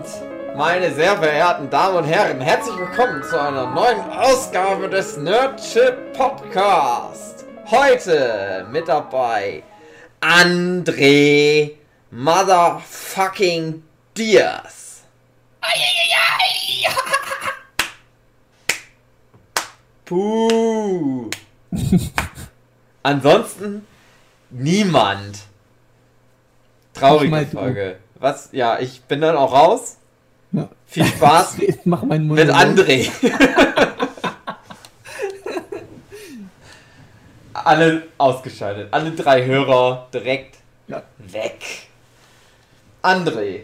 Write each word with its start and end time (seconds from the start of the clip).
Und 0.00 0.56
meine 0.56 0.92
sehr 0.94 1.16
verehrten 1.18 1.68
Damen 1.68 1.98
und 1.98 2.04
Herren, 2.04 2.40
herzlich 2.40 2.74
willkommen 2.78 3.22
zu 3.22 3.38
einer 3.38 3.66
neuen 3.70 4.00
Ausgabe 4.10 4.88
des 4.88 5.18
Nerdship 5.18 6.14
Podcast. 6.14 7.44
Heute 7.66 8.66
mit 8.70 8.88
dabei 8.88 9.62
André 10.22 11.72
Motherfucking 12.10 13.82
Diaz. 14.16 15.02
Puh. 20.06 21.30
Ansonsten 23.02 23.86
niemand. 24.48 25.40
Traurige 26.94 27.30
mal 27.30 27.44
du. 27.44 28.09
Was? 28.20 28.50
Ja, 28.52 28.78
ich 28.78 29.02
bin 29.02 29.20
dann 29.22 29.36
auch 29.36 29.52
raus. 29.52 29.96
Ja. 30.52 30.68
Viel 30.86 31.04
Spaß 31.06 31.56
Mach 31.84 32.02
meinen 32.02 32.26
Mund. 32.26 32.38
mit 32.40 32.50
André. 32.50 33.08
Alle 37.52 38.04
ausgeschaltet. 38.18 38.88
Alle 38.92 39.12
drei 39.12 39.44
Hörer 39.44 40.08
direkt 40.14 40.56
Ja. 40.86 41.02
weg. 41.18 41.60
André, 43.02 43.62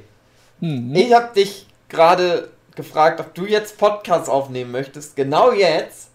Mhm. 0.60 0.94
ich 0.94 1.12
habe 1.12 1.34
dich 1.34 1.66
gerade 1.88 2.48
gefragt, 2.74 3.20
ob 3.20 3.34
du 3.34 3.46
jetzt 3.46 3.76
Podcast 3.78 4.28
aufnehmen 4.30 4.70
möchtest. 4.72 5.14
Genau 5.16 5.52
jetzt, 5.52 6.10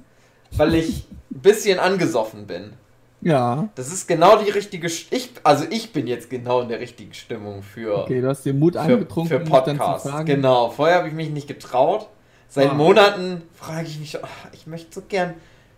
weil 0.52 0.76
ich 0.76 1.06
ein 1.32 1.42
bisschen 1.42 1.80
angesoffen 1.80 2.48
bin. 2.48 2.74
Ja. 3.22 3.70
Das 3.76 3.92
ist 3.94 4.08
genau 4.08 4.38
die 4.38 4.50
richtige. 4.50 4.90
St 4.90 5.08
ich, 5.14 5.32
also 5.44 5.66
ich 5.70 5.94
bin 5.94 6.08
jetzt 6.08 6.30
genau 6.30 6.62
in 6.62 6.70
der 6.70 6.80
richtigen 6.80 7.14
Stimmung 7.14 7.62
für, 7.62 8.00
Okay, 8.04 8.20
du 8.22 8.28
hast 8.28 8.44
den 8.46 8.58
Mut 8.60 8.74
für, 8.74 8.80
angetrunken, 8.82 9.30
für 9.30 9.38
dann 9.40 9.46
zu 9.46 9.52
Podcast. 9.52 10.10
fragen. 10.10 10.26
Genau. 10.26 10.70
Vorher 10.72 10.98
habe 10.98 11.08
ich 11.08 11.14
mich 11.14 11.30
nicht 11.30 11.48
getraut. 11.48 12.08
Seit 12.50 12.72
Ah. 12.72 12.74
Monaten 12.74 13.44
frage 13.54 13.88
ich 13.88 14.00
mich, 14.00 14.18
ach, 14.24 14.28
ich 14.52 14.68
möchte 14.68 14.94
so 14.94 15.04
gern 15.08 15.36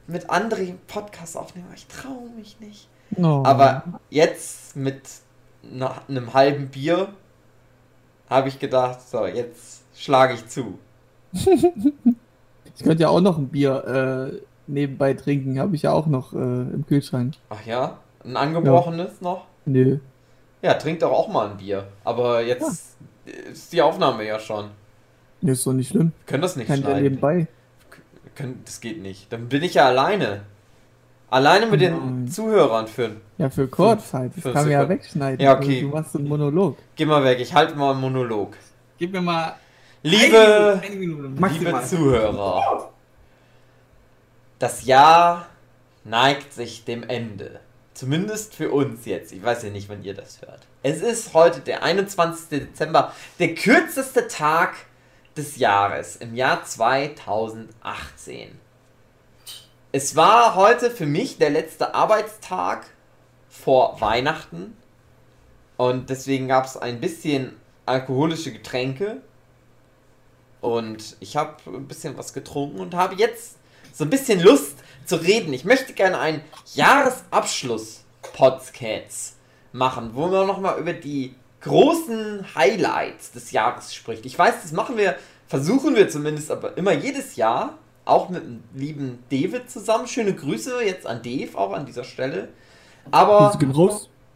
mit 0.08 0.30
André 0.30 0.74
Podcast 0.88 1.38
aufnehmen, 1.38 1.68
aber 1.68 1.76
ich 1.78 1.86
traue 1.88 2.30
mich 2.36 2.60
nicht. 2.60 2.88
Oh. 3.18 3.44
Aber 3.46 3.84
jetzt 4.10 4.76
mit 4.76 5.02
einem 6.10 6.34
halben 6.34 6.70
Bier 6.70 7.10
habe 8.30 8.48
ich 8.50 8.60
gedacht, 8.60 9.00
so, 9.08 9.26
jetzt 9.28 9.82
schlage 9.96 10.34
ich 10.34 10.48
zu. 10.48 10.80
ich 11.34 12.84
könnte 12.84 13.04
ja 13.04 13.10
auch 13.10 13.22
noch 13.22 13.38
ein 13.38 13.50
Bier 13.50 14.32
äh, 14.34 14.42
nebenbei 14.68 15.14
trinken. 15.14 15.60
Habe 15.60 15.76
ich 15.76 15.84
ja 15.84 15.92
auch 15.92 16.08
noch 16.08 16.34
äh, 16.34 16.38
im 16.38 16.86
Kühlschrank. 16.88 17.36
Ach 17.50 17.66
ja? 17.66 17.98
Ein 18.24 18.38
angebrochenes 18.38 19.22
noch? 19.22 19.46
Nö. 19.66 20.00
Ja, 20.62 20.76
trink 20.76 21.00
doch 21.00 21.12
auch 21.12 21.28
mal 21.28 21.50
ein 21.52 21.58
Bier. 21.58 21.88
Aber 22.04 22.42
jetzt 22.42 22.96
ist 23.52 23.74
die 23.74 23.82
Aufnahme 23.82 24.26
ja 24.26 24.40
schon. 24.40 24.70
Ist 25.42 25.68
doch 25.68 25.74
nicht 25.74 25.90
schlimm. 25.90 26.14
Wir 26.26 26.32
können 26.32 26.42
das 26.42 26.56
nicht 26.56 26.68
Kann 26.68 26.80
ja 26.80 26.86
schneiden. 26.86 27.04
nebenbei. 27.04 27.48
Können, 28.36 28.62
das 28.64 28.80
geht 28.80 29.02
nicht. 29.02 29.32
Dann 29.32 29.50
bin 29.50 29.62
ich 29.62 29.74
ja 29.76 29.88
alleine. 29.88 30.44
Alleine 31.30 31.66
mit 31.66 31.82
den. 31.82 32.28
Zuhörern 32.28 32.88
für. 32.88 33.12
Ja, 33.38 33.50
für 33.50 33.68
kurz 33.68 34.14
halt. 34.14 34.32
Das 34.36 34.44
kann 34.44 34.64
man 34.64 34.72
ja 34.72 34.88
wegschneiden. 34.88 35.44
Ja, 35.44 35.58
okay. 35.58 35.82
Du 35.82 35.88
machst 35.90 36.16
einen 36.16 36.28
Monolog. 36.28 36.78
Geh 36.96 37.06
mal 37.06 37.24
weg, 37.24 37.40
ich 37.42 37.54
halte 37.54 37.76
mal 37.76 37.92
einen 37.92 38.02
Monolog. 38.02 38.56
Gib 38.98 39.12
mir 39.12 39.22
mal 39.22 39.56
Liebe, 40.04 40.80
eine 40.82 40.96
Minute. 40.96 41.54
liebe 41.54 41.82
Zuhörer, 41.82 42.92
das 44.64 44.86
Jahr 44.86 45.48
neigt 46.06 46.54
sich 46.54 46.86
dem 46.86 47.04
Ende. 47.04 47.60
Zumindest 47.94 48.56
für 48.56 48.72
uns 48.72 49.06
jetzt. 49.06 49.34
Ich 49.34 49.44
weiß 49.44 49.64
ja 49.64 49.70
nicht, 49.70 49.90
wann 49.90 50.06
ihr 50.06 50.14
das 50.14 50.42
hört. 50.42 50.62
Es 50.84 51.02
ist 51.02 51.34
heute 51.34 51.60
der 51.60 51.84
21. 51.84 52.48
Dezember, 52.48 53.12
der 53.40 53.56
kürzeste 53.56 54.30
Tag 54.30 54.76
des 55.36 55.58
Jahres 55.58 56.16
im 56.16 56.34
Jahr 56.34 56.64
2018. 56.64 58.58
Es 59.92 60.16
war 60.16 60.56
heute 60.56 60.92
für 60.92 61.08
mich 61.08 61.38
der 61.38 61.50
letzte 61.50 61.94
Arbeitstag 61.94 62.86
vor 63.50 64.00
Weihnachten 64.00 64.78
und 65.76 66.10
deswegen 66.10 66.48
gab 66.48 66.64
es 66.68 66.78
ein 66.78 67.02
bisschen 67.02 67.60
alkoholische 67.86 68.54
Getränke 68.54 69.18
und 70.62 71.18
ich 71.20 71.36
habe 71.36 71.58
ein 71.68 71.90
bisschen 71.90 72.18
was 72.18 72.32
getrunken 72.32 72.80
und 72.80 72.96
habe 72.96 73.16
jetzt 73.16 73.58
so 73.94 74.04
ein 74.04 74.10
bisschen 74.10 74.42
Lust 74.42 74.76
zu 75.06 75.16
reden. 75.18 75.54
Ich 75.54 75.64
möchte 75.64 75.94
gerne 75.94 76.20
einen 76.20 76.42
Jahresabschluss-Podcast 76.74 79.36
machen, 79.72 80.10
wo 80.14 80.28
man 80.28 80.46
nochmal 80.48 80.78
über 80.80 80.92
die 80.94 81.36
großen 81.62 82.56
Highlights 82.56 83.32
des 83.32 83.52
Jahres 83.52 83.94
spricht. 83.94 84.26
Ich 84.26 84.38
weiß, 84.38 84.56
das 84.64 84.74
machen 84.74 84.98
wir, 84.98 85.16
versuchen 85.48 85.96
wir 85.96 86.10
zumindest, 86.10 86.52
aber 86.52 86.76
immer 86.78 86.92
jedes 86.92 87.38
Jahr, 87.38 87.78
auch 88.06 88.28
mit 88.30 88.44
dem 88.44 88.62
lieben 88.74 89.24
David 89.30 89.72
zusammen. 89.72 90.08
Schöne 90.08 90.34
Grüße 90.34 90.84
jetzt 90.84 91.08
an 91.08 91.22
Dave 91.22 91.58
auch 91.58 91.72
an 91.72 91.86
dieser 91.86 92.04
Stelle. 92.04 92.50
Aber 93.12 93.58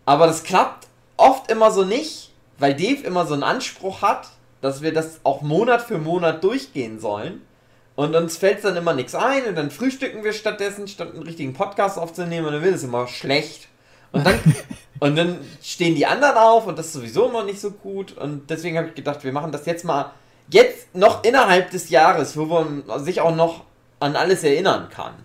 aber 0.05 0.27
das 0.27 0.43
klappt 0.43 0.87
oft 1.17 1.51
immer 1.51 1.71
so 1.71 1.83
nicht, 1.83 2.31
weil 2.59 2.75
Dave 2.75 3.03
immer 3.03 3.25
so 3.25 3.33
einen 3.33 3.43
Anspruch 3.43 4.01
hat, 4.01 4.29
dass 4.61 4.81
wir 4.81 4.93
das 4.93 5.19
auch 5.23 5.41
Monat 5.41 5.81
für 5.81 5.97
Monat 5.97 6.41
durchgehen 6.43 6.99
sollen. 6.99 7.41
Und 7.97 8.15
uns 8.15 8.37
fällt 8.37 8.63
dann 8.63 8.77
immer 8.77 8.93
nichts 8.93 9.15
ein 9.15 9.45
und 9.47 9.55
dann 9.55 9.71
frühstücken 9.71 10.23
wir 10.23 10.31
stattdessen, 10.31 10.87
statt 10.87 11.15
einen 11.15 11.23
richtigen 11.23 11.53
Podcast 11.53 11.97
aufzunehmen 11.97 12.45
und 12.45 12.53
dann 12.53 12.61
wird 12.61 12.75
es 12.75 12.83
immer 12.83 13.07
schlecht. 13.07 13.69
Und 14.11 14.23
dann, 14.23 14.39
und 14.99 15.15
dann 15.15 15.39
stehen 15.63 15.95
die 15.95 16.05
anderen 16.05 16.37
auf 16.37 16.67
und 16.67 16.77
das 16.77 16.85
ist 16.85 16.93
sowieso 16.93 17.27
immer 17.27 17.43
nicht 17.43 17.59
so 17.59 17.71
gut. 17.71 18.15
Und 18.15 18.51
deswegen 18.51 18.77
habe 18.77 18.89
ich 18.89 18.93
gedacht, 18.93 19.23
wir 19.23 19.33
machen 19.33 19.51
das 19.51 19.65
jetzt 19.65 19.83
mal, 19.83 20.11
jetzt 20.51 20.95
noch 20.95 21.23
innerhalb 21.23 21.71
des 21.71 21.89
Jahres, 21.89 22.37
wo 22.37 22.45
man 22.45 22.83
sich 23.03 23.19
auch 23.19 23.35
noch 23.35 23.63
an 23.99 24.15
alles 24.15 24.43
erinnern 24.43 24.89
kann. 24.89 25.15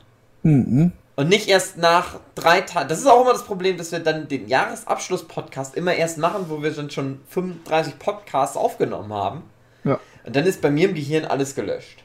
Mhm. 0.43 0.93
Und 1.15 1.29
nicht 1.29 1.49
erst 1.49 1.77
nach 1.77 2.21
drei 2.35 2.63
Tagen. 2.63 2.89
Das 2.89 3.01
ist 3.01 3.07
auch 3.07 3.21
immer 3.21 3.35
das 3.35 3.45
Problem, 3.45 3.77
dass 3.77 3.93
wir 3.93 3.99
dann 3.99 4.29
den 4.29 4.49
Jahresabschluss-Podcast 4.49 5.77
immer 5.77 5.93
erst 5.93 6.17
machen, 6.17 6.47
wo 6.49 6.63
wir 6.63 6.71
dann 6.71 6.89
schon 6.89 7.21
35 7.29 7.99
Podcasts 7.99 8.57
aufgenommen 8.57 9.13
haben. 9.13 9.43
Ja. 9.85 10.01
Und 10.25 10.35
dann 10.35 10.47
ist 10.47 10.63
bei 10.63 10.71
mir 10.71 10.89
im 10.89 10.95
Gehirn 10.95 11.27
alles 11.27 11.55
gelöscht. 11.55 12.02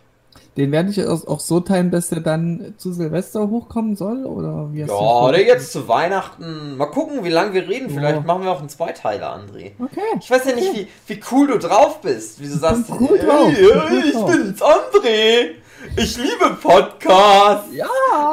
Den 0.57 0.71
werde 0.71 0.89
ich 0.89 1.05
auch 1.05 1.39
so 1.39 1.59
teilen, 1.59 1.91
dass 1.91 2.09
der 2.09 2.19
dann 2.21 2.73
zu 2.77 2.91
Silvester 2.91 3.47
hochkommen 3.47 3.95
soll? 3.95 4.25
Oder 4.25 4.73
wie 4.73 4.79
Ja, 4.81 4.87
oder 4.95 5.39
jetzt 5.39 5.71
zu 5.71 5.87
Weihnachten. 5.87 6.75
Mal 6.77 6.87
gucken, 6.87 7.23
wie 7.23 7.29
lange 7.29 7.53
wir 7.53 7.67
reden. 7.69 7.89
Vielleicht 7.91 8.15
Ja. 8.15 8.21
machen 8.21 8.43
wir 8.43 8.51
auch 8.51 8.59
einen 8.59 8.69
Zweiteiler, 8.69 9.35
André. 9.35 9.73
Okay. 9.79 10.01
Ich 10.19 10.29
weiß 10.31 10.45
ja 10.45 10.55
nicht, 10.55 10.73
wie, 10.73 10.87
wie 11.05 11.19
cool 11.31 11.47
du 11.47 11.59
drauf 11.59 12.01
bist. 12.01 12.41
Wie 12.41 12.47
du 12.47 12.57
sagst, 12.57 12.87
bin 12.87 13.07
cool 13.07 13.19
drauf. 13.19 13.49
"Hey, 13.51 13.53
Ich 13.53 13.69
bin 13.69 13.81
cool 13.91 14.03
ich 14.07 14.13
drauf." 14.13 14.31
bin's, 14.31 14.61
André. 14.61 15.49
Ich 15.95 16.17
liebe 16.17 16.57
Podcasts. 16.59 17.71
Ja. 17.73 17.85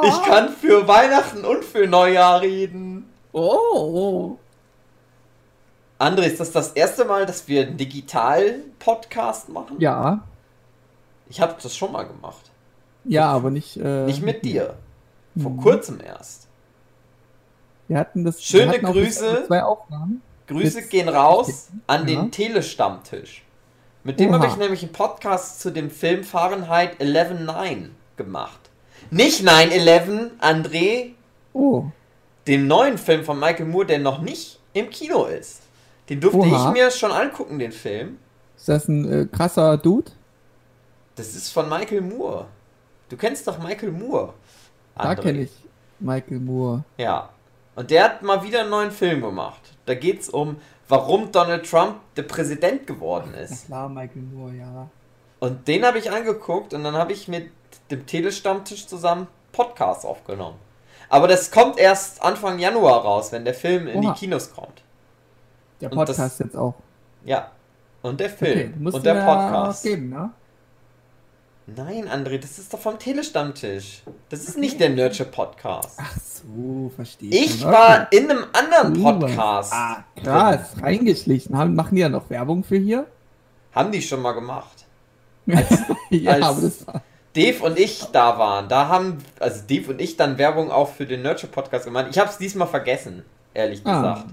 Ich 0.03 0.23
kann 0.23 0.49
für 0.49 0.87
Weihnachten 0.87 1.45
und 1.45 1.63
für 1.63 1.85
Neujahr 1.87 2.41
reden. 2.41 3.07
Oh. 3.33 4.37
André, 5.99 6.23
ist 6.23 6.39
das 6.39 6.51
das 6.51 6.71
erste 6.71 7.05
Mal, 7.05 7.25
dass 7.27 7.47
wir 7.47 7.67
einen 7.67 7.77
Digital-Podcast 7.77 9.49
machen? 9.49 9.75
Ja. 9.79 10.23
Ich 11.29 11.41
habe 11.41 11.55
das 11.61 11.75
schon 11.75 11.91
mal 11.91 12.03
gemacht. 12.03 12.51
Ja, 13.03 13.27
aber 13.31 13.51
nicht. 13.51 13.77
Äh, 13.77 14.05
Nicht 14.05 14.21
mit 14.23 14.43
dir. 14.45 14.75
Vor 15.39 15.51
Mhm. 15.51 15.57
kurzem 15.61 15.99
erst. 16.05 16.47
Wir 17.87 17.99
hatten 17.99 18.23
das. 18.23 18.41
Schöne 18.43 18.73
hatten 18.73 18.85
Grüße. 18.85 19.43
Zwei 19.47 19.63
Aufnahmen. 19.63 20.21
Grüße 20.47 20.83
gehen 20.87 21.09
raus 21.09 21.69
an 21.87 22.01
Ja. 22.07 22.21
den 22.21 22.31
Telestammtisch. 22.31 23.43
Mit 24.03 24.19
dem 24.19 24.33
habe 24.33 24.45
ich 24.47 24.55
nämlich 24.57 24.83
einen 24.83 24.91
Podcast 24.91 25.59
zu 25.61 25.71
dem 25.71 25.89
Film 25.89 26.23
Fahrenheit 26.23 26.99
11.9 26.99 27.89
gemacht. 28.17 28.59
Nicht 29.09 29.41
9-11, 29.43 30.31
André, 30.39 31.11
Oh. 31.53 31.85
dem 32.47 32.67
neuen 32.67 32.97
Film 32.99 33.23
von 33.23 33.39
Michael 33.39 33.65
Moore, 33.65 33.87
der 33.87 33.99
noch 33.99 34.21
nicht 34.21 34.59
im 34.73 34.89
Kino 34.91 35.25
ist. 35.25 35.61
Den 36.09 36.21
durfte 36.21 36.39
Oha. 36.39 36.67
ich 36.69 36.73
mir 36.73 36.91
schon 36.91 37.11
angucken, 37.11 37.57
den 37.57 37.71
Film. 37.71 38.19
Ist 38.55 38.69
das 38.69 38.87
ein 38.87 39.11
äh, 39.11 39.25
krasser 39.25 39.77
Dude? 39.77 40.11
Das 41.15 41.35
ist 41.35 41.49
von 41.51 41.69
Michael 41.69 42.01
Moore. 42.01 42.45
Du 43.09 43.17
kennst 43.17 43.47
doch 43.47 43.57
Michael 43.59 43.91
Moore. 43.91 44.33
Da 44.95 45.03
André. 45.11 45.21
kenne 45.21 45.41
ich 45.41 45.51
Michael 45.99 46.39
Moore. 46.39 46.83
Ja. 46.97 47.29
Und 47.75 47.91
der 47.91 48.03
hat 48.05 48.21
mal 48.23 48.41
wieder 48.43 48.61
einen 48.61 48.69
neuen 48.69 48.91
Film 48.91 49.21
gemacht. 49.21 49.61
Da 49.85 49.95
geht 49.95 50.21
es 50.21 50.29
um, 50.29 50.57
warum 50.87 51.31
Donald 51.31 51.69
Trump 51.69 51.97
der 52.15 52.23
Präsident 52.23 52.87
geworden 52.87 53.33
ist. 53.33 53.67
klar, 53.67 53.89
Michael 53.89 54.21
Moore, 54.23 54.53
ja. 54.55 54.89
Und 55.39 55.67
den 55.67 55.85
habe 55.85 55.99
ich 55.99 56.11
angeguckt 56.11 56.73
und 56.73 56.83
dann 56.83 56.95
habe 56.95 57.11
ich 57.13 57.27
mit 57.27 57.51
dem 57.91 58.05
Telestammtisch 58.05 58.87
zusammen 58.87 59.27
Podcast 59.51 60.05
aufgenommen. 60.05 60.57
Aber 61.09 61.27
das 61.27 61.51
kommt 61.51 61.77
erst 61.77 62.21
Anfang 62.23 62.57
Januar 62.59 63.01
raus, 63.01 63.31
wenn 63.31 63.45
der 63.45 63.53
Film 63.53 63.87
in 63.87 64.03
Oha. 64.03 64.13
die 64.13 64.19
Kinos 64.19 64.53
kommt. 64.53 64.81
Der 65.81 65.91
Und 65.91 65.97
das- 65.99 66.17
Podcast 66.17 66.39
jetzt 66.39 66.57
auch. 66.57 66.73
Ja. 67.25 67.51
Und 68.01 68.19
der 68.19 68.27
Okay, 68.31 68.37
Film. 68.53 68.73
musst 68.83 68.95
und 68.97 69.05
der 69.05 69.13
Podcast. 69.25 69.83
geben, 69.83 70.09
ne? 70.09 70.31
Nein, 71.67 72.07
André, 72.07 72.37
das 72.37 72.59
ist 72.59 72.71
doch 72.73 72.79
vom 72.79 72.99
Telestammtisch. 72.99 74.03
Das 74.29 74.41
ist 74.47 74.57
nicht 74.57 74.79
der 74.79 74.89
Nurture 74.91 75.27
Podcast. 75.29 75.97
Ach 75.99 76.15
so, 76.15 76.91
verstehe 76.95 77.29
Ich 77.31 77.59
schon. 77.61 77.71
war 77.71 78.11
in 78.11 78.29
einem 78.29 78.45
anderen 78.53 79.01
Podcast. 79.01 79.73
Ah, 79.73 80.03
krass, 80.23 80.75
reingeschlichen. 80.79 81.57
Haben, 81.57 81.73
machen 81.73 81.95
die 81.95 82.01
ja 82.01 82.09
noch 82.09 82.29
Werbung 82.29 82.63
für 82.63 82.77
hier? 82.77 83.07
haben 83.73 83.91
die 83.91 84.01
schon 84.01 84.21
mal 84.21 84.31
gemacht. 84.31 84.85
ja, 86.09 86.31
als- 86.31 86.43
aber 86.45 86.61
das 86.61 86.87
war. 86.87 87.01
Dave 87.35 87.61
und 87.65 87.77
ich 87.77 88.01
da 88.13 88.37
waren, 88.39 88.69
da 88.69 88.87
haben, 88.87 89.17
also 89.41 89.61
Dave 89.67 89.91
und 89.91 89.99
ich 89.99 90.15
dann 90.15 90.37
Werbung 90.37 90.71
auch 90.71 90.87
für 90.93 91.05
den 91.05 91.21
Nurture 91.23 91.51
Podcast 91.51 91.83
gemacht. 91.83 92.05
Ich 92.09 92.17
habe 92.17 92.29
es 92.29 92.37
diesmal 92.37 92.67
vergessen, 92.69 93.25
ehrlich 93.53 93.81
Ah. 93.83 93.97
gesagt. 94.13 94.25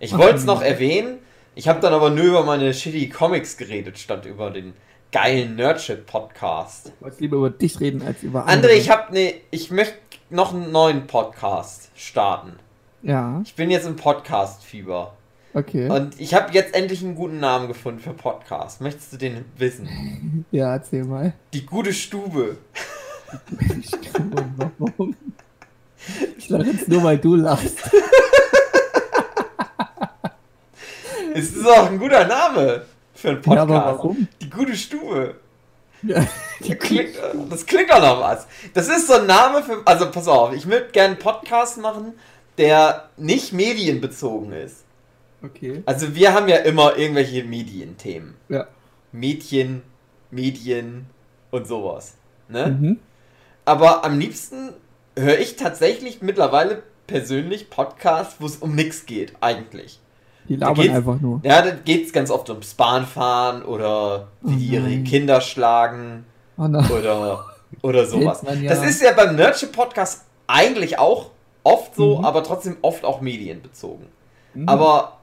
Ich 0.00 0.12
Ach, 0.14 0.18
wollte 0.18 0.36
es 0.38 0.44
noch 0.44 0.60
erwähnen, 0.62 1.18
ich 1.54 1.68
habe 1.68 1.78
dann 1.80 1.92
aber 1.94 2.10
nur 2.10 2.24
über 2.24 2.42
meine 2.44 2.74
shitty 2.74 3.08
Comics 3.10 3.56
geredet, 3.56 3.98
statt 3.98 4.26
über 4.26 4.50
den 4.50 4.72
geilen 5.12 5.56
Nurture 5.56 5.98
Podcast. 5.98 6.92
Ich 6.96 7.02
wollte 7.02 7.20
lieber 7.20 7.36
über 7.38 7.50
dich 7.50 7.80
reden 7.80 8.02
als 8.02 8.22
über 8.22 8.46
André, 8.46 8.52
andere. 8.52 8.72
ich 8.74 8.90
habe 8.90 9.12
ne, 9.12 9.34
ich 9.50 9.70
möchte 9.70 9.94
noch 10.30 10.52
einen 10.52 10.70
neuen 10.70 11.06
Podcast 11.06 11.90
starten. 11.94 12.52
Ja, 13.02 13.40
Ich 13.44 13.54
bin 13.54 13.70
jetzt 13.70 13.86
im 13.86 13.96
Podcast-Fieber. 13.96 15.14
okay. 15.54 15.88
Und 15.88 16.20
ich 16.20 16.34
habe 16.34 16.52
jetzt 16.52 16.74
endlich 16.74 17.02
einen 17.02 17.14
guten 17.14 17.40
Namen 17.40 17.68
gefunden 17.68 18.00
für 18.00 18.12
Podcast. 18.12 18.80
Möchtest 18.80 19.12
du 19.12 19.16
den 19.16 19.44
wissen? 19.56 20.44
Ja, 20.50 20.72
erzähl 20.72 21.04
mal. 21.04 21.32
Die 21.54 21.64
gute 21.64 21.92
Stube. 21.92 22.56
Warum? 24.78 25.14
Ich 26.38 26.48
lache 26.48 26.64
jetzt 26.70 26.88
nur, 26.88 27.02
weil 27.02 27.18
du 27.18 27.34
lachst. 27.36 27.78
Es 31.34 31.54
ist 31.54 31.66
auch 31.68 31.86
ein 31.90 31.98
guter 31.98 32.26
Name 32.26 32.82
für 33.18 33.28
einen 33.30 33.36
Ja, 33.38 33.42
Podcast. 33.42 33.70
aber 33.70 33.84
warum? 33.86 34.28
Die 34.40 34.50
gute 34.50 34.76
Stube. 34.76 35.34
Ja, 36.02 36.24
Das 36.60 36.78
klingt, 36.78 37.10
das 37.50 37.66
klingt 37.66 37.90
doch 37.90 38.00
noch 38.00 38.20
was. 38.20 38.46
Das 38.74 38.88
ist 38.88 39.06
so 39.08 39.14
ein 39.14 39.26
Name 39.26 39.62
für. 39.62 39.82
Also 39.84 40.10
pass 40.10 40.28
auf, 40.28 40.52
ich 40.52 40.66
würde 40.68 40.88
gerne 40.92 41.10
einen 41.14 41.18
Podcast 41.18 41.78
machen, 41.78 42.12
der 42.56 43.08
nicht 43.16 43.52
medienbezogen 43.52 44.52
ist. 44.52 44.84
okay. 45.42 45.82
Also 45.86 46.14
wir 46.14 46.34
haben 46.34 46.48
ja 46.48 46.56
immer 46.58 46.96
irgendwelche 46.96 47.42
Medienthemen. 47.44 48.34
Ja. 48.48 48.66
Mädchen, 49.12 49.82
Medien 50.30 51.06
und 51.50 51.66
sowas. 51.66 52.14
Ne? 52.48 52.66
Mhm. 52.68 52.98
Aber 53.64 54.04
am 54.04 54.18
liebsten 54.18 54.72
höre 55.16 55.38
ich 55.38 55.56
tatsächlich 55.56 56.22
mittlerweile 56.22 56.82
persönlich 57.06 57.70
Podcasts, 57.70 58.36
wo 58.38 58.46
es 58.46 58.56
um 58.56 58.74
nichts 58.74 59.06
geht, 59.06 59.32
eigentlich. 59.40 59.98
Die 60.48 60.56
labern 60.56 60.74
geht's- 60.76 60.94
einfach 60.94 61.20
nur. 61.20 61.40
Ja, 61.44 61.62
da 61.62 61.70
geht 61.70 62.06
es 62.06 62.12
ganz 62.12 62.30
oft 62.30 62.48
ums 62.50 62.74
Bahnfahren 62.74 63.62
oder 63.64 64.28
wie 64.42 64.56
die 64.56 64.78
Oh 64.78 64.80
ihre. 64.86 65.02
Kinder 65.04 65.40
schlagen 65.40 66.24
Oh 66.56 66.62
oder, 66.64 67.44
oder 67.82 68.06
sowas. 68.06 68.42
Man 68.42 68.62
ja. 68.62 68.70
Das 68.70 68.84
ist 68.84 69.02
ja 69.02 69.12
beim 69.12 69.36
Nurture 69.36 69.70
Podcast 69.70 70.24
eigentlich 70.46 70.98
auch 70.98 71.30
oft 71.64 71.94
so, 71.94 72.18
Mhm. 72.18 72.24
aber 72.24 72.42
trotzdem 72.42 72.76
oft 72.82 73.04
auch 73.04 73.20
medienbezogen. 73.20 74.06
Mhm. 74.54 74.68
Aber 74.68 75.18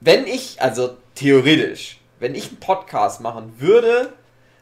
wenn 0.00 0.26
ich, 0.26 0.62
also 0.62 0.90
theoretisch, 1.16 2.00
wenn 2.20 2.34
ich 2.34 2.48
einen 2.48 2.60
Podcast 2.60 3.20
machen 3.20 3.54
würde, 3.58 4.12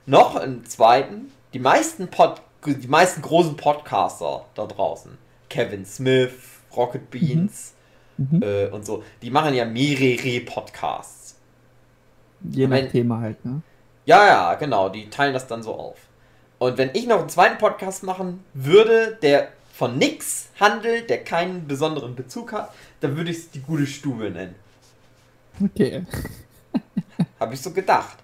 noch 0.06 0.36
einen 0.36 0.64
zweiten, 0.64 1.30
die 1.52 1.58
meisten, 1.58 2.08
Pod, 2.08 2.40
die 2.66 2.88
meisten 2.88 3.20
großen 3.22 3.56
Podcaster 3.56 4.44
da 4.54 4.66
draußen, 4.66 5.18
Kevin 5.50 5.84
Smith, 5.84 6.32
Rocket 6.76 7.10
Beans 7.10 7.74
Mhm. 7.74 7.77
Äh, 8.40 8.66
und 8.68 8.84
so, 8.84 9.02
die 9.22 9.30
machen 9.30 9.54
ja 9.54 9.64
mehrere 9.64 10.40
Podcasts. 10.40 11.36
Je 12.42 12.66
nach 12.66 12.76
wenn- 12.76 12.90
Thema 12.90 13.20
halt, 13.20 13.44
ne? 13.44 13.62
Ja, 14.06 14.26
ja, 14.26 14.54
genau, 14.54 14.88
die 14.88 15.10
teilen 15.10 15.34
das 15.34 15.46
dann 15.46 15.62
so 15.62 15.74
auf. 15.74 15.96
Und 16.58 16.78
wenn 16.78 16.90
ich 16.94 17.06
noch 17.06 17.20
einen 17.20 17.28
zweiten 17.28 17.58
Podcast 17.58 18.02
machen 18.02 18.42
würde, 18.54 19.18
der 19.22 19.48
von 19.72 19.98
nix 19.98 20.48
handelt, 20.58 21.08
der 21.10 21.22
keinen 21.22 21.68
besonderen 21.68 22.16
Bezug 22.16 22.52
hat, 22.52 22.72
dann 23.00 23.16
würde 23.16 23.30
ich 23.30 23.36
es 23.36 23.50
die 23.50 23.60
gute 23.60 23.86
Stube 23.86 24.30
nennen. 24.30 24.54
Okay. 25.62 26.04
Habe 27.40 27.54
ich 27.54 27.60
so 27.60 27.70
gedacht. 27.72 28.16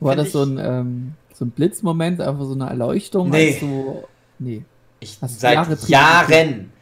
War 0.00 0.14
Find 0.14 0.26
das 0.26 0.32
so 0.32 0.42
ein, 0.42 0.58
ähm, 0.58 1.14
so 1.34 1.44
ein 1.44 1.50
Blitzmoment, 1.50 2.20
einfach 2.20 2.44
so 2.44 2.54
eine 2.54 2.68
Erleuchtung? 2.68 3.28
Nee. 3.30 3.56
Du, 3.60 4.04
nee. 4.38 4.64
Ich, 5.00 5.18
du 5.20 5.28
seit 5.28 5.54
Jahre 5.54 5.76
Jahren, 5.86 6.72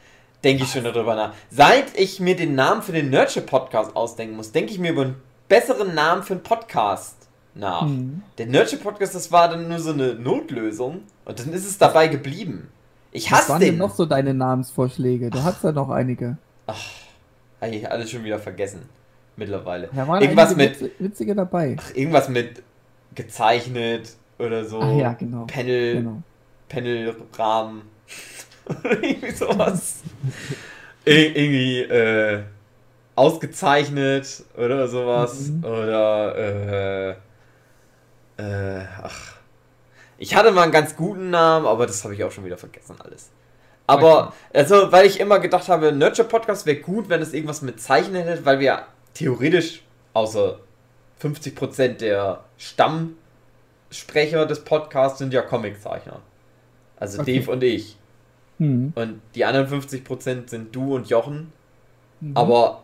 denke 0.44 0.64
ich 0.64 0.70
schon 0.70 0.84
darüber 0.84 1.14
nach. 1.14 1.34
Seit 1.50 1.98
ich 1.98 2.20
mir 2.20 2.36
den 2.36 2.54
Namen 2.54 2.82
für 2.82 2.92
den 2.92 3.10
Nurture 3.10 3.44
Podcast 3.44 3.94
ausdenken 3.96 4.36
muss, 4.36 4.52
denke 4.52 4.72
ich 4.72 4.78
mir 4.78 4.92
über 4.92 5.02
einen 5.02 5.16
besseren 5.48 5.94
Namen 5.94 6.22
für 6.22 6.34
einen 6.34 6.42
Podcast 6.42 7.16
nach. 7.54 7.82
Hm. 7.82 8.22
Der 8.38 8.46
Nurture 8.46 8.80
Podcast, 8.80 9.14
das 9.14 9.32
war 9.32 9.48
dann 9.48 9.68
nur 9.68 9.78
so 9.80 9.92
eine 9.92 10.14
Notlösung 10.14 11.02
und 11.24 11.38
dann 11.40 11.52
ist 11.52 11.66
es 11.66 11.78
dabei 11.78 12.08
geblieben. 12.08 12.68
Ich 13.10 13.30
Was 13.32 13.38
hasse 13.40 13.48
waren 13.52 13.60
den. 13.60 13.70
denn 13.70 13.78
noch 13.78 13.94
so 13.94 14.04
deine 14.06 14.34
Namensvorschläge? 14.34 15.30
Du 15.30 15.42
hast 15.42 15.64
ja 15.64 15.72
noch 15.72 15.88
einige. 15.90 16.36
Hab 16.66 17.72
ich 17.72 17.90
alles 17.90 18.10
schon 18.10 18.22
wieder 18.22 18.38
vergessen. 18.38 18.82
Mittlerweile. 19.36 19.88
Da 19.94 20.06
waren 20.06 20.20
irgendwas 20.20 20.54
mit, 20.56 20.80
Witze- 20.80 20.90
witzige 20.98 21.34
dabei. 21.34 21.76
ach, 21.80 21.94
irgendwas 21.94 22.28
mit 22.28 22.62
gezeichnet 23.14 24.12
oder 24.38 24.64
so. 24.64 24.80
Ach 24.80 24.96
ja, 24.96 25.12
genau. 25.14 25.46
Panel, 25.46 25.94
Genau. 25.94 26.22
Panelrahmen. 26.68 27.82
Oder 28.68 29.02
irgendwie 29.02 29.30
sowas. 29.30 30.00
Ir 31.04 31.36
irgendwie 31.36 31.80
äh, 31.82 32.42
ausgezeichnet 33.14 34.44
oder 34.56 34.88
sowas. 34.88 35.48
Mhm. 35.48 35.64
Oder 35.64 36.36
äh, 36.36 37.10
äh, 38.42 38.84
ach. 39.02 39.36
Ich 40.18 40.34
hatte 40.34 40.50
mal 40.52 40.62
einen 40.62 40.72
ganz 40.72 40.96
guten 40.96 41.30
Namen, 41.30 41.66
aber 41.66 41.86
das 41.86 42.02
habe 42.04 42.14
ich 42.14 42.24
auch 42.24 42.32
schon 42.32 42.44
wieder 42.44 42.58
vergessen 42.58 42.96
alles. 43.02 43.30
Aber, 43.86 44.34
also, 44.52 44.92
weil 44.92 45.06
ich 45.06 45.18
immer 45.18 45.38
gedacht 45.38 45.68
habe, 45.68 45.92
Nurture 45.92 46.28
Podcast 46.28 46.66
wäre 46.66 46.76
gut, 46.76 47.08
wenn 47.08 47.22
es 47.22 47.32
irgendwas 47.32 47.62
mit 47.62 47.80
Zeichnen 47.80 48.24
hätte, 48.24 48.44
weil 48.44 48.60
wir 48.60 48.82
theoretisch, 49.14 49.82
außer 50.12 50.58
50% 51.22 51.96
der 51.96 52.44
Stammsprecher 52.58 54.44
des 54.46 54.62
Podcasts 54.64 55.18
sind 55.18 55.32
ja 55.32 55.40
Comiczeichner. 55.42 56.20
Also 57.00 57.22
Okay. 57.22 57.40
Dave 57.40 57.50
und 57.50 57.62
ich. 57.64 57.96
Hm. 58.58 58.92
Und 58.94 59.20
die 59.34 59.44
anderen 59.44 59.66
50% 59.68 60.48
sind 60.50 60.74
du 60.74 60.94
und 60.94 61.08
Jochen. 61.08 61.52
Mhm. 62.20 62.36
Aber 62.36 62.82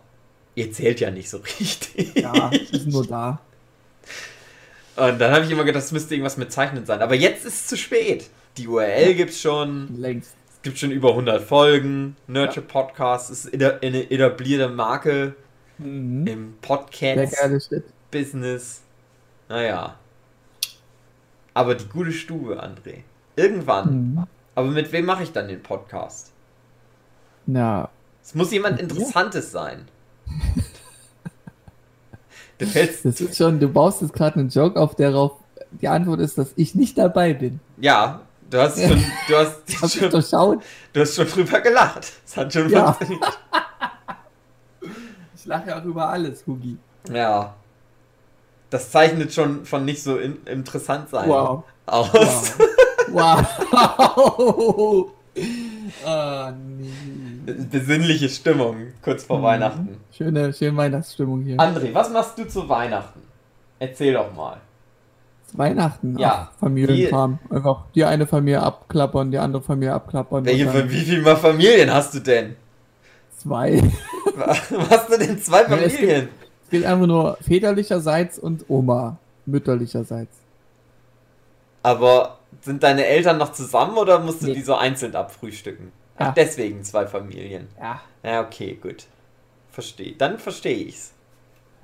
ihr 0.55 0.73
zählt 0.73 1.01
ja 1.01 1.11
nicht 1.11 1.29
so 1.29 1.39
richtig. 1.61 2.15
Ja, 2.17 2.51
sind 2.71 2.89
nur 2.89 3.07
da. 3.07 3.41
Und 4.97 5.21
dann 5.21 5.33
habe 5.33 5.45
ich 5.45 5.51
immer 5.51 5.65
gedacht, 5.65 5.83
das 5.83 5.91
müsste 5.93 6.15
irgendwas 6.15 6.37
mit 6.37 6.53
Zeichnen 6.53 6.87
sein. 6.87 7.03
Aber 7.03 7.17
jetzt 7.17 7.45
ist 7.45 7.55
es 7.55 7.67
zu 7.67 7.77
spät. 7.77 8.31
Die 8.57 8.69
URL 8.69 9.15
gibt's 9.15 9.41
schon. 9.41 10.01
Längst. 10.01 10.37
Es 10.53 10.63
gibt 10.63 10.79
schon 10.79 10.93
über 10.93 11.11
100 11.11 11.43
Folgen. 11.43 12.17
Nurture 12.29 12.65
Podcast 12.65 13.31
ist 13.31 13.53
eine 13.53 14.11
etablierte 14.11 14.69
Marke 14.69 15.35
Mhm. 15.79 16.27
im. 16.27 16.55
Podcast-Business. 16.63 18.83
Naja. 19.49 19.99
Aber 21.53 21.75
die 21.75 21.89
gute 21.89 22.13
Stube, 22.13 22.63
André. 22.63 22.99
Irgendwann. 23.37 24.13
Mhm. 24.13 24.25
Aber 24.55 24.69
mit 24.69 24.93
wem 24.93 25.05
mache 25.07 25.23
ich 25.25 25.33
dann 25.33 25.49
den 25.49 25.63
Podcast? 25.63 26.31
Ja, 27.47 27.89
Es 28.23 28.35
muss 28.35 28.51
jemand? 28.53 28.81
Interessantes 28.81 29.51
sein. 29.53 29.87
Du 32.59 32.67
fällst. 32.67 33.05
das 33.05 33.21
ist 33.21 33.37
schon, 33.37 33.59
du 33.59 33.69
baust 33.69 34.01
jetzt 34.01 34.13
gerade 34.13 34.39
einen 34.39 34.49
Joke 34.49 34.79
auf, 34.81 34.95
darauf 34.95 35.33
die 35.73 35.89
Antwort 35.89 36.21
ist, 36.21 36.39
dass 36.39 36.53
ich 36.55 36.77
nicht 36.77 36.97
dabei 36.97 37.35
bin. 37.35 37.59
Ja, 37.79 38.21
du 38.49 38.59
hast 38.61 38.81
schon. 38.81 39.05
Du 39.29 39.35
hast, 39.37 39.93
schon, 39.99 40.09
durchschaut? 40.11 40.63
du 40.93 41.01
hast 41.01 41.17
schon 41.17 41.27
drüber 41.27 41.61
gelacht. 41.61 42.13
Es 42.25 42.37
hat 42.37 42.53
schon 42.53 42.69
Ja. 42.71 42.93
funktioniert. 42.93 43.39
Ich 45.37 45.47
lache 45.47 45.69
ja 45.71 45.81
auch 45.81 45.85
über 45.85 46.09
alles, 46.09 46.47
Hugi. 46.47 46.79
Ja. 47.13 47.55
Das 48.71 48.91
zeichnet 48.91 49.33
schon 49.35 49.67
von 49.67 49.85
nicht 49.85 50.03
so 50.03 50.17
in, 50.17 50.43
interessant 50.47 51.11
sein 51.11 51.29
Wow. 51.29 51.65
aus. 51.87 52.09
Wow. 52.13 52.64
Wow. 53.15 55.11
Ah, 56.07 56.53
nee. 56.79 57.53
Besinnliche 57.71 58.29
Stimmung 58.29 58.77
kurz 59.03 59.25
vor 59.25 59.39
Mhm. 59.39 59.43
Weihnachten. 59.43 59.97
Schöne, 60.13 60.53
schöne 60.53 60.77
Weihnachtsstimmung 60.77 61.43
hier. 61.43 61.57
André, 61.59 61.93
was 61.93 62.11
machst 62.11 62.39
du 62.39 62.45
zu 62.47 62.69
Weihnachten? 62.69 63.21
Erzähl 63.81 64.15
doch 64.15 64.33
mal. 64.35 64.59
Weihnachten. 65.53 66.17
Ja. 66.19 66.51
Ach, 66.53 66.59
Familienkram. 66.61 67.39
Einfach 67.51 67.83
die 67.95 68.05
eine 68.05 68.27
Familie 68.27 68.63
abklappern, 68.63 69.31
die 69.31 69.39
andere 69.39 69.63
Familie 69.63 69.95
abklappern. 69.95 70.45
Welche, 70.45 70.67
dann 70.67 70.91
wie 70.91 71.01
viele 71.01 71.23
Mal 71.23 71.37
Familien 71.37 71.93
hast 71.93 72.15
du 72.15 72.21
denn? 72.21 72.57
Zwei. 73.37 73.83
Hast 74.91 75.13
du 75.13 75.19
denn 75.19 75.39
zwei 75.39 75.63
Ja, 75.63 75.77
es 75.77 75.95
Familien? 75.95 76.29
Es 76.65 76.71
geht 76.71 76.85
einfach 76.87 77.07
nur 77.07 77.37
väterlicherseits 77.41 78.39
und 78.39 78.65
Oma 78.69 79.19
mütterlicherseits. 79.47 80.37
Aber 81.83 82.39
sind 82.63 82.83
deine 82.83 83.07
Eltern 83.07 83.39
noch 83.39 83.53
zusammen 83.53 83.97
oder 83.97 84.19
musst 84.21 84.43
du 84.43 84.47
Nee. 84.47 84.55
die 84.55 84.63
so 84.63 84.75
einzeln 84.75 85.15
abfrühstücken? 85.15 85.93
Ach, 86.17 86.27
Ja. 86.27 86.33
deswegen 86.37 86.83
zwei 86.85 87.07
Familien. 87.07 87.69
Ja. 87.81 88.01
Ja, 88.23 88.41
okay, 88.43 88.79
gut. 88.81 89.07
Verstehe. 89.71 90.13
Dann 90.17 90.39
verstehe 90.39 90.77
ich's. 90.77 91.13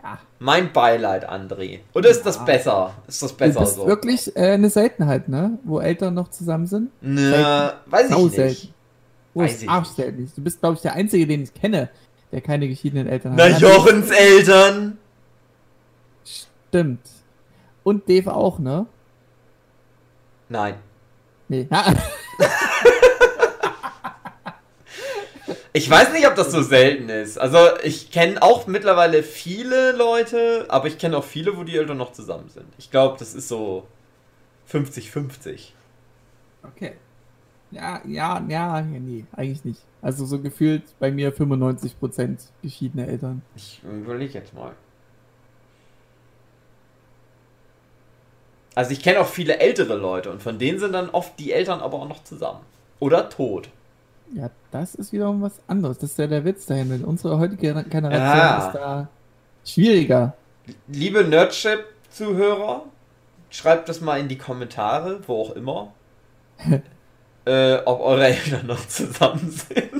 Ja. 0.03 0.19
Mein 0.39 0.73
Beileid, 0.73 1.29
André. 1.29 1.81
Oder 1.95 2.09
ist 2.11 2.23
das 2.23 2.37
Ja. 2.37 2.45
besser? 2.45 2.95
Ist 3.07 3.23
das 3.23 3.33
Du 3.33 3.37
besser 3.39 3.61
bist 3.61 3.75
so? 3.75 3.87
wirklich 3.87 4.35
äh, 4.37 4.53
eine 4.53 4.71
Seltenheit, 4.71 5.29
ne? 5.29 5.59
Wo 5.65 5.81
Eltern 5.81 6.15
noch 6.15 6.29
zusammen 6.29 6.67
sind. 6.67 6.91
Nö, 7.03 7.33
weiß 7.87 8.07
ich 8.09 8.13
Sau 8.15 8.25
nicht. 8.25 8.35
selten. 8.37 8.75
Wo 9.35 9.41
Weiß 9.43 9.53
ist 9.55 9.63
ich 9.63 9.69
arschselten 9.69 10.25
ist. 10.25 10.39
Du 10.39 10.43
bist, 10.43 10.61
glaube 10.61 10.77
ich, 10.77 10.81
der 10.83 10.95
Einzige, 10.95 11.27
den 11.27 11.43
ich 11.43 11.53
kenne, 11.55 11.91
der 12.33 12.41
keine 12.41 12.67
geschiedenen 12.69 13.07
Eltern 13.09 13.35
Na, 13.37 13.45
hat. 13.53 13.61
Jochens 13.61 14.11
Eltern. 14.11 14.99
Stimmt. 16.25 17.01
Und 17.83 18.09
Dave 18.09 18.35
auch, 18.35 18.59
ne? 18.59 18.87
Nein. 20.51 20.75
Nee. 21.49 21.67
Ich 25.73 25.89
weiß 25.89 26.13
nicht, 26.13 26.27
ob 26.27 26.35
das 26.35 26.51
so 26.51 26.63
selten 26.63 27.09
ist. 27.09 27.39
Also 27.39 27.59
ich 27.85 28.11
kenne 28.11 28.43
auch 28.43 28.67
mittlerweile 28.67 29.23
viele 29.23 29.93
Leute, 29.93 30.67
aber 30.69 30.89
ich 30.89 30.99
kenne 30.99 31.17
auch 31.17 31.25
viele, 31.25 31.57
wo 31.57 31.63
die 31.63 31.77
Eltern 31.77 31.97
noch 31.97 32.11
zusammen 32.13 32.49
sind. 32.49 32.67
Ich 32.77 32.91
glaube, 32.91 33.17
das 33.21 33.35
ist 33.35 33.47
so 33.47 33.87
50-50. 34.69 35.69
Okay. 36.65 36.95
Ja, 37.71 38.01
ja, 38.05 38.45
ja, 38.49 38.81
nee, 38.83 39.25
eigentlich 39.31 39.65
nicht. 39.65 39.81
Also 40.03 40.27
so 40.27 40.41
gefühlt 40.41 40.83
bei 40.99 41.13
mir 41.13 41.33
95% 41.33 42.49
geschiedene 42.63 43.07
Eltern. 43.07 43.43
Ich 43.55 43.81
überlege 43.85 44.35
jetzt 44.35 44.53
mal. 44.53 44.73
Also 48.81 48.93
ich 48.93 49.03
kenne 49.03 49.21
auch 49.21 49.27
viele 49.27 49.59
ältere 49.59 49.95
Leute 49.95 50.31
und 50.31 50.41
von 50.43 50.59
denen 50.59 50.79
sind 50.79 50.93
dann 50.95 51.11
oft 51.11 51.39
die 51.39 51.53
Eltern 51.53 51.81
aber 51.81 51.99
auch 51.99 52.09
noch 52.09 52.25
zusammen. 52.25 52.61
Oder 52.99 53.29
tot. 53.29 53.69
Ja, 54.35 54.49
das 54.71 54.95
ist 54.95 55.13
wiederum 55.13 55.43
was 55.43 55.53
anderes. 55.67 55.99
Das 55.99 56.13
ist 56.13 56.19
ja 56.19 56.27
der 56.27 56.47
Witz 56.47 56.65
dahin. 56.65 57.05
Unsere 57.05 57.39
heutige 57.39 57.75
Generation 57.85 58.11
Ja. 58.39 58.67
ist 58.69 58.75
da 58.75 59.09
schwieriger. 59.67 60.33
Liebe 60.89 61.25
Nerdship-Zuhörer, 61.25 62.85
schreibt 63.51 63.91
das 63.91 64.01
mal 64.01 64.19
in 64.19 64.29
die 64.29 64.39
Kommentare, 64.39 65.21
wo 65.27 65.43
auch 65.43 65.51
immer, 65.57 65.93
äh, 67.45 67.75
ob 67.85 68.01
eure 68.01 68.29
Eltern 68.29 68.67
noch 68.67 68.89
zusammen 68.89 69.51
sind. 69.51 69.91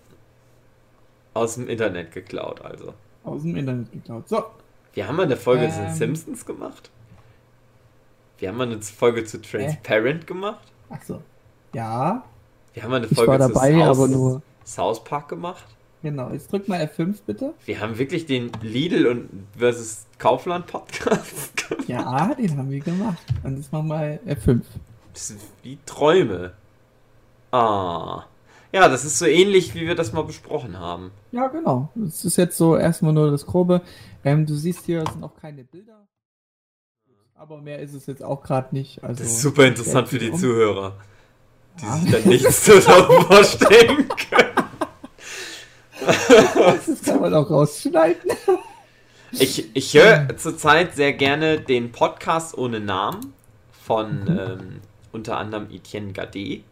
Aus 1.34 1.54
dem 1.54 1.68
Internet 1.68 2.12
geklaut, 2.12 2.60
also. 2.62 2.94
aus 3.24 3.42
dem 3.42 3.56
Internet 3.56 3.92
geklaut. 3.92 4.28
So, 4.28 4.42
Wir 4.94 5.06
haben 5.06 5.16
mal 5.16 5.24
eine 5.24 5.36
Folge 5.36 5.68
zu 5.70 5.76
den 5.78 5.88
Ähm. 5.88 5.94
Simpsons 5.94 6.44
gemacht. 6.46 6.90
Wir 8.38 8.48
haben 8.48 8.56
mal 8.56 8.66
eine 8.70 8.80
Folge 8.80 9.24
zu 9.24 9.40
Transparent 9.40 10.26
gemacht. 10.26 10.64
ach 10.88 11.02
so. 11.06 11.20
Ja, 11.72 12.24
Wir 12.74 12.82
haben 12.82 12.90
mal 12.90 12.96
eine 12.96 13.06
ich 13.06 13.14
Folge 13.14 13.30
war 13.32 13.38
dabei, 13.38 13.72
zu 13.72 13.78
South, 13.78 13.96
aber 13.98 14.08
nur. 14.08 14.42
South 14.64 15.04
Park 15.04 15.28
gemacht. 15.28 15.64
Genau, 16.02 16.30
jetzt 16.30 16.50
drück 16.50 16.66
mal 16.66 16.80
F5 16.80 17.16
bitte. 17.26 17.52
Wir 17.66 17.78
haben 17.80 17.98
wirklich 17.98 18.24
den 18.26 18.50
Lidl 18.62 19.06
und 19.06 19.28
versus 19.56 20.06
Kaufland 20.18 20.66
Podcast 20.66 21.56
gemacht. 21.68 21.88
Ja, 21.88 22.34
den 22.34 22.56
haben 22.56 22.70
wir 22.70 22.80
gemacht. 22.80 23.18
Und 23.42 23.58
jetzt 23.58 23.70
machen 23.72 23.88
wir 23.88 24.18
F5. 24.26 24.62
Das 25.12 25.28
sind 25.28 25.40
wie 25.62 25.78
Träume. 25.84 26.52
Ah. 27.52 28.24
Ja, 28.72 28.88
das 28.88 29.04
ist 29.04 29.18
so 29.18 29.26
ähnlich, 29.26 29.74
wie 29.74 29.86
wir 29.86 29.94
das 29.96 30.12
mal 30.12 30.22
besprochen 30.22 30.78
haben. 30.78 31.10
Ja, 31.32 31.48
genau. 31.48 31.90
Das 31.96 32.24
ist 32.24 32.36
jetzt 32.36 32.56
so 32.56 32.76
erstmal 32.76 33.12
nur 33.12 33.30
das 33.30 33.44
Grobe. 33.44 33.82
Ähm, 34.24 34.46
du 34.46 34.54
siehst 34.54 34.84
hier, 34.86 35.02
es 35.02 35.12
sind 35.12 35.22
auch 35.24 35.34
keine 35.36 35.64
Bilder. 35.64 36.06
Aber 37.34 37.60
mehr 37.62 37.78
ist 37.78 37.94
es 37.94 38.04
jetzt 38.06 38.22
auch 38.22 38.42
gerade 38.42 38.74
nicht. 38.74 39.02
Also, 39.02 39.22
Das 39.22 39.32
ist 39.32 39.40
super 39.40 39.64
interessant 39.66 40.08
für 40.08 40.18
die 40.18 40.30
um. 40.30 40.38
Zuhörer, 40.38 40.94
die 41.80 41.84
Ja. 41.86 41.96
sich 41.96 42.10
dann 42.10 42.28
nichts 42.28 42.64
darüber 42.86 43.22
vorstellen 43.22 44.08
können. 44.08 44.50
Das 46.86 47.02
kann 47.04 47.20
man 47.20 47.34
auch 47.34 47.50
rausschneiden. 47.50 48.30
Ich, 49.32 49.74
ich 49.76 49.94
höre 49.94 50.34
zurzeit 50.38 50.94
sehr 50.96 51.12
gerne 51.12 51.60
den 51.60 51.92
Podcast 51.92 52.56
ohne 52.56 52.80
Namen 52.80 53.34
von 53.70 54.24
Mhm. 54.24 54.38
ähm, 54.38 54.80
unter 55.12 55.36
anderem 55.36 55.70
Etienne 55.70 56.12
Gade. 56.12 56.62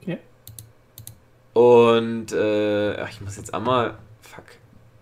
Okay. 0.00 0.18
Und 1.54 2.32
äh, 2.32 3.08
ich 3.08 3.20
muss 3.20 3.36
jetzt 3.36 3.54
einmal. 3.54 3.96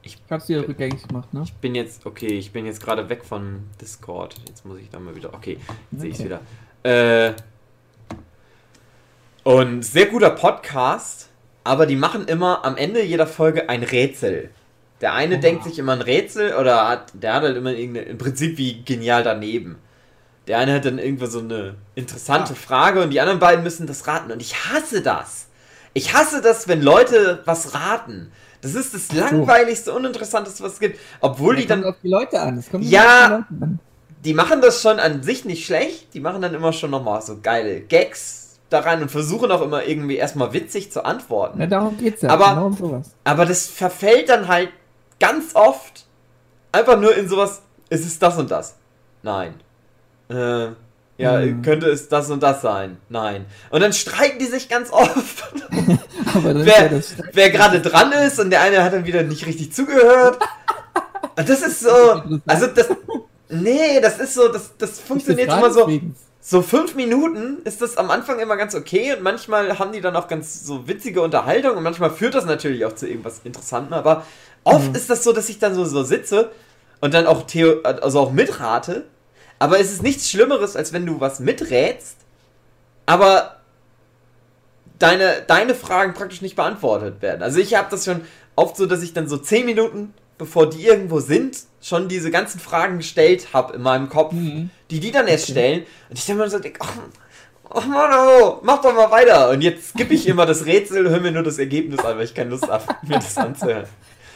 Ich 0.06 0.18
hab's 0.30 0.48
wieder 0.48 0.66
rückgängig 0.68 1.06
gemacht, 1.08 1.34
ne? 1.34 1.42
Ich 1.44 1.52
bin 1.54 1.74
jetzt. 1.74 2.06
Okay, 2.06 2.28
ich 2.28 2.52
bin 2.52 2.64
jetzt 2.64 2.80
gerade 2.80 3.08
weg 3.08 3.24
von 3.24 3.64
Discord. 3.80 4.36
Jetzt 4.46 4.64
muss 4.64 4.78
ich 4.78 4.88
da 4.88 5.00
mal 5.00 5.16
wieder. 5.16 5.34
Okay, 5.34 5.58
jetzt 5.90 6.00
sehe 6.00 6.10
ich 6.10 6.16
Okay. 6.20 6.24
wieder. 6.26 6.40
Äh, 6.84 7.32
und 9.42 9.82
sehr 9.84 10.06
guter 10.06 10.30
Podcast, 10.30 11.28
aber 11.64 11.86
die 11.86 11.96
machen 11.96 12.26
immer 12.28 12.64
am 12.64 12.76
Ende 12.76 13.02
jeder 13.02 13.26
Folge 13.26 13.68
ein 13.68 13.82
Rätsel. 13.82 14.50
Der 15.00 15.12
eine 15.14 15.34
Oha. 15.34 15.40
denkt 15.40 15.64
sich 15.64 15.78
immer 15.78 15.92
ein 15.92 16.00
Rätsel 16.02 16.54
oder 16.54 16.88
hat, 16.88 17.12
der 17.14 17.34
hat 17.34 17.42
halt 17.42 17.56
immer 17.56 17.72
irgendeine, 17.72 18.06
im 18.06 18.18
Prinzip 18.18 18.58
wie 18.58 18.82
genial 18.82 19.22
daneben. 19.24 19.76
Der 20.46 20.58
eine 20.58 20.74
hat 20.74 20.84
dann 20.84 20.98
irgendwo 20.98 21.26
so 21.26 21.40
eine 21.40 21.74
interessante 21.96 22.52
Ah. 22.52 22.56
Frage 22.56 23.02
und 23.02 23.10
die 23.10 23.20
anderen 23.20 23.40
beiden 23.40 23.64
müssen 23.64 23.86
das 23.88 24.06
raten. 24.06 24.30
Und 24.30 24.40
ich 24.40 24.54
hasse 24.70 25.02
das. 25.02 25.48
Ich 25.94 26.14
hasse 26.14 26.40
das, 26.40 26.68
wenn 26.68 26.80
Leute 26.82 27.42
was 27.44 27.74
raten. 27.74 28.30
Das 28.74 28.86
ist 28.86 28.94
das 28.94 29.12
langweiligste, 29.12 29.92
uninteressanteste, 29.92 30.62
was 30.64 30.74
es 30.74 30.80
gibt. 30.80 30.98
Obwohl 31.20 31.56
die 31.56 31.62
Ja, 31.62 31.68
kommt 31.68 31.84
dann 31.84 31.90
auf 31.92 31.96
die 32.02 32.08
Leute 32.08 32.40
an. 32.40 32.64
Kommt 32.70 32.84
Ja. 32.84 33.44
die 33.50 33.62
an. 33.62 33.78
die 34.24 34.34
machen 34.34 34.60
das 34.60 34.82
schon 34.82 34.98
an 34.98 35.22
sich 35.22 35.44
nicht 35.44 35.64
schlecht. 35.66 36.12
Die 36.14 36.20
machen 36.20 36.42
dann 36.42 36.54
immer 36.54 36.72
schon 36.72 36.90
nochmal 36.90 37.22
so 37.22 37.38
geile 37.42 37.80
Gags 37.80 38.58
da 38.70 38.80
rein 38.80 39.00
und 39.02 39.10
versuchen 39.10 39.50
auch 39.52 39.62
immer 39.62 39.84
irgendwie 39.84 40.16
erstmal 40.16 40.52
witzig 40.52 40.90
zu 40.90 41.04
antworten. 41.04 41.60
Ja, 41.60 41.66
darum 41.68 41.96
geht's 41.98 42.22
ja. 42.22 42.30
Aber- 42.30 42.48
genau 42.50 42.66
um 42.66 42.72
sowas. 42.76 43.12
Aber 43.24 43.46
das 43.46 43.66
verfällt 43.68 44.28
dann 44.28 44.48
halt 44.48 44.70
ganz 45.20 45.54
oft 45.54 46.04
einfach 46.72 46.98
nur 47.00 47.14
in 47.16 47.28
sowas, 47.28 47.62
ist 47.88 48.04
es 48.04 48.18
das 48.18 48.36
und 48.36 48.50
das? 48.50 48.74
Nein. 49.22 49.54
Äh, 50.28 50.68
ja, 51.18 51.38
Hm. 51.40 51.62
könnte 51.62 51.86
es 51.88 52.08
das 52.08 52.30
und 52.30 52.42
das 52.42 52.60
sein? 52.62 52.98
Nein. 53.08 53.46
Und 53.70 53.80
dann 53.80 53.92
streiten 53.92 54.38
die 54.38 54.46
sich 54.46 54.68
ganz 54.68 54.90
oft. 54.92 55.44
Aber 56.34 56.54
dann 56.54 56.64
wer, 56.66 56.92
ja 56.92 57.00
wer 57.32 57.50
gerade 57.50 57.80
dran 57.80 58.12
ist 58.12 58.38
und 58.38 58.50
der 58.50 58.60
eine 58.62 58.82
hat 58.84 58.92
dann 58.92 59.06
wieder 59.06 59.22
nicht 59.22 59.46
richtig 59.46 59.72
zugehört. 59.72 60.38
Und 61.36 61.48
das 61.48 61.62
ist 61.62 61.80
so, 61.80 62.22
also 62.46 62.66
das, 62.66 62.88
nee, 63.48 64.00
das 64.00 64.18
ist 64.18 64.34
so, 64.34 64.48
das, 64.48 64.72
das 64.78 65.00
funktioniert 65.00 65.48
immer 65.52 65.70
so, 65.72 65.90
so 66.40 66.62
fünf 66.62 66.94
Minuten 66.94 67.58
ist 67.64 67.82
das 67.82 67.96
am 67.96 68.10
Anfang 68.10 68.38
immer 68.38 68.56
ganz 68.56 68.74
okay 68.74 69.14
und 69.14 69.22
manchmal 69.22 69.78
haben 69.78 69.92
die 69.92 70.00
dann 70.00 70.14
auch 70.16 70.28
ganz 70.28 70.64
so 70.64 70.86
witzige 70.86 71.20
Unterhaltung 71.22 71.76
und 71.76 71.82
manchmal 71.82 72.10
führt 72.10 72.34
das 72.34 72.44
natürlich 72.44 72.84
auch 72.84 72.94
zu 72.94 73.08
irgendwas 73.08 73.40
Interessantem, 73.42 73.94
aber 73.94 74.24
oft 74.64 74.90
Mhm. 74.90 74.94
ist 74.94 75.10
das 75.10 75.24
so, 75.24 75.32
dass 75.32 75.48
ich 75.48 75.58
dann 75.58 75.74
so, 75.74 75.84
so 75.84 76.04
sitze 76.04 76.50
und 77.00 77.14
dann 77.14 77.26
auch 77.26 77.46
Theo, 77.46 77.82
also 77.82 78.20
auch 78.20 78.32
mitrate, 78.32 79.06
aber 79.58 79.80
es 79.80 79.92
ist 79.92 80.02
nichts 80.02 80.28
Schlimmeres, 80.30 80.76
als 80.76 80.92
wenn 80.92 81.06
du 81.06 81.20
was 81.20 81.40
miträtst, 81.40 82.16
aber 83.06 83.56
deine, 84.98 85.42
deine 85.46 85.74
Fragen 85.74 86.14
praktisch 86.14 86.42
nicht 86.42 86.56
beantwortet 86.56 87.22
werden. 87.22 87.42
Also 87.42 87.58
ich 87.58 87.74
habe 87.74 87.88
das 87.90 88.04
schon 88.04 88.22
oft 88.54 88.76
so, 88.76 88.86
dass 88.86 89.02
ich 89.02 89.12
dann 89.12 89.28
so 89.28 89.36
zehn 89.36 89.66
Minuten, 89.66 90.14
bevor 90.38 90.68
die 90.68 90.84
irgendwo 90.86 91.20
sind, 91.20 91.58
schon 91.80 92.08
diese 92.08 92.30
ganzen 92.30 92.58
Fragen 92.60 92.98
gestellt 92.98 93.48
habe 93.52 93.74
in 93.74 93.82
meinem 93.82 94.08
Kopf, 94.08 94.32
Mhm. 94.32 94.70
die 94.90 95.00
die 95.00 95.10
dann 95.12 95.28
erst 95.28 95.44
Okay. 95.44 95.52
stellen. 95.52 95.86
Und 96.10 96.18
ich 96.18 96.26
dann 96.26 96.36
mal 96.38 96.50
so 96.50 96.58
denke, 96.58 96.80
ach, 96.82 96.92
ach 97.70 97.86
Mann, 97.86 98.10
oh, 98.42 98.58
mach 98.62 98.80
doch 98.80 98.94
mal 98.94 99.10
weiter. 99.10 99.50
Und 99.50 99.60
jetzt 99.62 99.90
skippe 99.90 100.14
ich 100.14 100.26
immer 100.26 100.46
das 100.46 100.66
Rätsel, 100.66 101.08
höre 101.08 101.20
mir 101.20 101.32
nur 101.32 101.42
das 101.42 101.58
Ergebnis 101.58 102.00
an, 102.00 102.16
weil 102.16 102.24
ich 102.24 102.34
keine 102.34 102.50
Lust 102.50 102.68
habe, 102.68 102.84
mir 103.02 103.14
das 103.18 103.36
anzuhören. 103.38 103.86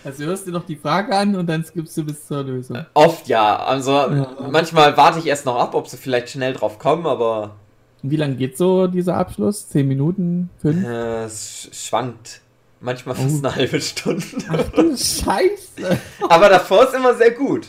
Also 0.04 0.24
hörst 0.24 0.46
du 0.46 0.50
noch 0.50 0.64
die 0.64 0.76
Frage 0.76 1.14
an 1.16 1.36
und 1.36 1.46
dann 1.46 1.64
skippst 1.64 1.96
du 1.96 2.04
bis 2.04 2.26
zur 2.26 2.42
Lösung. 2.42 2.84
Oft 2.94 3.28
ja. 3.28 3.56
Also 3.58 3.92
Ja. 3.92 4.28
manchmal 4.50 4.96
warte 4.96 5.18
ich 5.18 5.26
erst 5.26 5.44
noch 5.46 5.56
ab, 5.58 5.74
ob 5.74 5.88
sie 5.88 5.96
vielleicht 5.96 6.30
schnell 6.30 6.52
drauf 6.54 6.78
kommen, 6.78 7.06
aber 7.06 7.56
wie 8.02 8.16
lange 8.16 8.36
geht 8.36 8.56
so 8.56 8.86
dieser 8.86 9.16
Abschluss? 9.16 9.68
Zehn 9.68 9.86
Minuten? 9.88 10.48
Fünf? 10.62 10.86
äh, 10.86 11.24
es 11.24 11.68
sch- 11.70 11.88
schwankt. 11.88 12.40
Manchmal 12.80 13.14
fast 13.14 13.34
Oh. 13.44 13.46
eine 13.46 13.54
halbe 13.56 13.78
Stunde. 13.80 14.24
Ach 14.48 14.62
du 14.74 14.96
Scheiße! 14.96 15.98
Aber 16.30 16.48
davor 16.48 16.84
ist 16.84 16.94
immer 16.94 17.14
sehr 17.14 17.32
gut. 17.32 17.66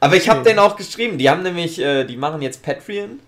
Aber 0.00 0.16
ich 0.16 0.28
habe 0.30 0.40
Okay. 0.40 0.50
denen 0.50 0.60
auch 0.60 0.76
geschrieben, 0.76 1.18
die 1.18 1.28
haben 1.28 1.42
nämlich, 1.42 1.78
äh, 1.78 2.04
die 2.04 2.16
machen 2.16 2.40
jetzt 2.40 2.62
Patreon. 2.62 3.20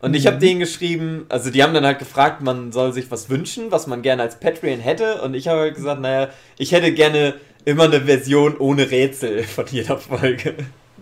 Und 0.00 0.14
ich 0.14 0.22
Mhm. 0.24 0.28
habe 0.28 0.38
denen 0.38 0.60
geschrieben, 0.60 1.26
also 1.28 1.50
die 1.50 1.62
haben 1.62 1.74
dann 1.74 1.84
halt 1.86 1.98
gefragt, 1.98 2.40
man 2.42 2.70
soll 2.70 2.92
sich 2.92 3.10
was 3.10 3.28
wünschen, 3.30 3.72
was 3.72 3.88
man 3.88 4.02
gerne 4.02 4.22
als 4.22 4.38
Patreon 4.38 4.78
hätte. 4.78 5.22
Und 5.22 5.34
ich 5.34 5.48
habe 5.48 5.60
halt 5.60 5.74
gesagt, 5.74 6.00
naja, 6.00 6.28
ich 6.58 6.70
hätte 6.70 6.92
gerne 6.92 7.34
immer 7.66 7.84
eine 7.84 8.00
Version 8.00 8.56
ohne 8.56 8.90
Rätsel 8.90 9.42
von 9.42 9.66
jeder 9.68 9.98
Folge. 9.98 10.54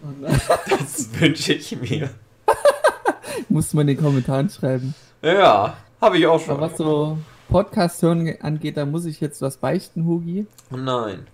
Dann 0.02 0.40
Das 0.68 1.08
wünsche 1.20 1.52
ich 1.52 1.80
mir. 1.80 2.10
muss 3.48 3.72
man 3.74 3.86
in 3.86 3.96
den 3.96 4.04
Kommentaren 4.04 4.50
schreiben. 4.50 4.94
Ja, 5.22 5.76
habe 6.00 6.18
ich 6.18 6.26
auch 6.26 6.34
Aber 6.34 6.42
schon. 6.44 6.60
was 6.60 6.76
so 6.76 7.18
Podcast 7.48 8.02
hören 8.02 8.34
angeht, 8.40 8.76
da 8.76 8.86
muss 8.86 9.04
ich 9.04 9.20
jetzt 9.20 9.40
was 9.42 9.58
beichten, 9.58 10.06
Hugi. 10.06 10.46
Oh 10.72 10.76
nein. 10.76 11.26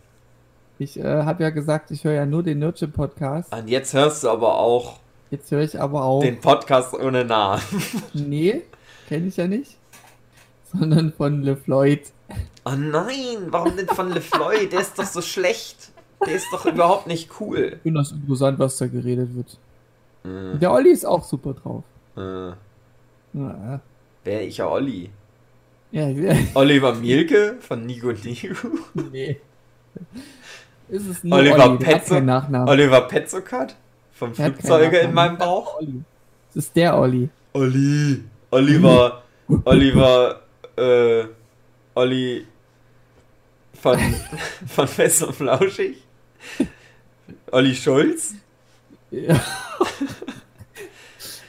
Ich 0.79 0.99
äh, 0.99 1.05
habe 1.05 1.43
ja 1.45 1.51
gesagt, 1.51 1.91
ich 1.91 2.05
höre 2.05 2.15
ja 2.15 2.27
nur 2.27 2.43
den 2.43 2.59
Nerdship 2.59 2.93
Podcast. 2.93 3.55
Und 3.55 3.69
jetzt 3.69 3.95
hörst 3.95 4.25
du 4.25 4.31
aber 4.31 4.59
auch 4.59 4.99
Jetzt 5.31 5.51
höre 5.53 5.61
ich 5.63 5.81
aber 5.81 6.03
auch. 6.05 6.23
den 6.23 6.41
Podcast 6.41 6.93
ohne 6.93 7.25
Namen. 7.25 7.63
Nee, 8.15 8.63
kenne 9.09 9.29
ich 9.29 9.37
ja 9.37 9.47
nicht. 9.47 9.77
Sondern 10.73 11.13
von 11.13 11.43
LeFloid. 11.43 12.03
Oh 12.65 12.73
nein, 12.77 13.47
warum 13.49 13.77
denn 13.77 13.87
von 13.89 14.11
LeFloid? 14.11 14.73
Der 14.73 14.81
ist 14.81 14.99
doch 14.99 15.05
so 15.07 15.23
schlecht. 15.23 15.91
Der 16.27 16.35
ist 16.35 16.47
doch 16.53 16.67
überhaupt 16.67 17.07
nicht 17.07 17.31
cool. 17.41 17.73
Ich 17.77 17.83
finde 17.83 18.01
das 18.01 18.13
interessant, 18.13 18.59
was 18.59 18.77
da 18.77 18.87
geredet 18.87 19.31
wird. 19.35 19.59
Äh, 20.25 20.59
Der 20.59 20.71
Olli 20.73 20.91
ist 20.91 21.07
auch 21.07 21.25
super 21.25 21.55
drauf. 21.55 21.85
äh, 22.17 22.51
Ja, 23.33 23.81
wer 24.25 24.43
ich 24.47 24.59
ja 24.59 24.69
Olli? 24.69 25.11
ja, 25.93 26.09
ja 26.09 26.37
Oliver 26.55 26.95
Mielke 26.95 27.57
von 27.61 27.87
Nigo 27.87 28.13
Nigo? 28.13 28.55
nee. 29.11 29.41
Ist 30.89 31.09
es 31.09 31.25
nur 31.25 31.39
Oliver 31.39 31.71
Olli, 31.71 31.79
Petzo? 31.79 32.17
Oliver 32.17 33.01
Petzokat? 33.03 33.77
Vom 34.13 34.35
Der 34.35 34.53
Flugzeuge 34.53 34.99
in 34.99 35.15
meinem 35.15 35.39
Bauch? 35.39 35.81
Das 36.53 36.65
ist 36.67 36.77
der 36.77 36.99
Olli. 36.99 37.31
Olli. 37.55 38.23
Oliver. 38.51 39.23
Oliver. 39.65 40.43
Äh. 40.77 41.25
Olli. 42.01 42.47
Von. 43.81 43.99
Von 44.75 44.89
Fest 44.89 45.23
und 45.23 45.35
Flauschig? 45.35 46.03
Olli 47.53 47.75
Schulz? 47.75 48.35
Ja. 49.11 49.39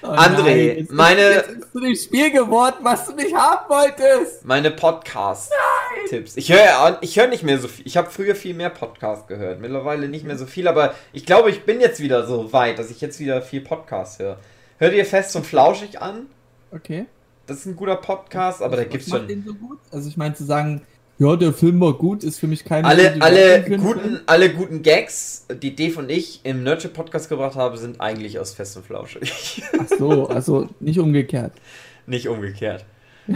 Oh 0.04 0.08
André, 0.08 0.42
nein, 0.42 0.78
jetzt 0.80 0.92
meine- 0.92 1.22
Ist, 1.22 1.36
jetzt 1.36 1.60
bist 1.60 1.76
du 1.76 1.80
dem 1.80 1.96
Spiel 1.96 2.32
geworden, 2.32 2.78
was 2.82 3.06
du 3.06 3.14
nicht 3.14 3.36
haben 3.36 3.70
wolltest. 3.70 4.44
Meine 4.44 4.72
Podcast-Tipps. 4.72 6.38
Ich 6.38 6.52
höre 6.52 6.98
ich 7.02 7.20
höre 7.20 7.28
nicht 7.28 7.44
mehr 7.44 7.60
so 7.60 7.68
viel. 7.68 7.86
Ich 7.86 7.98
habe 7.98 8.10
früher 8.10 8.34
viel 8.34 8.56
mehr 8.56 8.72
Podcast 8.72 9.28
gehört. 9.28 9.60
Mittlerweile 9.62 10.10
nicht 10.10 10.26
mehr 10.26 10.40
so 10.40 10.48
viel, 10.48 10.68
aber 10.68 10.96
ich 11.14 11.24
glaube, 11.28 11.52
ich 11.52 11.66
bin 11.66 11.80
jetzt 11.80 12.00
wieder 12.00 12.26
so 12.26 12.52
weit, 12.52 12.80
dass 12.80 12.90
ich 12.90 13.00
jetzt 13.00 13.20
wieder 13.20 13.44
viel 13.44 13.62
Podcast 13.62 14.18
höre. 14.18 14.40
Hör 14.80 14.90
dir 14.90 15.06
Fest 15.06 15.36
und 15.36 15.46
Flauschig 15.46 16.02
an. 16.02 16.26
Okay. 16.72 17.06
Das 17.52 17.60
ist 17.60 17.66
ein 17.66 17.76
guter 17.76 17.98
Podcast, 17.98 18.62
aber 18.62 18.78
da 18.78 18.84
Was 18.84 18.90
gibt's 18.90 19.08
macht 19.10 19.20
schon. 19.20 19.28
den 19.28 19.44
so 19.46 19.54
gut? 19.54 19.78
Also 19.92 20.08
ich 20.08 20.16
meine 20.16 20.34
zu 20.36 20.46
sagen, 20.46 20.84
ja, 21.20 21.36
der 21.36 21.52
Film 21.52 21.82
war 21.82 21.92
gut, 21.94 22.24
ist 22.24 22.40
für 22.40 22.48
mich 22.48 22.64
keine 22.64 22.88
Alle, 22.88 23.18
alle, 23.22 23.62
guten, 23.78 24.22
alle 24.26 24.54
guten 24.54 24.82
Gags, 24.82 25.46
die 25.62 25.76
Dave 25.76 26.00
und 26.00 26.10
ich 26.10 26.40
im 26.46 26.64
Nerdship 26.64 26.94
Podcast 26.94 27.28
gebracht 27.28 27.58
haben, 27.58 27.76
sind 27.76 28.00
eigentlich 28.00 28.40
aus 28.40 28.54
Fest 28.54 28.78
und 28.78 28.86
Flauschig. 28.86 29.62
Ach 29.78 29.88
so, 30.00 30.28
also 30.30 30.70
nicht 30.80 30.98
umgekehrt. 31.00 31.52
nicht 32.08 32.30
umgekehrt. 32.30 32.86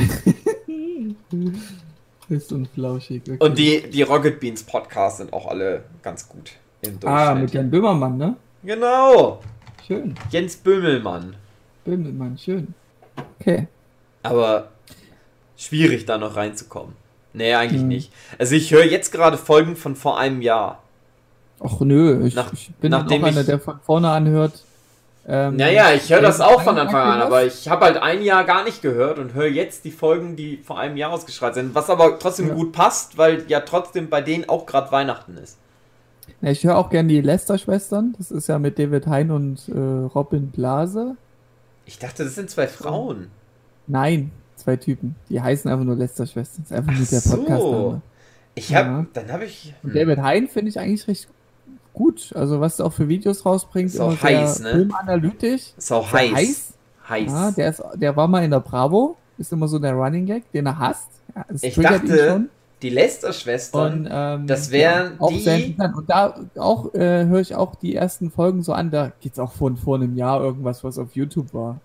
Fest 2.29 2.53
und 2.53 2.67
flauschig. 2.69 3.21
Okay. 3.27 3.37
Und 3.39 3.57
die, 3.57 3.83
die 3.89 4.01
Rocket 4.01 4.39
Beans 4.39 4.63
Podcasts 4.63 5.17
sind 5.19 5.33
auch 5.33 5.45
alle 5.47 5.83
ganz 6.01 6.27
gut 6.29 6.53
im 6.81 6.97
Ah, 7.03 7.25
Durchschnitt. 7.33 7.41
mit 7.43 7.53
Jan 7.53 7.69
Böhmermann, 7.69 8.17
ne? 8.17 8.35
genau. 8.63 9.41
Schön. 9.85 10.15
Jens 10.31 10.55
Böhmelmann. 10.55 11.35
Böhmermann, 11.83 12.37
schön. 12.37 12.73
Okay. 13.39 13.67
Aber 14.29 14.69
schwierig 15.57 16.05
da 16.05 16.17
noch 16.17 16.35
reinzukommen. 16.35 16.93
Nee, 17.33 17.53
eigentlich 17.53 17.81
Hm. 17.81 17.87
nicht. 17.89 18.11
Also 18.39 18.55
ich 18.55 18.71
höre 18.71 18.85
jetzt 18.85 19.11
gerade 19.11 19.37
Folgen 19.37 19.75
von 19.75 19.95
vor 19.95 20.17
einem 20.19 20.41
Jahr. 20.41 20.81
Ach 21.59 21.79
nö, 21.81 22.25
ich, 22.25 22.35
Nach- 22.35 22.51
ich 22.53 22.71
bin 22.81 22.93
auch 22.93 23.05
einer, 23.09 23.43
der 23.43 23.59
von 23.59 23.79
vorne 23.85 24.09
anhört. 24.09 24.63
Ähm, 25.27 25.55
Naja, 25.55 25.91
ich 25.93 26.11
höre 26.13 26.21
das 26.21 26.39
auch 26.39 26.61
von 26.61 26.77
Anfang 26.77 27.01
an, 27.01 27.21
aber 27.21 27.43
ich 27.45 27.67
habe 27.67 27.85
halt 27.85 27.97
ein 27.97 28.21
Jahr 28.21 28.43
gar 28.43 28.63
nicht 28.63 28.81
gehört 28.83 29.17
und 29.17 29.33
höre 29.33 29.47
jetzt 29.47 29.83
die 29.83 29.91
Folgen, 29.91 30.35
die 30.35 30.57
vor 30.57 30.77
einem 30.77 30.97
Jahr 30.97 31.11
ausgestrahlt 31.11 31.55
sind. 31.55 31.73
Was 31.73 31.89
aber 31.89 32.19
trotzdem 32.19 32.49
Ja. 32.49 32.53
gut 32.53 32.73
passt, 32.73 33.17
weil 33.17 33.43
ja 33.47 33.61
trotzdem 33.61 34.09
bei 34.09 34.21
denen 34.21 34.47
auch 34.47 34.65
gerade 34.67 34.91
Weihnachten 34.91 35.37
ist. 35.37 35.57
Ja, 36.41 36.51
ich 36.51 36.63
höre 36.63 36.77
auch 36.77 36.89
gern 36.91 37.07
die 37.07 37.21
Lester-Schwestern. 37.21 38.13
Das 38.19 38.29
ist 38.29 38.47
ja 38.47 38.59
mit 38.59 38.77
David 38.77 39.07
Hein 39.07 39.31
und 39.31 39.67
äh, 39.69 39.73
Robin 40.13 40.51
Blase. 40.51 41.15
Ich 41.87 41.97
dachte, 41.97 42.23
das 42.23 42.35
sind 42.35 42.51
zwei 42.51 42.67
Frauen. 42.67 43.29
Nein, 43.87 44.31
zwei 44.55 44.75
Typen. 44.75 45.15
Die 45.29 45.41
heißen 45.41 45.69
einfach 45.69 45.85
nur 45.85 45.95
Lester-Schwestern. 45.95 46.63
Das 46.63 46.71
ist 46.71 46.77
einfach 46.77 46.93
Ach 46.93 46.97
nur 46.99 47.07
der 47.07 47.19
so. 47.21 47.37
Podcast-Name. 47.37 48.01
Ich 48.55 48.73
habe, 48.75 48.89
Ja. 48.89 49.05
dann 49.13 49.31
habe 49.31 49.45
ich. 49.45 49.73
Hm. 49.81 49.93
David 49.93 50.19
Hein 50.19 50.47
finde 50.47 50.69
ich 50.69 50.79
eigentlich 50.79 51.07
recht 51.07 51.27
gut. 51.93 52.31
Also 52.35 52.59
was 52.61 52.79
er 52.79 52.85
auch 52.85 52.93
für 52.93 53.07
Videos 53.07 53.45
rausbringt, 53.45 53.89
Ist 53.89 53.99
auch 53.99 54.21
heiß, 54.21 54.61
ne? 54.61 54.71
filmanalytisch. 54.71 55.73
Ist 55.77 55.91
auch 55.91 56.11
heiß. 56.11 56.33
heiß. 56.33 56.73
Heiß. 57.09 57.31
Ja, 57.31 57.51
der, 57.51 57.69
ist, 57.69 57.83
der 57.95 58.15
war 58.15 58.27
mal 58.27 58.43
in 58.43 58.51
der 58.51 58.59
Bravo. 58.61 59.17
Ist 59.37 59.51
immer 59.51 59.67
so 59.67 59.77
der 59.79 59.93
Running 59.93 60.25
Gag, 60.25 60.49
den 60.51 60.65
er 60.65 60.79
hasst. 60.79 61.09
Ja, 61.35 61.45
Ich 61.61 61.75
dachte, 61.75 62.29
schon. 62.29 62.49
Die 62.81 62.89
Lester-Schwestern. 62.89 64.07
Ähm, 64.11 64.47
das 64.47 64.71
wären 64.71 65.19
auch 65.19 65.29
die-. 65.29 65.75
Und 65.95 66.09
da 66.09 66.35
auch 66.57 66.93
äh, 66.93 67.25
höre 67.25 67.39
ich 67.39 67.55
auch 67.55 67.75
die 67.75 67.95
ersten 67.95 68.31
Folgen 68.31 68.63
so 68.63 68.73
an. 68.73 68.91
Da 68.91 69.11
geht's 69.21 69.39
auch 69.39 69.51
von 69.51 69.77
vor 69.77 69.95
einem 69.95 70.15
Jahr 70.17 70.41
irgendwas, 70.41 70.83
was 70.83 70.97
auf 70.97 71.15
YouTube 71.15 71.53
war. 71.53 71.79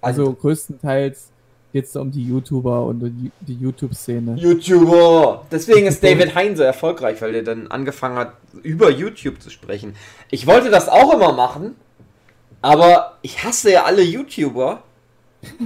Also 0.00 0.32
größtenteils 0.32 1.30
geht's 1.72 1.92
da 1.92 2.00
um 2.00 2.10
die 2.10 2.24
YouTuber 2.24 2.84
und 2.86 3.00
die, 3.00 3.30
die 3.40 3.54
YouTube-Szene. 3.54 4.36
YouTuber. 4.36 5.46
Deswegen 5.50 5.86
ist 5.86 6.02
David 6.04 6.34
Hein 6.34 6.56
so 6.56 6.62
erfolgreich, 6.62 7.20
weil 7.20 7.32
der 7.32 7.42
dann 7.42 7.68
angefangen 7.68 8.16
hat, 8.16 8.32
über 8.62 8.90
YouTube 8.90 9.40
zu 9.40 9.50
sprechen. 9.50 9.94
Ich 10.30 10.46
wollte 10.46 10.70
das 10.70 10.88
auch 10.88 11.12
immer 11.14 11.32
machen, 11.32 11.74
aber 12.62 13.18
ich 13.22 13.44
hasse 13.44 13.72
ja 13.72 13.84
alle 13.84 14.02
YouTuber. 14.02 14.82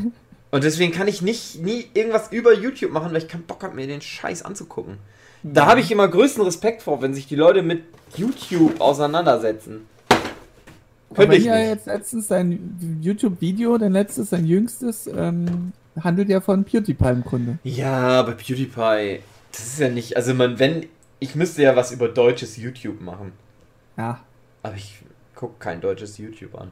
Und 0.50 0.64
deswegen 0.64 0.92
kann 0.92 1.08
ich 1.08 1.22
nicht 1.22 1.62
nie 1.62 1.86
irgendwas 1.94 2.30
über 2.30 2.52
YouTube 2.52 2.92
machen, 2.92 3.10
weil 3.10 3.22
ich 3.22 3.28
keinen 3.28 3.44
Bock 3.44 3.62
habe, 3.62 3.74
mir 3.74 3.86
den 3.86 4.02
Scheiß 4.02 4.42
anzugucken. 4.42 4.98
Da 5.42 5.66
habe 5.66 5.80
ich 5.80 5.90
immer 5.90 6.06
größten 6.06 6.44
Respekt 6.44 6.82
vor, 6.82 7.00
wenn 7.00 7.14
sich 7.14 7.26
die 7.26 7.36
Leute 7.36 7.62
mit 7.62 7.84
YouTube 8.14 8.80
auseinandersetzen. 8.80 9.86
Könnte 11.14 11.36
ich 11.36 11.44
ja 11.44 11.56
nicht. 11.56 11.68
jetzt 11.68 11.86
letztens 11.86 12.28
sein 12.28 13.00
YouTube-Video, 13.00 13.78
dein 13.78 13.92
letztes, 13.92 14.30
sein 14.30 14.46
jüngstes, 14.46 15.06
ähm, 15.06 15.72
handelt 16.00 16.28
ja 16.28 16.40
von 16.40 16.64
PewDiePie 16.64 17.08
im 17.08 17.22
Grunde. 17.22 17.58
Ja, 17.64 18.20
aber 18.20 18.32
PewDiePie, 18.32 19.20
das 19.50 19.66
ist 19.66 19.78
ja 19.80 19.88
nicht, 19.88 20.16
also 20.16 20.34
man, 20.34 20.58
wenn, 20.58 20.86
ich 21.18 21.34
müsste 21.34 21.62
ja 21.62 21.76
was 21.76 21.92
über 21.92 22.08
deutsches 22.08 22.56
YouTube 22.56 23.00
machen. 23.00 23.32
Ja. 23.96 24.20
Aber 24.62 24.74
ich 24.74 25.02
gucke 25.34 25.54
kein 25.58 25.80
deutsches 25.80 26.18
YouTube 26.18 26.54
an. 26.54 26.70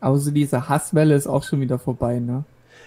Aber 0.00 0.18
so 0.18 0.30
diese 0.30 0.68
Hasswelle 0.68 1.14
ist 1.14 1.26
auch 1.26 1.42
schon 1.42 1.60
wieder 1.60 1.78
vorbei, 1.78 2.18
ne? 2.18 2.44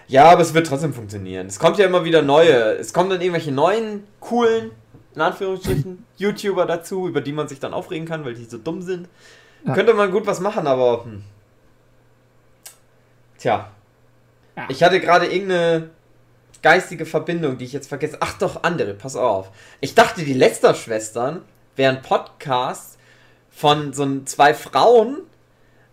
Ja, 0.08 0.32
aber 0.32 0.42
es 0.42 0.54
wird 0.54 0.68
trotzdem 0.68 0.94
funktionieren. 0.94 1.48
Es 1.48 1.60
kommt 1.60 1.78
ja 1.78 1.86
immer 1.86 2.04
wieder 2.04 2.22
neue. 2.22 2.76
Es 2.78 2.94
kommen 2.94 3.10
dann 3.10 3.22
irgendwelche 3.22 3.52
neuen, 3.52 4.04
coolen, 4.20 4.72
in 5.13 5.22
Anführungsstrichen, 5.22 6.06
YouTuber 6.18 6.65
dazu, 6.65 7.08
über 7.08 7.22
die 7.22 7.32
man 7.32 7.48
sich 7.48 7.60
dann 7.60 7.74
aufregen 7.74 8.08
kann, 8.08 8.26
weil 8.26 8.34
die 8.34 8.46
so 8.46 8.58
dumm 8.58 8.82
sind. 8.82 9.08
Ja. 9.65 9.74
Könnte 9.74 9.94
man 9.94 10.12
gut 10.12 10.26
was 10.26 10.39
machen, 10.39 10.65
aber. 10.68 11.06
Hm. 11.06 11.24
Tja. 13.38 13.72
Ja. 14.60 14.65
Ich 14.69 14.84
hatte 14.84 15.00
gerade 15.00 15.28
irgendeine 15.28 15.89
geistige 16.62 17.06
Verbindung, 17.06 17.58
die 17.58 17.65
ich 17.65 17.74
jetzt 17.74 17.88
vergesse. 17.88 18.17
Ach 18.19 18.38
doch, 18.38 18.63
andere, 18.63 18.93
pass 18.93 19.15
auf. 19.15 19.52
Ich 19.80 19.95
dachte, 19.95 20.24
die 20.24 20.34
Lester-Schwestern 20.34 21.41
wären 21.76 22.02
Podcasts 22.02 22.98
von 23.50 23.93
so 23.93 24.22
zwei 24.26 24.54
Frauen 24.54 25.19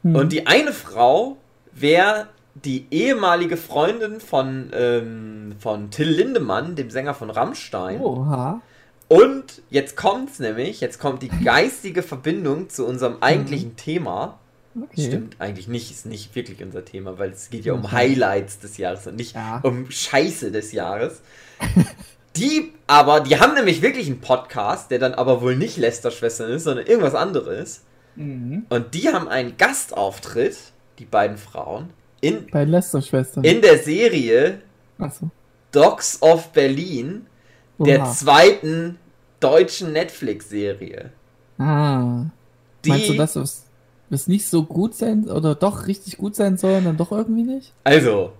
hm. 0.03 0.17
und 0.17 0.33
die 0.33 0.47
eine 0.47 0.73
Frau 0.73 1.37
wäre 1.73 2.27
die 2.55 2.87
ehemalige 2.91 3.57
Freundin 3.57 4.19
von, 4.19 4.71
ähm, 4.73 5.55
von 5.61 5.91
Till 5.91 6.09
Lindemann, 6.09 6.75
dem 6.75 6.91
Sänger 6.91 7.15
von 7.15 7.31
Rammstein. 7.31 8.01
Oha. 8.01 8.61
Und 9.09 9.63
jetzt 9.71 9.97
kommt's 9.97 10.41
nämlich, 10.41 10.81
jetzt 10.81 10.99
kommt 10.99 11.23
die 11.23 11.29
geistige 11.29 12.03
Verbindung 12.03 12.69
zu 12.71 12.87
unserem 12.87 13.19
eigentlichen 13.21 13.71
mhm. 13.71 13.77
Thema. 13.77 14.39
Okay. 14.83 15.07
Stimmt 15.07 15.37
eigentlich 15.41 15.69
nicht, 15.69 15.91
ist 15.91 16.07
nicht 16.07 16.35
wirklich 16.35 16.63
unser 16.63 16.85
Thema, 16.85 17.19
weil 17.19 17.31
es 17.31 17.49
geht 17.49 17.65
ja 17.65 17.73
um 17.73 17.93
Highlights 17.93 18.59
des 18.59 18.77
Jahres 18.77 19.07
und 19.07 19.17
nicht 19.17 19.35
ja. 19.35 19.61
um 19.63 19.91
Scheiße 19.91 20.51
des 20.51 20.73
Jahres. 20.73 21.23
die 22.37 22.73
aber, 22.87 23.21
die 23.21 23.39
haben 23.41 23.55
nämlich 23.55 23.81
wirklich 23.81 24.07
einen 24.07 24.21
Podcast, 24.21 24.91
der 24.91 24.99
dann 24.99 25.15
aber 25.15 25.41
wohl 25.41 25.57
nicht 25.57 25.79
Lester-Schwestern 25.79 26.51
ist, 26.51 26.65
sondern 26.65 26.87
irgendwas 26.87 27.15
anderes. 27.15 27.83
Mhm. 28.17 28.67
Und 28.69 28.95
die 28.95 29.09
haben 29.09 29.29
einen 29.29 29.57
Gastauftritt, 29.57 30.57
die 30.99 31.07
beiden 31.07 31.39
Frauen, 31.39 31.91
in, 32.21 32.47
Bei 32.51 32.65
Lester-Schwestern. 32.65 33.45
In 33.45 33.61
der 33.61 33.79
Serie 33.79 34.61
so. 34.99 35.31
Dogs 35.73 36.21
of 36.23 36.53
Berlin, 36.53 37.27
Oha. 37.79 37.87
der 37.87 38.05
zweiten 38.13 38.99
deutschen 39.41 39.93
Netflix-Serie. 39.93 41.13
Ah. 41.59 42.25
Die, 42.85 42.89
Meinst 42.89 43.09
du, 43.09 43.15
dass 43.15 43.37
es, 43.37 43.66
es 44.11 44.29
nicht 44.29 44.47
so 44.47 44.65
gut 44.65 44.95
sein 44.95 45.29
oder 45.29 45.55
doch 45.55 45.87
richtig 45.87 46.17
gut 46.17 46.37
sein 46.37 46.57
soll 46.57 46.79
und 46.79 46.85
dann 46.85 46.97
doch 46.97 47.13
irgendwie 47.13 47.43
nicht? 47.43 47.73
Also, 47.85 48.33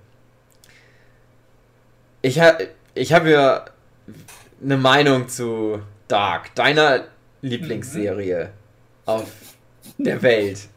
ich 2.23 2.41
habe 2.41 2.69
ich 2.95 3.13
hab 3.13 3.27
ja 3.27 3.65
eine 4.63 4.77
Meinung 4.77 5.29
zu 5.29 5.81
Dark, 6.09 6.55
deiner 6.55 7.05
Lieblingsserie 7.43 8.47
mhm. 8.47 8.51
auf 9.07 9.33
der 9.99 10.23
Welt 10.23 10.69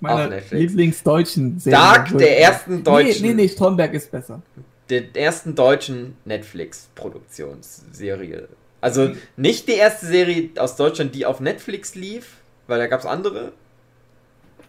meiner 0.00 0.40
Lieblingsdeutschen 0.50 1.58
Serie. 1.58 1.78
Dark, 1.78 2.16
der 2.16 2.40
ersten 2.40 2.84
deutschen. 2.84 3.22
Nee, 3.22 3.34
nee, 3.34 3.42
nee, 3.42 3.48
Stromberg 3.48 3.92
ist 3.94 4.10
besser. 4.10 4.42
Der 4.90 5.16
ersten 5.16 5.54
deutschen 5.54 6.16
Netflix-Produktionsserie. 6.24 8.48
Also 8.80 9.08
mhm. 9.08 9.18
nicht 9.36 9.68
die 9.68 9.74
erste 9.74 10.06
Serie 10.06 10.50
aus 10.58 10.74
Deutschland, 10.76 11.14
die 11.14 11.24
auf 11.24 11.38
Netflix 11.40 11.94
lief, 11.94 12.38
weil 12.66 12.78
da 12.78 12.86
gab 12.86 13.00
es 13.00 13.06
andere. 13.06 13.52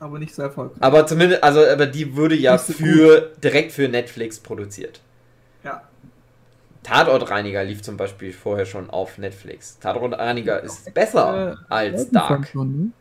Aber 0.05 0.19
nicht 0.19 0.35
so 0.35 0.43
erfolgreich. 0.43 0.77
Aber 0.83 1.07
zumindest, 1.07 1.43
also, 1.43 1.65
aber 1.65 1.87
die 1.87 2.15
wurde 2.15 2.35
ja 2.35 2.59
so 2.59 2.73
für 2.73 3.21
gut. 3.21 3.43
direkt 3.43 3.71
für 3.71 3.87
Netflix 3.87 4.37
produziert. 4.37 5.01
Ja. 5.63 5.81
Tatortreiniger 6.83 7.63
lief 7.63 7.81
zum 7.81 7.97
Beispiel 7.97 8.31
vorher 8.31 8.67
schon 8.67 8.91
auf 8.91 9.17
Netflix. 9.17 9.79
Tatortreiniger 9.79 10.61
ist 10.61 10.93
besser 10.93 11.53
äh, 11.53 11.73
als 11.73 12.11
Dark. 12.11 12.47
Schon, 12.49 12.77
ne? 12.77 12.91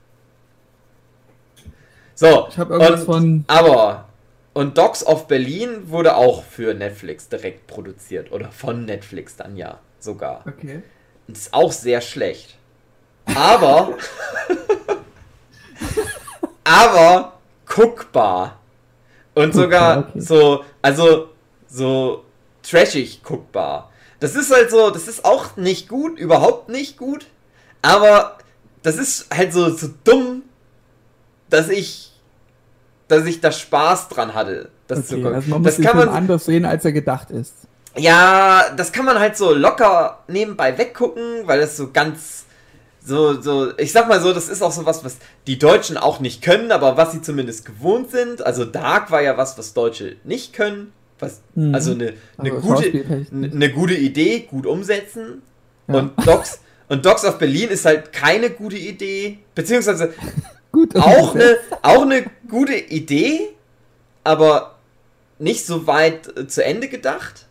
So, 2.14 2.46
ich 2.48 2.56
habe 2.56 2.72
irgendwas 2.72 3.00
und, 3.00 3.06
von. 3.06 3.44
Aber, 3.48 4.08
und 4.54 4.78
Dogs 4.78 5.06
of 5.06 5.28
Berlin 5.28 5.90
wurde 5.90 6.16
auch 6.16 6.42
für 6.42 6.72
Netflix 6.72 7.28
direkt 7.28 7.66
produziert. 7.66 8.32
Oder 8.32 8.50
von 8.50 8.86
Netflix 8.86 9.36
dann 9.36 9.58
ja 9.58 9.78
sogar. 10.00 10.42
Okay. 10.48 10.82
Ist 11.28 11.52
auch 11.52 11.70
sehr 11.70 12.00
schlecht. 12.00 12.56
Aber. 13.26 13.98
aber 16.64 17.35
guckbar. 17.66 18.59
Und 19.35 19.53
sogar 19.55 20.09
okay. 20.09 20.20
so, 20.20 20.64
also 20.81 21.29
so 21.68 22.24
trashig 22.62 23.22
guckbar. 23.22 23.90
Das 24.20 24.37
ist 24.37 24.53
halt 24.53 24.70
so, 24.70 24.90
das 24.90 25.09
ist 25.09 25.24
auch 25.24 25.57
nicht 25.57 25.88
gut, 25.88 26.18
überhaupt 26.18 26.68
nicht 26.68 26.96
gut. 26.96 27.27
Aber 27.83 28.38
das 28.83 28.96
ist 28.96 29.27
halt 29.35 29.53
so, 29.53 29.70
so 29.70 29.88
dumm, 30.05 30.42
dass 31.50 31.68
ich, 31.68 32.12
dass 33.09 33.27
ich 33.27 33.40
da 33.40 33.53
Spaß 33.53 34.09
dran 34.09 34.35
hatte, 34.35 34.70
das 34.87 35.00
okay, 35.00 35.09
zu 35.09 35.16
gucken. 35.16 35.35
Also 35.35 35.50
man 35.50 35.62
muss 35.62 35.77
das 35.77 35.85
kann 35.85 35.96
man 35.96 36.09
anders 36.09 36.44
sehen, 36.44 36.64
als 36.64 36.85
er 36.85 36.92
gedacht 36.92 37.31
ist. 37.31 37.55
Ja, 37.96 38.70
das 38.77 38.92
kann 38.92 39.05
man 39.05 39.18
halt 39.18 39.37
so 39.37 39.53
locker 39.53 40.20
nebenbei 40.27 40.77
weggucken, 40.77 41.46
weil 41.46 41.61
das 41.61 41.77
so 41.77 41.90
ganz 41.92 42.43
so, 43.04 43.40
so, 43.40 43.76
ich 43.76 43.92
sag 43.92 44.08
mal 44.08 44.20
so, 44.20 44.32
das 44.32 44.48
ist 44.48 44.62
auch 44.62 44.72
so 44.72 44.86
was, 44.86 45.04
was 45.04 45.18
die 45.46 45.58
Deutschen 45.58 45.96
auch 45.96 46.20
nicht 46.20 46.42
können, 46.42 46.72
aber 46.72 46.96
was 46.96 47.12
sie 47.12 47.20
zumindest 47.20 47.66
gewohnt 47.66 48.10
sind. 48.10 48.44
Also 48.44 48.64
Dark 48.64 49.10
war 49.10 49.22
ja 49.22 49.36
was, 49.36 49.58
was 49.58 49.74
Deutsche 49.74 50.16
nicht 50.24 50.54
können. 50.54 50.92
Was, 51.18 51.42
mhm. 51.54 51.74
Also 51.74 51.92
eine, 51.92 52.14
eine, 52.38 52.52
also 52.52 52.66
gute, 52.66 53.26
eine 53.30 53.72
gute 53.72 53.94
Idee, 53.94 54.40
gut 54.50 54.66
umsetzen. 54.66 55.42
Ja. 55.86 55.96
Und 55.96 56.12
Docs, 56.26 56.60
und 56.88 57.04
Docs 57.04 57.24
of 57.26 57.38
Berlin 57.38 57.68
ist 57.68 57.84
halt 57.84 58.12
keine 58.12 58.50
gute 58.50 58.76
Idee, 58.76 59.38
beziehungsweise 59.54 60.14
Gut, 60.72 60.96
auch, 60.96 61.36
eine, 61.36 61.58
auch 61.82 62.02
eine 62.02 62.24
gute 62.48 62.74
Idee, 62.74 63.50
aber 64.24 64.74
nicht 65.38 65.66
so 65.66 65.86
weit 65.86 66.36
äh, 66.36 66.48
zu 66.48 66.64
Ende 66.64 66.88
gedacht. 66.88 67.46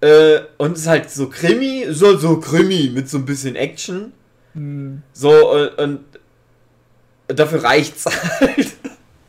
Äh, 0.00 0.40
und 0.58 0.72
es 0.72 0.80
ist 0.80 0.86
halt 0.88 1.10
so 1.10 1.28
Krimi, 1.28 1.86
so, 1.90 2.16
so 2.16 2.40
Krimi 2.40 2.90
mit 2.92 3.08
so 3.08 3.18
ein 3.18 3.24
bisschen 3.24 3.54
Action. 3.54 4.12
Hm. 4.54 5.02
So, 5.12 5.52
und, 5.52 5.78
und 5.78 6.04
dafür 7.28 7.64
reicht's 7.64 8.04
halt. 8.40 8.72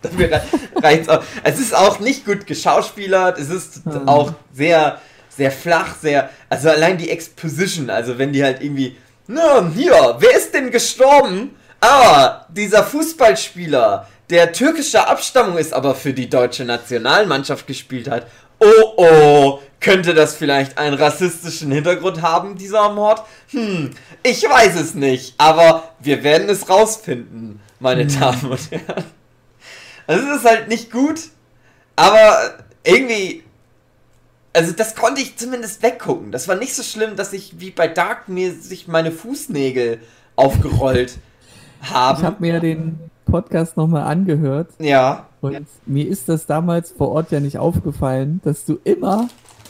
dafür 0.01 0.41
reicht's 0.75 1.09
auch. 1.09 1.23
Es 1.43 1.59
ist 1.59 1.75
auch 1.75 1.99
nicht 1.99 2.25
gut 2.25 2.45
geschauspielert, 2.47 3.37
es 3.39 3.49
ist 3.49 3.85
hm. 3.85 4.07
auch 4.07 4.33
sehr, 4.53 5.01
sehr 5.29 5.51
flach, 5.51 5.95
sehr. 6.01 6.29
Also 6.49 6.69
allein 6.69 6.97
die 6.97 7.09
Exposition, 7.09 7.89
also 7.89 8.17
wenn 8.17 8.33
die 8.33 8.43
halt 8.43 8.61
irgendwie. 8.61 8.97
Na, 9.27 9.67
hier, 9.75 10.17
wer 10.19 10.37
ist 10.37 10.53
denn 10.53 10.69
gestorben? 10.69 11.55
Ah, 11.81 12.45
dieser 12.49 12.83
Fußballspieler, 12.83 14.07
der 14.29 14.51
türkischer 14.53 15.09
Abstammung 15.09 15.57
ist, 15.57 15.73
aber 15.73 15.95
für 15.95 16.13
die 16.13 16.29
deutsche 16.29 16.63
Nationalmannschaft 16.63 17.67
gespielt 17.67 18.09
hat. 18.09 18.27
Oh 18.59 18.93
oh, 18.97 19.59
könnte 19.85 20.15
das 20.15 20.35
vielleicht 20.35 20.79
einen 20.79 20.95
rassistischen 20.95 21.71
Hintergrund 21.71 22.23
haben, 22.23 22.55
dieser 22.55 22.91
Mord? 22.91 23.21
Hm, 23.49 23.91
ich 24.23 24.41
weiß 24.43 24.75
es 24.79 24.95
nicht, 24.95 25.35
aber 25.37 25.91
wir 25.99 26.23
werden 26.23 26.49
es 26.49 26.67
rausfinden, 26.67 27.61
meine 27.79 28.01
hm. 28.01 28.19
Damen 28.19 28.51
und 28.51 28.71
Herren. 28.71 29.03
Also 30.07 30.25
es 30.27 30.37
ist 30.37 30.45
halt 30.45 30.69
nicht 30.69 30.91
gut, 30.91 31.19
aber 31.95 32.55
irgendwie 32.83 33.43
also 34.53 34.71
das 34.71 34.95
konnte 34.95 35.21
ich 35.21 35.35
zumindest 35.37 35.83
weggucken. 35.83 36.31
Das 36.31 36.47
war 36.47 36.55
nicht 36.55 36.73
so 36.73 36.81
schlimm, 36.81 37.15
dass 37.15 37.33
ich 37.33 37.59
wie 37.59 37.71
bei 37.71 37.87
Dark 37.87 38.29
mir 38.29 38.53
sich 38.53 38.87
meine 38.87 39.11
Fußnägel 39.11 39.99
aufgerollt 40.35 41.19
haben. 41.81 42.19
Ich 42.19 42.25
habe 42.25 42.37
mir 42.39 42.59
den 42.59 42.97
Podcast 43.25 43.77
nochmal 43.77 44.03
angehört. 44.03 44.69
Ja. 44.79 45.27
Und 45.41 45.67
mir 45.85 46.07
ist 46.07 46.29
das 46.29 46.45
damals 46.45 46.91
vor 46.91 47.09
Ort 47.09 47.31
ja 47.31 47.39
nicht 47.39 47.57
aufgefallen, 47.57 48.39
dass 48.43 48.65
du 48.65 48.79
immer 48.83 49.27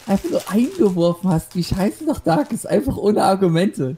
einfach 0.08 0.30
nur 0.30 0.42
eingeworfen 0.50 1.30
hast, 1.30 1.56
wie 1.56 1.64
scheiße 1.64 2.06
doch 2.06 2.20
Dark 2.20 2.52
ist, 2.52 2.68
einfach 2.68 2.98
ohne 2.98 3.24
Argumente. 3.24 3.98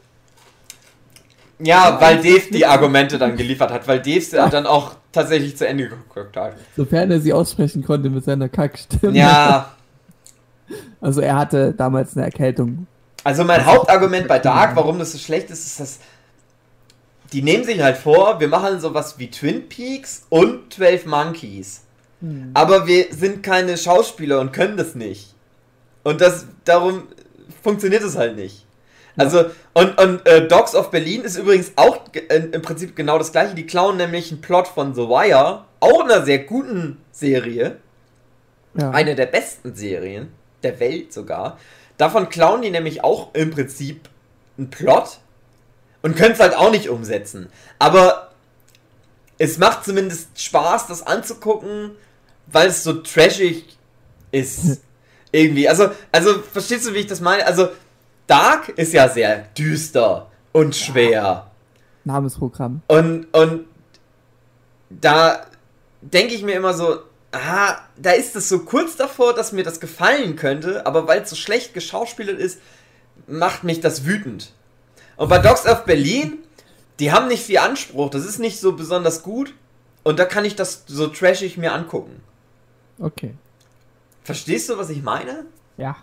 Ja, 1.60 2.00
weil 2.00 2.17
Dave 2.17 2.52
die 2.52 2.65
Argumente 2.65 3.17
dann 3.17 3.36
geliefert 3.36 3.72
hat, 3.72 3.88
weil 3.88 4.00
Dave 4.00 4.26
ja. 4.36 4.48
dann 4.50 4.65
auch 4.67 4.93
tatsächlich 5.12 5.58
zu 5.58 5.67
Ende 5.67 5.89
geguckt 5.89 6.38
hat. 6.38 6.54
Sofern 6.76 7.10
er 7.10 7.20
sie 7.20 7.34
aussprechen 7.34 7.84
konnte 7.84 8.10
mit 8.10 8.24
seiner 8.24 8.50
Kackstimme. 8.50 9.17
Ja. 9.17 9.72
Also 11.00 11.22
er 11.22 11.38
hatte 11.38 11.74
damals 11.74 12.17
eine 12.17 12.26
Erkältung. 12.26 12.88
Also 13.24 13.46
mein 13.46 13.65
Hauptargument 13.65 14.28
bei 14.28 14.39
Dark, 14.39 14.76
warum 14.76 15.00
das 15.00 15.13
so 15.13 15.17
schlecht 15.17 15.50
ist, 15.50 15.65
ist, 15.65 15.80
dass 15.80 16.00
die 17.32 17.41
nehmen 17.41 17.63
sich 17.63 17.82
halt 17.82 17.96
vor, 17.96 18.39
wir 18.39 18.48
machen 18.48 18.82
sowas 18.82 19.15
wie 19.17 19.30
Twin 19.30 19.70
Peaks 19.70 20.26
und 20.30 20.74
12 20.74 21.06
Monkeys. 21.06 21.84
Hm. 22.22 22.52
Aber 22.54 22.88
wir 22.88 23.06
sind 23.12 23.43
keine 23.43 23.78
Schauspieler 23.78 24.39
und 24.39 24.54
können 24.54 24.76
das 24.76 24.96
nicht. 24.96 25.36
Und 26.08 26.22
das 26.22 26.46
darum 26.63 27.04
funktioniert 27.62 28.02
es 28.02 28.15
halt 28.15 28.38
nicht. 28.38 28.65
Also, 29.17 29.48
und, 29.74 30.00
und 30.00 30.26
äh, 30.26 30.48
Dogs 30.48 30.74
of 30.74 30.89
Berlin 30.89 31.24
ist 31.24 31.36
übrigens 31.36 31.74
auch 31.76 32.00
äh, 32.13 32.38
im 32.54 32.62
Prinzip 32.62 32.96
genau 32.96 33.17
das 33.17 33.34
gleiche. 33.34 33.56
Die 33.56 33.65
klauen 33.65 33.98
nämlich 33.98 34.32
einen 34.32 34.39
Plot 34.39 34.70
von 34.70 34.96
The 34.96 35.02
Wire, 35.02 35.65
auch 35.82 36.06
einer 36.06 36.24
sehr 36.24 36.39
guten 36.39 37.02
Serie. 37.12 37.76
Ja. 38.76 38.91
Eine 38.91 39.15
der 39.15 39.26
besten 39.26 39.76
Serien 39.76 40.32
der 40.63 40.80
Welt 40.80 41.12
sogar. 41.12 41.60
Davon 41.98 42.30
klauen 42.30 42.62
die 42.62 42.72
nämlich 42.72 43.04
auch 43.04 43.34
im 43.34 43.52
Prinzip 43.52 44.08
einen 44.58 44.70
Plot 44.70 45.20
und 46.04 46.15
können 46.15 46.36
es 46.36 46.39
halt 46.39 46.56
auch 46.56 46.72
nicht 46.72 46.88
umsetzen. 46.88 47.50
Aber 47.80 48.32
es 49.38 49.58
macht 49.58 49.84
zumindest 49.84 50.41
Spaß, 50.41 50.88
das 50.88 51.06
anzugucken, 51.06 51.98
weil 52.46 52.70
es 52.70 52.86
so 52.86 52.93
trashig 52.93 53.65
ist. 54.32 54.84
Irgendwie. 55.32 55.68
Also, 55.68 55.90
also, 56.12 56.42
verstehst 56.42 56.88
du, 56.88 56.94
wie 56.94 57.00
ich 57.00 57.08
das 57.08 57.22
meine? 57.22 57.46
Also, 57.46 57.70
Dark 58.28 58.70
ist 58.70 58.94
ja 58.94 59.10
sehr 59.10 59.48
düster 59.58 60.30
und 60.52 60.76
schwer. 60.76 61.12
Ja. 61.12 61.52
Namensprogramm. 62.04 62.82
Und, 62.88 63.26
und 63.34 63.66
da 64.90 65.46
denke 66.02 66.34
ich 66.34 66.44
mir 66.44 66.54
immer 66.54 66.74
so, 66.74 67.00
ah, 67.32 67.78
da 67.98 68.12
ist 68.12 68.36
es 68.36 68.50
so 68.50 68.60
kurz 68.60 68.96
davor, 68.96 69.34
dass 69.34 69.52
mir 69.52 69.63
das 69.63 69.80
gefallen 69.80 70.36
könnte, 70.36 70.86
aber 70.86 71.08
weil 71.08 71.22
es 71.22 71.30
so 71.30 71.36
schlecht 71.36 71.74
geschauspielert 71.74 72.40
ist, 72.40 72.60
macht 73.28 73.63
mich 73.63 73.82
das 73.82 74.06
wütend. 74.06 74.54
Und 75.18 75.30
bei 75.30 75.40
Dogs 75.40 75.66
of 75.66 75.86
Berlin, 75.86 76.40
die 77.00 77.12
haben 77.12 77.28
nicht 77.28 77.44
viel 77.44 77.58
Anspruch, 77.58 78.10
das 78.10 78.26
ist 78.26 78.40
nicht 78.40 78.60
so 78.60 78.74
besonders 78.74 79.24
gut 79.24 79.54
und 80.04 80.20
da 80.20 80.26
kann 80.26 80.46
ich 80.46 80.56
das 80.56 80.84
so 80.88 81.08
trashig 81.08 81.58
mir 81.58 81.74
angucken. 81.74 82.22
Okay. 83.00 83.34
Verstehst 84.28 84.70
du, 84.70 84.78
was 84.78 84.90
ich 84.90 85.02
meine? 85.02 85.46
Ja. 85.78 85.96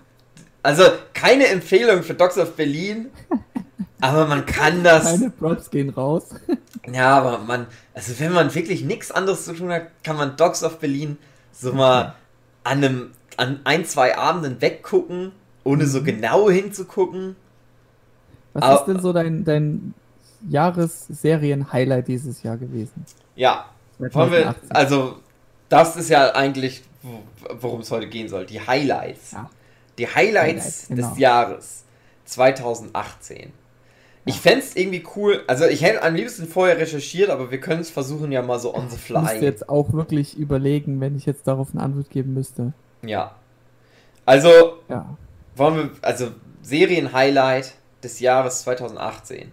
Also 0.63 0.83
keine 1.13 1.47
Empfehlung 1.49 2.03
für 2.03 2.15
Dogs 2.15 2.39
of 2.39 2.57
Berlin, 2.57 3.11
aber 4.01 4.27
man 4.27 4.47
kann 4.47 4.83
das. 4.83 5.05
Keine 5.05 5.29
Props 5.29 5.69
gehen 5.71 5.91
raus. 5.91 6.31
Ja, 6.93 7.17
aber 7.19 7.39
man, 7.39 7.67
also 7.95 8.13
wenn 8.21 8.33
man 8.33 8.55
wirklich 8.55 8.85
nichts 8.85 9.11
anderes 9.11 9.47
zu 9.47 9.55
tun 9.55 9.73
hat, 9.73 9.87
kann 10.03 10.17
man 10.17 10.37
Dogs 10.37 10.63
of 10.63 10.81
Berlin 10.81 11.17
so 11.51 11.73
mal 11.73 12.15
an 12.63 12.85
einem, 12.85 13.13
an 13.39 13.61
ein, 13.65 13.87
zwei 13.87 14.19
Abenden 14.19 14.61
weggucken, 14.61 15.33
ohne 15.65 15.87
so 15.87 16.03
genau 16.03 16.51
hinzugucken. 16.51 17.37
Was 18.53 18.63
Aber- 18.63 18.81
ist 18.81 18.85
denn 18.85 19.01
so 19.01 19.15
dein, 19.15 19.45
dein 19.45 19.95
Jahresserien-Highlight 20.49 22.07
dieses 22.09 22.43
Jahr 22.43 22.59
gewesen? 22.59 23.07
Ja, 23.35 23.65
wollen 23.99 24.13
wir, 24.33 24.43
2018. 24.43 24.71
also 24.73 25.17
das 25.71 25.97
ist 25.97 26.11
ja 26.11 26.35
eigentlich, 26.35 26.83
worum 27.61 27.81
es 27.81 27.91
heute 27.91 28.09
gehen 28.09 28.29
soll, 28.29 28.47
die 28.47 28.61
Highlights. 28.61 29.33
Ja. 29.33 29.51
Die 29.99 30.07
Highlights 30.07 30.65
Highlights, 30.65 30.89
genau. 30.89 31.09
des 31.11 31.19
Jahres 31.19 31.85
2018. 32.25 33.53
Ich 34.27 34.41
fände 34.41 34.61
es 34.61 34.75
irgendwie 34.75 35.05
cool, 35.17 35.43
also 35.47 35.67
ich 35.67 35.83
hätte 35.83 36.03
am 36.03 36.15
liebsten 36.15 36.47
vorher 36.49 36.79
recherchiert, 36.79 37.29
aber 37.29 37.51
wir 37.51 37.61
können 37.61 37.83
es 37.83 37.91
versuchen 37.91 38.33
ja 38.33 38.41
mal 38.41 38.59
so 38.59 38.75
on 38.75 38.89
the 38.89 38.97
Ich 38.97 39.11
müsste 39.11 39.29
fly. 39.37 39.45
jetzt 39.45 39.69
auch 39.69 39.93
wirklich 39.93 40.37
überlegen, 40.39 40.99
wenn 41.01 41.15
ich 41.17 41.27
jetzt 41.27 41.47
darauf 41.47 41.69
eine 41.75 41.83
Antwort 41.83 42.09
geben 42.11 42.33
müsste. 42.33 42.73
Ja. 43.03 43.35
Also, 44.25 44.79
Ja. 44.89 45.15
wollen 45.57 45.77
wir, 45.77 45.91
also 46.01 46.29
Serien-Highlight 46.63 47.75
des 48.03 48.21
Jahres 48.21 48.63
2018. 48.63 49.53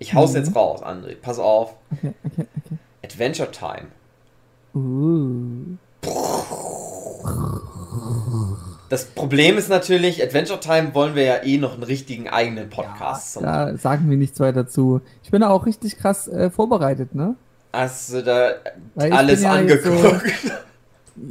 Ich 0.00 0.14
hau's 0.14 0.30
Mhm. 0.32 0.36
jetzt 0.38 0.56
raus, 0.56 0.82
André. 0.82 1.14
Pass 1.14 1.38
auf. 1.38 1.74
Okay, 1.92 2.12
okay, 2.24 2.46
okay. 2.66 2.78
Adventure 3.04 3.50
Time. 3.52 3.86
Uh. 4.74 5.76
Das 8.88 9.04
Problem 9.04 9.56
ist 9.56 9.68
natürlich, 9.68 10.22
Adventure 10.22 10.58
Time 10.58 10.94
wollen 10.94 11.14
wir 11.14 11.22
ja 11.22 11.42
eh 11.44 11.58
noch 11.58 11.74
einen 11.74 11.84
richtigen 11.84 12.28
eigenen 12.28 12.68
Podcast 12.70 13.34
zum 13.34 13.44
Da 13.44 13.76
sagen 13.76 14.10
wir 14.10 14.16
nichts 14.16 14.40
weiter 14.40 14.64
dazu. 14.64 15.00
Ich 15.22 15.30
bin 15.30 15.42
da 15.42 15.48
auch 15.50 15.64
richtig 15.64 15.96
krass 15.98 16.26
äh, 16.26 16.50
vorbereitet, 16.50 17.14
ne? 17.14 17.36
Hast 17.72 18.12
du 18.12 18.22
da 18.22 18.50
alles 18.96 19.42
ja 19.42 19.60
jetzt 19.60 19.84
so- 19.84 19.90
angeguckt? 19.92 20.32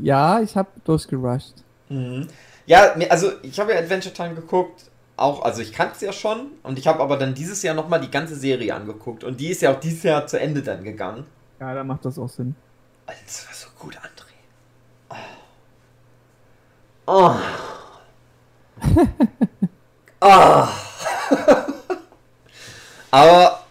Ja, 0.01 0.39
ich 0.39 0.55
habe 0.55 0.69
durchgerusht. 0.83 1.55
Mhm. 1.89 2.27
Ja, 2.67 2.93
also 3.09 3.31
ich 3.41 3.59
habe 3.59 3.73
ja 3.73 3.79
Adventure 3.79 4.13
Time 4.13 4.35
geguckt, 4.35 4.83
auch, 5.17 5.41
also 5.43 5.61
ich 5.61 5.73
kannte 5.73 5.93
es 5.95 6.01
ja 6.01 6.13
schon 6.13 6.47
und 6.61 6.77
ich 6.77 6.85
habe 6.87 6.99
aber 7.01 7.17
dann 7.17 7.33
dieses 7.33 7.63
Jahr 7.63 7.73
nochmal 7.73 7.99
die 7.99 8.11
ganze 8.11 8.35
Serie 8.35 8.75
angeguckt 8.75 9.23
und 9.23 9.39
die 9.39 9.47
ist 9.47 9.63
ja 9.63 9.71
auch 9.73 9.79
dieses 9.79 10.03
Jahr 10.03 10.27
zu 10.27 10.39
Ende 10.39 10.61
dann 10.61 10.83
gegangen. 10.83 11.25
Ja, 11.59 11.73
da 11.73 11.83
macht 11.83 12.05
das 12.05 12.19
auch 12.19 12.29
Sinn. 12.29 12.55
Alter, 13.07 13.19
das 13.25 13.47
war 13.47 13.53
so 13.55 13.67
gut, 13.79 13.95
André. 13.97 14.18
Oh. 17.09 17.35
Oh. 20.21 20.67
aber 23.11 23.63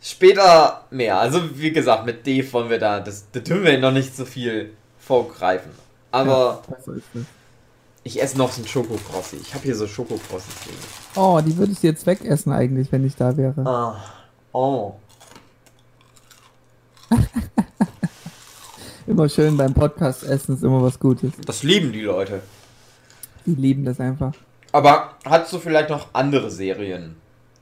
später 0.00 0.84
mehr. 0.90 1.16
Also 1.20 1.56
wie 1.56 1.70
gesagt, 1.70 2.06
mit 2.06 2.26
Dave 2.26 2.52
wollen 2.52 2.70
wir 2.70 2.80
da, 2.80 2.98
das, 2.98 3.30
da 3.30 3.38
dürfen 3.38 3.62
wir 3.62 3.78
noch 3.78 3.92
nicht 3.92 4.16
so 4.16 4.24
viel 4.24 4.74
vorgreifen. 4.98 5.70
Aber 6.10 6.64
Ja, 6.68 7.22
ich 8.02 8.20
esse 8.20 8.36
noch 8.36 8.50
so 8.50 8.62
ein 8.62 8.66
Schokokrossi. 8.66 9.36
Ich 9.36 9.54
habe 9.54 9.62
hier 9.62 9.76
so 9.76 9.86
Schokokrossis 9.86 10.66
liegen. 10.66 10.78
Oh, 11.14 11.40
die 11.40 11.56
würde 11.56 11.70
ich 11.70 11.84
jetzt 11.84 12.04
wegessen 12.04 12.52
eigentlich, 12.52 12.90
wenn 12.90 13.06
ich 13.06 13.14
da 13.14 13.36
wäre. 13.36 13.64
Ah. 13.64 14.02
Oh. 14.52 14.94
Immer 19.06 19.28
schön 19.28 19.56
beim 19.56 19.74
Podcast 19.74 20.22
essen 20.24 20.54
ist 20.54 20.62
immer 20.64 20.82
was 20.82 20.98
Gutes. 20.98 21.32
Das 21.46 21.62
lieben 21.62 21.92
die 21.92 22.00
Leute. 22.02 22.40
Die 23.44 23.54
lieben 23.54 23.84
das 23.84 24.00
einfach. 24.00 24.32
Aber 24.72 25.14
hast 25.24 25.52
du 25.52 25.58
vielleicht 25.58 25.90
noch 25.90 26.08
andere 26.14 26.50
Serien, 26.50 27.16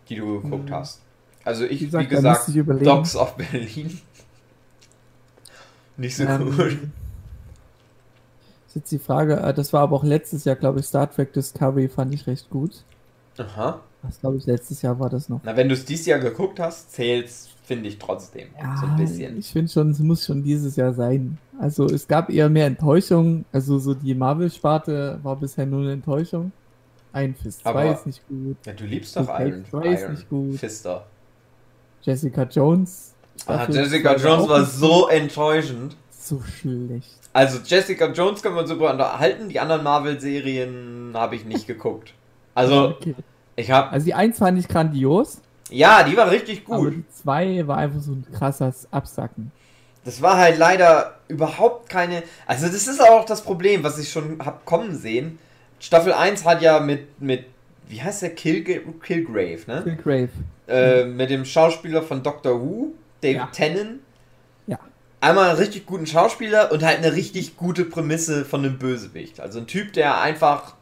die 0.08 0.16
du 0.16 0.40
geguckt 0.40 0.70
Hm. 0.70 0.76
hast? 0.76 1.00
Also 1.44 1.64
ich, 1.64 1.80
Wie 1.80 1.80
wie 1.80 2.06
gesagt, 2.06 2.12
da 2.12 2.16
gesagt, 2.16 2.48
ich. 2.48 2.64
Dogs 2.84 3.16
of 3.16 3.36
Berlin. 3.36 4.00
Nicht 5.96 6.16
so 6.16 6.24
Ähm, 6.24 6.54
cool. 6.56 6.78
Ist 8.68 8.76
jetzt 8.76 8.92
die 8.92 8.98
Frage, 9.00 9.36
äh, 9.40 9.52
das 9.52 9.72
war 9.72 9.80
aber 9.82 9.96
auch 9.96 10.04
letztes 10.04 10.44
Jahr, 10.44 10.56
glaube 10.56 10.80
ich, 10.80 10.86
Star 10.86 11.10
Trek 11.10 11.32
Discovery 11.32 11.88
fand 11.88 12.14
ich 12.14 12.26
recht 12.26 12.48
gut. 12.48 12.84
Aha. 13.36 13.80
Das 14.02 14.18
glaube 14.20 14.36
ich, 14.36 14.46
letztes 14.46 14.82
Jahr 14.82 14.98
war 14.98 15.08
das 15.10 15.28
noch. 15.28 15.40
Na, 15.44 15.56
wenn 15.56 15.68
du 15.68 15.74
es 15.74 15.84
dieses 15.84 16.06
Jahr 16.06 16.18
geguckt 16.18 16.58
hast, 16.58 16.92
zählt's, 16.92 17.48
finde 17.64 17.88
ich 17.88 17.98
trotzdem. 17.98 18.48
so 18.80 18.86
ein 18.86 18.96
bisschen. 18.96 19.38
ich 19.38 19.50
finde 19.52 19.70
schon, 19.70 19.90
es 19.90 20.00
muss 20.00 20.24
schon 20.26 20.42
dieses 20.42 20.74
Jahr 20.76 20.92
sein. 20.92 21.38
Also 21.60 21.86
es 21.86 22.08
gab 22.08 22.28
eher 22.28 22.48
mehr 22.48 22.66
Enttäuschung. 22.66 23.44
Also 23.52 23.78
so 23.78 23.94
die 23.94 24.14
Marvel-Sparte 24.14 25.20
war 25.22 25.36
bisher 25.36 25.66
nur 25.66 25.82
eine 25.82 25.92
Enttäuschung. 25.92 26.50
Ein 27.12 27.34
Fist 27.34 27.60
2 27.60 27.70
Aber- 27.70 27.92
ist 27.92 28.06
nicht 28.06 28.26
gut. 28.28 28.56
Ja, 28.66 28.72
du 28.72 28.84
liebst 28.84 29.16
doch 29.16 29.28
Iron, 29.38 29.64
Troy 29.70 29.94
ist 29.94 30.00
Iron 30.02 30.12
nicht 30.14 30.28
gut. 30.28 30.58
Fister. 30.58 31.06
Jessica 32.02 32.42
Jones. 32.44 33.14
Ah, 33.46 33.66
Jessica 33.70 34.16
Jones 34.16 34.48
war 34.48 34.64
so 34.64 35.08
enttäuschend. 35.08 35.96
so 36.10 36.40
schlecht. 36.42 37.18
Also 37.32 37.58
Jessica 37.64 38.10
Jones 38.12 38.42
können 38.42 38.54
wir 38.56 38.60
uns 38.62 38.70
super 38.70 38.90
unterhalten. 38.92 39.48
Die 39.48 39.60
anderen 39.60 39.84
Marvel-Serien 39.84 41.12
habe 41.14 41.36
ich 41.36 41.44
nicht 41.44 41.66
geguckt. 41.66 42.12
Also 42.54 42.88
Okay. 42.90 43.14
Ich 43.62 43.70
habe, 43.70 43.90
Also 43.90 44.04
die 44.06 44.14
1 44.14 44.38
fand 44.38 44.58
ich 44.58 44.68
grandios, 44.68 45.40
ja, 45.70 46.02
die 46.02 46.16
war 46.16 46.30
richtig 46.30 46.62
aber 46.66 46.76
gut. 46.78 46.92
die 46.94 47.04
2 47.22 47.66
war 47.66 47.78
einfach 47.78 48.00
so 48.00 48.12
ein 48.12 48.26
krasses 48.32 48.86
Absacken. 48.92 49.50
Das 50.04 50.20
war 50.20 50.36
halt 50.36 50.58
leider 50.58 51.14
überhaupt 51.28 51.88
keine. 51.88 52.24
Also, 52.46 52.66
das 52.66 52.88
ist 52.88 53.00
auch 53.00 53.24
das 53.24 53.42
Problem, 53.42 53.84
was 53.84 53.98
ich 53.98 54.10
schon 54.10 54.38
hab 54.44 54.64
kommen 54.66 54.96
sehen. 54.96 55.38
Staffel 55.78 56.12
1 56.12 56.44
hat 56.44 56.60
ja 56.60 56.80
mit, 56.80 57.20
mit 57.22 57.44
wie 57.88 58.02
heißt 58.02 58.22
der? 58.22 58.34
Kill, 58.34 58.64
Killgrave, 59.02 59.60
ne? 59.66 59.82
Killgrave. 59.84 60.28
Äh, 60.68 61.04
mit 61.04 61.30
dem 61.30 61.44
Schauspieler 61.44 62.02
von 62.02 62.22
Doctor 62.22 62.60
Who, 62.60 62.92
David 63.20 63.36
Ja. 63.36 63.46
Tennant. 63.52 64.00
Ja. 64.66 64.78
Einmal 65.20 65.50
einen 65.50 65.58
richtig 65.58 65.86
guten 65.86 66.06
Schauspieler 66.06 66.72
und 66.72 66.82
halt 66.82 66.98
eine 66.98 67.12
richtig 67.12 67.56
gute 67.56 67.84
Prämisse 67.84 68.44
von 68.44 68.64
einem 68.64 68.78
Bösewicht. 68.78 69.38
Also 69.40 69.60
ein 69.60 69.66
Typ, 69.68 69.92
der 69.92 70.20
einfach. 70.20 70.74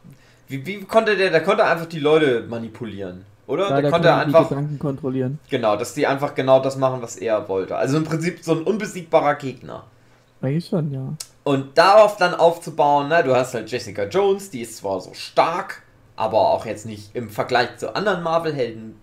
Wie, 0.51 0.65
wie 0.65 0.81
konnte 0.83 1.15
der? 1.17 1.29
Der 1.31 1.41
konnte 1.43 1.63
einfach 1.63 1.85
die 1.87 1.99
Leute 1.99 2.45
manipulieren. 2.47 3.25
Oder? 3.47 3.69
Ja, 3.69 3.73
der 3.75 3.81
da 3.83 3.89
konnte 3.89 4.07
kann 4.09 4.17
man 4.19 4.29
die 4.29 4.35
einfach. 4.35 4.49
Gedanken 4.49 4.79
kontrollieren. 4.79 5.39
Genau, 5.49 5.75
dass 5.75 5.93
die 5.93 6.05
einfach 6.07 6.35
genau 6.35 6.59
das 6.59 6.77
machen, 6.77 7.01
was 7.01 7.15
er 7.15 7.47
wollte. 7.49 7.75
Also 7.75 7.97
im 7.97 8.03
Prinzip 8.03 8.39
so 8.43 8.53
ein 8.53 8.63
unbesiegbarer 8.63 9.35
Gegner. 9.35 9.83
Eigentlich 10.41 10.67
schon, 10.67 10.91
ja. 10.91 11.13
Und 11.43 11.77
darauf 11.77 12.17
dann 12.17 12.33
aufzubauen, 12.35 13.07
ne, 13.09 13.23
du 13.23 13.35
hast 13.35 13.53
halt 13.53 13.69
Jessica 13.71 14.03
Jones, 14.03 14.49
die 14.51 14.61
ist 14.61 14.77
zwar 14.77 15.01
so 15.01 15.13
stark, 15.13 15.81
aber 16.15 16.37
auch 16.51 16.65
jetzt 16.65 16.85
nicht 16.85 17.15
im 17.15 17.29
Vergleich 17.29 17.77
zu 17.77 17.95
anderen 17.95 18.21
Marvel-Helden 18.23 18.95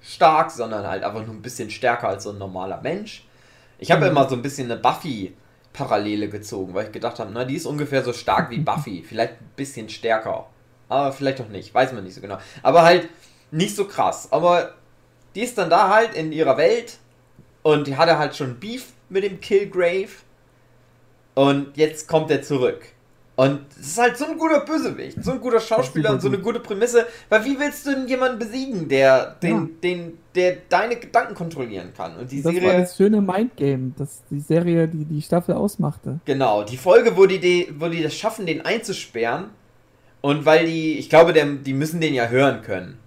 stark, 0.00 0.50
sondern 0.50 0.86
halt 0.86 1.02
einfach 1.04 1.24
nur 1.26 1.34
ein 1.34 1.42
bisschen 1.42 1.68
stärker 1.70 2.08
als 2.08 2.24
so 2.24 2.30
ein 2.30 2.38
normaler 2.38 2.80
Mensch. 2.80 3.26
Ich 3.78 3.90
habe 3.90 4.04
Mhm. 4.04 4.10
immer 4.12 4.28
so 4.28 4.34
ein 4.36 4.42
bisschen 4.42 4.70
eine 4.70 4.80
Buffy-Parallele 4.80 6.28
gezogen, 6.28 6.74
weil 6.74 6.86
ich 6.86 6.92
gedacht 6.92 7.18
habe, 7.18 7.30
na, 7.32 7.44
die 7.44 7.56
ist 7.56 7.66
ungefähr 7.66 8.02
so 8.02 8.12
stark 8.12 8.50
wie 8.50 8.58
Buffy, 8.60 9.02
vielleicht 9.06 9.34
ein 9.34 9.50
bisschen 9.56 9.88
stärker. 9.88 10.46
Aber 10.90 11.12
vielleicht 11.12 11.40
auch 11.40 11.48
nicht, 11.48 11.72
weiß 11.72 11.92
man 11.94 12.04
nicht 12.04 12.14
so 12.14 12.20
genau. 12.20 12.36
Aber 12.62 12.82
halt 12.82 13.08
nicht 13.50 13.74
so 13.74 13.86
krass. 13.86 14.28
Aber 14.30 14.74
die 15.34 15.40
ist 15.42 15.56
dann 15.56 15.70
da 15.70 15.88
halt 15.88 16.14
in 16.14 16.32
ihrer 16.32 16.56
Welt 16.58 16.98
und 17.62 17.86
die 17.86 17.96
hatte 17.96 18.18
halt 18.18 18.36
schon 18.36 18.58
Beef 18.60 18.88
mit 19.08 19.24
dem 19.24 19.40
Killgrave. 19.40 20.08
Und 21.34 21.76
jetzt 21.76 22.08
kommt 22.08 22.30
er 22.30 22.42
zurück. 22.42 22.80
Und 23.36 23.60
es 23.80 23.86
ist 23.92 23.98
halt 23.98 24.18
so 24.18 24.26
ein 24.26 24.36
guter 24.36 24.60
Bösewicht, 24.60 25.22
so 25.24 25.30
ein 25.32 25.40
guter 25.40 25.60
Schauspieler 25.60 26.10
und 26.10 26.20
so 26.20 26.28
eine 26.28 26.38
gute 26.38 26.60
Prämisse. 26.60 27.06
Weil 27.30 27.42
wie 27.46 27.58
willst 27.58 27.86
du 27.86 27.92
denn 27.92 28.06
jemanden 28.06 28.38
besiegen, 28.38 28.86
der, 28.88 29.36
den, 29.42 29.50
Ja. 29.56 29.68
den, 29.82 30.18
der 30.34 30.56
deine 30.68 30.96
Gedanken 30.96 31.34
kontrollieren 31.34 31.92
kann? 31.96 32.16
Und 32.18 32.30
die 32.30 32.42
Das 32.42 32.52
war 32.52 32.60
Serie, 32.60 32.80
das 32.80 32.96
schöne 32.96 33.22
Mindgame, 33.22 33.92
das 33.96 34.20
die 34.28 34.40
Serie, 34.40 34.86
die 34.88 35.06
die 35.06 35.22
Staffel 35.22 35.54
ausmachte. 35.54 36.20
genau, 36.26 36.64
die 36.64 36.76
Folge, 36.76 37.16
wo 37.16 37.24
die, 37.24 37.38
die, 37.38 37.72
wo 37.78 37.88
die 37.88 38.02
das 38.02 38.14
schaffen, 38.14 38.44
den 38.44 38.62
einzusperren. 38.66 39.50
Und 40.20 40.44
weil 40.44 40.66
die, 40.66 40.98
ich 40.98 41.08
glaube, 41.08 41.32
der, 41.32 41.46
die 41.46 41.72
müssen 41.72 42.00
den 42.00 42.14
ja 42.14 42.28
hören 42.28 42.62
können. 42.62 42.98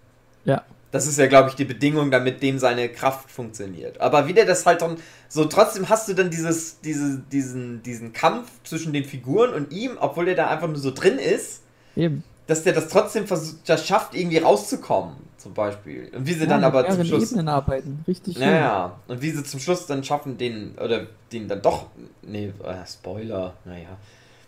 Ja. 0.46 0.64
Das 0.92 1.08
ist 1.08 1.18
ja, 1.18 1.28
glaube 1.28 1.50
ich, 1.50 1.56
die 1.56 1.66
Bedingung, 1.66 2.12
damit 2.12 2.44
dem 2.44 2.60
seine 2.60 2.88
Kraft 2.90 3.32
funktioniert. 3.32 4.00
Aber 4.00 4.28
wie 4.28 4.34
der 4.34 4.46
das 4.46 4.66
halt 4.66 4.82
dann 4.82 4.98
so, 5.28 5.46
trotzdem 5.46 5.90
hast 5.90 6.08
du 6.08 6.14
dann 6.14 6.30
dieses, 6.30 6.80
diese, 6.82 7.20
diesen, 7.32 7.82
diesen 7.82 8.14
Kampf 8.14 8.50
zwischen 8.64 8.94
den 8.94 9.04
Figuren 9.04 9.54
und 9.54 9.72
ihm, 9.74 9.98
obwohl 10.00 10.26
der 10.26 10.36
da 10.36 10.48
einfach 10.50 10.68
nur 10.68 10.78
so 10.78 10.92
drin 10.92 11.18
ist. 11.18 11.62
Eben. 11.96 12.24
dass 12.48 12.64
der 12.64 12.74
das 12.74 12.90
trotzdem 12.90 13.26
versucht, 13.28 13.68
das 13.68 13.88
schafft, 13.88 14.16
irgendwie 14.16 14.40
rauszukommen, 14.40 15.16
zum 15.38 15.54
Beispiel. 15.54 16.12
Und 16.16 16.28
wie 16.28 16.34
sie 16.34 16.42
Ja, 16.42 16.46
dann 16.48 16.64
aber 16.64 16.88
zum 16.90 17.06
Schluss. 17.06 17.32
Ebenen 17.32 17.48
arbeiten. 17.48 18.04
Richtig 18.08 18.36
schön. 18.38 18.46
Naja, 18.46 19.00
und 19.08 19.22
wie 19.22 19.30
sie 19.32 19.44
zum 19.44 19.60
Schluss 19.60 19.86
dann 19.86 20.04
schaffen, 20.04 20.38
den, 20.38 20.76
oder 20.84 21.08
den 21.32 21.48
dann 21.48 21.62
doch. 21.62 21.88
Nee, 22.22 22.52
äh, 22.64 22.86
Spoiler, 22.88 23.54
naja. 23.66 23.98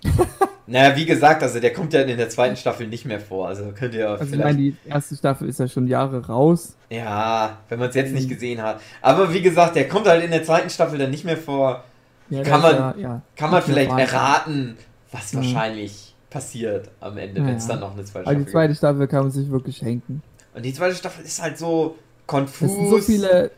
naja, 0.67 0.95
wie 0.95 1.06
gesagt, 1.06 1.43
also 1.43 1.60
der 1.60 1.73
kommt 1.73 1.93
ja 1.93 2.01
in 2.01 2.17
der 2.17 2.30
zweiten 2.30 2.56
Staffel 2.56 2.88
nicht 2.88 3.06
mehr 3.06 3.19
vor. 3.19 3.47
Also 3.47 3.71
könnt 3.78 3.93
ihr 3.93 4.10
Also 4.10 4.23
ich 4.23 4.30
vielleicht. 4.32 4.43
meine, 4.45 4.58
die 4.58 4.75
erste 4.86 5.15
Staffel 5.15 5.47
ist 5.49 5.60
ja 5.60 5.67
schon 5.67 5.88
Jahre 5.88 6.25
raus. 6.25 6.75
ja, 6.89 7.58
wenn 7.69 7.80
man 7.80 7.89
es 7.89 7.95
jetzt 7.95 8.13
nicht 8.13 8.30
gesehen 8.30 8.62
hat. 8.62 8.80
Aber 9.01 9.34
wie 9.34 9.41
gesagt, 9.41 9.75
der 9.75 9.88
kommt 9.88 10.08
halt 10.08 10.23
in 10.23 10.32
der 10.32 10.43
zweiten 10.43 10.69
Staffel 10.69 10.97
dann 10.99 11.12
nicht 11.12 11.25
mehr 11.25 11.38
vor. 11.38 11.84
Ja, 12.30 12.41
Kann 12.43 12.62
man- 12.62 12.75
ja, 12.75 12.95
ja, 12.97 13.21
Kann 13.36 13.51
man 13.51 13.62
vielleicht 13.62 13.89
vorhanden. 13.91 14.13
erraten, 14.13 14.78
was 15.12 15.32
Mhm. 15.34 15.38
wahrscheinlich 15.38 16.15
passiert 16.32 16.89
am 16.99 17.17
Ende, 17.17 17.45
wenn 17.45 17.56
es 17.56 17.67
dann 17.67 17.80
noch 17.80 17.93
eine 17.93 18.04
zweite 18.04 18.25
Staffel 18.25 18.43
die 18.45 18.51
zweite 18.51 18.75
Staffel 18.75 19.08
kann 19.08 19.21
man 19.21 19.32
sich 19.32 19.49
wirklich 19.49 19.78
schenken. 19.78 20.21
gibt. 20.23 20.56
Und 20.56 20.63
die 20.65 20.73
zweite 20.73 20.95
Staffel 20.95 21.23
ist 21.23 21.41
halt 21.41 21.58
so 21.58 21.95
konfus. 22.25 22.67
Das 22.69 22.71
sind 22.78 22.89
so 22.89 22.97
viele 22.99 23.51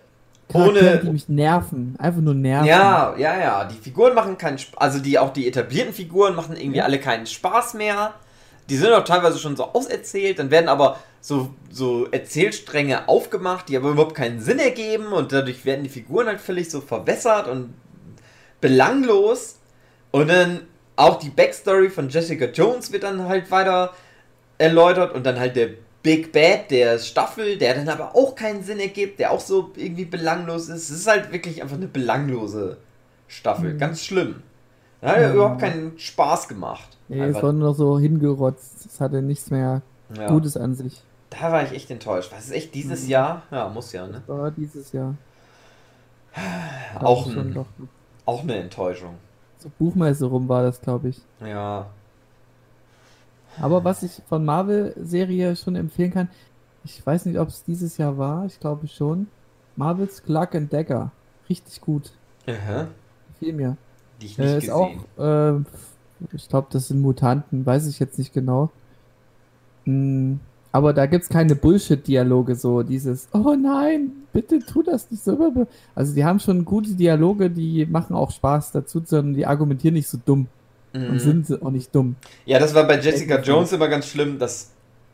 ohne- 0.54 1.00
die 1.04 1.10
mich 1.10 1.28
nerven. 1.30 1.96
Einfach 2.00 2.22
nur 2.22 2.34
nerven. 2.34 2.68
Ja, 2.68 3.16
ja, 3.18 3.38
ja. 3.40 3.66
Die 3.66 3.76
Figuren 3.78 4.14
machen 4.16 4.38
keinen 4.38 4.58
Spaß. 4.58 4.80
Also 4.80 5.00
die 5.00 5.20
auch 5.20 5.34
die 5.34 5.48
etablierten 5.48 5.94
Figuren 5.94 6.36
machen 6.36 6.56
irgendwie 6.56 6.78
Ja. 6.78 6.86
alle 6.86 7.00
keinen 7.00 7.26
Spaß 7.26 7.74
mehr. 7.74 8.14
Die 8.70 8.76
sind 8.78 8.92
auch 8.94 9.04
teilweise 9.04 9.40
schon 9.40 9.56
so 9.56 9.66
auserzählt. 9.74 10.40
Dann 10.40 10.52
werden 10.52 10.68
aber 10.70 10.98
so, 11.22 11.50
so 11.70 12.06
Erzählstränge 12.12 13.08
aufgemacht, 13.08 13.68
die 13.70 13.78
aber 13.78 13.90
überhaupt 13.90 14.16
keinen 14.16 14.40
Sinn 14.40 14.60
ergeben. 14.60 15.08
Und 15.08 15.32
dadurch 15.34 15.66
werden 15.66 15.84
die 15.84 15.90
Figuren 15.90 16.28
halt 16.28 16.40
völlig 16.42 16.70
so 16.70 16.82
verwässert 16.82 17.48
und 17.48 17.74
belanglos. 18.62 19.60
Und 20.12 20.30
dann 20.30 20.62
auch 20.96 21.20
die 21.20 21.30
Backstory 21.30 21.90
von 21.90 22.10
Jessica 22.10 22.46
Jones 22.46 22.92
wird 22.92 23.04
dann 23.04 23.28
halt 23.28 23.52
weiter 23.52 23.94
erläutert. 24.58 25.14
Und 25.14 25.26
dann 25.26 25.40
halt 25.40 25.56
der 25.56 25.70
Big 26.08 26.32
Bad 26.32 26.72
der 26.72 27.00
Staffel, 27.00 27.58
der 27.58 27.76
dann 27.76 27.90
aber 27.90 28.16
auch 28.16 28.34
keinen 28.34 28.64
Sinn 28.64 28.80
ergibt, 28.80 29.20
der 29.20 29.32
auch 29.32 29.42
so 29.42 29.72
irgendwie 29.76 30.06
belanglos 30.06 30.70
ist. 30.70 30.90
Es 30.90 31.00
ist 31.00 31.08
halt 31.08 31.34
wirklich 31.34 31.62
einfach 31.62 31.76
eine 31.76 31.88
belanglose 31.90 32.78
Staffel. 33.28 33.74
Mhm. 33.74 33.78
Ganz 33.78 34.06
schlimm. 34.06 34.36
Da 35.02 35.10
hat 35.10 35.20
ja 35.20 35.34
überhaupt 35.34 35.60
keinen 35.60 36.00
Spaß 36.00 36.48
gemacht. 36.48 36.96
Nee, 37.10 37.20
es 37.20 37.44
war 37.44 37.52
nur 37.52 37.72
noch 37.72 37.76
so 37.76 38.00
hingerotzt. 38.00 38.86
Es 38.86 39.02
hatte 39.02 39.22
nichts 39.22 39.52
mehr 39.52 39.82
ja. 40.18 40.30
Gutes 40.30 40.56
an 40.56 40.76
sich. 40.76 41.02
Da 41.30 41.52
war 41.52 41.64
ich 41.64 41.74
echt 41.74 41.92
enttäuscht. 41.92 42.32
Was 42.32 42.46
ist 42.46 42.52
echt 42.52 42.74
dieses 42.74 43.04
Mhm. 43.04 43.10
Jahr? 43.10 43.42
Ja, 43.52 43.68
muss 43.68 43.92
ja, 43.92 44.08
ne? 44.08 44.24
Das 44.26 44.38
war 44.38 44.50
dieses 44.52 44.94
Jahr. 44.94 45.14
Auch, 47.02 47.28
ein, 47.28 47.66
auch 48.26 48.44
eine 48.44 48.56
Enttäuschung. 48.56 49.16
So 49.58 49.70
Buchmesse 49.78 50.26
rum 50.28 50.48
war 50.48 50.64
das, 50.64 50.80
glaube 50.80 51.10
ich. 51.10 51.20
Ja. 51.46 51.88
Aber 53.62 53.84
was 53.84 54.04
ich 54.04 54.22
von 54.28 54.46
Marvel-Serie 54.46 55.56
schon 55.56 55.76
empfehlen 55.76 56.12
kann, 56.12 56.30
ich 56.84 57.06
weiß 57.06 57.26
nicht, 57.26 57.40
ob 57.40 57.50
es 57.50 57.64
dieses 57.64 57.98
Jahr 57.98 58.18
war, 58.18 58.46
ich 58.46 58.60
glaube 58.60 58.88
schon. 58.88 59.28
Marvels 59.76 60.24
Clark 60.24 60.56
and 60.56 60.72
Dagger. 60.72 61.12
Richtig 61.50 61.82
gut. 61.82 62.12
Aha. 62.48 62.88
Gefiel 63.34 63.54
mir. 63.54 63.78
Die 64.22 64.26
ich 64.28 64.38
nicht 64.38 64.48
Äh, 64.48 64.58
ist 64.60 64.70
auch, 64.72 64.90
gesehen. 65.18 65.66
äh, 65.66 66.36
ich 66.36 66.48
glaube, 66.50 66.68
das 66.72 66.88
sind 66.88 67.02
Mutanten, 67.02 67.66
weiß 67.66 67.88
ich 67.88 68.00
jetzt 68.00 68.18
nicht 68.18 68.34
genau. 68.34 68.72
Mm, 69.86 70.36
aber 70.72 70.94
da 70.94 71.06
gibt's 71.06 71.30
keine 71.30 71.56
Bullshit-Dialoge, 71.56 72.56
so 72.56 72.84
dieses, 72.84 73.28
oh 73.34 73.56
nein, 73.56 74.12
bitte 74.34 74.60
tu 74.60 74.84
das 74.84 75.10
nicht 75.12 75.24
so. 75.24 75.68
Also 75.96 76.14
die 76.14 76.26
haben 76.26 76.40
schon 76.40 76.66
gute 76.66 76.94
Dialoge, 76.96 77.50
die 77.50 77.86
machen 77.86 78.16
auch 78.16 78.32
Spaß 78.32 78.72
dazu, 78.74 79.02
sondern 79.06 79.34
die 79.36 79.46
argumentieren 79.46 79.94
nicht 79.96 80.08
so 80.10 80.18
dumm 80.24 80.48
und 80.94 81.12
Mhm. 81.14 81.20
sind 81.20 81.48
sie 81.48 81.62
auch 81.62 81.70
nicht 81.72 81.94
dumm. 81.94 82.16
Ja, 82.46 82.60
das 82.60 82.74
war 82.74 82.86
bei 82.86 83.00
Jessica? 83.00 83.40
Jones 83.42 83.72
immer 83.74 83.88
ganz 83.88 84.08
schlimm, 84.08 84.40
dass 84.40 84.72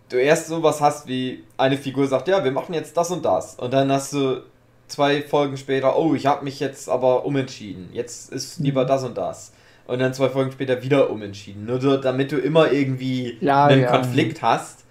du 0.09 0.17
erst 0.17 0.47
sowas 0.47 0.79
hast, 0.81 1.07
wie 1.07 1.43
eine 1.57 1.77
Figur 1.77 2.07
sagt, 2.07 2.27
ja, 2.27 2.43
wir 2.43 2.51
machen 2.51 2.73
jetzt 2.73 2.95
das 2.97 3.09
und 3.11 3.23
das. 3.25 3.55
Und 3.55 3.73
dann 3.73 3.91
hast 3.91 4.13
du 4.13 4.41
zwei 4.87 5.21
Folgen 5.23 5.57
später, 5.57 5.97
oh, 5.97 6.13
ich 6.13 6.25
habe 6.25 6.43
mich 6.43 6.59
jetzt 6.59 6.89
aber 6.89 7.25
umentschieden. 7.25 7.89
Jetzt 7.93 8.31
ist 8.31 8.59
Mhm. 8.59 8.65
lieber 8.65 8.85
das 8.85 9.03
und 9.03 9.17
das. 9.17 9.53
Und 9.87 9.99
dann 9.99 10.13
zwei 10.13 10.29
Folgen 10.29 10.51
später 10.51 10.81
wieder 10.83 11.09
umentschieden. 11.09 11.65
Nur 11.65 11.79
damit 11.99 12.31
du 12.31 12.37
immer 12.37 12.71
irgendwie 12.71 13.37
Ja, 13.41 13.65
einen 13.65 13.81
ja. 13.81 13.91
Konflikt 13.91 14.41
hast. 14.41 14.82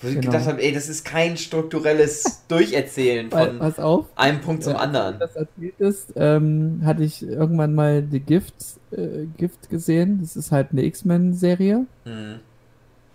Wo 0.00 0.08
ich 0.08 0.14
Genau. 0.14 0.26
gedacht 0.30 0.46
habe, 0.46 0.62
ey, 0.62 0.72
das 0.72 0.88
ist 0.88 1.04
kein 1.04 1.36
strukturelles 1.36 2.44
Durcherzählen 2.48 3.30
von 3.30 3.58
pass 3.58 3.78
auf, 3.78 4.06
einem 4.16 4.40
Punkt 4.40 4.62
zum 4.62 4.74
Ja, 4.74 4.78
anderen. 4.78 5.18
das 5.18 5.34
erzählt 5.36 5.74
ist, 5.78 6.12
ähm, 6.16 6.80
hatte 6.84 7.02
ich 7.04 7.22
irgendwann 7.26 7.74
mal 7.74 8.04
The 8.10 8.20
Gift, 8.20 8.54
äh, 8.92 9.26
Gift 9.36 9.68
gesehen. 9.70 10.18
Das 10.20 10.36
ist 10.36 10.52
halt 10.52 10.68
eine 10.72 10.84
X-Men-Serie. 10.84 11.86
Mhm. 12.04 12.34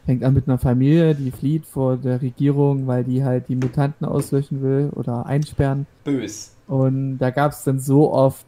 Fängt 0.05 0.23
an 0.25 0.33
mit 0.33 0.49
einer 0.49 0.57
Familie, 0.57 1.15
die 1.15 1.31
flieht 1.31 1.65
vor 1.65 1.95
der 1.95 2.21
Regierung, 2.21 2.87
weil 2.87 3.05
die 3.05 3.23
halt 3.23 3.47
die 3.47 3.55
Mutanten 3.55 4.05
auslöschen 4.05 4.61
will 4.61 4.89
oder 4.93 5.25
einsperren. 5.25 5.85
Bös. 6.03 6.53
Und 6.67 7.19
da 7.19 7.29
gab 7.29 7.53
es 7.53 7.63
dann 7.63 7.79
so 7.79 8.11
oft 8.11 8.45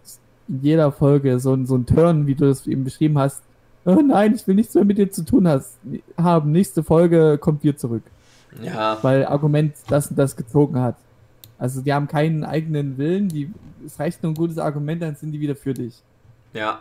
in 0.50 0.60
jeder 0.62 0.92
Folge 0.92 1.40
so, 1.40 1.58
so 1.66 1.76
ein 1.76 1.86
Turn, 1.86 2.28
wie 2.28 2.36
du 2.36 2.46
das 2.48 2.68
eben 2.68 2.84
beschrieben 2.84 3.18
hast. 3.18 3.42
Oh 3.86 4.02
nein, 4.06 4.34
ich 4.36 4.46
will 4.48 4.56
nichts 4.56 4.74
mehr 4.76 4.84
mit 4.84 4.98
dir 4.98 5.10
zu 5.10 5.24
tun 5.24 5.48
hast, 5.48 5.78
haben. 6.18 6.52
Nächste 6.52 6.84
Folge 6.84 7.38
kommt 7.38 7.64
wir 7.64 7.78
zurück, 7.78 8.04
Ja. 8.62 8.98
weil 9.02 9.26
Argument 9.26 9.76
das 9.88 10.10
und 10.10 10.18
das 10.18 10.36
gezogen 10.36 10.80
hat. 10.80 10.96
Also 11.58 11.82
die 11.82 11.94
haben 11.94 12.08
keinen 12.08 12.44
eigenen 12.44 12.98
Willen, 12.98 13.30
die, 13.30 13.52
es 13.86 14.00
reicht 14.00 14.22
nur 14.24 14.32
ein 14.34 14.36
gutes 14.36 14.58
Argument, 14.58 15.02
dann 15.02 15.16
sind 15.16 15.32
die 15.32 15.40
wieder 15.40 15.56
für 15.56 15.74
dich. 15.74 16.02
Ja. 16.54 16.80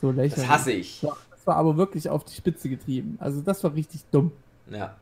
So 0.00 0.10
lächerlich. 0.10 0.34
Das 0.34 0.48
hasse 0.48 0.72
ich. 0.72 1.00
Das 1.00 1.46
war- 1.46 1.56
aber 1.56 1.76
wirklich 1.76 2.08
auf 2.08 2.24
die 2.24 2.34
Spitze 2.34 2.68
getrieben. 2.68 3.16
Also 3.20 3.40
das 3.40 3.62
war 3.64 3.74
richtig 3.74 4.04
dumm. 4.10 4.32
Ja. 4.70 4.94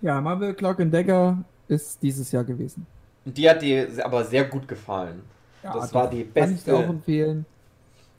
Ja, 0.00 0.20
Marvel 0.20 0.54
Clock 0.54 0.80
and 0.80 0.92
Dagger 0.92 1.38
ist 1.68 2.02
dieses 2.02 2.30
Jahr 2.32 2.44
gewesen. 2.44 2.86
Die 3.24 3.48
hat 3.48 3.62
dir 3.62 3.88
aber 4.04 4.24
sehr 4.24 4.44
gut 4.44 4.66
gefallen. 4.68 5.22
Ja, 5.62 5.72
das 5.74 5.92
war 5.92 6.08
die 6.08 6.24
Kann 6.24 6.54
ich 6.54 6.62
dir 6.64 6.74
auch 6.74 6.78
beste. 6.78 6.92
empfehlen. 6.92 7.46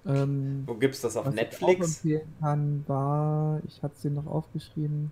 Ähm, 0.07 0.63
Wo 0.65 0.73
gibt's 0.75 1.01
das 1.01 1.17
auf 1.17 1.25
was 1.25 1.33
ich 1.33 1.39
auch 1.39 1.43
Netflix? 1.43 2.03
kann, 2.39 2.83
war, 2.87 3.61
ich 3.67 3.81
hatte 3.83 3.95
sie 3.97 4.09
noch 4.09 4.25
aufgeschrieben. 4.27 5.11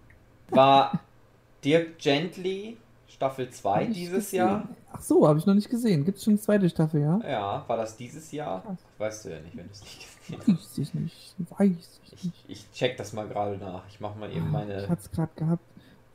War 0.50 1.00
Dirk 1.64 1.98
Gently 1.98 2.78
Staffel 3.08 3.50
2 3.50 3.74
Hab 3.74 3.82
ich 3.90 3.94
dieses 3.94 4.26
gesehen. 4.26 4.38
Jahr? 4.38 4.70
Ach 4.92 5.02
so, 5.02 5.28
habe 5.28 5.40
ich 5.40 5.46
noch 5.46 5.54
nicht 5.54 5.70
gesehen. 5.70 6.04
Gibt 6.06 6.18
es 6.18 6.24
schon 6.24 6.34
eine 6.34 6.40
zweite 6.42 6.70
Staffel, 6.70 7.02
ja? 7.02 7.20
Ja, 7.28 7.64
war 7.68 7.78
das 7.78 7.96
dieses 7.98 8.32
Jahr? 8.32 8.62
Krass. 8.62 8.78
Weißt 8.98 9.26
du 9.26 9.30
ja 9.30 9.40
nicht, 9.40 9.56
wenn 9.56 9.66
du 9.66 9.72
es 9.72 9.82
nicht 9.82 10.00
gesehen 10.20 10.40
hast. 10.42 10.48
Weiß 10.50 10.78
ich 10.80 10.94
nicht. 10.94 11.36
Weiß 11.58 12.00
ich 12.04 12.14
Ich, 12.14 12.24
nicht. 12.26 12.46
ich 12.48 12.72
check 12.74 12.98
das 12.98 13.14
mal 13.14 13.28
gerade 13.28 13.58
nach. 13.58 13.84
Ich 13.90 14.00
mach 14.00 14.16
mal 14.16 14.30
eben 14.32 14.46
Ich 14.46 14.52
meine. 14.52 14.88
hatte 14.90 15.02
es 15.02 15.12
gerade 15.12 15.32
gehabt. 15.36 15.64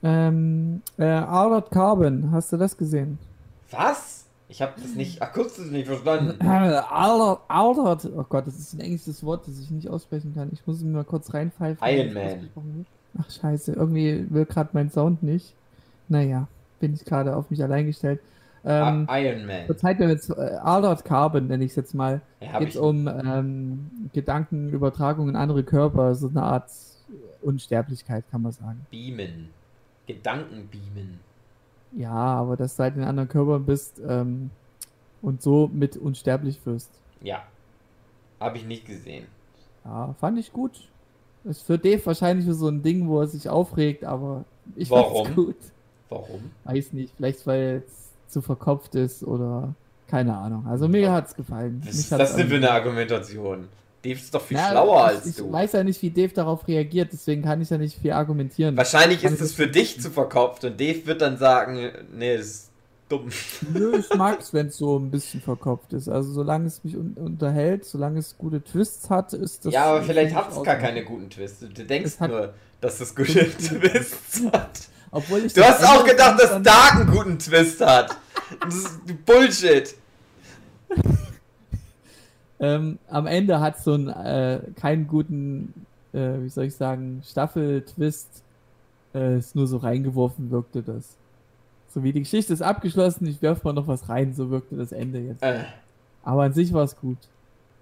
Ähm, 0.03 0.83
äh, 0.99 1.05
Arnold 1.05 1.71
Carbon, 1.71 2.31
hast 2.33 2.53
du 2.53 2.57
das 2.57 2.77
gesehen? 2.77 3.19
Was? 3.71 4.20
Ich 4.51 4.61
habe 4.61 4.73
das 4.81 4.95
nicht 4.97 5.23
akustisch 5.23 5.71
nicht 5.71 5.87
verstanden. 5.87 6.35
Arnold, 6.47 7.39
Arnold, 7.49 8.05
oh 8.17 8.25
Gott, 8.29 8.47
das 8.47 8.59
ist 8.59 8.75
ein 8.75 8.81
englisches 8.81 9.23
Wort, 9.25 9.47
das 9.47 9.59
ich 9.61 9.71
nicht 9.71 9.89
aussprechen 9.89 10.35
kann. 10.35 10.51
Ich 10.53 10.67
muss 10.67 10.77
es 10.79 10.83
mir 10.83 10.91
mal 10.91 11.05
kurz 11.05 11.33
reinpfeifen. 11.33 11.87
Iron 11.89 12.09
es 12.09 12.15
Man. 12.15 12.25
wird. 12.43 12.87
Ach 13.19 13.31
scheiße, 13.31 13.73
irgendwie 13.73 14.27
will 14.29 14.45
gerade 14.47 14.71
mein 14.73 14.91
Sound 14.91 15.23
nicht. 15.23 15.55
Naja, 16.09 16.49
bin 16.81 16.95
ich 16.95 17.05
gerade 17.05 17.37
auf 17.37 17.49
mich 17.51 17.63
allein 17.63 17.87
gestellt. 17.87 18.21
Ähm, 18.65 19.07
Ah, 19.09 19.19
Iron 19.19 19.47
Man. 19.47 19.67
Verzeiht 19.67 20.01
mir 20.01 20.09
jetzt, 20.09 20.31
äh, 20.31 20.57
Arnold 20.63 21.05
Carbon 21.05 21.47
nenne 21.47 21.65
ich 21.65 21.71
es 21.71 21.77
jetzt 21.77 21.95
mal. 21.95 22.21
Ja, 22.41 22.59
Geht 22.59 22.71
ich. 22.71 22.79
um 22.79 23.07
ähm, 23.09 23.91
Gedankenübertragung 24.13 25.29
in 25.29 25.37
andere 25.37 25.63
Körper, 25.63 26.15
so 26.17 26.29
eine 26.29 26.43
Art 26.43 26.71
Unsterblichkeit, 27.43 28.25
kann 28.31 28.43
man 28.43 28.53
sagen. 28.53 28.85
Beamen. 28.91 29.49
Gedanken 30.07 30.69
beamen. 30.71 31.21
Ja, 31.93 32.13
aber 32.13 32.57
dass 32.57 32.77
du 32.77 32.83
halt 32.83 32.97
in 32.97 33.03
anderen 33.03 33.29
Körpern 33.29 33.65
bist 33.65 34.01
ähm, 34.07 34.51
und 35.23 35.43
so 35.43 35.69
mit 35.73 35.97
unsterblich 35.97 36.61
wirst. 36.65 36.91
Ja. 37.21 37.43
Habe 38.39 38.59
ich 38.59 38.65
nicht 38.65 38.87
gesehen. 38.87 39.27
Ja, 39.85 40.15
fand 40.21 40.39
ich 40.39 40.53
gut. 40.53 40.89
Ist 41.45 41.63
für 41.63 41.79
Dave 41.79 42.05
wahrscheinlich 42.05 42.47
so 42.47 42.69
ein 42.69 42.83
Ding, 42.83 43.09
wo 43.09 43.21
er 43.21 43.27
sich 43.27 43.49
aufregt, 43.49 44.05
aber 44.05 44.45
ich 44.77 44.91
Warum? 44.91 45.35
gut. 45.35 45.57
Warum? 46.09 46.51
Weiß 46.65 46.93
nicht, 46.93 47.15
vielleicht 47.17 47.47
weil 47.47 47.83
es 47.87 48.11
zu 48.33 48.43
verkopft 48.43 48.95
ist 48.95 49.23
oder 49.23 49.75
keine 50.07 50.37
Ahnung. 50.37 50.67
Also 50.67 50.89
mir 50.89 51.13
hat's 51.13 51.35
gefallen. 51.35 51.83
Was 51.85 51.95
ist 51.95 52.13
das 52.13 52.37
denn 52.37 52.49
für 52.49 52.57
eine 52.57 52.71
Argumentation? 52.71 53.69
Dave 54.03 54.19
ist 54.19 54.35
doch 54.35 54.43
viel 54.43 54.57
Ja, 54.57 54.71
schlauer 54.71 55.11
ich, 55.11 55.17
als 55.17 55.27
ich 55.27 55.37
du. 55.37 55.53
weiß 55.53 55.73
ja 55.73 55.85
nicht, 55.85 56.01
wie 56.03 56.11
Dave 56.11 56.33
darauf 56.33 56.67
reagiert, 56.67 57.11
deswegen 57.13 57.43
kann 57.43 57.61
ich 57.61 57.71
ja 57.71 57.79
nicht 57.79 58.01
viel 58.01 58.13
argumentieren. 58.13 58.77
Wahrscheinlich 58.77 59.23
ist 59.25 59.35
ich 59.35 59.41
es 59.41 59.53
für 59.55 59.69
dich 59.69 60.01
zu 60.01 60.11
verkopft 60.11 60.65
und 60.65 60.81
Dave 60.81 61.07
wird 61.07 61.21
dann 61.21 61.37
sagen, 61.39 61.91
nee, 62.15 62.37
das 62.37 62.47
ist 62.47 62.71
dumm. 63.11 63.29
Nö, 63.75 63.99
ich 63.99 64.15
mag's, 64.15 64.55
wenn 64.55 64.69
es 64.69 64.79
so 64.79 64.99
ein 64.99 65.11
bisschen 65.11 65.41
verkopft 65.43 65.93
ist. 65.93 66.09
Also 66.09 66.33
solange 66.33 66.67
es 66.67 66.83
mich 66.85 66.97
un 66.97 67.15
unterhält, 67.15 67.85
solange 67.85 68.21
es 68.21 68.39
gute 68.39 68.63
Twists 68.63 69.11
hat, 69.11 69.33
ist 69.35 69.67
das. 69.67 69.75
ja, 69.75 69.85
aber 69.85 70.03
vielleicht 70.03 70.35
hat 70.35 70.49
ich 70.51 70.57
es 70.57 70.63
gar 70.63 70.77
keine 70.77 71.05
guten 71.05 71.29
Twists. 71.29 71.61
Du 71.61 71.69
denkst 71.85 72.13
Es 72.15 72.21
nur, 72.21 72.55
dass 72.81 73.01
es 73.01 73.15
gute 73.15 73.51
Twists 73.59 74.43
hat. 74.53 74.81
Obwohl 75.11 75.45
ich 75.45 75.53
Du 75.53 75.63
hast 75.65 75.85
auch 75.85 76.05
gedacht, 76.05 76.41
dass 76.41 76.63
Dark 76.63 76.95
einen 77.01 77.11
guten 77.11 77.39
Twist 77.39 77.81
hat. 77.81 78.17
Das 78.65 78.75
ist 78.77 79.27
Bullshit. 79.27 79.95
Ähm, 82.61 82.99
am 83.09 83.27
Ende 83.27 83.61
hat 83.61 83.81
so 83.81 83.95
ein 83.95 84.09
äh, 84.09 84.61
keinen 84.77 85.07
guten 85.09 85.87
äh, 86.13 86.43
wie 86.43 86.49
soll 86.49 86.65
ich 86.65 86.75
sagen, 86.75 87.23
Staffel-Twist 87.25 88.43
äh, 89.15 89.35
es 89.35 89.55
nur 89.55 89.67
so 89.67 89.79
reingeworfen 89.79 90.51
wirkte 90.51 90.83
das. 90.83 91.17
So 91.89 92.03
wie 92.03 92.13
die 92.13 92.21
Geschichte 92.21 92.53
ist 92.53 92.63
abgeschlossen, 92.63 93.27
ich 93.27 93.43
werfe 93.43 93.63
mal 93.65 93.73
noch 93.73 93.89
was 93.89 94.09
rein, 94.09 94.33
so 94.35 94.51
wirkte 94.51 94.77
das 94.77 94.93
Ende 94.93 95.21
jetzt. 95.21 95.43
Äh, 95.43 95.65
Aber 96.23 96.45
an 96.45 96.53
sich 96.53 96.73
war 96.73 96.85
es 96.85 96.97
gut. 96.97 97.19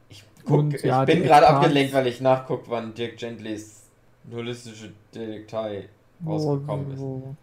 ich 0.08 0.24
guck, 0.44 0.58
Und, 0.58 0.74
ich 0.74 0.82
ja, 0.82 1.04
bin 1.04 1.22
gerade 1.22 1.48
abgelenkt, 1.48 1.92
weil 1.92 2.06
ich 2.06 2.20
nachguck, 2.20 2.64
wann 2.68 2.94
Dirk 2.94 3.18
Gentlys 3.18 3.84
holistische 4.30 4.92
Detektei 5.14 5.88
rausgekommen 6.26 6.92
ist. 6.92 7.02
Ach, 7.02 7.34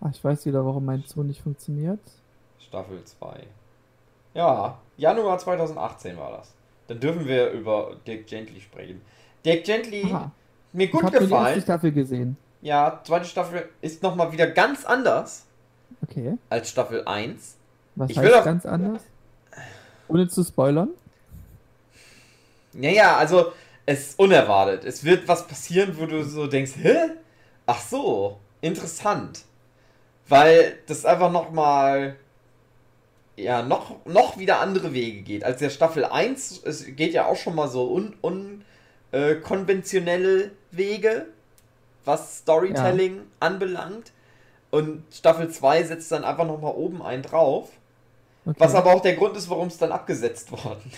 Ah, 0.00 0.10
ich 0.12 0.22
weiß 0.22 0.44
wieder, 0.44 0.66
warum 0.66 0.84
mein 0.84 1.02
Zoo 1.06 1.22
nicht 1.22 1.40
funktioniert. 1.40 2.00
Staffel 2.58 3.02
2. 3.02 3.46
Ja, 4.34 4.76
Januar 4.98 5.38
2018 5.38 6.18
war 6.18 6.32
das. 6.32 6.52
Dann 6.88 7.00
dürfen 7.00 7.26
wir 7.26 7.50
über 7.50 7.96
Dirk 8.06 8.26
Gently 8.26 8.60
sprechen. 8.60 9.00
Dirk 9.44 9.64
Gently, 9.64 10.04
Aha, 10.04 10.30
mir 10.72 10.84
ich 10.84 10.90
gut 10.92 11.02
habe 11.02 11.18
nur 11.18 11.26
die 11.26 11.32
erste 11.32 11.38
gefallen. 11.44 11.62
Staffel 11.62 11.92
gesehen. 11.92 12.36
Ja, 12.62 13.00
zweite 13.04 13.24
Staffel 13.26 13.68
ist 13.80 14.02
nochmal 14.02 14.32
wieder 14.32 14.46
ganz 14.46 14.84
anders 14.84 15.46
Okay. 16.02 16.36
als 16.50 16.70
Staffel 16.70 17.02
1. 17.06 17.56
Was 17.96 18.10
Ich 18.10 18.16
will 18.16 18.24
heißt 18.26 18.34
auch- 18.36 18.44
ganz 18.44 18.66
anders? 18.66 19.02
Ohne 20.08 20.28
zu 20.28 20.42
spoilern? 20.42 20.90
Naja, 22.72 23.16
also 23.16 23.52
es 23.86 24.08
ist 24.10 24.18
unerwartet. 24.18 24.84
Es 24.84 25.04
wird 25.04 25.28
was 25.28 25.46
passieren, 25.46 25.96
wo 25.98 26.06
du 26.06 26.24
so 26.24 26.46
denkst, 26.46 26.72
hä? 26.76 26.96
Ach 27.66 27.80
so, 27.80 28.38
interessant. 28.60 29.44
Weil 30.28 30.78
das 30.86 31.04
einfach 31.04 31.30
nochmal, 31.30 32.16
ja, 33.36 33.62
noch, 33.62 34.04
noch 34.06 34.38
wieder 34.38 34.60
andere 34.60 34.92
Wege 34.92 35.22
geht. 35.22 35.44
Als 35.44 35.58
der 35.58 35.70
Staffel 35.70 36.04
1, 36.04 36.62
es 36.64 36.86
geht 36.96 37.12
ja 37.12 37.26
auch 37.26 37.36
schon 37.36 37.54
mal 37.54 37.68
so 37.68 37.90
un, 37.92 38.14
un, 38.22 38.62
äh, 39.12 39.36
Wege, 40.70 41.26
was 42.04 42.38
Storytelling 42.38 43.20
anbelangt. 43.40 44.12
Und 44.70 45.04
Staffel 45.12 45.50
2 45.50 45.84
setzt 45.84 46.10
dann 46.12 46.24
einfach 46.24 46.46
nochmal 46.46 46.74
oben 46.74 47.02
einen 47.02 47.22
drauf. 47.22 47.70
Okay. 48.46 48.56
Was 48.58 48.74
aber 48.74 48.92
auch 48.92 49.00
der 49.00 49.14
Grund 49.14 49.36
ist, 49.36 49.48
warum 49.48 49.68
es 49.68 49.78
dann 49.78 49.90
abgesetzt 49.90 50.52
worden 50.52 50.90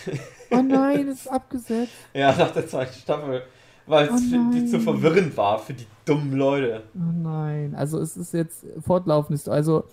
Oh 0.51 0.63
nein, 0.63 1.09
es 1.09 1.21
ist 1.21 1.29
abgesetzt. 1.29 1.93
Ja, 2.15 2.35
nach 2.35 2.51
der 2.51 2.67
zweiten 2.67 2.95
Staffel. 2.99 3.43
Weil 3.87 4.07
es 4.09 4.21
Oh 4.21 4.51
die 4.53 4.67
zu 4.67 4.81
verwirrend 4.81 5.37
war 5.37 5.61
für 5.61 5.75
die 5.75 5.87
dummen 6.05 6.33
Leute. 6.33 6.83
Oh 6.97 7.13
nein. 7.23 7.75
Also 7.77 8.01
es 8.01 8.17
ist 8.17 8.35
jetzt 8.35 8.65
fortlaufend. 8.85 9.39
ist- 9.39 9.49
Also 9.49 9.85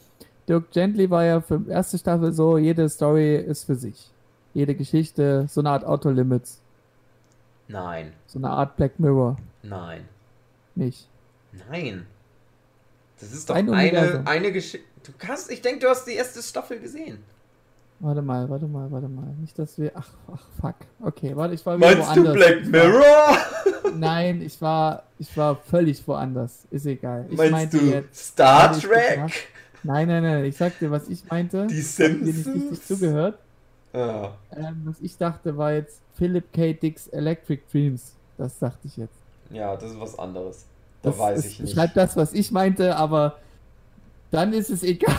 Dirk 0.48 0.72
Gently 0.72 1.10
war 1.10 1.24
ja 1.24 1.42
für 1.42 1.60
die 1.60 1.70
erste 1.72 1.98
Staffel 1.98 2.34
so, 2.34 2.58
jede 2.58 2.88
Story 2.90 3.36
ist 3.38 3.64
für 3.66 3.76
sich. 3.76 4.10
Jede 4.54 4.76
Geschichte, 4.76 5.46
so 5.50 5.62
eine 5.62 5.70
Art 5.72 5.86
Auto-Limits. 5.86 6.60
Nein, 7.68 8.12
So 8.28 8.40
eine 8.40 8.50
Art 8.50 8.76
Black 8.76 9.00
Mirror. 9.00 9.38
nein, 9.64 10.06
Nicht. 10.76 11.08
nein. 11.70 12.06
Das 13.20 13.32
ist 13.32 13.50
doch 13.50 13.56
Ein 13.56 13.70
eine, 13.74 14.24
eine 14.26 14.52
Geschichte. 14.52 14.86
Du 15.04 15.12
kannst, 15.18 15.50
ich 15.50 15.62
denke, 15.62 15.80
du 15.80 15.90
hast 15.90 16.06
die 16.06 16.14
erste 16.14 16.42
Staffel 16.42 16.80
gesehen. 16.80 17.20
Warte 18.00 18.22
mal, 18.22 18.50
warte 18.50 18.66
mal, 18.68 18.92
warte 18.92 19.08
mal. 19.08 19.28
Nicht, 19.40 19.58
dass 19.58 19.78
wir. 19.78 19.92
Ach, 19.96 20.10
ach, 20.34 20.42
fuck. 20.62 20.76
Okay, 21.02 21.34
warte, 21.36 21.54
ich 21.54 21.66
war 21.66 21.78
wieder 21.78 21.88
Meinst 21.96 22.16
du 22.18 22.24
woanders. 22.26 22.34
Black 22.34 22.58
Ich 22.62 22.72
war- 22.74 22.88
Mirror? 22.88 23.38
Nein, 23.96 24.42
ich 24.42 24.62
war, 24.62 25.04
ich 25.20 25.38
war 25.38 25.56
völlig 25.56 26.06
woanders. 26.06 26.66
Ist 26.70 26.86
egal. 26.86 27.28
Ich 27.30 27.38
Meinst 27.38 27.74
du 27.74 27.78
jetzt. 27.78 28.32
Star 28.32 28.78
Trek? 28.78 29.32
Nein, 29.84 30.08
nein, 30.08 30.24
nein. 30.24 30.46
Ich 30.46 30.58
sag 30.58 30.78
dir, 30.80 30.92
was 30.92 31.10
ich 31.10 31.26
meinte. 31.30 31.68
Die 31.68 31.80
Ich 31.80 32.00
hab 32.00 32.08
dir 32.08 32.14
nicht 32.14 32.38
richtig 32.38 32.54
Simpsons? 32.54 32.88
zugehört. 32.88 33.40
Ah, 33.94 34.32
Ähm, 34.56 34.82
was 34.86 34.96
ich 35.02 35.18
dachte, 35.18 35.56
war 35.58 35.74
jetzt 35.74 36.02
Philip 36.16 36.52
K. 36.52 36.74
Dick's 36.74 37.08
Electric 37.08 37.62
Dreams. 37.72 38.14
Das 38.38 38.58
dachte 38.60 38.80
ich 38.88 38.98
jetzt. 38.98 39.14
ja, 39.52 39.76
das 39.76 39.92
ist 39.92 40.00
was 40.00 40.18
anderes. 40.18 40.66
Da 41.04 41.10
Das, 41.12 41.20
weiß 41.20 41.46
ich 41.46 41.60
nicht. 41.60 41.70
beschreibt 41.76 41.96
das, 41.98 42.16
was 42.16 42.34
ich 42.34 42.52
meinte, 42.52 42.96
aber 42.96 43.36
dann 44.32 44.54
ist 44.54 44.70
es 44.72 44.82
egal, 44.84 45.14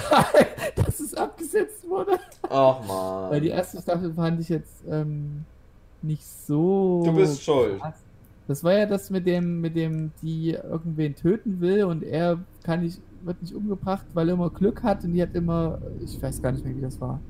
dass 0.74 0.98
es 0.98 1.14
abgesetzt 1.14 1.88
wurde. 1.88 2.18
Ach 2.50 2.80
man. 2.86 3.30
Weil 3.30 3.40
die 3.42 3.48
erste 3.50 3.80
Staffel 3.80 4.12
fand 4.12 4.40
ich 4.40 4.48
jetzt 4.48 4.82
ähm, 4.88 5.44
nicht 6.02 6.24
so. 6.26 7.02
Du 7.04 7.12
bist 7.14 7.42
schuld. 7.42 7.78
krass. 7.80 7.94
Das 8.48 8.64
war 8.64 8.72
ja 8.74 8.86
das 8.86 9.08
mit 9.08 9.26
dem, 9.26 9.60
mit 9.60 9.76
dem, 9.76 10.10
die 10.20 10.50
irgendwen 10.50 11.14
töten 11.14 11.60
will 11.60 11.84
und 11.84 12.02
er 12.02 12.38
kann 12.64 12.80
nicht, 12.82 13.00
wird 13.26 13.40
nicht 13.42 13.54
umgebracht, 13.54 14.06
weil 14.14 14.28
er 14.28 14.34
immer 14.34 14.50
Glück 14.50 14.82
hat 14.82 15.04
und 15.04 15.12
die 15.12 15.22
hat 15.22 15.34
immer, 15.34 15.78
ich 16.02 16.20
weiß 16.22 16.40
gar 16.42 16.52
nicht 16.52 16.64
mehr, 16.64 16.76
wie 16.76 16.80
das 16.80 17.00
war. 17.00 17.20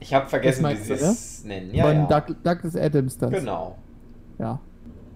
Ich 0.00 0.14
habe 0.14 0.28
vergessen, 0.28 0.64
wie 0.68 0.76
sie 0.76 0.88
du, 0.88 0.94
es 0.94 1.44
nennen. 1.44 1.74
Ja, 1.74 1.84
Von 1.86 1.96
ja. 1.96 2.06
Doug, 2.20 2.36
Douglas 2.44 2.76
Adams 2.76 3.18
das. 3.18 3.30
Genau. 3.30 3.76
Ja. 4.38 4.60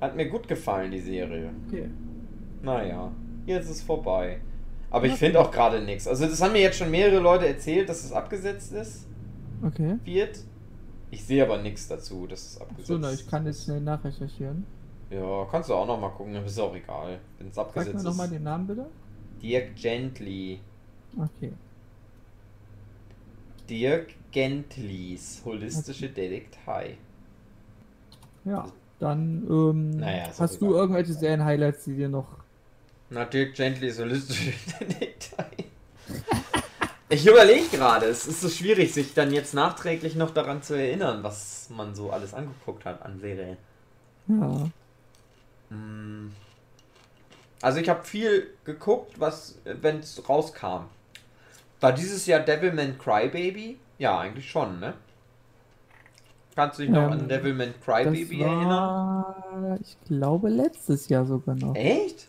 Hat 0.00 0.16
mir 0.16 0.28
gut 0.28 0.48
gefallen, 0.48 0.90
die 0.90 0.98
Serie. 1.00 1.50
Okay. 1.68 1.88
Naja, 2.62 3.10
jetzt 3.46 3.70
ist 3.70 3.82
vorbei. 3.82 4.40
Aber 4.90 5.06
ich 5.06 5.14
finde 5.14 5.40
auch 5.40 5.50
gerade 5.50 5.80
nichts. 5.82 6.06
Also 6.08 6.26
das 6.26 6.42
haben 6.42 6.52
mir 6.52 6.60
jetzt 6.60 6.76
schon 6.76 6.90
mehrere 6.90 7.20
Leute 7.20 7.46
erzählt, 7.46 7.88
dass 7.88 8.04
es 8.04 8.12
abgesetzt 8.12 8.72
ist, 8.72 9.06
Okay. 9.64 9.96
wird. 10.04 10.40
Ich 11.10 11.24
sehe 11.24 11.42
aber 11.44 11.58
nichts 11.62 11.88
dazu, 11.88 12.26
dass 12.26 12.40
es 12.46 12.60
abgesetzt 12.60 12.86
So, 12.88 12.98
na, 12.98 13.12
ich 13.12 13.26
kann 13.28 13.46
ist. 13.46 13.56
jetzt 13.58 13.64
schnell 13.66 13.80
nachrecherchieren. 13.80 14.64
Ja, 15.10 15.46
kannst 15.50 15.68
du 15.70 15.74
auch 15.74 15.86
noch 15.86 16.00
mal 16.00 16.08
gucken, 16.08 16.32
dann 16.34 16.44
ist 16.44 16.58
auch 16.58 16.74
egal. 16.74 17.18
Wenn 17.38 17.48
es 17.48 17.54
Sag 17.54 17.66
abgesetzt 17.66 17.96
mir 17.96 18.02
nochmal 18.02 18.26
ist. 18.26 18.32
den 18.34 18.42
Namen 18.42 18.66
bitte. 18.66 18.86
Dirk 19.42 19.76
Gently. 19.76 20.60
Okay. 21.16 21.52
Dirk 23.68 24.14
Gentlys 24.30 25.42
holistische 25.44 26.08
Detektei. 26.08 26.96
Ja. 28.44 28.66
Dann, 28.98 29.46
ähm, 29.50 29.90
Naja, 29.90 30.30
hast 30.38 30.60
du 30.60 30.74
irgendwelche 30.74 31.12
Serien-Highlights, 31.12 31.84
die 31.84 31.94
dir 31.94 32.08
noch. 32.08 32.28
Na, 33.10 33.24
Dirk 33.24 33.54
Gentlys 33.54 33.98
holistische 33.98 34.52
Detektei. 34.80 35.46
Ich 37.08 37.26
überlege 37.26 37.68
gerade, 37.68 38.06
es 38.06 38.26
ist 38.26 38.40
so 38.40 38.48
schwierig, 38.48 38.94
sich 38.94 39.12
dann 39.12 39.32
jetzt 39.32 39.54
nachträglich 39.54 40.14
noch 40.14 40.30
daran 40.30 40.62
zu 40.62 40.74
erinnern, 40.74 41.22
was 41.22 41.68
man 41.68 41.94
so 41.94 42.10
alles 42.10 42.32
angeguckt 42.32 42.84
hat 42.84 43.02
an 43.02 43.18
Serien. 43.20 43.58
Ja. 44.28 44.70
Mm. 45.76 46.30
Also 47.62 47.78
ich 47.80 47.88
habe 47.88 48.04
viel 48.04 48.50
geguckt, 48.64 49.18
was, 49.18 49.58
wenn 49.64 50.00
es 50.00 50.28
rauskam. 50.28 50.86
War 51.80 51.92
dieses 51.92 52.26
Jahr 52.26 52.40
Devilman 52.40 52.98
Crybaby? 52.98 53.78
Ja, 53.98 54.18
eigentlich 54.18 54.50
schon, 54.50 54.80
ne? 54.80 54.94
Kannst 56.54 56.78
du 56.78 56.82
dich 56.82 56.90
noch 56.90 57.06
Ähm, 57.06 57.12
an 57.12 57.28
Devilman 57.28 57.74
Crybaby 57.84 58.42
erinnern? 58.42 59.24
war, 59.52 59.78
ich 59.80 59.96
glaube, 60.06 60.48
letztes 60.48 61.08
Jahr 61.08 61.24
sogar 61.24 61.54
noch. 61.54 61.74
Echt? 61.74 62.28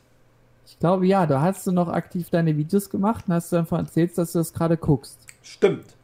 Ich 0.66 0.80
glaube, 0.80 1.06
ja, 1.08 1.26
da 1.26 1.42
hast 1.42 1.68
du 1.68 1.72
noch 1.72 1.90
aktiv 1.90 2.30
deine 2.30 2.56
Videos 2.58 2.90
gemacht 2.90 3.26
und 3.28 3.34
hast 3.34 3.52
du 3.52 3.58
einfach 3.58 3.80
erzählt, 3.80 4.18
dass 4.18 4.32
du 4.32 4.40
das 4.40 4.54
gerade 4.54 4.78
guckst. 4.78 5.20
Stimmt. 5.42 5.96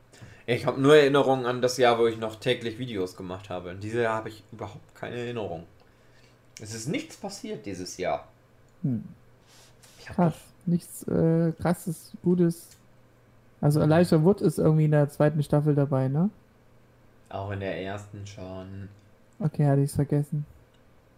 Ich 0.45 0.65
habe 0.65 0.81
nur 0.81 0.95
Erinnerungen 0.97 1.45
an 1.45 1.61
das 1.61 1.77
Jahr, 1.77 1.99
wo 1.99 2.07
ich 2.07 2.17
noch 2.17 2.35
täglich 2.35 2.79
Videos 2.79 3.15
gemacht 3.15 3.49
habe. 3.49 3.69
In 3.71 3.79
diesem 3.79 4.01
Jahr 4.01 4.15
habe 4.15 4.29
ich 4.29 4.43
überhaupt 4.51 4.95
keine 4.95 5.15
Erinnerung. 5.17 5.65
Es 6.59 6.73
ist 6.73 6.87
nichts 6.87 7.15
passiert 7.15 7.65
dieses 7.65 7.97
Jahr. 7.97 8.27
Hm. 8.81 9.03
Krass. 10.15 10.35
Nichts 10.65 11.03
äh, 11.07 11.51
krasses, 11.59 12.11
Gutes. 12.23 12.67
Also 13.61 13.81
Elijah 13.81 14.23
Wood 14.23 14.41
ist 14.41 14.57
irgendwie 14.59 14.85
in 14.85 14.91
der 14.91 15.09
zweiten 15.09 15.43
Staffel 15.43 15.75
dabei, 15.75 16.07
ne? 16.07 16.29
Auch 17.29 17.51
in 17.51 17.59
der 17.59 17.81
ersten 17.81 18.25
schon. 18.25 18.89
Okay, 19.39 19.65
hatte 19.65 19.81
ich 19.81 19.89
es 19.89 19.95
vergessen. 19.95 20.45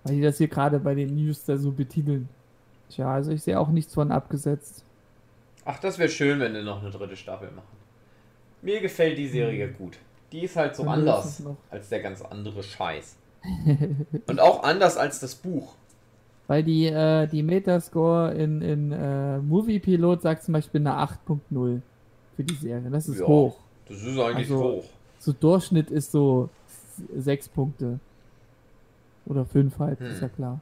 Weil 0.04 0.16
die 0.16 0.22
das 0.22 0.38
hier 0.38 0.48
gerade 0.48 0.80
bei 0.80 0.96
den 0.96 1.16
News 1.16 1.46
da 1.46 1.58
so 1.58 1.72
betiteln. 1.72 2.28
Tja, 2.90 3.14
also 3.14 3.32
ich 3.32 3.44
sehe 3.44 3.60
auch 3.60 3.70
nichts 3.70 3.94
von 3.94 4.12
abgesetzt. 4.12 4.84
Ach, 5.64 5.80
das 5.80 6.00
wäre 6.00 6.10
schön, 6.10 6.40
wenn 6.40 6.54
wir 6.54 6.64
noch 6.64 6.82
eine 6.82 6.92
dritte 6.92 7.16
Staffel 7.16 7.52
machen. 7.52 7.78
Mir 8.62 8.82
gefällt 8.82 9.18
die 9.18 9.28
Serie 9.28 9.68
Hm. 9.68 9.78
gut. 9.78 9.98
Die 10.32 10.44
ist 10.44 10.56
halt 10.56 10.76
so 10.76 10.84
Dann 10.84 10.94
anders 11.00 11.44
als 11.70 11.90
der 11.90 12.02
ganz 12.02 12.22
andere 12.22 12.64
Scheiß. 12.64 13.18
Und 14.28 14.40
auch 14.40 14.64
anders 14.64 14.98
als 14.98 15.20
das 15.20 15.36
Buch. 15.36 15.76
Weil 16.52 16.64
die, 16.64 16.88
äh, 16.88 17.28
die 17.28 17.44
Metascore 17.44 18.34
in, 18.34 18.62
in 18.62 18.92
äh, 18.92 19.38
Movie 19.38 19.80
Pilot 19.80 20.22
sagt 20.22 20.44
zum 20.44 20.52
Beispiel 20.52 20.82
eine 20.82 20.92
8.0 20.96 21.80
für 22.36 22.44
die 22.44 22.56
Serie. 22.56 22.90
Das 22.90 23.08
ist 23.08 23.22
Ja. 23.22 23.26
hoch. 23.26 23.56
Das 23.88 24.02
ist 24.02 24.20
eigentlich 24.20 24.50
Also- 24.52 24.62
hoch. 24.62 24.84
So 25.20 25.32
Durchschnitt 25.32 25.90
ist 25.90 26.12
so 26.12 26.50
6 27.16 27.48
Punkte. 27.48 28.02
Oder 29.26 29.46
5 29.46 29.80
halt, 29.80 30.02
Hm. 30.02 30.08
ist 30.08 30.22
ja 30.22 30.28
klar. 30.28 30.60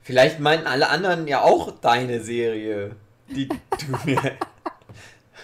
Vielleicht 0.00 0.40
meinten 0.40 0.66
alle 0.66 0.88
anderen 0.88 1.28
ja 1.28 1.42
auch 1.42 1.72
deine 1.82 2.20
Serie, 2.22 2.92
die 3.28 3.48
du 3.70 3.96
mir. 4.06 4.18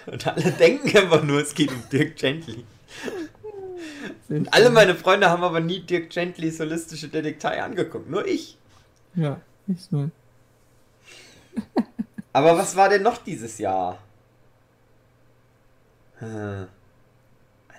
Und 0.07 0.27
alle 0.27 0.51
denken 0.51 0.97
einfach 0.97 1.23
nur, 1.23 1.43
es 1.43 1.53
geht 1.55 1.70
um 1.73 1.83
Dirk 1.93 2.16
Gently. 2.16 2.64
Und 4.31 4.55
alle 4.55 4.70
meine 4.70 4.95
Freunde 4.95 5.29
haben 5.29 5.43
aber 5.45 5.61
nie 5.61 5.81
Dirk 5.81 6.09
Gentlys 6.09 6.59
holistische 6.59 7.09
Detektei 7.09 7.62
angeguckt. 7.62 8.09
Nur 8.09 8.27
ich. 8.27 8.57
Ja, 9.15 9.41
nicht 9.67 9.91
nur. 9.93 10.11
Aber 12.33 12.57
was 12.57 12.77
war 12.77 12.89
denn 12.89 13.03
noch 13.03 13.19
dieses 13.19 13.59
Jahr? 13.59 13.99
Hm. 16.19 16.67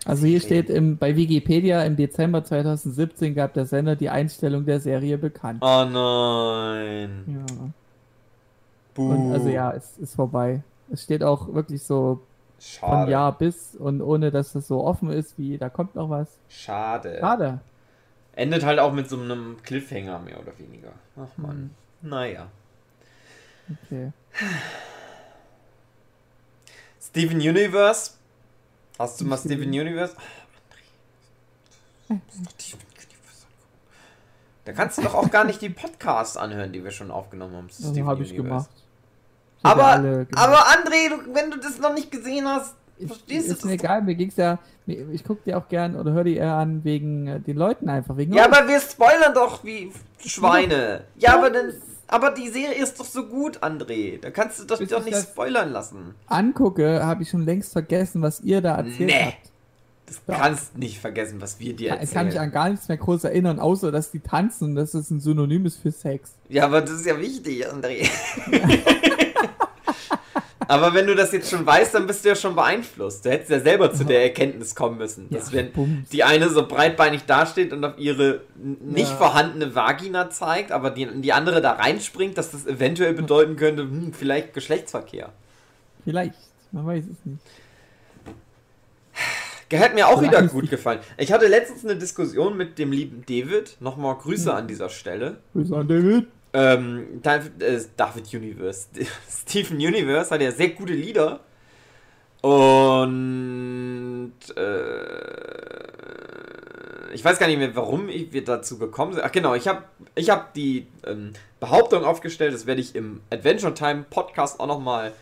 Also 0.06 0.26
hier 0.26 0.42
steht 0.42 0.70
im, 0.70 0.98
bei 0.98 1.16
Wikipedia, 1.16 1.82
im 1.84 1.96
Dezember 1.96 2.44
2017 2.44 3.36
gab 3.36 3.54
der 3.54 3.66
Sender 3.66 3.96
die 3.96 4.10
Einstellung 4.10 4.66
der 4.66 4.82
Serie 4.82 5.18
bekannt. 5.18 5.64
Oh 5.64 5.86
nein. 5.86 7.24
Ja. 7.28 9.02
Und 9.02 9.32
also 9.32 9.50
ja, 9.50 9.72
es 9.72 9.98
ist 9.98 10.16
vorbei. 10.16 10.62
Es 10.92 11.04
steht 11.04 11.24
auch 11.24 11.54
wirklich 11.54 11.84
so 11.84 12.20
Schade. 12.60 13.04
von 13.04 13.10
Jahr 13.10 13.38
bis 13.38 13.76
und 13.76 14.02
ohne 14.02 14.30
dass 14.30 14.56
es 14.56 14.68
so 14.68 14.84
offen 14.84 15.10
ist, 15.10 15.38
wie 15.38 15.58
da 15.58 15.70
kommt 15.70 15.96
noch 15.96 16.10
was. 16.10 16.28
Schade. 16.50 17.18
Schade. 17.20 17.60
Endet 18.36 18.64
halt 18.64 18.80
auch 18.80 18.94
mit 18.94 19.10
so 19.10 19.20
einem 19.20 19.58
Cliffhanger 19.64 20.20
mehr 20.20 20.40
oder 20.40 20.58
weniger. 20.58 20.92
Ach 21.18 21.38
man. 21.38 21.70
Naja. 22.02 22.50
Okay. 23.86 24.12
Steven 27.02 27.38
Universe. 27.38 28.12
Hast 28.98 29.22
du 29.22 29.26
mal 29.26 29.38
Steven- 29.38 29.64
Steven 29.70 29.88
Universe? 29.88 30.16
Da 34.66 34.72
kannst 34.72 34.98
du 34.98 35.02
doch 35.02 35.14
auch 35.14 35.30
gar 35.30 35.44
nicht 35.44 35.62
die 35.62 35.70
Podcasts 35.70 36.38
anhören, 36.38 36.72
die 36.72 36.84
wir 36.84 36.92
schon 36.92 37.12
aufgenommen 37.12 37.56
haben. 37.56 37.70
zu 37.70 37.84
Also 37.88 38.06
habe 38.06 38.24
ich 38.24 38.32
Universe. 38.32 38.68
gemacht. 38.68 38.70
Aber, 39.62 39.82
ja 39.82 40.24
gemacht. 40.24 40.30
aber 40.38 40.58
André, 40.68 41.10
du, 41.10 41.34
wenn 41.36 41.52
du 41.52 41.58
das 41.60 41.80
noch 41.80 41.94
nicht 41.94 42.12
gesehen 42.12 42.48
hast, 42.48 42.76
Ich- 42.98 43.08
verstehst 43.08 43.50
du 43.50 43.54
ist 43.54 43.66
mir 43.66 43.76
das? 43.78 43.84
egal, 43.84 44.02
mir 44.02 44.16
ging's 44.16 44.36
ja, 44.38 44.54
mir- 44.54 44.60
ich 44.86 45.24
guck 45.24 45.44
dir 45.44 45.58
auch 45.58 45.68
gern 45.70 45.96
oder 45.96 46.12
hör 46.14 46.24
die 46.24 46.36
eher 46.36 46.54
an 46.56 46.84
wegen 46.84 47.28
äh, 47.28 47.40
den 47.40 47.58
Leuten 47.58 47.90
einfach, 47.90 48.18
wegen 48.18 48.34
Ja, 48.34 48.48
euch. 48.50 48.58
aber 48.58 48.68
wir 48.68 48.80
spoilern 48.80 49.34
doch 49.34 49.64
wie 49.64 49.92
Schweine. 50.26 51.04
Ja, 51.18 51.32
Ja. 51.32 51.38
aber 51.38 51.50
dann, 51.50 51.74
aber 52.08 52.32
die 52.32 52.50
Serie 52.50 52.76
ist 52.82 53.00
doch 53.00 53.06
so 53.06 53.26
gut, 53.28 53.64
André. 53.64 54.20
Da 54.22 54.30
kannst 54.32 54.60
du 54.60 54.66
doch, 54.66 54.80
Bis 54.80 54.90
doch 54.90 55.00
ich 55.00 55.06
nicht 55.06 55.18
das- 55.18 55.24
spoilern 55.24 55.72
lassen. 55.72 56.16
angucke, 56.28 57.06
habe 57.06 57.24
ich 57.24 57.30
schon 57.30 57.46
längst 57.46 57.72
vergessen, 57.74 58.22
was 58.22 58.42
ihr 58.42 58.62
da 58.62 58.76
erzählt 58.76 59.00
Nee. 59.10 59.24
habt. 59.26 59.38
Das 60.06 60.22
Ja. 60.28 60.36
kannst 60.36 60.78
nicht 60.78 61.00
vergessen, 61.00 61.40
was 61.42 61.60
wir 61.62 61.74
dir 61.76 61.98
Ich 62.02 62.12
kann 62.12 62.26
mich 62.28 62.36
erzählen. 62.36 62.38
an 62.44 62.52
gar 62.52 62.70
nichts 62.70 62.88
mehr 62.90 62.98
groß 62.98 63.24
erinnern, 63.24 63.60
außer 63.60 63.90
dass 63.92 64.12
die 64.12 64.20
tanzen 64.20 64.66
und 64.72 64.76
dass 64.76 64.94
es 64.94 65.10
ein 65.10 65.22
Synonym 65.22 65.66
ist 65.66 65.78
für 65.78 65.92
Sex. 65.92 66.34
Ja, 66.50 66.66
aber 66.66 66.82
das 66.82 66.92
ist 66.92 67.06
ja 67.06 67.18
wichtig, 67.20 67.66
André. 67.68 68.06
aber 70.68 70.94
wenn 70.94 71.08
du 71.08 71.16
das 71.16 71.32
jetzt 71.32 71.50
schon 71.50 71.66
weißt, 71.66 71.94
dann 71.96 72.08
bist 72.08 72.24
du 72.24 72.30
ja 72.30 72.36
schon 72.36 72.56
beeinflusst. 72.56 73.26
Du 73.26 73.30
hättest 73.30 73.50
ja 73.52 73.60
selber 73.60 73.94
zu 73.94 74.04
der 74.04 74.24
Erkenntnis 74.24 74.76
kommen 74.76 74.98
müssen, 74.98 75.30
dass 75.30 75.52
Ja, 75.52 75.58
wenn 75.60 75.72
Bums. 75.72 76.10
die 76.10 76.24
eine 76.24 76.50
so 76.50 76.68
breitbeinig 76.68 77.24
dasteht 77.26 77.74
und 77.74 77.84
auf 77.86 77.98
ihre 77.98 78.42
nicht 78.56 79.10
Ja. 79.10 79.16
vorhandene 79.18 79.74
Vagina 79.76 80.30
zeigt, 80.30 80.72
aber 80.72 80.90
die, 80.92 81.08
die 81.22 81.34
andere 81.34 81.62
da 81.62 81.74
reinspringt, 81.74 82.38
dass 82.38 82.52
das 82.52 82.66
eventuell 82.66 83.14
bedeuten 83.14 83.56
könnte, 83.56 83.84
hm, 83.84 84.14
vielleicht 84.14 84.54
Geschlechtsverkehr. 84.54 85.32
Vielleicht, 86.04 86.34
man 86.72 86.86
weiß 86.86 87.04
es 87.06 87.26
nicht. 87.26 87.40
Hat 89.74 89.96
mir 89.96 90.08
auch 90.08 90.20
Vielleicht 90.20 90.34
wieder 90.34 90.48
gut 90.48 90.70
gefallen. 90.70 91.00
Ich 91.18 91.32
hatte 91.32 91.48
letztens 91.48 91.84
eine 91.84 91.96
Diskussion 91.96 92.56
mit 92.56 92.78
dem 92.78 92.92
lieben 92.92 93.24
David. 93.28 93.78
Nochmal 93.80 94.16
Grüße 94.18 94.52
Mhm. 94.52 94.56
an 94.58 94.68
dieser 94.68 94.90
Stelle. 94.90 95.38
Grüße 95.54 95.76
an 95.76 95.88
David. 95.88 96.28
Ähm, 96.54 97.20
David, 97.22 97.62
äh, 97.62 97.82
David 97.98 98.34
Universe. 98.34 98.88
Stephen 99.30 99.78
Universe 99.78 100.30
hat 100.32 100.42
ja 100.42 100.52
sehr 100.52 100.70
gute 100.70 100.94
Lieder. 100.94 101.40
Und 102.42 104.34
äh, 104.56 105.54
ich 107.14 107.24
weiß 107.24 107.40
gar 107.40 107.48
nicht 107.48 107.58
mehr, 107.58 107.76
warum 107.76 108.08
wir 108.08 108.44
dazu 108.44 108.78
gekommen 108.78 109.14
sind. 109.14 109.24
Ach 109.24 109.32
genau, 109.32 109.56
ich 109.56 109.68
habe 109.68 109.84
ich 110.16 110.30
hab 110.30 110.54
die 110.54 110.88
ähm, 111.06 111.34
Behauptung 111.60 112.04
aufgestellt, 112.04 112.54
das 112.54 112.66
werde 112.66 112.82
ich 112.82 112.96
im 112.96 113.22
Adventure 113.30 113.74
Time 113.74 114.06
Podcast 114.10 114.60
auch 114.60 114.68
nochmal 114.68 115.14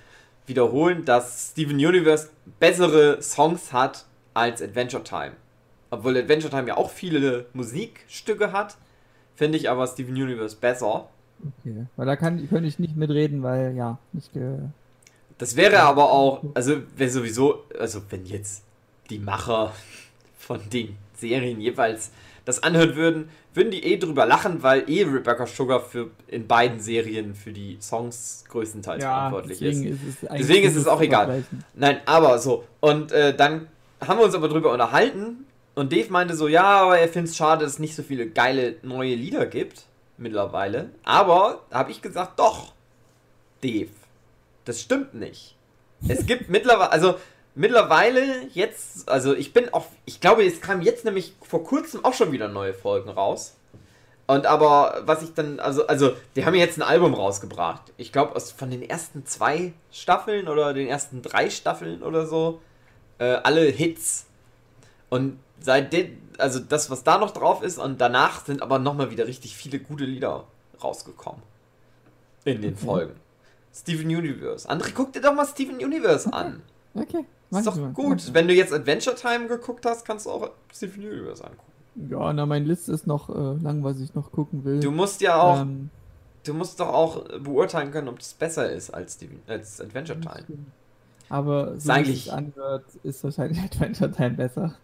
wiederholen, 0.47 1.05
dass 1.05 1.51
Steven 1.51 1.75
Universe 1.75 2.29
bessere 2.59 3.21
Songs 3.21 3.71
hat 3.71 4.05
als 4.33 4.61
Adventure 4.61 5.03
Time. 5.03 5.33
Obwohl 5.91 6.17
Adventure 6.17 6.49
Time 6.49 6.69
ja 6.69 6.77
auch 6.77 6.89
viele 6.89 7.45
Musikstücke 7.53 8.51
hat, 8.51 8.77
finde 9.35 9.57
ich 9.57 9.69
aber 9.69 9.85
Steven 9.85 10.15
Universe 10.15 10.55
besser. 10.55 11.09
Okay, 11.59 11.85
weil 11.95 12.05
da 12.05 12.15
kann, 12.15 12.47
könnte 12.49 12.67
ich 12.67 12.79
nicht 12.79 12.95
mitreden, 12.95 13.43
weil 13.43 13.75
ja, 13.75 13.97
nicht 14.13 14.31
Das 15.37 15.55
wäre 15.55 15.81
aber 15.81 16.11
auch, 16.11 16.43
also 16.53 16.77
wenn 16.95 17.09
sowieso, 17.09 17.63
also 17.79 18.01
wenn 18.09 18.25
jetzt 18.25 18.63
die 19.09 19.19
Macher 19.19 19.73
von 20.37 20.59
den 20.71 20.95
Serien 21.15 21.61
jeweils 21.61 22.11
das 22.45 22.63
anhören 22.63 22.95
würden, 22.95 23.29
würden 23.53 23.71
die 23.71 23.83
eh 23.83 23.97
drüber 23.97 24.25
lachen, 24.25 24.63
weil 24.63 24.89
eh 24.89 25.03
Rebecca 25.03 25.45
Sugar 25.45 25.81
für 25.81 26.09
in 26.27 26.47
beiden 26.47 26.79
Serien 26.79 27.35
für 27.35 27.51
die 27.51 27.77
Songs 27.81 28.45
größtenteils 28.49 29.03
verantwortlich 29.03 29.59
deswegen 29.59 29.93
ist. 29.93 30.23
ist. 30.23 30.31
Deswegen 30.31 30.67
ist 30.67 30.75
es 30.75 30.87
auch 30.87 31.01
egal. 31.01 31.43
Nein, 31.75 31.97
aber 32.05 32.39
so. 32.39 32.63
Und 32.79 33.11
äh, 33.11 33.35
dann 33.35 33.67
haben 33.99 34.19
wir 34.19 34.25
uns 34.25 34.33
aber 34.33 34.47
drüber 34.47 34.71
unterhalten 34.71 35.45
und 35.75 35.93
Dave 35.93 36.11
meinte 36.11 36.35
so, 36.35 36.47
ja, 36.47 36.63
aber 36.63 36.99
er 36.99 37.07
findet 37.07 37.31
es 37.31 37.37
schade, 37.37 37.63
dass 37.63 37.73
es 37.73 37.79
nicht 37.79 37.95
so 37.95 38.03
viele 38.03 38.27
geile 38.27 38.75
neue 38.81 39.15
Lieder 39.15 39.45
gibt 39.45 39.85
mittlerweile. 40.21 40.91
Aber 41.03 41.63
habe 41.71 41.91
ich 41.91 42.01
gesagt, 42.01 42.39
doch, 42.39 42.73
Dave, 43.63 43.91
das 44.65 44.81
stimmt 44.81 45.13
nicht. 45.13 45.55
Es 46.07 46.25
gibt 46.25 46.49
mittlerweile, 46.49 46.91
also 46.91 47.15
mittlerweile 47.55 48.47
jetzt, 48.53 49.09
also 49.09 49.35
ich 49.35 49.53
bin 49.53 49.73
auch, 49.73 49.85
ich 50.05 50.19
glaube, 50.21 50.45
es 50.45 50.61
kam 50.61 50.81
jetzt 50.81 51.05
nämlich 51.05 51.33
vor 51.41 51.63
kurzem 51.63 52.03
auch 52.05 52.13
schon 52.13 52.31
wieder 52.31 52.47
neue 52.47 52.73
Folgen 52.73 53.09
raus. 53.09 53.55
Und 54.27 54.45
aber, 54.45 55.01
was 55.05 55.23
ich 55.23 55.33
dann, 55.33 55.59
also, 55.59 55.87
also, 55.87 56.13
die 56.35 56.45
haben 56.45 56.55
jetzt 56.55 56.77
ein 56.77 56.83
Album 56.83 57.13
rausgebracht. 57.13 57.81
Ich 57.97 58.13
glaube, 58.13 58.39
von 58.39 58.69
den 58.69 58.81
ersten 58.81 59.25
zwei 59.25 59.73
Staffeln 59.91 60.47
oder 60.47 60.73
den 60.73 60.87
ersten 60.87 61.21
drei 61.21 61.49
Staffeln 61.49 62.01
oder 62.01 62.25
so, 62.25 62.61
äh, 63.17 63.25
alle 63.25 63.63
Hits. 63.65 64.27
Und 65.09 65.37
seitdem, 65.61 66.17
also 66.37 66.59
das, 66.59 66.89
was 66.89 67.03
da 67.03 67.17
noch 67.17 67.31
drauf 67.31 67.63
ist, 67.63 67.77
und 67.77 67.99
danach 68.01 68.45
sind 68.45 68.61
aber 68.61 68.79
nochmal 68.79 69.11
wieder 69.11 69.27
richtig 69.27 69.55
viele 69.55 69.79
gute 69.79 70.05
Lieder 70.05 70.45
rausgekommen. 70.83 71.41
In 72.45 72.61
den 72.61 72.73
Okay. 72.73 72.85
Folgen. 72.85 73.13
Steven 73.73 74.07
Universe. 74.07 74.69
André, 74.69 74.91
guck 74.93 75.13
dir 75.13 75.21
doch 75.21 75.33
mal 75.33 75.45
Steven 75.45 75.75
Universe 75.77 76.31
an. 76.33 76.61
Okay, 76.93 77.23
mach 77.51 77.59
Ist 77.59 77.67
doch 77.67 77.75
mal, 77.77 77.91
gut. 77.91 78.33
Wenn 78.33 78.47
du 78.47 78.53
jetzt 78.53 78.73
Adventure 78.73 79.15
Time 79.15 79.47
geguckt 79.47 79.85
hast, 79.85 80.05
kannst 80.05 80.25
du 80.25 80.31
auch 80.31 80.49
Steven 80.73 81.03
Universe 81.05 81.43
angucken. 81.43 81.71
Ja, 82.09 82.33
na, 82.33 82.45
meine 82.45 82.65
Liste 82.65 82.91
ist 82.91 83.05
noch 83.07 83.29
äh, 83.29 83.61
lang, 83.63 83.83
was 83.83 83.99
ich 83.99 84.13
noch 84.15 84.31
gucken 84.31 84.65
will. 84.65 84.79
Du 84.79 84.91
musst 84.91 85.21
ja 85.21 85.39
auch, 85.41 85.61
Ähm, 85.61 85.89
du 86.43 86.53
musst 86.53 86.79
doch 86.79 86.89
auch 86.89 87.23
beurteilen 87.39 87.91
können, 87.91 88.07
ob 88.09 88.17
das 88.19 88.33
besser 88.33 88.69
ist 88.71 88.89
als, 88.93 89.13
Steven, 89.13 89.39
als 89.47 89.79
Adventure 89.79 90.19
Time. 90.19 90.45
aber 91.29 91.79
so 91.79 91.93
wie 91.93 92.11
es 92.13 92.29
anhört, 92.29 92.85
ist 93.03 93.23
wahrscheinlich 93.23 93.59
Adventure 93.63 94.11
Time 94.11 94.31
besser. 94.31 94.75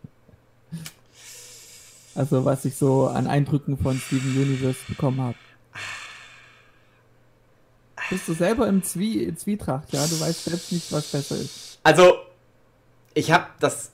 Also 2.15 2.45
was 2.45 2.65
ich 2.65 2.75
so 2.75 3.07
an 3.07 3.27
Eindrücken 3.27 3.77
von 3.77 3.97
Steven 3.99 4.35
Universe 4.41 4.79
bekommen 4.87 5.21
habe. 5.21 5.35
Bist 8.09 8.27
du 8.27 8.33
selber 8.33 8.67
im 8.67 8.83
Zwie 8.83 9.33
Zwietracht, 9.35 9.91
ja? 9.91 10.05
Du 10.07 10.19
weißt 10.19 10.45
selbst 10.45 10.71
nicht, 10.71 10.91
was 10.91 11.11
besser 11.11 11.35
ist. 11.35 11.79
Also, 11.83 12.13
ich 13.13 13.31
habe 13.31 13.47
das 13.59 13.91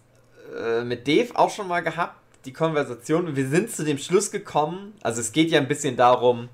äh, 0.57 0.83
mit 0.83 1.07
Dave 1.07 1.29
auch 1.35 1.49
schon 1.49 1.67
mal 1.67 1.81
gehabt, 1.81 2.15
die 2.45 2.53
Konversation. 2.53 3.35
Wir 3.35 3.49
sind 3.49 3.71
zu 3.71 3.83
dem 3.83 3.97
Schluss 3.97 4.29
gekommen. 4.29 4.93
Also, 5.01 5.19
es 5.19 5.31
geht 5.31 5.49
ja 5.49 5.59
ein 5.59 5.67
bisschen 5.67 5.97
darum, 5.97 6.49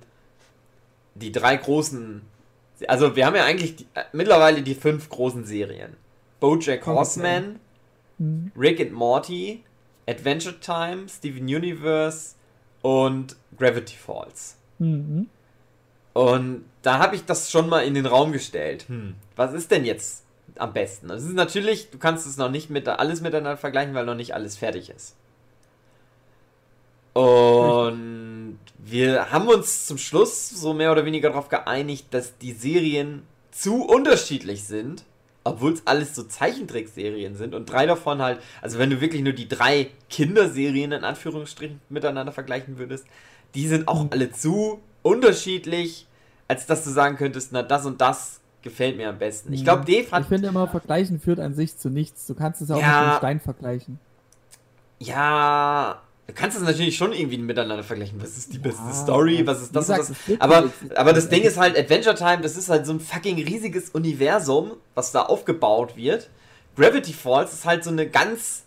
die 1.15 1.31
drei 1.33 1.57
großen. 1.57 2.21
Also, 2.87 3.15
wir 3.17 3.25
haben 3.25 3.35
ja 3.35 3.43
eigentlich 3.43 3.75
die, 3.75 3.87
äh, 3.93 4.03
mittlerweile 4.13 4.61
die 4.61 4.75
fünf 4.75 5.09
großen 5.09 5.43
Serien: 5.43 5.97
Bojack. 6.39 6.85
Horseman, 6.85 7.59
Hm. 8.19 8.51
Rick 8.57 8.79
and 8.79 8.93
Morty, 8.93 9.63
Adventure 10.09 10.59
Time, 10.59 11.07
Steven 11.07 11.43
Universe 11.43 12.35
und 12.81 13.35
Gravity 13.57 13.95
Falls. 13.95 14.57
Mhm. 14.79 15.27
Und 16.13 16.65
da 16.81 16.99
habe 16.99 17.15
ich 17.15 17.25
das 17.25 17.51
schon 17.51 17.69
mal 17.69 17.81
in 17.81 17.93
den 17.93 18.05
Raum 18.05 18.31
gestellt. 18.31 18.85
Hm, 18.87 19.15
was 19.35 19.53
ist 19.53 19.71
denn 19.71 19.85
jetzt 19.85 20.23
am 20.57 20.73
besten? 20.73 21.09
Es 21.11 21.23
ist 21.23 21.33
natürlich, 21.33 21.91
du 21.91 21.97
kannst 21.97 22.25
es 22.25 22.37
noch 22.37 22.49
nicht 22.49 22.69
mit 22.69 22.87
alles 22.87 23.21
miteinander 23.21 23.57
vergleichen, 23.57 23.93
weil 23.93 24.05
noch 24.05 24.15
nicht 24.15 24.33
alles 24.33 24.57
fertig 24.57 24.89
ist. 24.89 25.15
Und 27.13 28.59
wir 28.77 29.31
haben 29.31 29.47
uns 29.47 29.87
zum 29.87 29.97
Schluss 29.97 30.49
so 30.49 30.73
mehr 30.73 30.91
oder 30.91 31.05
weniger 31.05 31.29
darauf 31.29 31.49
geeinigt, 31.49 32.07
dass 32.11 32.37
die 32.37 32.53
Serien 32.53 33.23
zu 33.51 33.83
unterschiedlich 33.83 34.63
sind, 34.63 35.03
obwohl 35.49 35.73
es 35.73 35.85
alles 35.85 36.15
so 36.15 36.23
Zeichentrickserien 36.23 37.35
sind 37.35 37.53
und 37.55 37.65
drei 37.69 37.85
davon 37.85 38.21
halt, 38.21 38.39
also 38.61 38.79
wenn 38.79 38.89
du 38.89 39.01
wirklich 39.01 39.21
nur 39.23 39.33
die 39.33 39.47
drei 39.47 39.89
Kinderserien 40.09 40.91
in 40.91 41.03
Anführungsstrichen 41.03 41.79
miteinander 41.89 42.31
vergleichen 42.31 42.77
würdest, 42.77 43.05
die 43.55 43.67
sind 43.67 43.87
auch 43.87 44.03
Mhm. 44.03 44.09
alle 44.11 44.31
zu 44.31 44.79
unterschiedlich, 45.01 46.07
als 46.47 46.65
dass 46.65 46.83
du 46.83 46.89
sagen 46.89 47.15
könntest, 47.17 47.51
na 47.51 47.63
das 47.63 47.85
und 47.85 47.99
das 48.01 48.39
gefällt 48.61 48.97
mir 48.97 49.09
am 49.09 49.17
besten. 49.17 49.53
Ich 49.53 49.63
glaube, 49.63 49.85
Dave 49.85 49.99
Ich 50.01 50.11
hat 50.11 50.25
finde 50.25 50.49
immer, 50.49 50.67
Vergleichen 50.67 51.19
führt 51.19 51.39
an 51.39 51.53
sich 51.53 51.77
zu 51.77 51.89
nichts. 51.89 52.25
Du 52.27 52.35
kannst 52.35 52.61
es 52.61 52.69
auch 52.71 52.81
Ja. 52.81 53.01
mit 53.01 53.13
dem 53.13 53.17
Stein 53.17 53.39
vergleichen. 53.39 53.99
Ja, 54.99 56.01
du 56.29 56.33
kannst 56.33 56.57
es 56.57 56.63
natürlich 56.63 56.95
schon 56.95 57.13
irgendwie 57.13 57.37
miteinander 57.37 57.83
vergleichen. 57.83 58.21
Was 58.21 58.37
ist 58.37 58.53
die 58.53 58.59
beste 58.59 58.83
Ja, 58.85 58.93
Story? 58.93 59.45
Was 59.45 59.61
ist 59.61 59.75
das 59.75 59.89
und 59.89 59.95
gesagt, 59.97 60.19
das? 60.27 60.41
Aber, 60.41 60.71
aber 60.95 61.13
das 61.13 61.29
Ding 61.29 61.43
ist 61.43 61.57
halt, 61.57 61.77
Adventure 61.77 62.15
Time, 62.15 62.41
das 62.41 62.55
ist 62.57 62.69
halt 62.69 62.85
so 62.85 62.93
ein 62.93 62.99
fucking 62.99 63.35
riesiges 63.43 63.89
Universum, 63.89 64.73
was 64.95 65.11
da 65.11 65.23
aufgebaut 65.23 65.95
wird. 65.97 66.29
Gravity 66.75 67.13
Falls 67.13 67.53
ist 67.53 67.65
halt 67.65 67.83
so 67.83 67.89
eine 67.89 68.07
ganz 68.07 68.63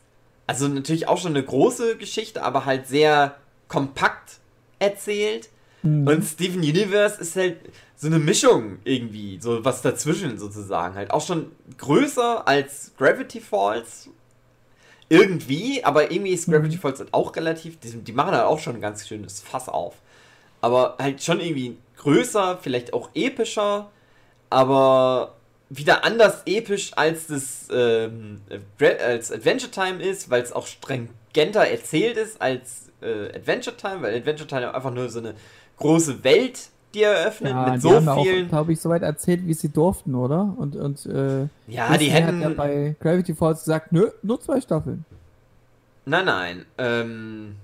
also 0.46 0.68
natürlich 0.68 1.08
auch 1.08 1.18
schon 1.18 1.32
eine 1.32 1.44
große 1.44 1.96
Geschichte, 1.96 2.42
aber 2.42 2.64
halt 2.64 2.86
sehr 2.86 3.36
kompakt 3.68 4.38
erzählt. 4.78 5.48
Mhm. 5.82 6.06
Und 6.06 6.22
Steven 6.24 6.60
Universe 6.60 7.20
ist 7.20 7.36
halt 7.36 7.58
so 7.96 8.08
eine 8.08 8.18
Mischung 8.18 8.78
irgendwie, 8.84 9.38
so 9.40 9.64
was 9.64 9.82
dazwischen 9.82 10.38
sozusagen. 10.38 10.94
Halt 10.94 11.10
auch 11.10 11.24
schon 11.24 11.52
größer 11.78 12.46
als 12.46 12.92
Gravity 12.98 13.40
Falls. 13.40 14.10
Irgendwie, 15.12 15.84
aber 15.84 16.10
irgendwie 16.10 16.32
ist 16.32 16.46
Gravity 16.46 16.76
mhm. 16.76 16.80
Falls 16.80 16.98
halt 16.98 17.12
auch 17.12 17.36
relativ, 17.36 17.78
die, 17.80 17.90
die 17.90 18.12
machen 18.12 18.32
halt 18.34 18.44
auch 18.44 18.58
schon 18.58 18.76
ein 18.76 18.80
ganz 18.80 19.06
schönes 19.06 19.40
Fass 19.40 19.68
auf. 19.68 19.96
Aber 20.62 20.96
halt 20.98 21.22
schon 21.22 21.40
irgendwie 21.40 21.76
größer, 21.98 22.58
vielleicht 22.62 22.94
auch 22.94 23.10
epischer, 23.14 23.90
aber 24.48 25.34
wieder 25.68 26.04
anders 26.04 26.42
episch 26.46 26.92
als 26.96 27.26
das 27.26 27.68
ähm, 27.70 28.40
als 28.80 29.30
Adventure 29.30 29.70
Time 29.70 30.02
ist, 30.02 30.30
weil 30.30 30.42
es 30.42 30.52
auch 30.52 30.66
stringenter 30.66 31.66
erzählt 31.66 32.16
ist 32.16 32.40
als 32.40 32.90
äh, 33.02 33.36
Adventure 33.36 33.76
Time, 33.76 34.00
weil 34.00 34.16
Adventure 34.16 34.48
Time 34.48 34.74
einfach 34.74 34.92
nur 34.92 35.10
so 35.10 35.18
eine 35.18 35.34
große 35.76 36.24
Welt, 36.24 36.70
die 36.94 37.02
eröffnet 37.02 37.52
ja, 37.52 37.70
mit 37.70 37.82
so 37.82 38.00
vielen. 38.22 38.48
glaube 38.48 38.72
ich, 38.72 38.80
soweit 38.80 39.02
erzählt, 39.02 39.46
wie 39.46 39.54
sie 39.54 39.70
durften, 39.70 40.14
oder? 40.14 40.54
Und 40.56 40.76
und 40.76 41.06
äh, 41.06 41.48
ja, 41.66 41.96
die 41.96 42.10
hätten 42.10 42.42
hat 42.42 42.50
ja 42.50 42.56
bei 42.56 42.96
Gravity 43.00 43.34
Falls 43.34 43.60
gesagt, 43.60 43.92
nö, 43.92 44.10
nur 44.22 44.40
zwei 44.40 44.60
Staffeln. 44.60 45.04
Nein, 46.04 46.24
nein. 46.24 46.66
Ähm, 46.78 47.56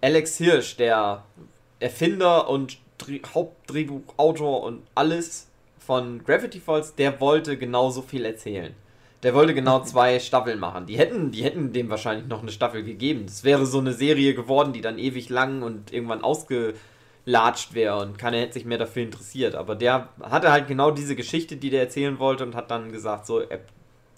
Alex 0.00 0.36
Hirsch, 0.36 0.76
der 0.76 1.24
Erfinder 1.80 2.48
und 2.48 2.78
Hauptdrehbuchautor 3.34 4.62
und 4.62 4.82
alles 4.94 5.48
von 5.78 6.22
Gravity 6.24 6.60
Falls, 6.60 6.94
der 6.94 7.20
wollte 7.20 7.56
genauso 7.56 8.02
viel 8.02 8.24
erzählen. 8.24 8.74
Der 9.22 9.34
wollte 9.34 9.54
genau 9.54 9.80
zwei 9.84 10.18
Staffeln 10.20 10.58
machen. 10.58 10.86
Die 10.86 10.96
hätten, 10.96 11.30
die 11.30 11.42
hätten 11.42 11.72
dem 11.72 11.90
wahrscheinlich 11.90 12.28
noch 12.28 12.42
eine 12.42 12.52
Staffel 12.52 12.84
gegeben. 12.84 13.26
Das 13.26 13.44
wäre 13.44 13.66
so 13.66 13.78
eine 13.78 13.92
Serie 13.92 14.34
geworden, 14.34 14.72
die 14.72 14.80
dann 14.80 14.98
ewig 14.98 15.28
lang 15.28 15.62
und 15.62 15.92
irgendwann 15.92 16.22
ausgelatscht 17.24 17.74
wäre 17.74 18.00
und 18.00 18.18
keiner 18.18 18.38
hätte 18.38 18.54
sich 18.54 18.64
mehr 18.64 18.78
dafür 18.78 19.02
interessiert. 19.02 19.54
Aber 19.54 19.74
der 19.74 20.08
hatte 20.20 20.50
halt 20.50 20.68
genau 20.68 20.90
diese 20.90 21.16
Geschichte, 21.16 21.56
die 21.56 21.70
der 21.70 21.80
erzählen 21.80 22.18
wollte 22.18 22.44
und 22.44 22.54
hat 22.54 22.70
dann 22.70 22.92
gesagt, 22.92 23.26
so, 23.26 23.40
äh, 23.40 23.60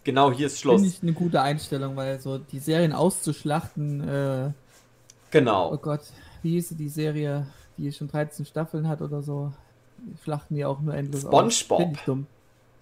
genau 0.04 0.32
hier 0.32 0.46
ist 0.46 0.60
Schluss. 0.60 0.80
Finde 0.80 0.94
ich 0.96 1.02
eine 1.02 1.12
gute 1.12 1.40
Einstellung, 1.40 1.96
weil 1.96 2.20
so 2.20 2.38
die 2.38 2.58
Serien 2.58 2.92
auszuschlachten, 2.92 4.08
äh, 4.08 4.50
Genau. 5.32 5.72
Oh 5.72 5.76
Gott, 5.76 6.02
wie 6.42 6.52
hieß 6.52 6.76
die 6.78 6.88
Serie, 6.88 7.46
die 7.76 7.92
schon 7.92 8.08
13 8.08 8.46
Staffeln 8.46 8.88
hat 8.88 9.02
oder 9.02 9.22
so? 9.22 9.52
flachten 10.22 10.54
die 10.54 10.64
auch 10.64 10.80
nur 10.80 10.94
endlos 10.94 11.22
SpongeBob. 11.22 11.96
Aus. 11.96 12.04
dumm. 12.04 12.26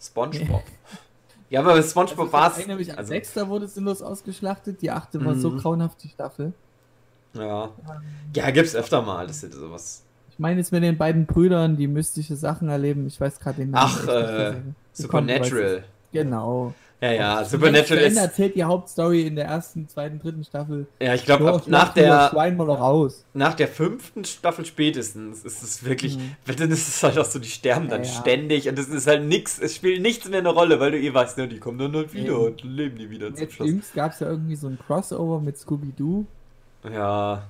SpongeBob. 0.00 0.62
ja, 1.50 1.60
aber 1.60 1.74
bei 1.74 1.82
SpongeBob 1.82 2.32
war 2.32 2.56
es. 2.56 2.66
Nämlich 2.66 2.96
also, 2.96 3.08
sechster 3.08 3.48
wurde 3.48 3.66
sinnlos 3.66 4.02
ausgeschlachtet, 4.02 4.82
die 4.82 4.90
achte 4.90 5.24
war 5.24 5.34
so 5.36 5.50
mhm. 5.50 5.58
grauenhaft, 5.58 6.02
die 6.02 6.08
Staffel. 6.08 6.52
Ja. 7.32 7.70
Ja, 8.34 8.50
gibt's 8.50 8.74
öfter 8.74 9.00
mal, 9.00 9.26
dass 9.26 9.40
sie 9.40 9.50
sowas. 9.50 10.04
Ich 10.34 10.40
meine 10.40 10.58
jetzt 10.58 10.72
mit 10.72 10.82
den 10.82 10.98
beiden 10.98 11.26
Brüdern, 11.26 11.76
die 11.76 11.86
mystische 11.86 12.34
Sachen 12.34 12.68
erleben. 12.68 13.06
Ich 13.06 13.20
weiß 13.20 13.38
gerade 13.38 13.58
den 13.58 13.70
Namen. 13.70 13.94
Ach, 14.04 14.08
äh, 14.08 14.54
Supernatural. 14.92 15.84
Genau. 16.10 16.74
Ja, 17.00 17.12
ja, 17.12 17.44
Supernatural 17.44 18.02
ist. 18.02 18.16
erzählt 18.16 18.56
die 18.56 18.64
Hauptstory 18.64 19.28
in 19.28 19.36
der 19.36 19.44
ersten, 19.44 19.88
zweiten, 19.88 20.18
dritten 20.18 20.42
Staffel. 20.42 20.88
Ja, 21.00 21.14
ich 21.14 21.24
glaube, 21.24 21.62
nach 21.66 21.94
der. 21.94 22.32
Nach 23.32 23.54
der 23.54 23.68
fünften 23.68 24.24
Staffel 24.24 24.64
spätestens 24.64 25.44
ist 25.44 25.62
es 25.62 25.84
wirklich. 25.84 26.18
Mhm. 26.18 26.34
Dann 26.56 26.72
ist 26.72 26.88
es 26.88 27.00
halt 27.04 27.16
auch 27.16 27.26
so, 27.26 27.38
die 27.38 27.48
sterben 27.48 27.88
dann 27.88 28.02
ja, 28.02 28.10
ja. 28.10 28.20
ständig 28.20 28.68
und 28.68 28.76
es 28.76 28.88
ist 28.88 29.06
halt 29.06 29.22
nichts. 29.22 29.60
Es 29.60 29.76
spielt 29.76 30.02
nichts 30.02 30.28
mehr 30.28 30.40
eine 30.40 30.48
Rolle, 30.48 30.80
weil 30.80 30.90
du 30.90 30.98
eh 30.98 31.14
weißt, 31.14 31.38
ne, 31.38 31.46
die 31.46 31.60
kommen 31.60 31.78
dann 31.78 31.94
halt 31.94 32.12
wieder 32.12 32.38
mhm. 32.38 32.44
und 32.44 32.64
leben 32.64 32.98
die 32.98 33.08
wieder 33.08 33.32
zum 33.32 33.50
Schluss. 33.50 33.68
Jüngst 33.68 33.94
gab 33.94 34.10
es 34.10 34.18
ja 34.18 34.28
irgendwie 34.28 34.56
so 34.56 34.66
ein 34.66 34.80
Crossover 34.84 35.40
mit 35.40 35.56
Scooby-Doo. 35.58 36.24
Ja. 36.92 37.44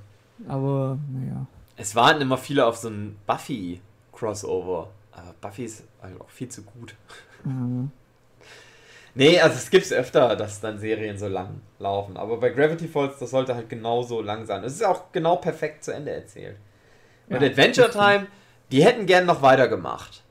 Aber, 0.48 0.98
naja. 1.10 1.46
Es 1.76 1.94
waren 1.94 2.20
immer 2.20 2.38
viele 2.38 2.66
auf 2.66 2.76
so 2.76 2.88
ein 2.88 3.16
Buffy-Crossover. 3.26 4.90
Aber 5.12 5.34
Buffy 5.40 5.64
ist 5.64 5.84
halt 6.02 6.20
auch 6.20 6.30
viel 6.30 6.48
zu 6.48 6.62
gut. 6.62 6.94
Mhm. 7.44 7.90
Nee, 9.16 9.40
also 9.40 9.56
es 9.56 9.70
gibt 9.70 9.84
es 9.84 9.92
öfter, 9.92 10.34
dass 10.34 10.60
dann 10.60 10.78
Serien 10.78 11.18
so 11.18 11.28
lang 11.28 11.60
laufen. 11.78 12.16
Aber 12.16 12.38
bei 12.38 12.50
Gravity 12.50 12.88
Falls, 12.88 13.18
das 13.18 13.30
sollte 13.30 13.54
halt 13.54 13.68
genauso 13.68 14.20
lang 14.20 14.44
sein. 14.44 14.64
Es 14.64 14.74
ist 14.74 14.84
auch 14.84 15.12
genau 15.12 15.36
perfekt 15.36 15.84
zu 15.84 15.94
Ende 15.94 16.10
erzählt. 16.10 16.56
Und 17.28 17.40
ja, 17.40 17.48
Adventure 17.48 17.90
Time, 17.90 18.26
die 18.72 18.84
hätten 18.84 19.06
gern 19.06 19.26
noch 19.26 19.40
weitergemacht. 19.40 20.24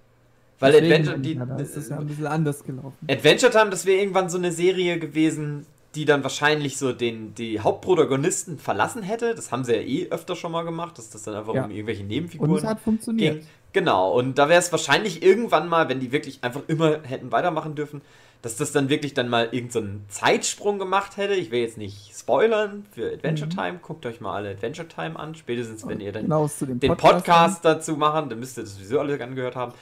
Weil 0.60 0.74
Deswegen, 0.74 0.94
Adventure, 0.94 1.20
die, 1.20 1.34
ja, 1.34 1.46
das 1.46 1.78
ist 1.78 1.89
ja 1.89 1.98
ein 1.98 2.08
bisschen 2.08 2.28
anders 2.28 2.64
gelaufen. 2.64 2.98
Adventure 3.10 3.52
Time, 3.52 3.70
das 3.70 3.86
wäre 3.86 4.00
irgendwann 4.00 4.30
so 4.30 4.38
eine 4.38 4.52
Serie 4.52 5.00
gewesen, 5.00 5.66
die 5.96 6.06
dann 6.06 6.24
wahrscheinlich 6.24 6.78
so 6.78 6.91
den, 6.91 7.36
die 7.36 7.60
Hauptprotagonisten 7.60 8.58
verlassen 8.58 9.04
hätte. 9.04 9.36
Das 9.36 9.52
haben 9.52 9.64
sie 9.64 9.74
ja 9.74 9.82
eh 9.82 10.10
öfter 10.10 10.36
schon 10.36 10.52
mal 10.52 10.64
gemacht, 10.64 10.98
dass 10.98 11.10
das 11.10 11.24
dann 11.24 11.36
einfach 11.36 11.54
ja. 11.54 11.66
um 11.66 11.72
irgendwelche 11.72 12.04
Nebenfiguren 12.04 12.52
Und 12.52 12.58
es 12.58 12.64
hat 12.64 12.80
funktioniert. 12.82 13.39
ging. 13.41 13.48
Genau, 13.74 14.12
und 14.12 14.38
da 14.38 14.50
wäre 14.50 14.60
es 14.60 14.72
wahrscheinlich 14.72 15.24
irgendwann 15.24 15.68
mal, 15.68 15.89
wenn 15.89 16.00
die 16.00 16.12
wirklich 16.12 16.44
einfach 16.44 16.62
immer 16.68 17.02
hätten 17.04 17.32
weitermachen 17.32 17.74
dürfen, 17.74 18.02
dass 18.44 18.56
das 18.56 18.72
dann 18.72 18.89
wirklich 18.89 19.14
dann 19.14 19.30
mal 19.30 19.50
irgendeinen 19.52 20.06
so 20.10 20.20
Zeitsprung 20.20 20.78
gemacht 20.78 21.18
hätte. 21.18 21.34
Ich 21.34 21.50
will 21.50 21.62
jetzt 21.62 21.78
nicht 21.78 22.14
spoilern 22.16 22.86
für 22.91 23.12
Adventure 23.12 23.48
mhm. 23.48 23.56
Time. 23.56 23.80
Guckt 23.82 24.06
euch 24.06 24.22
mal 24.22 24.36
alle 24.36 24.52
Adventure 24.52 24.88
Time 24.88 25.18
an. 25.18 25.34
Spätestens, 25.34 25.88
wenn 25.88 26.02
ihr 26.02 26.12
dann 26.12 26.24
genau, 26.24 26.50
den 26.60 26.80
Podcast, 26.80 27.02
Podcast 27.02 27.66
dazu 27.66 27.96
machen, 27.96 28.30
dann 28.30 28.39
müsst 28.39 28.58
ihr 28.58 28.64
das 28.64 28.76
sowieso 28.76 29.00
alle 29.00 29.22
angehört 29.24 29.56
haben. 29.56 29.74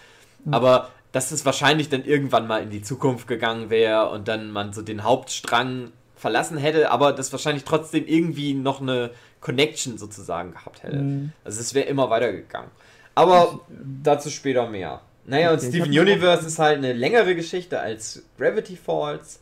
Mhm. 0.46 0.54
Aber 0.54 0.90
dass 1.12 1.32
es 1.32 1.46
wahrscheinlich 1.46 1.90
dann 1.90 2.06
irgendwann 2.06 2.48
mal 2.48 2.62
in 2.64 2.70
die 2.70 2.82
Zukunft 2.82 3.28
gegangen 3.28 3.70
wäre 3.70 4.10
und 4.10 4.28
dann 4.28 4.52
man 4.52 4.74
so 4.74 4.82
den 4.82 5.04
Hauptstrang 5.04 5.92
verlassen 6.22 6.58
hätte, 6.58 6.92
aber 6.92 7.14
das 7.14 7.32
wahrscheinlich 7.32 7.64
trotzdem 7.64 8.06
irgendwie 8.06 8.54
noch 8.54 8.80
eine 8.80 9.10
Connection 9.42 9.98
sozusagen 9.98 10.52
gehabt 10.52 10.84
hätte. 10.84 10.98
Mhm. 10.98 11.32
Also 11.44 11.60
es 11.60 11.74
wäre 11.74 11.88
immer 11.88 12.12
weitergegangen. 12.12 12.70
Aber 13.16 13.62
dazu 14.04 14.30
später 14.30 14.70
mehr. 14.70 15.02
Naja, 15.26 15.52
okay, 15.52 15.66
und 15.66 15.70
Steven 15.70 15.90
Universe 15.90 16.46
ist 16.46 16.60
halt 16.60 16.78
eine 16.78 16.94
längere 16.94 17.36
Geschichte 17.36 17.80
als 17.80 18.22
Gravity 18.38 18.76
Falls, 18.76 19.40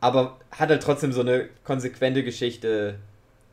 aber 0.00 0.36
hat 0.52 0.70
halt 0.70 0.82
trotzdem 0.84 1.12
so 1.12 1.20
eine 1.20 1.48
konsequente 1.64 2.22
Geschichte, 2.22 2.94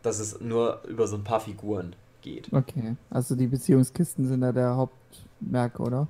dass 0.04 0.20
es 0.20 0.40
nur 0.40 0.82
über 0.88 1.08
so 1.08 1.16
ein 1.16 1.24
paar 1.24 1.40
Figuren 1.40 1.96
geht. 2.22 2.54
Okay, 2.54 2.96
also 3.10 3.36
die 3.36 3.48
Beziehungskisten 3.48 4.28
sind 4.28 4.42
da 4.42 4.52
der 4.52 4.76
Hauptmerk, 4.76 5.80
oder? 5.80 6.08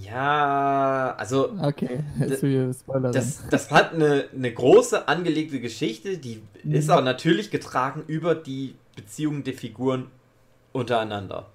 Ja, 0.00 1.14
also. 1.16 1.52
Okay, 1.60 2.00
jetzt 2.18 2.44
das, 3.12 3.48
das 3.48 3.70
hat 3.70 3.94
eine, 3.94 4.24
eine 4.34 4.52
große 4.52 5.08
angelegte 5.08 5.60
Geschichte, 5.60 6.18
die 6.18 6.42
mhm. 6.62 6.74
ist 6.74 6.90
aber 6.90 7.02
natürlich 7.02 7.50
getragen 7.50 8.02
über 8.06 8.34
die 8.34 8.74
Beziehungen 8.96 9.44
der 9.44 9.54
Figuren 9.54 10.08
untereinander. 10.72 11.46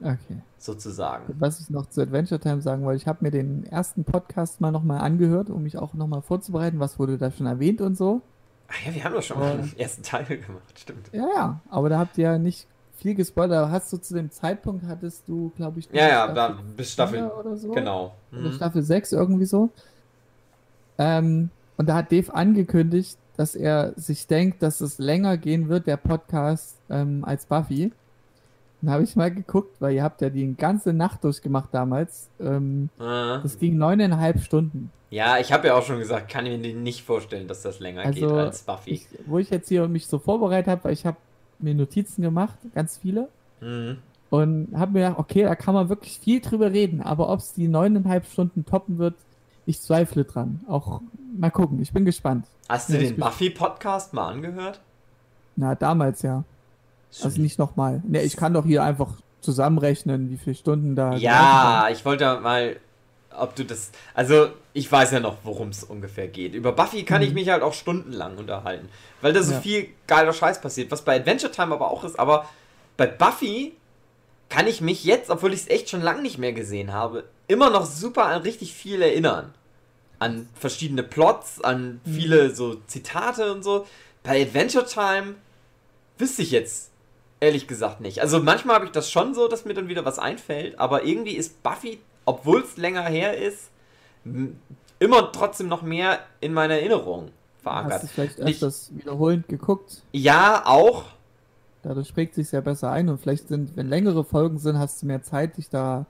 Okay. 0.00 0.42
Sozusagen. 0.58 1.34
Was 1.38 1.60
ich 1.60 1.70
noch 1.70 1.86
zu 1.86 2.02
Adventure 2.02 2.40
Time 2.40 2.60
sagen 2.60 2.84
wollte, 2.84 3.00
ich 3.00 3.06
habe 3.06 3.18
mir 3.22 3.30
den 3.30 3.64
ersten 3.66 4.04
Podcast 4.04 4.60
mal 4.60 4.70
nochmal 4.70 5.00
angehört, 5.00 5.50
um 5.50 5.62
mich 5.62 5.76
auch 5.78 5.94
nochmal 5.94 6.22
vorzubereiten, 6.22 6.80
was 6.80 6.98
wurde 6.98 7.18
da 7.18 7.30
schon 7.30 7.46
erwähnt 7.46 7.80
und 7.80 7.96
so. 7.96 8.22
Ach 8.68 8.86
ja, 8.86 8.94
wir 8.94 9.04
haben 9.04 9.14
doch 9.14 9.22
schon 9.22 9.38
mal 9.38 9.56
den 9.56 9.78
ersten 9.78 10.02
Teil 10.02 10.24
gemacht, 10.26 10.78
stimmt. 10.78 11.10
Ja, 11.12 11.26
ja, 11.34 11.60
aber 11.68 11.88
da 11.88 11.98
habt 11.98 12.18
ihr 12.18 12.24
ja 12.24 12.38
nicht 12.38 12.66
viel 13.02 13.14
gespoilert. 13.14 13.70
Hast 13.70 13.92
du 13.92 13.96
zu 13.98 14.14
dem 14.14 14.30
Zeitpunkt, 14.30 14.86
hattest 14.86 15.28
du, 15.28 15.52
glaube 15.56 15.80
ich, 15.80 15.88
ja, 15.92 16.08
ja, 16.08 16.32
da, 16.32 16.56
bis 16.76 16.92
Staffel 16.92 17.30
oder 17.30 17.56
so. 17.56 17.72
Genau. 17.72 18.14
Mhm. 18.30 18.38
Oder 18.38 18.52
Staffel 18.52 18.82
6 18.82 19.12
irgendwie 19.12 19.44
so. 19.44 19.70
Ähm, 20.98 21.50
und 21.76 21.88
da 21.88 21.96
hat 21.96 22.12
Dave 22.12 22.32
angekündigt, 22.34 23.18
dass 23.36 23.54
er 23.54 23.92
sich 23.96 24.26
denkt, 24.26 24.62
dass 24.62 24.80
es 24.80 24.98
länger 24.98 25.36
gehen 25.36 25.68
wird, 25.68 25.86
der 25.86 25.96
Podcast, 25.96 26.76
ähm, 26.90 27.24
als 27.24 27.46
Buffy. 27.46 27.92
Dann 28.80 28.90
habe 28.90 29.04
ich 29.04 29.16
mal 29.16 29.32
geguckt, 29.32 29.80
weil 29.80 29.94
ihr 29.94 30.02
habt 30.02 30.20
ja 30.20 30.28
die 30.28 30.54
ganze 30.54 30.92
Nacht 30.92 31.24
durchgemacht 31.24 31.68
damals. 31.72 32.28
Ähm, 32.40 32.88
ah. 32.98 33.38
Das 33.42 33.58
ging 33.58 33.76
neuneinhalb 33.76 34.40
Stunden. 34.40 34.90
Ja, 35.10 35.38
ich 35.38 35.52
habe 35.52 35.68
ja 35.68 35.74
auch 35.74 35.84
schon 35.84 35.98
gesagt, 35.98 36.30
kann 36.30 36.46
ich 36.46 36.58
mir 36.58 36.74
nicht 36.74 37.04
vorstellen, 37.04 37.46
dass 37.46 37.62
das 37.62 37.80
länger 37.80 38.02
also, 38.02 38.20
geht 38.20 38.30
als 38.30 38.62
Buffy. 38.62 38.90
Ich, 38.90 39.08
wo 39.26 39.38
ich 39.38 39.50
jetzt 39.50 39.68
hier 39.68 39.86
mich 39.86 40.06
so 40.06 40.18
vorbereitet 40.18 40.68
habe, 40.68 40.84
weil 40.84 40.92
ich 40.94 41.04
habe 41.04 41.16
mir 41.62 41.74
Notizen 41.74 42.22
gemacht, 42.22 42.56
ganz 42.74 42.98
viele. 42.98 43.28
Mhm. 43.60 43.98
Und 44.30 44.68
habe 44.74 44.92
mir 44.92 45.00
gedacht, 45.00 45.18
okay, 45.18 45.42
da 45.42 45.54
kann 45.54 45.74
man 45.74 45.88
wirklich 45.88 46.18
viel 46.18 46.40
drüber 46.40 46.72
reden, 46.72 47.02
aber 47.02 47.28
ob 47.28 47.40
es 47.40 47.52
die 47.52 47.68
neuneinhalb 47.68 48.26
Stunden 48.26 48.64
toppen 48.64 48.98
wird, 48.98 49.14
ich 49.66 49.80
zweifle 49.80 50.24
dran. 50.24 50.60
Auch 50.68 51.00
mal 51.36 51.50
gucken, 51.50 51.80
ich 51.82 51.92
bin 51.92 52.04
gespannt. 52.04 52.46
Hast 52.68 52.88
du 52.88 52.94
ja, 52.94 53.00
den 53.00 53.16
Buffy-Podcast 53.16 54.14
mal 54.14 54.28
angehört? 54.28 54.80
Na, 55.56 55.74
damals 55.74 56.22
ja. 56.22 56.44
Also 57.22 57.40
nicht 57.40 57.58
nochmal. 57.58 58.02
Ne, 58.06 58.22
ich 58.22 58.36
kann 58.36 58.54
doch 58.54 58.64
hier 58.64 58.82
einfach 58.82 59.16
zusammenrechnen, 59.40 60.30
wie 60.30 60.38
viele 60.38 60.56
Stunden 60.56 60.96
da. 60.96 61.14
Ja, 61.16 61.88
ich 61.92 62.04
wollte 62.04 62.40
mal, 62.40 62.76
ob 63.38 63.54
du 63.56 63.64
das. 63.64 63.90
Also, 64.14 64.48
ich 64.72 64.90
weiß 64.90 65.12
ja 65.12 65.20
noch, 65.20 65.38
worum 65.44 65.68
es 65.68 65.84
ungefähr 65.84 66.28
geht. 66.28 66.54
Über 66.54 66.72
Buffy 66.72 67.04
kann 67.04 67.20
mhm. 67.20 67.28
ich 67.28 67.34
mich 67.34 67.48
halt 67.48 67.62
auch 67.62 67.74
stundenlang 67.74 68.36
unterhalten. 68.38 68.88
Weil 69.20 69.32
da 69.32 69.42
so 69.42 69.52
ja. 69.52 69.60
viel 69.60 69.88
geiler 70.06 70.32
Scheiß 70.32 70.60
passiert, 70.60 70.90
was 70.90 71.02
bei 71.02 71.16
Adventure 71.16 71.52
Time 71.52 71.74
aber 71.74 71.90
auch 71.90 72.04
ist. 72.04 72.18
Aber 72.18 72.48
bei 72.96 73.06
Buffy 73.06 73.72
kann 74.48 74.66
ich 74.66 74.80
mich 74.80 75.04
jetzt, 75.04 75.30
obwohl 75.30 75.52
ich 75.52 75.60
es 75.60 75.68
echt 75.68 75.88
schon 75.88 76.02
lange 76.02 76.22
nicht 76.22 76.38
mehr 76.38 76.52
gesehen 76.52 76.92
habe, 76.92 77.24
immer 77.48 77.70
noch 77.70 77.86
super 77.86 78.26
an 78.26 78.42
richtig 78.42 78.74
viel 78.74 79.00
erinnern. 79.02 79.54
an 80.18 80.48
verschiedene 80.54 81.02
Plots, 81.02 81.60
an 81.62 82.00
mhm. 82.04 82.14
viele 82.14 82.54
so 82.54 82.76
Zitate 82.86 83.52
und 83.52 83.62
so. 83.62 83.86
Bei 84.22 84.40
Adventure 84.40 84.86
Time 84.86 85.34
wüsste 86.16 86.42
ich 86.42 86.52
jetzt 86.52 86.90
ehrlich 87.40 87.66
gesagt 87.66 88.00
nicht. 88.00 88.20
Also 88.20 88.38
manchmal 88.38 88.76
habe 88.76 88.84
ich 88.84 88.92
das 88.92 89.10
schon 89.10 89.34
so, 89.34 89.48
dass 89.48 89.64
mir 89.64 89.74
dann 89.74 89.88
wieder 89.88 90.04
was 90.04 90.20
einfällt, 90.20 90.78
aber 90.78 91.04
irgendwie 91.04 91.32
ist 91.34 91.62
Buffy, 91.64 91.98
obwohl 92.24 92.62
es 92.62 92.76
länger 92.76 93.04
her 93.04 93.36
ist, 93.36 93.70
immer 94.98 95.32
trotzdem 95.32 95.68
noch 95.68 95.82
mehr 95.82 96.20
in 96.40 96.52
meiner 96.52 96.74
Erinnerung 96.74 97.30
verankert. 97.62 97.94
Hast 97.94 98.04
du 98.04 98.08
vielleicht 98.08 98.40
öfters 98.40 98.90
Nicht, 98.90 99.04
wiederholend 99.04 99.48
geguckt? 99.48 100.02
Ja, 100.12 100.62
auch. 100.66 101.04
Dadurch 101.82 102.14
prägt 102.14 102.34
sich 102.34 102.52
ja 102.52 102.60
besser 102.60 102.92
ein 102.92 103.08
und 103.08 103.18
vielleicht 103.18 103.48
sind, 103.48 103.76
wenn 103.76 103.88
längere 103.88 104.24
Folgen 104.24 104.58
sind, 104.58 104.78
hast 104.78 105.02
du 105.02 105.06
mehr 105.06 105.22
Zeit, 105.22 105.56
dich 105.56 105.68
da 105.68 106.06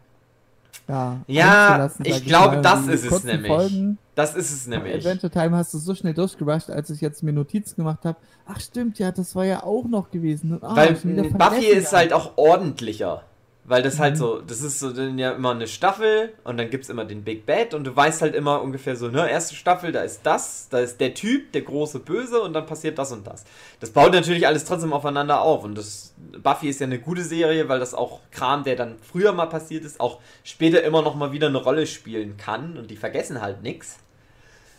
ja, 0.89 1.21
ja 1.27 1.91
ich 2.03 2.25
glaube, 2.25 2.61
das 2.61 2.87
ist 2.87 3.11
es 3.11 3.25
nämlich. 3.25 3.51
Folgen. 3.51 3.99
Das 4.15 4.35
ist 4.35 4.53
es 4.53 4.67
nämlich. 4.67 4.95
Adventure 4.97 5.31
Time 5.31 5.57
hast 5.57 5.73
du 5.73 5.79
so 5.79 5.95
schnell 5.95 6.15
durchgerusht, 6.15 6.71
als 6.71 6.91
ich 6.91 7.01
jetzt 7.01 7.23
mir 7.23 7.33
Notizen 7.33 7.77
gemacht 7.77 8.05
habe. 8.05 8.19
Ach 8.47 8.61
stimmt, 8.61 8.99
ja, 8.99 9.13
das 9.13 9.35
war 9.35 9.45
ja 9.45 9.63
auch 9.63 9.85
noch 9.85 10.11
gewesen. 10.11 10.59
Ah, 10.61 10.77
Weil 10.77 10.95
Buffy 10.95 11.67
ist 11.67 11.93
halt 11.93 12.13
auch 12.13 12.37
ordentlicher. 12.37 13.23
Weil 13.65 13.83
das 13.83 14.01
halt 14.01 14.17
mhm. 14.17 14.23
halt 14.23 14.41
so, 14.41 14.41
das 14.41 14.61
ist 14.61 14.81
so 14.81 14.93
dann 14.93 15.19
ja 15.19 15.33
immer 15.33 15.53
eine 15.53 15.69
Staffel 15.69 16.33
und 16.43 16.57
dann 16.57 16.69
gibt 16.69 16.83
es 16.83 16.91
immer 16.91 17.05
den 17.05 17.23
Big 17.23 17.47
Bad 17.47 17.75
und 17.75 17.85
du 17.85 17.95
weißt 17.95 18.21
halt 18.21 18.35
immer 18.35 18.61
ungefähr 18.61 18.97
so, 18.97 19.09
ne, 19.09 19.31
erste 19.31 19.55
Staffel, 19.55 19.93
da 19.93 20.01
ist 20.01 20.23
das, 20.25 20.69
da 20.69 20.81
ist 20.81 21.01
der 21.01 21.15
Typ, 21.15 21.53
der 21.53 21.63
große 21.63 22.01
Böse 22.01 22.41
und 22.43 22.55
dann 22.55 22.67
passiert 22.67 22.99
das 22.99 23.13
und 23.13 23.25
das. 23.25 23.45
Das 23.79 23.91
baut 23.91 24.13
natürlich 24.13 24.49
alles 24.49 24.65
trotzdem 24.65 24.93
aufeinander 24.93 25.43
auf 25.43 25.63
und 25.63 25.79
das, 25.79 26.13
Buffy 26.43 26.71
ist 26.71 26.81
ja 26.81 26.87
eine 26.87 26.99
gute 26.99 27.23
Serie, 27.23 27.69
weil 27.69 27.79
das 27.79 27.95
auch 27.95 28.19
Kram, 28.33 28.65
der 28.65 28.75
dann 28.75 28.97
früher 29.01 29.33
mal 29.33 29.47
passiert 29.47 29.85
ist, 29.85 30.01
auch 30.01 30.19
später 30.43 30.83
immer 30.83 31.03
noch 31.03 31.15
mal 31.15 31.31
wieder 31.31 31.47
eine 31.47 31.63
Rolle 31.63 31.87
spielen 31.87 32.37
kann 32.37 32.77
und 32.77 32.91
die 32.91 32.97
vergessen 32.97 33.41
halt 33.41 33.63
nichts. 33.63 33.99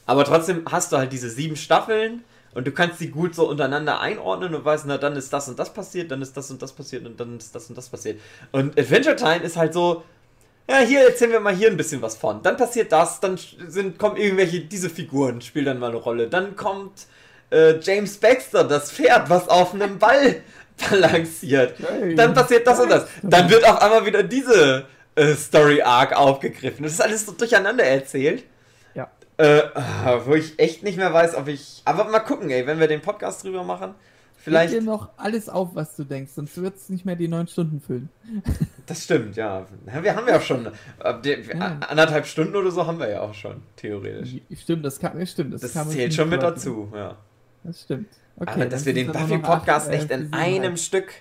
Aber 0.05 0.25
trotzdem 0.25 0.65
hast 0.69 0.91
du 0.91 0.97
halt 0.97 1.13
diese 1.13 1.29
sieben 1.29 1.55
Staffeln 1.55 2.25
und 2.53 2.67
du 2.67 2.71
kannst 2.71 2.99
sie 2.99 3.09
gut 3.09 3.35
so 3.35 3.47
untereinander 3.49 3.99
einordnen 3.99 4.53
und 4.55 4.65
weißt, 4.65 4.85
na, 4.87 4.97
dann 4.97 5.15
ist 5.15 5.33
das 5.33 5.47
und 5.47 5.57
das 5.59 5.73
passiert, 5.73 6.11
dann 6.11 6.21
ist 6.21 6.35
das 6.37 6.51
und 6.51 6.61
das 6.61 6.71
passiert 6.71 7.05
und 7.05 7.19
dann 7.19 7.37
ist 7.37 7.53
das 7.53 7.69
und 7.69 7.77
das 7.77 7.89
passiert. 7.89 8.19
Und 8.51 8.77
Adventure 8.79 9.15
Time 9.15 9.43
ist 9.43 9.57
halt 9.57 9.73
so, 9.73 10.03
ja, 10.69 10.79
hier 10.79 11.01
erzählen 11.01 11.31
wir 11.31 11.39
mal 11.39 11.55
hier 11.55 11.69
ein 11.69 11.77
bisschen 11.77 12.01
was 12.01 12.15
von. 12.15 12.41
Dann 12.41 12.55
passiert 12.55 12.91
das, 12.91 13.19
dann 13.19 13.37
sind, 13.67 13.97
kommen 13.97 14.17
irgendwelche, 14.17 14.61
diese 14.61 14.89
Figuren 14.89 15.41
spielen 15.41 15.65
dann 15.65 15.79
mal 15.79 15.89
eine 15.89 15.97
Rolle. 15.97 16.27
Dann 16.27 16.55
kommt 16.55 17.07
äh, 17.49 17.79
James 17.79 18.17
Baxter, 18.17 18.63
das 18.63 18.91
Pferd, 18.91 19.29
was 19.29 19.49
auf 19.49 19.73
einem 19.73 19.99
Ball 19.99 20.41
balanciert. 20.89 21.75
Dann 22.15 22.33
passiert 22.33 22.65
das 22.65 22.79
und 22.79 22.89
das. 22.89 23.07
Dann 23.21 23.49
wird 23.49 23.67
auf 23.67 23.81
einmal 23.81 24.05
wieder 24.05 24.23
diese 24.23 24.85
äh, 25.15 25.33
Story 25.33 25.81
Arc 25.81 26.13
aufgegriffen. 26.13 26.83
Das 26.83 26.93
ist 26.93 27.01
alles 27.01 27.25
so 27.25 27.33
durcheinander 27.33 27.83
erzählt. 27.83 28.43
Äh, 29.37 29.61
wo 30.25 30.35
ich 30.35 30.59
echt 30.59 30.83
nicht 30.83 30.97
mehr 30.97 31.13
weiß, 31.13 31.35
ob 31.35 31.47
ich. 31.47 31.81
Aber 31.85 32.05
mal 32.05 32.19
gucken, 32.19 32.49
ey, 32.49 32.67
wenn 32.67 32.79
wir 32.79 32.87
den 32.87 33.01
Podcast 33.01 33.43
drüber 33.43 33.63
machen. 33.63 33.95
Vielleicht. 34.43 34.73
dir 34.73 34.81
noch 34.81 35.07
alles 35.15 35.47
auf, 35.47 35.69
was 35.73 35.95
du 35.95 36.03
denkst, 36.03 36.33
sonst 36.33 36.61
wird 36.61 36.75
es 36.75 36.89
nicht 36.89 37.05
mehr 37.05 37.15
die 37.15 37.29
neun 37.29 37.47
Stunden 37.47 37.79
füllen. 37.79 38.09
Das 38.85 39.05
stimmt, 39.05 39.37
ja. 39.37 39.65
Wir 39.85 40.13
haben 40.13 40.27
ja 40.27 40.35
auch 40.35 40.41
schon. 40.41 40.65
Äh, 40.65 41.41
ja. 41.57 41.77
Anderthalb 41.87 42.25
Stunden 42.25 42.53
oder 42.53 42.69
so 42.69 42.85
haben 42.85 42.99
wir 42.99 43.09
ja 43.09 43.21
auch 43.21 43.33
schon, 43.33 43.61
theoretisch. 43.77 44.41
Stimmt, 44.57 44.83
das, 44.83 44.99
kann, 44.99 45.25
stimmt, 45.25 45.53
das, 45.53 45.61
das 45.61 45.89
zählt 45.89 46.13
schon 46.13 46.27
mit 46.27 46.43
dazu, 46.43 46.91
ja. 46.93 47.15
Das 47.63 47.83
stimmt. 47.83 48.09
Okay, 48.35 48.51
Aber 48.51 48.65
dass 48.65 48.85
wir 48.85 48.93
den 48.93 49.09
Buffy-Podcast 49.09 49.89
echt 49.89 50.11
äh, 50.11 50.15
in 50.15 50.33
einem 50.33 50.63
halt. 50.63 50.79
Stück 50.81 51.13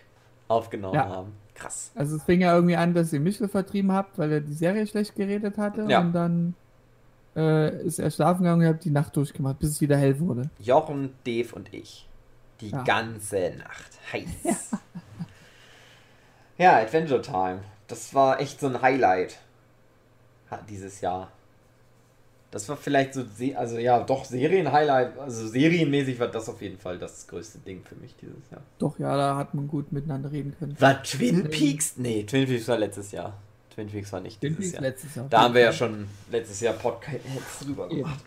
aufgenommen 0.48 0.96
ja. 0.96 1.08
haben. 1.08 1.32
Krass. 1.54 1.92
Also 1.94 2.16
es 2.16 2.24
fing 2.24 2.40
ja 2.40 2.52
irgendwie 2.52 2.74
an, 2.74 2.94
dass 2.94 3.12
ihr 3.12 3.20
Michel 3.20 3.46
vertrieben 3.46 3.92
habt, 3.92 4.18
weil 4.18 4.32
er 4.32 4.40
die 4.40 4.54
Serie 4.54 4.84
schlecht 4.88 5.14
geredet 5.14 5.56
hatte. 5.56 5.86
Ja. 5.88 6.00
Und 6.00 6.12
dann 6.14 6.54
äh, 7.36 7.84
ist 7.84 7.98
er 7.98 8.10
schlafen 8.10 8.42
gegangen 8.42 8.62
und 8.62 8.68
habe 8.68 8.78
die 8.78 8.90
Nacht 8.90 9.16
durchgemacht, 9.16 9.58
bis 9.58 9.70
es 9.70 9.80
wieder 9.80 9.96
hell 9.96 10.18
wurde. 10.20 10.50
Jochen, 10.58 11.14
Dave 11.24 11.54
und 11.54 11.72
ich. 11.72 12.08
Die 12.60 12.70
ja. 12.70 12.82
ganze 12.82 13.54
Nacht. 13.58 13.90
Heiß. 14.12 14.26
Ja. 14.44 14.56
ja, 16.58 16.76
Adventure 16.78 17.22
Time. 17.22 17.60
Das 17.88 18.14
war 18.14 18.40
echt 18.40 18.60
so 18.60 18.68
ein 18.68 18.80
Highlight 18.80 19.38
dieses 20.68 21.00
Jahr. 21.00 21.30
Das 22.50 22.68
war 22.68 22.76
vielleicht 22.76 23.14
so, 23.14 23.24
also 23.56 23.78
ja, 23.78 24.00
doch 24.00 24.26
Serien-Highlight, 24.26 25.18
also 25.18 25.48
serienmäßig 25.48 26.20
war 26.20 26.28
das 26.28 26.50
auf 26.50 26.60
jeden 26.60 26.78
Fall 26.78 26.98
das 26.98 27.26
größte 27.26 27.58
Ding 27.60 27.82
für 27.82 27.94
mich 27.94 28.14
dieses 28.16 28.50
Jahr. 28.50 28.60
Doch, 28.78 28.98
ja, 28.98 29.16
da 29.16 29.36
hat 29.36 29.54
man 29.54 29.68
gut 29.68 29.90
miteinander 29.90 30.30
reden 30.30 30.54
können. 30.58 30.78
War 30.78 31.02
Twin 31.02 31.48
Peaks? 31.48 31.96
Nee, 31.96 32.24
Twin 32.24 32.46
Peaks 32.46 32.68
war 32.68 32.76
letztes 32.76 33.10
Jahr. 33.12 33.38
Twin 33.74 33.88
Peaks 33.88 34.12
war 34.12 34.20
nicht 34.20 34.40
Twin 34.40 34.56
dieses 34.56 34.72
Jahr. 34.72 34.82
Letztes 34.82 35.14
Jahr. 35.14 35.26
Da 35.28 35.42
haben 35.42 35.54
wir 35.54 35.62
ja 35.62 35.72
schon 35.72 36.08
letztes 36.30 36.60
Jahr 36.60 36.74
Podcasts 36.74 37.60
drüber 37.60 37.88
gemacht. 37.88 38.24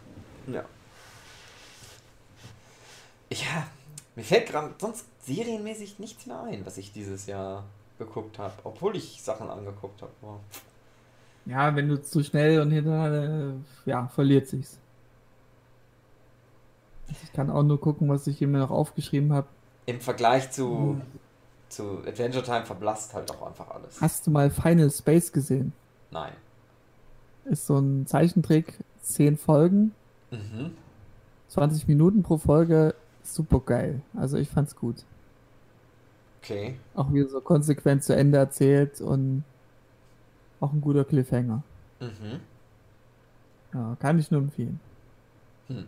Ja. 0.48 0.66
Ja, 3.32 3.68
mir 4.16 4.24
fällt 4.24 4.48
gerade 4.48 4.74
sonst 4.80 5.06
serienmäßig 5.22 6.00
nichts 6.00 6.26
mehr 6.26 6.42
ein, 6.44 6.66
was 6.66 6.78
ich 6.78 6.92
dieses 6.92 7.26
Jahr 7.26 7.64
geguckt 7.98 8.40
habe, 8.40 8.54
obwohl 8.64 8.96
ich 8.96 9.22
Sachen 9.22 9.50
angeguckt 9.50 10.02
habe. 10.02 10.12
Wow. 10.22 10.40
Ja, 11.46 11.76
wenn 11.76 11.90
du 11.90 12.02
zu 12.02 12.24
schnell 12.24 12.60
und 12.62 12.72
hintereinander, 12.72 13.56
ja, 13.86 14.08
verliert 14.08 14.48
sich's. 14.48 14.80
Ich 17.24 17.34
kann 17.34 17.52
auch 17.52 17.64
nur 17.64 17.80
gucken, 17.80 18.10
was 18.10 18.26
ich 18.28 18.40
hier 18.40 18.48
mir 18.48 18.60
noch 18.60 18.72
aufgeschrieben 18.72 19.32
habe. 19.34 19.48
Im 19.86 20.02
Vergleich 20.02 20.52
zu 20.52 21.00
hm 21.02 21.02
zu 21.70 22.00
Adventure 22.06 22.44
Time 22.44 22.66
verblasst 22.66 23.14
halt 23.14 23.32
auch 23.32 23.46
einfach 23.46 23.70
alles. 23.70 24.00
Hast 24.02 24.28
du 24.28 24.32
mal 24.32 24.50
Final 24.50 24.92
Space 24.92 25.32
gesehen? 25.32 25.74
Nein. 26.12 26.34
Ist 27.46 27.68
so 27.68 27.78
ein 27.78 28.08
Zeichentrick, 28.08 28.80
10 29.02 29.38
Folgen, 29.38 29.94
mhm. 30.32 30.72
20 31.50 31.88
Minuten 31.88 32.24
pro 32.24 32.38
Folge, 32.38 32.96
super 33.24 33.60
geil. 33.60 34.02
Also 34.16 34.38
ich 34.38 34.50
fand's 34.50 34.76
gut. 34.76 35.04
Okay. 36.42 36.80
Auch 36.94 37.12
wie 37.12 37.24
so 37.24 37.42
konsequent 37.42 38.04
zu 38.04 38.16
Ende 38.16 38.38
erzählt 38.38 39.02
und 39.02 39.44
auch 40.60 40.74
ein 40.74 40.82
guter 40.82 41.04
Cliffhanger. 41.04 41.64
Mhm. 42.00 42.40
Ja, 43.74 43.98
kann 44.00 44.20
ich 44.20 44.32
nur 44.32 44.42
empfehlen. 44.42 44.80
Hm. 45.68 45.86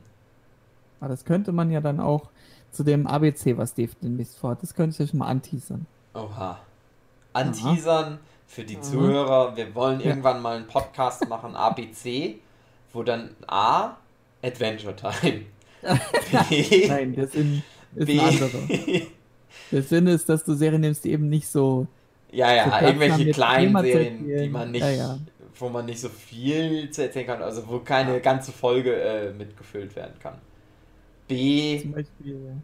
Aber 1.00 1.10
das 1.10 1.26
könnte 1.26 1.52
man 1.52 1.72
ja 1.72 1.80
dann 1.80 2.00
auch 2.00 2.30
zu 2.78 2.84
dem 2.84 3.08
ABC, 3.08 3.58
was 3.58 3.74
Dave 3.74 3.92
demnächst 4.02 4.38
vorhat. 4.38 4.62
Das 4.62 4.76
könnte 4.76 4.94
ich 4.94 5.00
ja 5.00 5.08
schon 5.08 5.20
mal 5.20 5.28
anteasern. 5.28 5.88
Oha. 6.14 6.60
Anteasern 7.34 8.20
für 8.46 8.64
die 8.64 8.80
Zuhörer. 8.80 9.58
Wir 9.58 9.74
wollen 9.74 10.00
ja. 10.00 10.08
irgendwann 10.08 10.42
mal 10.42 10.58
einen 10.58 10.68
Podcast 10.68 11.28
machen, 11.28 11.56
ABC, 11.56 12.36
wo 12.94 13.02
dann 13.02 13.32
A, 13.48 13.98
Adventure 14.44 14.96
Time. 14.96 15.46
B, 16.50 16.88
Nein, 16.88 17.16
der 17.16 17.28
Sinn 17.28 17.64
ist 17.96 18.06
B, 18.06 18.20
ein 18.20 18.28
anderer. 18.28 18.60
Der 19.72 19.84
Sinn 19.84 20.08
ist, 20.08 20.30
dass 20.30 20.44
du 20.44 20.54
Serien 20.54 20.82
nimmst, 20.82 21.04
die 21.04 21.12
eben 21.12 21.30
nicht 21.30 21.48
so. 21.48 21.88
Ja, 22.32 22.54
ja, 22.54 22.82
irgendwelche 22.82 23.32
kleinen 23.32 23.76
Serien, 23.82 24.28
die 24.28 24.50
man 24.50 24.72
nicht, 24.72 24.82
ja, 24.82 24.92
ja. 24.92 25.20
wo 25.58 25.70
man 25.70 25.86
nicht 25.86 26.00
so 26.00 26.10
viel 26.10 26.92
zu 26.92 27.04
erzählen 27.04 27.26
kann, 27.26 27.42
also 27.42 27.68
wo 27.68 27.80
keine 27.80 28.14
ja. 28.14 28.20
ganze 28.20 28.52
Folge 28.52 28.96
äh, 28.96 29.32
mitgefüllt 29.34 29.96
werden 29.96 30.14
kann. 30.20 30.36
B. 31.28 31.82
Zum 31.82 31.92
Beispiel. 31.92 32.62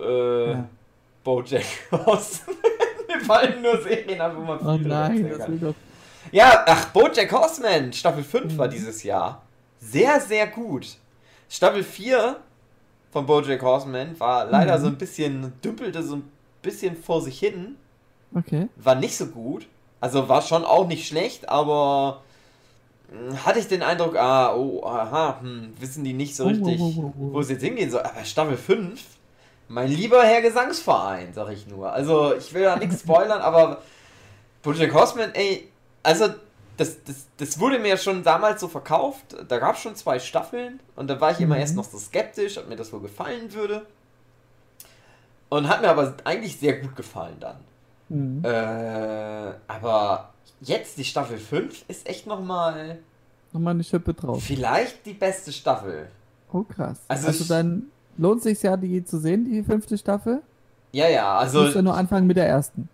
Äh, 0.00 0.50
ja. 0.50 0.68
Bojack 1.24 1.64
Horseman. 1.92 2.56
Mir 3.08 3.20
fallen 3.20 3.62
nur 3.62 3.80
Serien 3.82 4.20
an, 4.20 4.36
wo 4.36 4.40
man 4.40 4.58
viel 4.58 4.68
Oh 4.68 4.76
nein, 4.76 5.28
das 5.28 5.48
will 5.48 5.58
doch. 5.58 5.74
Ja, 6.30 6.64
ach, 6.66 6.86
Bojack 6.86 7.32
Horseman, 7.32 7.92
Staffel 7.92 8.22
5 8.22 8.52
mhm. 8.52 8.58
war 8.58 8.68
dieses 8.68 9.02
Jahr. 9.02 9.42
Sehr, 9.80 10.20
sehr 10.20 10.46
gut. 10.46 10.96
Staffel 11.48 11.82
4 11.82 12.36
von 13.10 13.26
Bojack 13.26 13.62
Horseman 13.62 14.18
war 14.20 14.46
leider 14.46 14.78
mhm. 14.78 14.82
so 14.82 14.86
ein 14.88 14.98
bisschen, 14.98 15.52
dümpelte 15.62 16.02
so 16.02 16.16
ein 16.16 16.30
bisschen 16.62 16.96
vor 16.96 17.22
sich 17.22 17.38
hin. 17.38 17.76
Okay. 18.34 18.68
War 18.76 18.94
nicht 18.94 19.16
so 19.16 19.26
gut. 19.26 19.66
Also 20.00 20.28
war 20.28 20.42
schon 20.42 20.64
auch 20.64 20.86
nicht 20.86 21.08
schlecht, 21.08 21.48
aber 21.48 22.22
hatte 23.44 23.58
ich 23.58 23.68
den 23.68 23.82
Eindruck, 23.82 24.16
ah, 24.16 24.54
oh, 24.54 24.84
aha, 24.84 25.38
hm, 25.40 25.72
wissen 25.78 26.04
die 26.04 26.12
nicht 26.12 26.36
so 26.36 26.44
oh, 26.44 26.48
richtig, 26.48 26.78
oh, 26.80 26.92
oh, 26.96 27.12
wo 27.16 27.40
es 27.40 27.48
jetzt 27.48 27.62
hingehen 27.62 27.90
soll. 27.90 28.02
Aber 28.02 28.24
Staffel 28.24 28.56
5, 28.56 29.00
mein 29.68 29.88
lieber 29.88 30.22
Herr 30.22 30.42
Gesangsverein, 30.42 31.32
sag 31.32 31.50
ich 31.50 31.66
nur. 31.66 31.92
Also, 31.92 32.34
ich 32.34 32.52
will 32.52 32.64
da 32.64 32.76
nichts 32.76 33.00
spoilern, 33.00 33.40
aber 33.40 33.82
Bojack 34.62 34.92
Horseman, 34.92 35.34
ey, 35.34 35.68
also, 36.02 36.28
das, 36.76 37.02
das, 37.04 37.26
das 37.38 37.58
wurde 37.58 37.78
mir 37.78 37.96
schon 37.96 38.22
damals 38.22 38.60
so 38.60 38.68
verkauft. 38.68 39.36
Da 39.48 39.58
gab 39.58 39.74
es 39.74 39.82
schon 39.82 39.96
zwei 39.96 40.18
Staffeln 40.18 40.78
und 40.94 41.08
da 41.08 41.20
war 41.20 41.32
ich 41.32 41.40
immer 41.40 41.56
mhm. 41.56 41.62
erst 41.62 41.76
noch 41.76 41.84
so 41.84 41.98
skeptisch, 41.98 42.58
ob 42.58 42.68
mir 42.68 42.76
das 42.76 42.92
wohl 42.92 43.00
gefallen 43.00 43.52
würde. 43.52 43.86
Und 45.48 45.66
hat 45.66 45.80
mir 45.80 45.88
aber 45.88 46.14
eigentlich 46.24 46.58
sehr 46.58 46.78
gut 46.78 46.94
gefallen 46.94 47.36
dann. 47.40 47.56
Mhm. 48.10 48.44
Äh, 48.44 48.48
aber 49.80 50.32
jetzt 50.60 50.98
die 50.98 51.04
Staffel 51.04 51.38
5 51.38 51.84
ist 51.88 52.08
echt 52.08 52.26
nochmal. 52.26 52.98
Nochmal 53.52 53.74
eine 53.74 53.84
Schippe 53.84 54.14
drauf. 54.14 54.42
Vielleicht 54.42 55.04
die 55.06 55.14
beste 55.14 55.52
Staffel. 55.52 56.08
Oh 56.52 56.62
krass. 56.62 56.98
Also, 57.08 57.28
also 57.28 57.44
dann 57.44 57.90
lohnt 58.16 58.42
sich 58.42 58.62
ja, 58.62 58.76
die 58.76 59.04
zu 59.04 59.18
sehen, 59.18 59.44
die 59.44 59.62
fünfte 59.62 59.96
Staffel. 59.96 60.42
Ja, 60.92 61.08
ja, 61.08 61.38
also. 61.38 61.58
Du 61.58 61.64
musst 61.64 61.76
ja 61.76 61.82
nur 61.82 61.94
anfangen 61.94 62.26
mit 62.26 62.36
der 62.36 62.48
ersten. 62.48 62.88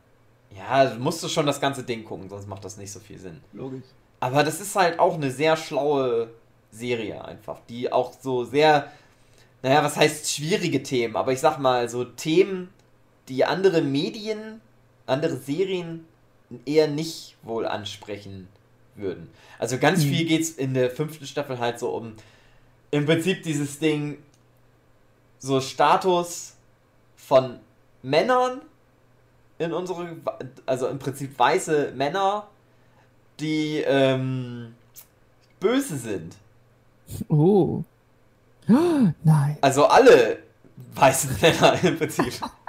Ja, 0.56 0.94
musst 0.98 1.22
du 1.22 1.28
schon 1.28 1.46
das 1.46 1.60
ganze 1.60 1.82
Ding 1.82 2.04
gucken, 2.04 2.28
sonst 2.28 2.48
macht 2.48 2.64
das 2.64 2.76
nicht 2.76 2.92
so 2.92 3.00
viel 3.00 3.18
Sinn. 3.18 3.40
Logisch. 3.52 3.84
Aber 4.20 4.42
das 4.42 4.60
ist 4.60 4.74
halt 4.76 4.98
auch 4.98 5.14
eine 5.14 5.30
sehr 5.30 5.56
schlaue 5.56 6.30
Serie 6.70 7.24
einfach, 7.24 7.58
die 7.68 7.92
auch 7.92 8.12
so 8.20 8.44
sehr, 8.44 8.90
naja, 9.62 9.82
was 9.82 9.96
heißt 9.96 10.30
schwierige 10.30 10.82
Themen, 10.82 11.16
aber 11.16 11.32
ich 11.32 11.40
sag 11.40 11.58
mal 11.58 11.88
so 11.88 12.04
Themen, 12.04 12.68
die 13.28 13.44
andere 13.44 13.82
Medien, 13.82 14.60
andere 15.06 15.36
Serien 15.36 16.06
eher 16.66 16.88
nicht 16.88 17.36
wohl 17.42 17.66
ansprechen 17.66 18.48
würden. 18.94 19.28
Also 19.58 19.78
ganz 19.78 20.04
mhm. 20.04 20.08
viel 20.10 20.26
geht 20.26 20.42
es 20.42 20.50
in 20.50 20.74
der 20.74 20.90
fünften 20.90 21.26
Staffel 21.26 21.58
halt 21.58 21.78
so 21.78 21.90
um 21.90 22.14
im 22.90 23.06
Prinzip 23.06 23.42
dieses 23.42 23.80
Ding, 23.80 24.18
so 25.38 25.60
Status 25.60 26.54
von 27.16 27.58
Männern 28.02 28.60
in 29.58 29.72
unsere, 29.72 30.16
also 30.64 30.88
im 30.88 30.98
Prinzip 30.98 31.36
weiße 31.38 31.92
Männer, 31.96 32.46
die 33.40 33.78
ähm, 33.78 34.74
böse 35.58 35.96
sind. 35.96 36.36
Oh. 37.28 37.82
Nein. 38.66 39.58
Also 39.60 39.86
alle 39.86 40.38
weißen 40.94 41.36
Männer 41.40 41.82
im 41.82 41.98
Prinzip. 41.98 42.32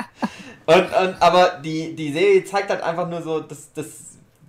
und, 0.65 0.83
und, 0.83 1.21
aber 1.21 1.59
die, 1.63 1.95
die 1.95 2.11
Serie 2.11 2.43
zeigt 2.43 2.69
halt 2.69 2.81
einfach 2.81 3.07
nur 3.07 3.21
so, 3.21 3.39
dass 3.39 3.71
das 3.73 3.87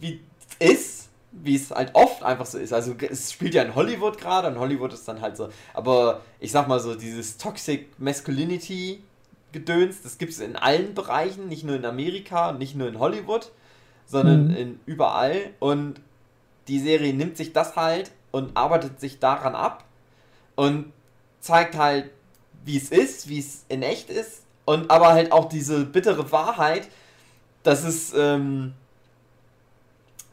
wie 0.01 0.21
es 0.61 0.71
ist, 0.73 1.09
wie 1.33 1.57
es 1.57 1.71
halt 1.71 1.91
oft 1.95 2.23
einfach 2.23 2.47
so 2.47 2.59
ist. 2.59 2.73
Also 2.73 2.95
es 2.99 3.33
spielt 3.33 3.55
ja 3.55 3.63
in 3.63 3.75
Hollywood 3.75 4.19
gerade 4.19 4.49
und 4.49 4.59
Hollywood 4.59 4.93
ist 4.93 5.07
dann 5.07 5.21
halt 5.21 5.37
so, 5.37 5.49
aber 5.75 6.23
ich 6.41 6.53
sag 6.53 6.69
mal 6.69 6.81
so, 6.81 6.95
dieses 6.95 7.37
Toxic 7.37 7.89
Masculinity 7.99 9.03
Gedöns, 9.53 10.03
das 10.03 10.19
gibt 10.19 10.33
es 10.33 10.41
in 10.41 10.57
allen 10.57 10.95
Bereichen, 10.95 11.49
nicht 11.49 11.65
nur 11.65 11.77
in 11.77 11.85
Amerika 11.85 12.51
und 12.51 12.59
nicht 12.59 12.75
nur 12.75 12.89
in 12.89 12.99
Hollywood, 12.99 13.51
sondern 14.07 14.49
mhm. 14.49 14.57
in 14.57 14.81
überall. 14.87 15.51
Und 15.61 16.01
die 16.69 16.79
Serie 16.79 17.15
nimmt 17.15 17.37
sich 17.37 17.53
das 17.53 17.77
halt 17.77 18.11
und 18.33 18.57
arbeitet 18.57 19.01
sich 19.01 19.19
daran 19.19 19.55
ab 19.55 19.85
und 20.57 20.93
zeigt 21.41 21.77
halt, 21.77 22.11
wie 22.65 22.77
es 22.77 22.91
ist, 22.91 23.29
wie 23.29 23.39
es 23.39 23.65
in 23.69 23.83
echt 23.83 24.11
ist 24.11 24.43
und 24.67 24.91
aber 24.91 25.15
halt 25.15 25.33
auch 25.33 25.49
diese 25.49 25.87
bittere 25.87 26.31
Wahrheit, 26.31 26.89
dass 27.63 27.85
es, 27.85 28.13
ähm, 28.15 28.75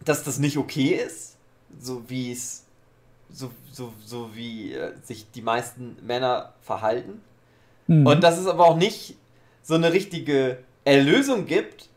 dass 0.03 0.23
das 0.23 0.39
nicht 0.39 0.57
okay 0.57 0.95
ist, 0.95 1.37
so 1.79 2.03
wie 2.09 2.31
es, 2.33 2.65
so, 3.31 3.51
so, 3.71 3.93
so 4.05 4.31
wie 4.33 4.73
äh, 4.73 4.91
sich 5.03 5.31
die 5.31 5.41
meisten 5.41 5.97
Männer 6.05 6.53
verhalten. 6.61 7.21
Mhm. 7.87 8.05
Und 8.05 8.21
dass 8.21 8.37
es 8.37 8.47
aber 8.47 8.65
auch 8.65 8.75
nicht 8.75 9.15
so 9.61 9.75
eine 9.75 9.93
richtige 9.93 10.57
Erlösung 10.83 11.45
gibt, 11.45 11.89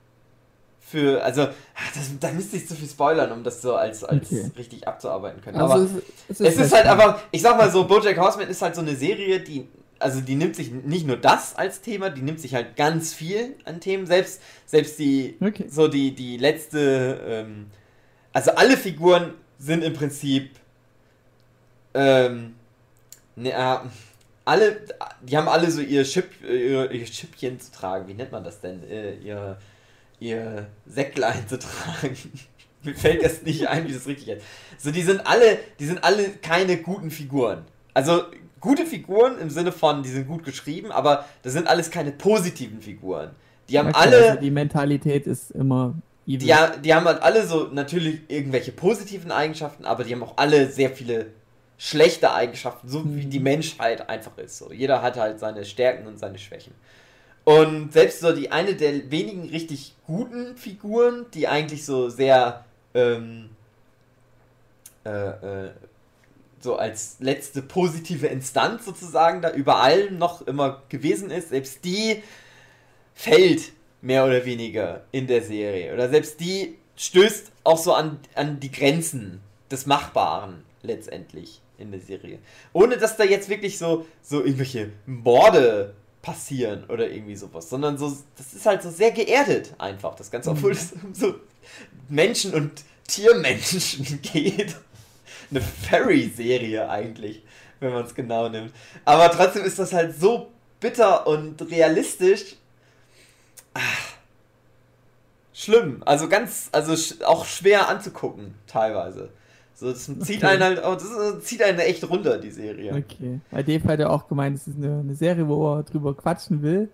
für, 0.86 1.20
also, 1.24 1.42
ah, 1.42 1.48
da 2.20 2.30
müsste 2.30 2.56
ich 2.56 2.68
zu 2.68 2.76
viel 2.76 2.88
spoilern, 2.88 3.32
um 3.32 3.42
das 3.42 3.60
so 3.60 3.74
als, 3.74 4.04
als 4.04 4.30
okay. 4.30 4.52
richtig 4.56 4.86
abzuarbeiten 4.86 5.42
können. 5.42 5.58
Also 5.58 5.74
aber 5.74 5.82
es, 5.82 5.90
es, 6.28 6.40
ist, 6.40 6.58
es 6.58 6.66
ist 6.66 6.72
halt 6.72 6.86
einfach, 6.86 7.22
ich 7.32 7.42
sag 7.42 7.56
mal 7.56 7.68
so, 7.72 7.88
Bojack 7.88 8.16
Horseman 8.16 8.48
ist 8.48 8.62
halt 8.62 8.76
so 8.76 8.82
eine 8.82 8.94
Serie, 8.94 9.40
die, 9.40 9.66
also 9.98 10.20
die 10.20 10.34
nimmt 10.34 10.56
sich 10.56 10.70
nicht 10.70 11.06
nur 11.06 11.16
das 11.16 11.54
als 11.56 11.80
Thema, 11.80 12.10
die 12.10 12.22
nimmt 12.22 12.40
sich 12.40 12.54
halt 12.54 12.76
ganz 12.76 13.14
viel 13.14 13.54
an 13.64 13.80
Themen, 13.80 14.06
selbst, 14.06 14.42
selbst 14.66 14.98
die, 14.98 15.36
okay. 15.40 15.66
so 15.68 15.88
die, 15.88 16.14
die 16.14 16.36
letzte, 16.36 17.20
ähm, 17.26 17.70
also 18.32 18.52
alle 18.52 18.76
Figuren 18.76 19.34
sind 19.58 19.82
im 19.82 19.94
Prinzip, 19.94 20.50
ähm, 21.94 22.54
ne, 23.36 23.52
äh, 23.52 23.78
alle, 24.44 24.80
die 25.22 25.36
haben 25.36 25.48
alle 25.48 25.70
so 25.70 25.80
ihr 25.80 26.04
Chip, 26.04 26.28
ihr, 26.42 26.90
ihr 26.90 27.04
Chipchen 27.04 27.58
zu 27.58 27.72
tragen, 27.72 28.06
wie 28.06 28.14
nennt 28.14 28.32
man 28.32 28.44
das 28.44 28.60
denn? 28.60 28.82
Äh, 28.88 29.16
ihr 29.16 29.58
ihr 30.20 30.66
Säcklein 30.86 31.46
zu 31.48 31.58
tragen. 31.58 32.16
Mir 32.82 32.94
fällt 32.94 33.24
das 33.24 33.42
nicht 33.42 33.68
ein, 33.68 33.88
wie 33.88 33.92
das 33.92 34.06
richtig 34.06 34.28
ist. 34.28 34.44
So, 34.78 34.90
die 34.90 35.02
sind 35.02 35.26
alle, 35.26 35.58
die 35.78 35.86
sind 35.86 36.04
alle 36.04 36.30
keine 36.30 36.76
guten 36.78 37.10
Figuren. 37.10 37.64
Also 37.94 38.24
gute 38.60 38.86
Figuren 38.86 39.38
im 39.38 39.50
Sinne 39.50 39.72
von, 39.72 40.02
die 40.02 40.08
sind 40.08 40.26
gut 40.26 40.44
geschrieben, 40.44 40.90
aber 40.92 41.24
das 41.42 41.52
sind 41.52 41.68
alles 41.68 41.90
keine 41.90 42.12
positiven 42.12 42.80
Figuren. 42.80 43.30
Die 43.68 43.78
haben 43.78 43.88
okay, 43.88 43.98
alle. 43.98 44.28
Also 44.28 44.40
die 44.40 44.50
Mentalität 44.50 45.26
ist 45.26 45.50
immer. 45.50 45.94
Die, 46.26 46.38
die 46.38 46.54
haben 46.54 47.06
halt 47.06 47.22
alle 47.22 47.46
so 47.46 47.68
natürlich 47.72 48.20
irgendwelche 48.28 48.72
positiven 48.72 49.30
Eigenschaften, 49.30 49.84
aber 49.84 50.02
die 50.02 50.12
haben 50.12 50.24
auch 50.24 50.36
alle 50.36 50.68
sehr 50.68 50.90
viele 50.90 51.26
schlechte 51.78 52.32
Eigenschaften, 52.32 52.88
so 52.88 53.04
wie 53.14 53.26
die 53.26 53.38
mhm. 53.38 53.44
Menschheit 53.44 54.08
einfach 54.08 54.36
ist. 54.38 54.58
So, 54.58 54.72
jeder 54.72 55.02
hat 55.02 55.16
halt 55.16 55.38
seine 55.38 55.64
Stärken 55.64 56.06
und 56.06 56.18
seine 56.18 56.38
Schwächen. 56.38 56.74
Und 57.44 57.92
selbst 57.92 58.20
so 58.20 58.32
die 58.32 58.50
eine 58.50 58.74
der 58.74 59.10
wenigen 59.10 59.48
richtig 59.48 59.94
guten 60.04 60.56
Figuren, 60.56 61.26
die 61.32 61.46
eigentlich 61.46 61.84
so 61.84 62.08
sehr 62.08 62.64
ähm, 62.92 63.50
äh, 65.04 65.10
äh, 65.10 65.70
so 66.60 66.76
als 66.76 67.16
letzte 67.20 67.62
positive 67.62 68.26
Instanz 68.26 68.84
sozusagen 68.84 69.42
da 69.42 69.52
überall 69.52 70.10
noch 70.10 70.46
immer 70.46 70.82
gewesen 70.88 71.30
ist, 71.30 71.50
selbst 71.50 71.84
die 71.84 72.22
fällt 73.14 73.72
mehr 74.00 74.24
oder 74.24 74.44
weniger 74.44 75.04
in 75.12 75.26
der 75.26 75.42
Serie. 75.42 75.92
Oder 75.92 76.08
selbst 76.08 76.40
die 76.40 76.76
stößt 76.96 77.52
auch 77.64 77.78
so 77.78 77.92
an, 77.92 78.18
an 78.34 78.60
die 78.60 78.70
Grenzen 78.70 79.40
des 79.70 79.86
Machbaren 79.86 80.62
letztendlich 80.82 81.60
in 81.78 81.90
der 81.90 82.00
Serie. 82.00 82.38
Ohne 82.72 82.96
dass 82.96 83.16
da 83.16 83.24
jetzt 83.24 83.48
wirklich 83.48 83.78
so, 83.78 84.06
so 84.22 84.40
irgendwelche 84.42 84.92
Morde 85.06 85.94
passieren 86.22 86.84
oder 86.88 87.10
irgendwie 87.10 87.36
sowas, 87.36 87.68
sondern 87.70 87.98
so, 87.98 88.16
das 88.36 88.54
ist 88.54 88.66
halt 88.66 88.82
so 88.82 88.90
sehr 88.90 89.12
geerdet 89.12 89.74
einfach, 89.78 90.14
das 90.14 90.30
Ganze, 90.30 90.50
obwohl 90.50 90.72
es 90.72 90.92
um 90.92 91.14
so 91.14 91.34
Menschen 92.08 92.54
und 92.54 92.72
Tiermenschen 93.06 94.20
geht. 94.22 94.76
Eine 95.50 95.60
Fairy-Serie 95.60 96.88
eigentlich, 96.88 97.42
wenn 97.80 97.92
man 97.92 98.04
es 98.04 98.14
genau 98.14 98.48
nimmt. 98.48 98.72
Aber 99.04 99.30
trotzdem 99.30 99.64
ist 99.64 99.78
das 99.78 99.92
halt 99.92 100.18
so 100.18 100.50
bitter 100.80 101.26
und 101.26 101.62
realistisch. 101.70 102.56
Ach, 103.74 104.16
schlimm. 105.52 106.02
Also 106.04 106.28
ganz, 106.28 106.68
also 106.72 106.94
auch 107.24 107.44
schwer 107.44 107.88
anzugucken, 107.88 108.54
teilweise. 108.66 109.30
So, 109.74 109.90
das 109.90 110.06
zieht 110.06 110.38
okay. 110.38 110.46
einen 110.46 110.62
halt, 110.62 110.82
oh, 110.82 110.94
das 110.94 111.44
zieht 111.44 111.62
einen 111.62 111.78
echt 111.78 112.08
runter, 112.08 112.38
die 112.38 112.50
Serie. 112.50 112.94
Okay. 112.94 113.40
Bei 113.50 113.62
dem 113.62 113.84
hat 113.84 114.00
er 114.00 114.10
auch 114.10 114.26
gemeint, 114.26 114.56
es 114.56 114.66
ist 114.66 114.78
eine, 114.78 115.00
eine, 115.00 115.14
Serie, 115.14 115.46
wo 115.46 115.74
er 115.74 115.82
drüber 115.82 116.14
quatschen 116.14 116.62
will. 116.62 116.88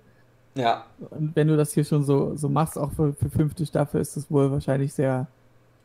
Ja. 0.57 0.85
Und 1.11 1.35
wenn 1.37 1.47
du 1.47 1.57
das 1.57 1.73
hier 1.73 1.85
schon 1.85 2.03
so, 2.03 2.35
so 2.35 2.49
machst, 2.49 2.77
auch 2.77 2.91
für, 2.93 3.13
für 3.15 3.31
fünfte 3.31 3.65
Staffel, 3.67 4.01
ist 4.01 4.17
das 4.17 4.29
wohl 4.31 4.51
wahrscheinlich 4.51 4.93
sehr 4.93 5.29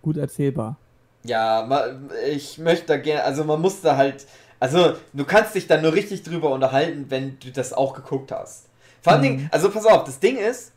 gut 0.01 0.18
erzählbar. 0.18 0.78
Ja, 1.24 1.89
ich 2.32 2.57
möchte 2.57 2.99
gerne, 3.01 3.24
also 3.24 3.43
man 3.43 3.61
muss 3.61 3.82
da 3.82 3.97
halt, 3.97 4.26
also 4.59 4.95
du 5.13 5.26
kannst 5.26 5.55
dich 5.55 5.68
da 5.68 5.80
nur 5.82 5.93
richtig 5.93 6.24
drüber 6.24 6.51
unterhalten, 6.51 7.05
wenn 7.09 7.39
du 7.39 7.51
das 7.51 7.74
auch 7.74 7.93
geguckt 7.93 8.32
hast. 8.32 8.65
Vor 9.01 9.13
allen 9.13 9.22
mhm. 9.22 9.26
Dingen, 9.26 9.49
also 9.51 9.70
pass 9.70 9.86
auf, 9.86 10.05
das 10.05 10.20
Ding 10.20 10.38
ist, 10.38 10.72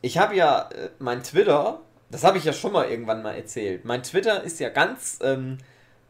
ich 0.00 0.18
habe 0.18 0.36
ja 0.36 0.68
äh, 0.70 0.90
mein 0.98 1.22
Twitter 1.22 1.80
das 2.14 2.22
habe 2.22 2.38
ich 2.38 2.44
ja 2.44 2.52
schon 2.52 2.70
mal 2.70 2.88
irgendwann 2.88 3.22
mal 3.22 3.34
erzählt. 3.34 3.84
Mein 3.84 4.04
Twitter 4.04 4.44
ist 4.44 4.60
ja 4.60 4.68
ganz. 4.68 5.18
Ähm, 5.20 5.58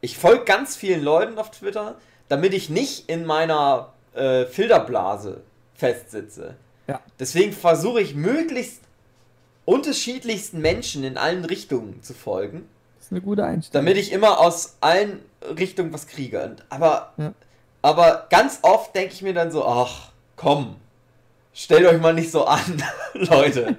ich 0.02 0.18
folge 0.18 0.44
ganz 0.44 0.76
vielen 0.76 1.02
Leuten 1.02 1.38
auf 1.38 1.50
Twitter, 1.50 1.96
damit 2.28 2.52
ich 2.52 2.68
nicht 2.68 3.08
in 3.08 3.24
meiner 3.24 3.94
äh, 4.12 4.44
Filterblase 4.44 5.40
festsitze. 5.74 6.56
Ja. 6.86 7.00
Deswegen 7.18 7.54
versuche 7.54 8.02
ich 8.02 8.14
möglichst 8.14 8.82
unterschiedlichsten 9.64 10.60
Menschen 10.60 11.04
in 11.04 11.16
allen 11.16 11.46
Richtungen 11.46 12.02
zu 12.02 12.12
folgen. 12.12 12.68
Das 13.04 13.08
ist 13.08 13.12
eine 13.12 13.20
gute 13.20 13.44
Einstellung. 13.44 13.84
Damit 13.84 13.98
ich 13.98 14.12
immer 14.12 14.40
aus 14.40 14.78
allen 14.80 15.20
Richtungen 15.58 15.92
was 15.92 16.06
kriege. 16.06 16.56
Aber, 16.70 17.12
ja. 17.18 17.34
aber 17.82 18.28
ganz 18.30 18.60
oft 18.62 18.96
denke 18.96 19.12
ich 19.12 19.20
mir 19.20 19.34
dann 19.34 19.52
so, 19.52 19.62
ach, 19.66 20.08
komm, 20.36 20.76
stellt 21.52 21.84
euch 21.84 22.00
mal 22.00 22.14
nicht 22.14 22.30
so 22.30 22.46
an, 22.46 22.82
Leute. 23.12 23.76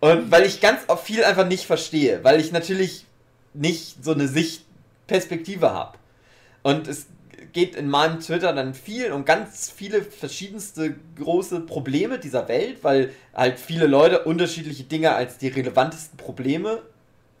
Und 0.00 0.30
weil 0.30 0.44
ich 0.44 0.60
ganz 0.60 0.80
viel 1.02 1.24
einfach 1.24 1.46
nicht 1.46 1.64
verstehe, 1.64 2.22
weil 2.22 2.38
ich 2.38 2.52
natürlich 2.52 3.06
nicht 3.54 4.04
so 4.04 4.12
eine 4.12 4.28
Sichtperspektive 4.28 5.72
habe. 5.72 5.96
Und 6.62 6.86
es 6.86 7.06
geht 7.54 7.76
in 7.76 7.88
meinem 7.88 8.20
Twitter 8.20 8.52
dann 8.52 8.74
viel 8.74 9.10
um 9.10 9.24
ganz 9.24 9.70
viele 9.74 10.02
verschiedenste 10.02 10.96
große 11.16 11.60
Probleme 11.60 12.18
dieser 12.18 12.46
Welt, 12.46 12.84
weil 12.84 13.10
halt 13.32 13.58
viele 13.58 13.86
Leute 13.86 14.24
unterschiedliche 14.24 14.84
Dinge 14.84 15.14
als 15.14 15.38
die 15.38 15.48
relevantesten 15.48 16.18
Probleme, 16.18 16.82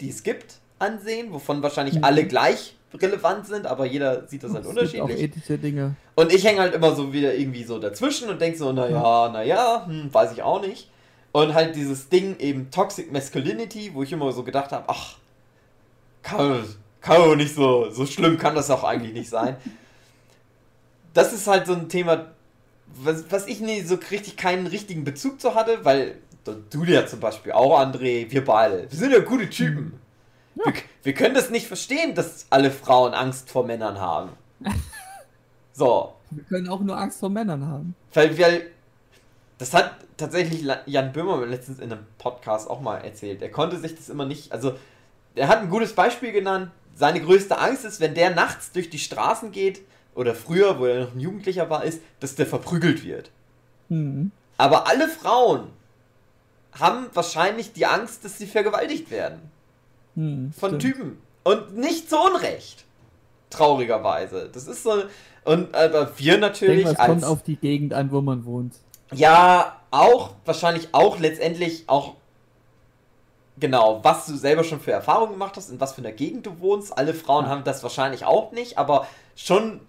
die 0.00 0.08
es 0.08 0.22
gibt, 0.22 0.60
ansehen, 0.78 1.32
wovon 1.32 1.62
wahrscheinlich 1.62 1.96
mhm. 1.96 2.04
alle 2.04 2.26
gleich 2.26 2.74
relevant 2.94 3.46
sind, 3.46 3.66
aber 3.66 3.84
jeder 3.84 4.26
sieht 4.26 4.42
das 4.42 4.52
halt 4.52 4.64
es 4.64 4.70
unterschiedlich. 4.70 5.06
Gibt 5.06 5.18
auch 5.18 5.22
ethische 5.22 5.58
Dinge. 5.58 5.96
Und 6.14 6.32
ich 6.32 6.44
hänge 6.44 6.60
halt 6.60 6.74
immer 6.74 6.94
so 6.94 7.12
wieder 7.12 7.34
irgendwie 7.34 7.64
so 7.64 7.78
dazwischen 7.78 8.28
und 8.30 8.40
denke 8.40 8.58
so, 8.58 8.72
naja, 8.72 9.28
naja, 9.30 9.84
hm, 9.86 10.12
weiß 10.12 10.32
ich 10.32 10.42
auch 10.42 10.60
nicht. 10.60 10.90
Und 11.32 11.54
halt 11.54 11.76
dieses 11.76 12.08
Ding 12.08 12.38
eben 12.38 12.70
Toxic 12.70 13.12
Masculinity, 13.12 13.90
wo 13.92 14.02
ich 14.02 14.12
immer 14.12 14.32
so 14.32 14.42
gedacht 14.42 14.72
habe, 14.72 14.84
ach, 14.88 15.16
kann, 16.22 16.64
kann 17.00 17.36
nicht 17.36 17.54
so, 17.54 17.90
so 17.90 18.06
schlimm 18.06 18.38
kann 18.38 18.54
das 18.54 18.70
auch 18.70 18.84
eigentlich 18.84 19.12
nicht 19.12 19.30
sein. 19.30 19.56
Das 21.14 21.32
ist 21.32 21.48
halt 21.48 21.66
so 21.66 21.72
ein 21.72 21.88
Thema, 21.88 22.26
was, 22.86 23.24
was 23.30 23.46
ich 23.48 23.60
nie 23.60 23.80
so 23.80 23.98
richtig 24.10 24.36
keinen 24.36 24.68
richtigen 24.68 25.02
Bezug 25.02 25.40
zu 25.40 25.56
hatte, 25.56 25.84
weil 25.84 26.18
du 26.44 26.84
ja 26.84 27.06
zum 27.06 27.18
Beispiel 27.18 27.52
auch, 27.52 27.80
André, 27.80 28.30
wir 28.30 28.44
beide, 28.44 28.88
wir 28.88 28.98
sind 28.98 29.10
ja 29.10 29.18
gute 29.20 29.50
Typen. 29.50 29.98
Ja. 30.58 30.66
Wir, 30.66 30.82
wir 31.02 31.14
können 31.14 31.34
das 31.34 31.50
nicht 31.50 31.66
verstehen, 31.66 32.14
dass 32.14 32.46
alle 32.50 32.70
Frauen 32.70 33.14
Angst 33.14 33.50
vor 33.50 33.64
Männern 33.64 33.98
haben. 34.00 34.30
So. 35.78 36.12
Wir 36.30 36.42
können 36.42 36.68
auch 36.68 36.80
nur 36.80 36.98
Angst 36.98 37.20
vor 37.20 37.30
Männern 37.30 37.64
haben. 37.64 37.94
Weil 38.12 38.36
wir. 38.36 38.62
Das 39.58 39.72
hat 39.74 39.92
tatsächlich 40.16 40.68
Jan 40.86 41.12
Böhmer 41.12 41.46
letztens 41.46 41.78
in 41.78 41.92
einem 41.92 42.04
Podcast 42.18 42.68
auch 42.68 42.80
mal 42.80 42.96
erzählt. 42.98 43.42
Er 43.42 43.50
konnte 43.50 43.78
sich 43.78 43.94
das 43.94 44.08
immer 44.08 44.24
nicht. 44.24 44.50
Also, 44.50 44.74
er 45.36 45.46
hat 45.46 45.58
ein 45.58 45.70
gutes 45.70 45.92
Beispiel 45.92 46.32
genannt. 46.32 46.72
Seine 46.96 47.20
größte 47.20 47.58
Angst 47.58 47.84
ist, 47.84 48.00
wenn 48.00 48.14
der 48.14 48.34
nachts 48.34 48.72
durch 48.72 48.90
die 48.90 48.98
Straßen 48.98 49.52
geht, 49.52 49.82
oder 50.16 50.34
früher, 50.34 50.80
wo 50.80 50.86
er 50.86 51.04
noch 51.04 51.14
ein 51.14 51.20
Jugendlicher 51.20 51.70
war, 51.70 51.84
ist, 51.84 52.00
dass 52.18 52.34
der 52.34 52.46
verprügelt 52.46 53.04
wird. 53.04 53.30
Mhm. 53.88 54.32
Aber 54.56 54.88
alle 54.88 55.08
Frauen 55.08 55.68
haben 56.72 57.06
wahrscheinlich 57.14 57.72
die 57.72 57.86
Angst, 57.86 58.24
dass 58.24 58.36
sie 58.36 58.48
vergewaltigt 58.48 59.12
werden. 59.12 59.38
Mhm, 60.18 60.52
von. 60.52 60.78
Typen. 60.78 61.18
Und 61.44 61.76
nicht 61.76 62.10
zu 62.10 62.16
Unrecht. 62.18 62.84
Traurigerweise. 63.50 64.50
Das 64.52 64.66
ist 64.66 64.82
so. 64.82 65.04
Und 65.44 65.74
aber 65.74 66.18
wir 66.18 66.38
natürlich. 66.38 66.80
Ich 66.80 66.84
denke, 66.84 67.00
es 67.00 67.06
kommt 67.06 67.24
auf 67.24 67.42
die 67.42 67.56
Gegend 67.56 67.94
an, 67.94 68.10
wo 68.10 68.20
man 68.20 68.44
wohnt. 68.44 68.74
Ja, 69.14 69.80
auch, 69.90 70.34
wahrscheinlich 70.44 70.88
auch 70.92 71.18
letztendlich 71.18 71.84
auch. 71.86 72.16
Genau, 73.60 74.00
was 74.02 74.26
du 74.26 74.36
selber 74.36 74.62
schon 74.62 74.80
für 74.80 74.92
Erfahrungen 74.92 75.32
gemacht 75.32 75.56
hast, 75.56 75.70
in 75.70 75.80
was 75.80 75.94
für 75.94 76.00
einer 76.00 76.12
Gegend 76.12 76.46
du 76.46 76.60
wohnst. 76.60 76.96
Alle 76.96 77.14
Frauen 77.14 77.44
ja. 77.44 77.50
haben 77.50 77.64
das 77.64 77.82
wahrscheinlich 77.82 78.24
auch 78.24 78.52
nicht, 78.52 78.76
aber 78.76 79.06
schon 79.34 79.80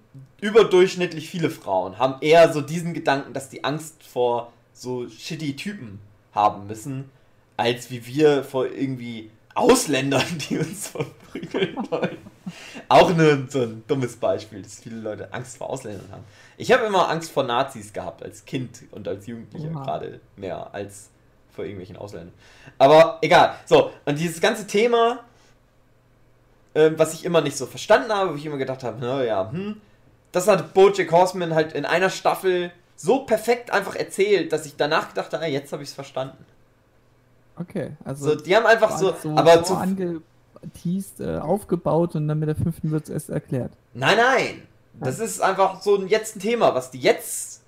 überdurchschnittlich 0.41 1.29
viele 1.29 1.49
Frauen 1.49 1.97
haben 1.97 2.15
eher 2.21 2.51
so 2.53 2.61
diesen 2.61 2.93
Gedanken, 2.93 3.33
dass 3.33 3.49
die 3.49 3.63
Angst 3.63 4.03
vor 4.03 4.51
so 4.73 5.07
shitty 5.07 5.55
Typen 5.55 5.99
haben 6.33 6.67
müssen, 6.67 7.11
als 7.57 7.91
wie 7.91 8.05
wir 8.07 8.43
vor 8.43 8.65
irgendwie 8.67 9.29
Ausländern, 9.55 10.25
die 10.49 10.57
uns 10.57 10.89
verprügeln 10.89 11.75
wollen. 11.89 12.17
Auch 12.87 13.13
nur 13.15 13.47
so 13.49 13.61
ein 13.61 13.83
dummes 13.87 14.15
Beispiel, 14.15 14.61
dass 14.61 14.79
viele 14.79 14.97
Leute 14.97 15.31
Angst 15.33 15.57
vor 15.57 15.69
Ausländern 15.69 16.11
haben. 16.11 16.23
Ich 16.57 16.71
habe 16.71 16.85
immer 16.85 17.09
Angst 17.09 17.31
vor 17.31 17.43
Nazis 17.43 17.93
gehabt, 17.93 18.23
als 18.23 18.45
Kind 18.45 18.83
und 18.91 19.07
als 19.07 19.27
Jugendlicher 19.27 19.69
gerade 19.69 20.19
mehr 20.35 20.73
als 20.73 21.09
vor 21.51 21.65
irgendwelchen 21.65 21.97
Ausländern. 21.97 22.33
Aber 22.77 23.19
egal. 23.21 23.55
So, 23.65 23.91
und 24.05 24.17
dieses 24.17 24.41
ganze 24.41 24.65
Thema, 24.65 25.19
äh, 26.73 26.91
was 26.95 27.13
ich 27.13 27.25
immer 27.25 27.41
nicht 27.41 27.57
so 27.57 27.65
verstanden 27.65 28.11
habe, 28.11 28.31
wo 28.31 28.35
ich 28.35 28.45
immer 28.45 28.57
gedacht 28.57 28.83
habe, 28.83 28.99
naja, 28.99 29.51
hm, 29.51 29.79
das 30.31 30.47
hat 30.47 30.73
Bojack 30.73 31.11
Horseman 31.11 31.53
halt 31.53 31.73
in 31.73 31.85
einer 31.85 32.09
Staffel 32.09 32.71
so 32.95 33.19
perfekt 33.19 33.71
einfach 33.71 33.95
erzählt, 33.95 34.51
dass 34.51 34.65
ich 34.65 34.75
danach 34.75 35.09
gedacht 35.09 35.33
habe, 35.33 35.43
ah, 35.43 35.47
jetzt 35.47 35.71
habe 35.71 35.83
ich 35.83 35.89
es 35.89 35.95
verstanden. 35.95 36.45
Okay, 37.59 37.91
also. 38.05 38.29
So, 38.29 38.35
die 38.35 38.55
haben 38.55 38.65
einfach 38.65 38.97
so, 38.97 39.13
so, 39.21 39.35
aber 39.35 39.63
so 39.63 39.75
angeteased, 39.75 41.19
äh, 41.19 41.37
aufgebaut 41.37 42.15
und 42.15 42.27
dann 42.27 42.39
mit 42.39 42.47
der 42.47 42.55
fünften 42.55 42.91
wird 42.91 43.03
es 43.03 43.09
erst 43.09 43.29
erklärt. 43.29 43.71
Nein, 43.93 44.17
nein. 44.17 44.61
Das 45.01 45.19
ist 45.19 45.41
einfach 45.41 45.81
so 45.81 45.95
ein, 45.95 46.07
jetzt 46.07 46.35
ein 46.35 46.39
Thema, 46.39 46.75
was 46.75 46.91
die 46.91 46.99
jetzt 46.99 47.61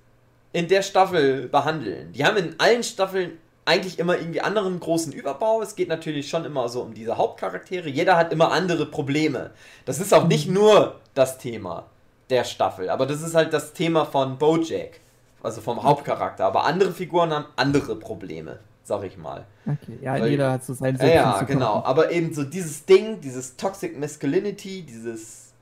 in 0.53 0.67
der 0.67 0.81
Staffel 0.81 1.47
behandeln. 1.47 2.11
Die 2.13 2.25
haben 2.25 2.37
in 2.37 2.55
allen 2.57 2.83
Staffeln 2.83 3.37
eigentlich 3.63 3.99
immer 3.99 4.17
irgendwie 4.17 4.41
anderen 4.41 4.79
großen 4.79 5.13
Überbau. 5.13 5.61
Es 5.61 5.75
geht 5.75 5.87
natürlich 5.87 6.29
schon 6.29 6.45
immer 6.45 6.67
so 6.67 6.81
um 6.81 6.93
diese 6.93 7.17
Hauptcharaktere. 7.17 7.87
Jeder 7.87 8.17
hat 8.17 8.33
immer 8.33 8.51
andere 8.51 8.85
Probleme. 8.85 9.51
Das 9.85 9.99
ist 9.99 10.13
auch 10.13 10.27
nicht 10.27 10.49
nur 10.49 10.99
das 11.13 11.37
Thema 11.37 11.85
der 12.29 12.43
Staffel, 12.43 12.89
aber 12.89 13.05
das 13.05 13.21
ist 13.21 13.35
halt 13.35 13.53
das 13.53 13.73
Thema 13.73 14.05
von 14.05 14.37
Bojack, 14.37 14.99
also 15.43 15.61
vom 15.61 15.83
Hauptcharakter. 15.83 16.45
Aber 16.45 16.65
andere 16.65 16.91
Figuren 16.91 17.31
haben 17.31 17.45
andere 17.55 17.95
Probleme 17.95 18.59
sag 18.83 19.03
ich 19.03 19.17
mal. 19.17 19.45
Okay, 19.65 19.97
ja, 20.01 20.13
Weil, 20.13 20.31
jeder 20.31 20.51
hat 20.51 20.63
so 20.63 20.73
sein 20.73 20.97
Ja, 20.99 21.07
ja 21.07 21.41
genau. 21.43 21.83
Aber 21.83 22.11
eben 22.11 22.33
so 22.33 22.43
dieses 22.43 22.85
Ding, 22.85 23.21
dieses 23.21 23.55
Toxic 23.55 23.99
Masculinity, 23.99 24.83
dieses 24.83 25.53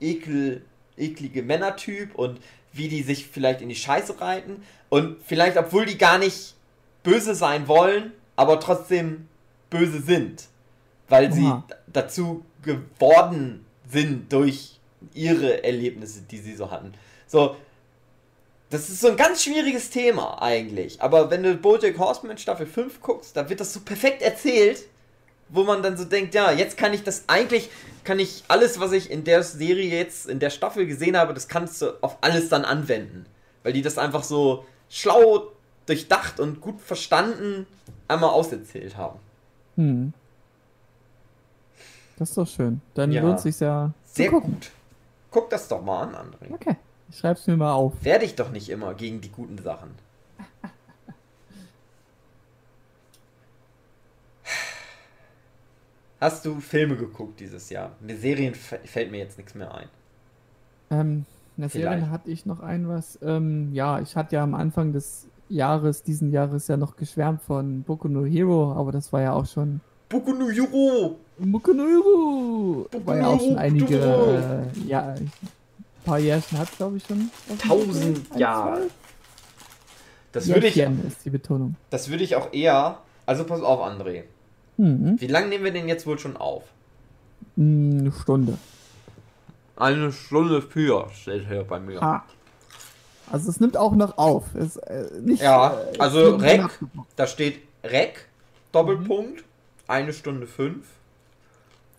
ekel, 0.00 0.64
eklige 0.96 1.42
Männertyp 1.42 2.14
und 2.14 2.40
wie 2.72 2.88
die 2.88 3.02
sich 3.02 3.26
vielleicht 3.26 3.60
in 3.60 3.68
die 3.68 3.74
Scheiße 3.74 4.20
reiten 4.20 4.62
und 4.88 5.16
vielleicht, 5.24 5.56
obwohl 5.56 5.86
die 5.86 5.98
gar 5.98 6.18
nicht 6.18 6.54
böse 7.02 7.34
sein 7.34 7.68
wollen, 7.68 8.12
aber 8.36 8.60
trotzdem 8.60 9.28
böse 9.70 10.00
sind. 10.00 10.48
Weil 11.08 11.26
Oha. 11.26 11.34
sie 11.68 11.74
dazu 11.92 12.44
geworden 12.62 13.64
sind 13.88 14.32
durch 14.32 14.80
ihre 15.14 15.64
Erlebnisse, 15.64 16.22
die 16.22 16.38
sie 16.38 16.54
so 16.54 16.70
hatten. 16.70 16.92
So, 17.26 17.56
das 18.72 18.88
ist 18.88 19.02
so 19.02 19.08
ein 19.08 19.18
ganz 19.18 19.44
schwieriges 19.44 19.90
Thema 19.90 20.40
eigentlich. 20.40 21.02
Aber 21.02 21.30
wenn 21.30 21.42
du 21.42 21.54
Bojack 21.54 21.98
Horseman 21.98 22.38
Staffel 22.38 22.66
5 22.66 23.02
guckst, 23.02 23.36
da 23.36 23.50
wird 23.50 23.60
das 23.60 23.74
so 23.74 23.80
perfekt 23.80 24.22
erzählt, 24.22 24.84
wo 25.50 25.64
man 25.64 25.82
dann 25.82 25.98
so 25.98 26.04
denkt, 26.04 26.34
ja, 26.34 26.50
jetzt 26.50 26.78
kann 26.78 26.94
ich 26.94 27.02
das 27.04 27.24
eigentlich, 27.26 27.68
kann 28.02 28.18
ich 28.18 28.44
alles, 28.48 28.80
was 28.80 28.92
ich 28.92 29.10
in 29.10 29.24
der 29.24 29.42
Serie 29.42 29.90
jetzt, 29.90 30.26
in 30.26 30.38
der 30.38 30.48
Staffel 30.48 30.86
gesehen 30.86 31.18
habe, 31.18 31.34
das 31.34 31.48
kannst 31.48 31.82
du 31.82 31.92
auf 32.00 32.16
alles 32.22 32.48
dann 32.48 32.64
anwenden. 32.64 33.26
Weil 33.62 33.74
die 33.74 33.82
das 33.82 33.98
einfach 33.98 34.24
so 34.24 34.64
schlau, 34.88 35.52
durchdacht 35.84 36.40
und 36.40 36.62
gut 36.62 36.80
verstanden 36.80 37.66
einmal 38.08 38.30
auserzählt 38.30 38.96
haben. 38.96 39.18
Hm. 39.76 40.14
Das 42.16 42.30
ist 42.30 42.38
doch 42.38 42.48
schön. 42.48 42.80
Dann 42.94 43.12
ja. 43.12 43.20
lohnt 43.20 43.40
sich 43.40 43.60
ja. 43.60 43.92
Sehr 44.06 44.30
gut. 44.30 44.70
Guck 45.30 45.50
das 45.50 45.68
doch 45.68 45.82
mal 45.82 46.04
an, 46.04 46.14
André. 46.14 46.54
Okay. 46.54 46.76
Ich 47.12 47.18
schreib's 47.18 47.46
mir 47.46 47.58
mal 47.58 47.74
auf. 47.74 47.92
Werde 48.02 48.24
ich 48.24 48.36
doch 48.36 48.50
nicht 48.50 48.70
immer 48.70 48.94
gegen 48.94 49.20
die 49.20 49.30
guten 49.30 49.58
Sachen. 49.58 49.90
Hast 56.18 56.46
du 56.46 56.60
Filme 56.60 56.96
geguckt 56.96 57.38
dieses 57.40 57.68
Jahr? 57.68 57.92
Mit 58.00 58.22
Serien 58.22 58.54
fällt 58.54 59.10
mir 59.10 59.18
jetzt 59.18 59.36
nichts 59.36 59.54
mehr 59.54 59.74
ein. 59.74 59.88
Ähm, 60.90 61.26
in 61.58 61.60
der 61.60 61.68
Serie 61.68 62.08
hatte 62.08 62.30
ich 62.30 62.46
noch 62.46 62.60
ein 62.60 62.88
was. 62.88 63.18
Ähm, 63.20 63.74
ja, 63.74 64.00
ich 64.00 64.16
hatte 64.16 64.36
ja 64.36 64.42
am 64.42 64.54
Anfang 64.54 64.94
des 64.94 65.26
Jahres, 65.50 66.02
diesen 66.02 66.32
Jahres 66.32 66.66
ja 66.68 66.78
noch 66.78 66.96
geschwärmt 66.96 67.42
von 67.42 67.82
Boku 67.82 68.08
no 68.08 68.24
Hero, 68.24 68.72
aber 68.72 68.90
das 68.90 69.12
war 69.12 69.20
ja 69.20 69.34
auch 69.34 69.46
schon. 69.46 69.82
Boku 70.08 70.32
no 70.32 70.48
Hero! 70.48 71.18
Boku 71.38 71.74
no 71.74 71.82
Hero! 71.82 72.88
Boku 72.90 73.06
war 73.06 73.16
ja 73.18 73.26
auch 73.26 73.38
schon 73.40 73.58
einige. 73.58 73.98
Äh, 73.98 74.88
ja, 74.88 75.14
paar 76.04 76.18
Jährchen 76.18 76.58
hat, 76.58 76.76
glaube 76.76 76.96
ich, 76.96 77.04
schon. 77.04 77.30
Tausend 77.58 78.36
Jahre. 78.36 78.88
Das 80.32 80.48
würde 80.48 80.66
ich. 80.66 80.76
ist 80.76 81.24
die 81.24 81.30
Betonung. 81.30 81.76
Das 81.90 82.08
würde 82.08 82.24
ich 82.24 82.36
auch 82.36 82.52
eher. 82.52 82.98
Also 83.26 83.44
pass 83.44 83.62
auf, 83.62 83.80
André. 83.80 84.24
Mhm. 84.76 85.20
Wie 85.20 85.26
lange 85.26 85.48
nehmen 85.48 85.64
wir 85.64 85.72
denn 85.72 85.88
jetzt 85.88 86.06
wohl 86.06 86.18
schon 86.18 86.36
auf? 86.36 86.64
Eine 87.56 88.12
Stunde. 88.12 88.58
Eine 89.76 90.12
Stunde 90.12 90.62
für, 90.62 91.08
steht 91.12 91.48
hier 91.48 91.64
bei 91.64 91.78
mir. 91.80 92.00
Ha. 92.00 92.24
Also 93.30 93.50
es 93.50 93.60
nimmt 93.60 93.76
auch 93.76 93.92
noch 93.92 94.18
auf. 94.18 94.54
Es, 94.54 94.76
äh, 94.76 95.08
nicht, 95.20 95.42
ja, 95.42 95.80
äh, 95.80 95.98
also 95.98 96.36
Rec, 96.36 96.68
da 97.16 97.26
steht 97.26 97.62
Rec, 97.82 98.26
Doppelpunkt, 98.72 99.38
mhm. 99.38 99.44
eine 99.86 100.12
Stunde 100.12 100.46
fünf, 100.46 100.86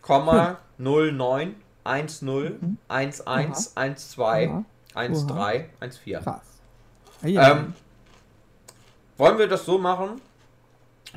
Komma, 0.01 0.58
hm. 0.78 1.18
09, 1.18 1.56
1-0, 1.86 2.56
1-1, 2.90 3.76
1-2, 3.76 4.64
1-3, 4.96 5.66
1-4. 5.82 6.20
Krass. 6.24 6.42
Ähm, 7.24 7.74
wollen 9.18 9.38
wir 9.38 9.48
das 9.48 9.66
so 9.66 9.78
machen? 9.78 10.22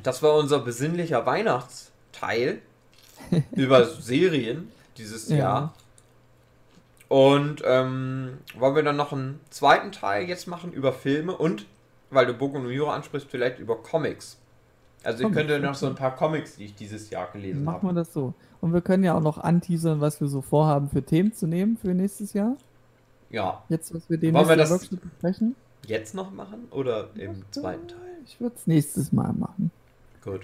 Das 0.02 0.22
war 0.22 0.34
unser 0.34 0.60
besinnlicher 0.60 1.24
Weihnachtsteil 1.26 2.60
über 3.52 3.84
Serien 3.84 4.70
dieses 4.96 5.28
ja. 5.28 5.36
Jahr. 5.36 5.74
Und 7.08 7.62
ähm, 7.64 8.38
wollen 8.56 8.74
wir 8.74 8.82
dann 8.82 8.96
noch 8.96 9.12
einen 9.12 9.40
zweiten 9.50 9.92
Teil 9.92 10.28
jetzt 10.28 10.46
machen 10.46 10.72
über 10.72 10.92
Filme 10.92 11.36
und, 11.36 11.66
weil 12.10 12.26
du 12.26 12.34
Boku 12.34 12.58
no 12.58 12.68
Hero 12.68 12.90
ansprichst, 12.90 13.28
vielleicht 13.30 13.58
über 13.58 13.76
Comics. 13.76 14.38
Also 15.04 15.28
ich 15.28 15.32
könnte 15.32 15.60
noch 15.60 15.74
so 15.74 15.86
ein 15.86 15.94
paar 15.94 16.16
Comics, 16.16 16.56
die 16.56 16.64
ich 16.64 16.74
dieses 16.74 17.10
Jahr 17.10 17.30
gelesen 17.30 17.60
habe. 17.68 17.76
Machen 17.76 17.88
wir 17.90 18.00
das 18.00 18.12
so. 18.12 18.34
Und 18.60 18.72
wir 18.72 18.80
können 18.80 19.04
ja 19.04 19.14
auch 19.14 19.22
noch 19.22 19.38
anteasern, 19.38 20.00
was 20.00 20.20
wir 20.20 20.28
so 20.28 20.42
vorhaben 20.42 20.88
für 20.88 21.02
Themen 21.02 21.32
zu 21.32 21.46
nehmen 21.46 21.76
für 21.76 21.88
nächstes 21.88 22.32
Jahr. 22.32 22.56
Ja. 23.30 23.62
Jetzt, 23.68 23.94
was 23.94 24.08
wir 24.08 24.18
den 24.18 24.34
Wollen 24.34 24.48
wir 24.48 24.56
das 24.56 24.70
Workshop 24.70 25.00
besprechen. 25.00 25.56
Jetzt 25.86 26.14
noch 26.14 26.32
machen 26.32 26.66
oder 26.70 27.08
im 27.14 27.20
ja, 27.20 27.42
zweiten 27.50 27.88
Teil? 27.88 27.98
Ich 28.24 28.40
würde 28.40 28.56
es 28.56 28.66
nächstes 28.66 29.12
Mal 29.12 29.32
machen. 29.32 29.70
Gut. 30.24 30.40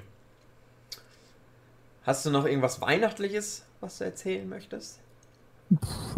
Hast 2.04 2.26
du 2.26 2.30
noch 2.30 2.46
irgendwas 2.46 2.80
Weihnachtliches, 2.80 3.64
was 3.80 3.98
du 3.98 4.04
erzählen 4.04 4.48
möchtest? 4.48 4.98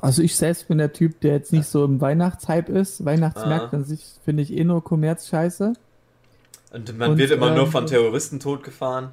Also 0.01 0.23
ich 0.23 0.37
selbst 0.37 0.69
bin 0.69 0.79
der 0.79 0.93
Typ, 0.93 1.21
der 1.21 1.35
jetzt 1.35 1.53
nicht 1.53 1.67
so 1.67 1.85
im 1.85 2.01
Weihnachtshype 2.01 2.73
ist. 2.73 3.05
Weihnachtsmärkte 3.05 3.77
ah. 3.77 3.79
an 3.79 3.85
sich 3.85 4.05
finde 4.25 4.43
ich 4.43 4.53
eh 4.53 4.65
nur 4.65 4.83
Kommerz-Scheiße. 4.83 5.75
Und 6.73 6.99
man 6.99 7.13
und, 7.13 7.19
wird 7.19 7.31
immer 7.31 7.49
ähm, 7.49 7.55
nur 7.55 7.67
von 7.69 7.87
Terroristen 7.87 8.41
totgefahren. 8.41 9.11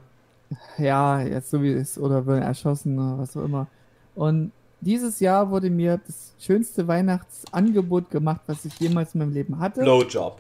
Ja, 0.77 1.21
jetzt 1.21 1.49
so 1.49 1.61
wie 1.63 1.71
es, 1.73 1.97
oder 1.97 2.25
werden 2.27 2.43
erschossen 2.43 2.97
oder 2.99 3.19
was 3.19 3.35
auch 3.37 3.43
immer. 3.43 3.67
Und 4.15 4.51
dieses 4.81 5.19
Jahr 5.19 5.49
wurde 5.51 5.69
mir 5.69 5.99
das 6.05 6.33
schönste 6.39 6.87
Weihnachtsangebot 6.87 8.09
gemacht, 8.09 8.41
was 8.47 8.65
ich 8.65 8.77
jemals 8.79 9.13
in 9.13 9.19
meinem 9.19 9.33
Leben 9.33 9.59
hatte. 9.59 9.81
Blowjob. 9.81 10.39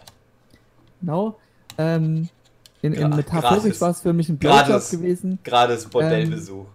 Genau. 0.99 1.35
Ähm, 1.77 2.27
in, 2.81 2.93
in 2.93 3.09
metaphorisch 3.11 3.79
war 3.79 3.91
es 3.91 4.01
für 4.01 4.13
mich 4.13 4.27
ein 4.29 4.37
Blowjob 4.37 4.65
gratis, 4.67 4.89
gewesen. 4.91 5.39
Gratis 5.43 5.85
Bordellbesuch. 5.87 6.61
Ähm, 6.61 6.65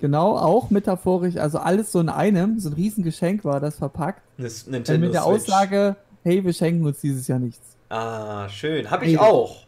Genau, 0.00 0.36
auch 0.36 0.68
metaphorisch, 0.70 1.36
also 1.36 1.58
alles 1.58 1.92
so 1.92 2.00
in 2.00 2.08
einem, 2.08 2.58
so 2.58 2.70
ein 2.70 2.72
Riesengeschenk 2.72 3.44
war 3.44 3.60
das 3.60 3.76
verpackt. 3.76 4.20
Das 4.36 4.66
Nintendo 4.66 5.06
mit 5.06 5.14
der 5.14 5.22
Switch. 5.22 5.42
Aussage, 5.44 5.94
hey, 6.24 6.44
wir 6.44 6.52
schenken 6.52 6.84
uns 6.84 7.00
dieses 7.00 7.28
Jahr 7.28 7.38
nichts. 7.38 7.76
Ah, 7.88 8.48
schön. 8.48 8.90
Hab 8.90 9.02
ich 9.04 9.10
Hey. 9.10 9.18
auch. 9.18 9.58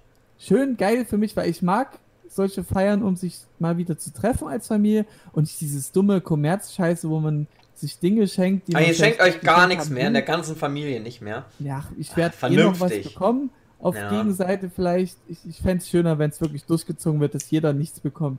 Schön 0.40 0.76
geil 0.76 1.04
für 1.04 1.18
mich, 1.18 1.36
weil 1.36 1.48
ich 1.48 1.62
mag 1.62 2.00
solche 2.34 2.64
Feiern, 2.64 3.02
um 3.02 3.16
sich 3.16 3.40
mal 3.58 3.76
wieder 3.78 3.98
zu 3.98 4.12
treffen 4.12 4.48
als 4.48 4.66
Familie 4.68 5.06
und 5.32 5.44
nicht 5.44 5.60
dieses 5.60 5.92
dumme 5.92 6.20
Kommerzscheiße, 6.20 7.08
wo 7.08 7.20
man 7.20 7.46
sich 7.74 7.98
Dinge 7.98 8.28
schenkt, 8.28 8.68
die 8.68 8.76
Aber 8.76 8.84
ihr 8.84 8.94
schenkt 8.94 9.20
euch 9.20 9.40
gar 9.40 9.66
nichts 9.66 9.90
mehr, 9.90 10.06
in 10.06 10.12
der 10.12 10.22
ganzen 10.22 10.56
Familie 10.56 11.00
nicht 11.00 11.20
mehr. 11.20 11.44
Ja, 11.58 11.84
ich 11.98 12.16
werde 12.16 12.34
eh 12.42 12.56
noch 12.56 12.80
was 12.80 12.92
bekommen. 13.02 13.50
Auf 13.80 13.96
Ja. 13.96 14.08
Gegenseite 14.08 14.70
vielleicht. 14.70 15.18
Ich, 15.28 15.38
ich 15.46 15.58
fände 15.58 15.78
es 15.78 15.88
schöner, 15.88 16.18
wenn 16.18 16.30
es 16.30 16.40
wirklich 16.40 16.64
durchgezogen 16.64 17.20
wird, 17.20 17.34
dass 17.34 17.50
jeder 17.50 17.72
nichts 17.72 18.00
bekommt. 18.00 18.38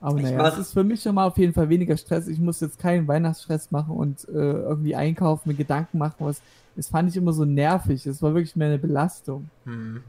Aber 0.00 0.20
naja, 0.20 0.46
es 0.46 0.58
ist 0.58 0.72
für 0.72 0.84
mich 0.84 1.02
schon 1.02 1.16
mal 1.16 1.26
auf 1.26 1.36
jeden 1.38 1.52
Fall 1.52 1.68
weniger 1.68 1.96
Stress. 1.96 2.28
Ich 2.28 2.38
muss 2.38 2.60
jetzt 2.60 2.78
keinen 2.78 3.08
Weihnachtsstress 3.08 3.72
machen 3.72 3.96
und 3.96 4.28
äh, 4.28 4.32
irgendwie 4.32 4.94
einkaufen, 4.94 5.48
mir 5.48 5.56
Gedanken 5.56 5.98
machen. 5.98 6.16
Was, 6.20 6.40
das 6.76 6.88
fand 6.88 7.10
ich 7.10 7.16
immer 7.16 7.32
so 7.32 7.44
nervig. 7.44 8.06
Es 8.06 8.22
war 8.22 8.34
wirklich 8.34 8.54
mehr 8.54 8.68
eine 8.68 8.78
Belastung. 8.78 9.50
Hm. 9.64 10.02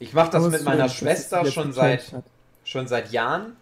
Ich 0.00 0.12
mache 0.14 0.30
das 0.30 0.48
mit 0.50 0.64
meiner 0.64 0.88
Schwester 0.88 1.44
schon 1.44 1.72
seit, 1.72 2.12
hat. 2.12 2.24
schon 2.64 2.88
seit 2.88 3.12
Jahren. 3.12 3.52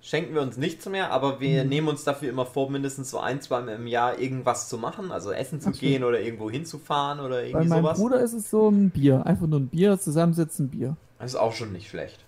Schenken 0.00 0.34
wir 0.34 0.42
uns 0.42 0.56
nichts 0.56 0.86
mehr, 0.86 1.10
aber 1.10 1.40
wir 1.40 1.62
Mhm. 1.64 1.68
nehmen 1.68 1.88
uns 1.88 2.04
dafür 2.04 2.28
immer 2.30 2.46
vor, 2.46 2.70
mindestens 2.70 3.10
so 3.10 3.18
ein, 3.18 3.40
zwei 3.40 3.60
Mal 3.60 3.74
im 3.74 3.86
Jahr 3.86 4.18
irgendwas 4.18 4.68
zu 4.68 4.78
machen. 4.78 5.10
Also 5.12 5.32
essen 5.32 5.60
zu 5.60 5.70
Ach, 5.74 5.78
gehen 5.78 6.02
oder 6.04 6.20
irgendwo 6.20 6.50
hinzufahren 6.50 7.20
oder 7.20 7.36
Bei 7.36 7.46
irgendwie 7.48 7.68
meinem 7.68 7.82
sowas. 7.84 7.98
Bruder 7.98 8.20
ist 8.20 8.32
es 8.32 8.50
so 8.50 8.68
ein 8.68 8.90
Bier. 8.90 9.24
Einfach 9.26 9.46
nur 9.46 9.60
ein 9.60 9.68
Bier, 9.68 9.98
zusammensitzen, 9.98 10.68
Bier. 10.68 10.96
Das 11.18 11.32
ist 11.32 11.36
auch 11.36 11.52
schon 11.52 11.72
nicht 11.72 11.88
schlecht. 11.90 12.20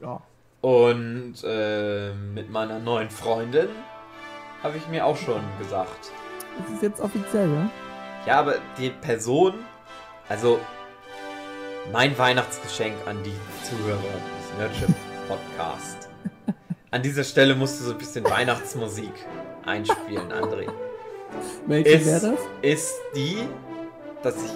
Ja. 0.00 0.20
Und 0.62 1.34
äh, 1.44 2.12
mit 2.14 2.50
meiner 2.50 2.78
neuen 2.78 3.10
Freundin 3.10 3.68
habe 4.62 4.78
ich 4.78 4.88
mir 4.88 5.04
auch 5.04 5.16
schon 5.16 5.40
gesagt. 5.58 6.10
Das 6.58 6.74
ist 6.74 6.82
jetzt 6.82 7.00
offiziell, 7.00 7.48
ja? 7.52 7.70
Ja, 8.26 8.40
aber 8.40 8.54
die 8.78 8.90
Person, 8.90 9.52
also 10.28 10.58
mein 11.92 12.16
Weihnachtsgeschenk 12.18 12.94
an 13.06 13.22
die 13.22 13.34
Zuhörer 13.64 13.98
des 13.98 14.58
Nerdship 14.58 14.94
Podcast. 15.28 16.08
An 16.90 17.02
dieser 17.02 17.24
Stelle 17.24 17.54
musst 17.54 17.80
du 17.80 17.84
so 17.84 17.92
ein 17.92 17.98
bisschen 17.98 18.24
Weihnachtsmusik 18.24 19.12
einspielen, 19.64 20.32
André. 20.32 20.66
Welche 21.66 21.90
Ist, 21.90 22.06
wäre 22.06 22.20
das? 22.32 22.40
ist 22.62 22.94
die, 23.14 23.38
dass 24.22 24.36
ich 24.36 24.52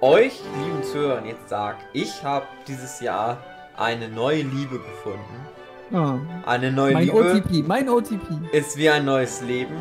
euch, 0.00 0.40
lieben 0.62 0.82
Zuhörern, 0.82 1.26
jetzt 1.26 1.48
sage, 1.48 1.78
ich 1.92 2.22
habe 2.22 2.46
dieses 2.66 3.00
Jahr 3.00 3.38
eine 3.76 4.08
neue 4.08 4.42
Liebe 4.42 4.78
gefunden. 4.78 5.46
Ah, 5.92 6.16
Eine 6.46 6.72
neue 6.72 6.94
mein 6.94 7.04
Liebe 7.04 7.16
OTP, 7.18 7.62
mein 7.66 7.88
OTP. 7.88 8.22
ist 8.52 8.76
wie 8.76 8.88
ein 8.88 9.04
neues 9.04 9.42
Leben. 9.42 9.76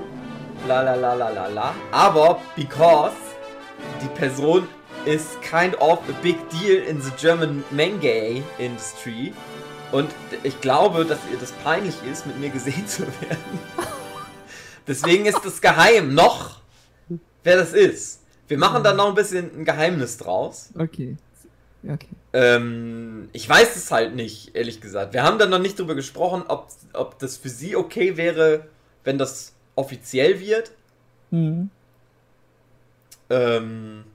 La 0.67 0.81
la 0.81 0.95
la 0.95 1.13
la 1.13 1.29
la 1.29 1.47
la. 1.47 1.73
Aber 1.91 2.39
because 2.55 3.13
die 4.01 4.07
Person 4.19 4.67
is 5.05 5.37
kind 5.41 5.75
of 5.81 5.99
a 6.09 6.13
big 6.21 6.37
deal 6.49 6.83
in 6.87 7.01
the 7.01 7.11
German 7.11 7.63
manga 7.71 8.41
industry. 8.57 9.33
Und 9.91 10.09
ich 10.43 10.59
glaube, 10.61 11.05
dass 11.05 11.19
ihr 11.31 11.37
das 11.37 11.51
peinlich 11.63 11.95
ist, 12.11 12.25
mit 12.25 12.39
mir 12.39 12.49
gesehen 12.49 12.87
zu 12.87 13.03
werden. 13.03 13.59
Deswegen 14.87 15.25
ist 15.25 15.45
es 15.45 15.61
geheim 15.61 16.13
noch, 16.13 16.61
wer 17.43 17.57
das 17.57 17.73
ist. 17.73 18.21
Wir 18.47 18.57
machen 18.57 18.83
dann 18.83 18.97
noch 18.97 19.07
ein 19.07 19.15
bisschen 19.15 19.51
ein 19.59 19.65
Geheimnis 19.65 20.17
draus. 20.17 20.69
Okay. 20.77 21.17
Okay. 21.87 22.07
Ähm, 22.31 23.29
ich 23.33 23.47
weiß 23.47 23.75
es 23.75 23.91
halt 23.91 24.15
nicht, 24.15 24.55
ehrlich 24.55 24.79
gesagt. 24.79 25.13
Wir 25.13 25.23
haben 25.23 25.37
dann 25.37 25.49
noch 25.49 25.59
nicht 25.59 25.77
drüber 25.77 25.95
gesprochen, 25.95 26.43
ob, 26.47 26.69
ob 26.93 27.19
das 27.19 27.37
für 27.37 27.49
sie 27.49 27.75
okay 27.75 28.15
wäre, 28.15 28.67
wenn 29.03 29.17
das 29.17 29.53
offiziell 29.75 30.39
wird. 30.39 30.71
Hm. 31.31 31.69
Ähm, 33.29 34.05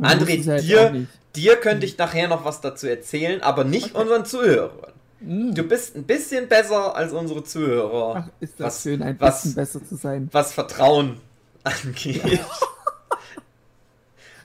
André, 0.00 0.40
ja 0.42 0.58
dir- 0.58 1.06
dir 1.36 1.56
könnte 1.56 1.86
ich 1.86 1.96
nachher 1.98 2.28
noch 2.28 2.44
was 2.44 2.60
dazu 2.60 2.86
erzählen, 2.86 3.42
aber 3.42 3.64
nicht 3.64 3.94
Okay. 3.94 4.02
unseren 4.02 4.24
Zuhörern. 4.24 4.92
Hm. 5.20 5.54
Du 5.54 5.62
bist 5.64 5.96
ein 5.96 6.04
bisschen 6.04 6.48
besser 6.48 6.94
als 6.96 7.12
unsere 7.12 7.44
Zuhörer, 7.44 8.24
Ach, 8.26 8.30
ist 8.40 8.58
das 8.58 8.66
was- 8.66 8.82
schön, 8.82 9.02
ein 9.02 9.16
was- 9.20 9.42
bisschen 9.42 9.54
besser 9.54 9.84
zu 9.84 9.96
sein. 9.96 10.28
was 10.32 10.52
Vertrauen 10.52 11.20
angeht. 11.64 12.40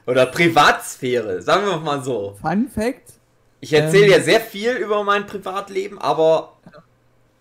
Oder 0.07 0.27
Privatsphäre, 0.27 1.41
sagen 1.41 1.65
wir 1.65 1.77
mal 1.77 2.03
so. 2.03 2.35
Fun 2.41 2.67
Fact. 2.69 3.13
Ich 3.59 3.73
erzähle 3.73 4.05
Ähm. 4.05 4.11
ja 4.11 4.21
sehr 4.21 4.39
viel 4.39 4.73
über 4.73 5.03
mein 5.03 5.25
Privatleben, 5.25 5.97
aber 5.99 6.53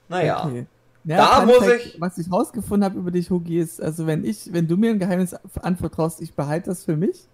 naja. 0.08 0.46
Okay. 0.46 0.66
Ja, 1.04 1.16
Da 1.18 1.26
Fun 1.40 1.46
muss 1.46 1.58
Fact, 1.66 1.84
ich- 1.86 2.00
Was 2.00 2.16
ich 2.18 2.32
rausgefunden 2.32 2.84
habe 2.88 2.98
über 2.98 3.10
dich, 3.10 3.28
Hugi, 3.28 3.58
ist, 3.58 3.82
also 3.82 4.06
wenn 4.06 4.24
ich, 4.24 4.50
wenn 4.52 4.66
du 4.66 4.76
mir 4.78 4.90
ein 4.90 4.98
Geheimnis 4.98 5.34
anvertraust, 5.60 6.22
ich 6.22 6.32
behalte 6.34 6.70
das 6.70 6.84
für 6.84 6.96
mich. 6.96 7.26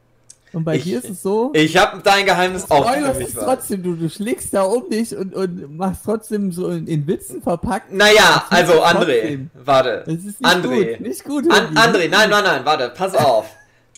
Und 0.52 0.64
bei 0.64 0.76
Ich- 0.76 0.84
dir 0.84 0.98
ist 0.98 1.08
es 1.10 1.22
so, 1.22 1.50
Ich 1.54 1.76
habe 1.76 2.00
dein 2.02 2.26
Geheimnis 2.26 2.70
auch 2.70 2.90
trotzdem, 3.38 3.82
du, 3.82 3.94
du 3.94 4.08
schlägst 4.10 4.52
da 4.52 4.62
um 4.62 4.88
dich 4.90 5.16
und, 5.16 5.34
und 5.34 5.76
machst 5.76 6.02
trotzdem 6.04 6.50
so 6.52 6.68
in, 6.70 6.86
in 6.86 7.06
Witzen 7.06 7.40
verpackt. 7.42 7.92
Naja, 7.92 8.44
also 8.50 8.82
André, 8.82 9.20
trotzdem. 9.20 9.50
warte. 9.64 10.02
Das 10.06 10.14
ist 10.16 10.24
nicht 10.40 10.44
André. 10.44 10.90
gut. 10.96 11.00
Nicht 11.00 11.24
gut, 11.24 11.50
An. 11.52 11.74
André, 11.76 12.08
nein, 12.08 12.30
nein, 12.30 12.44
nein, 12.44 12.64
warte, 12.64 12.88
pass 12.96 13.14
auf. 13.14 13.46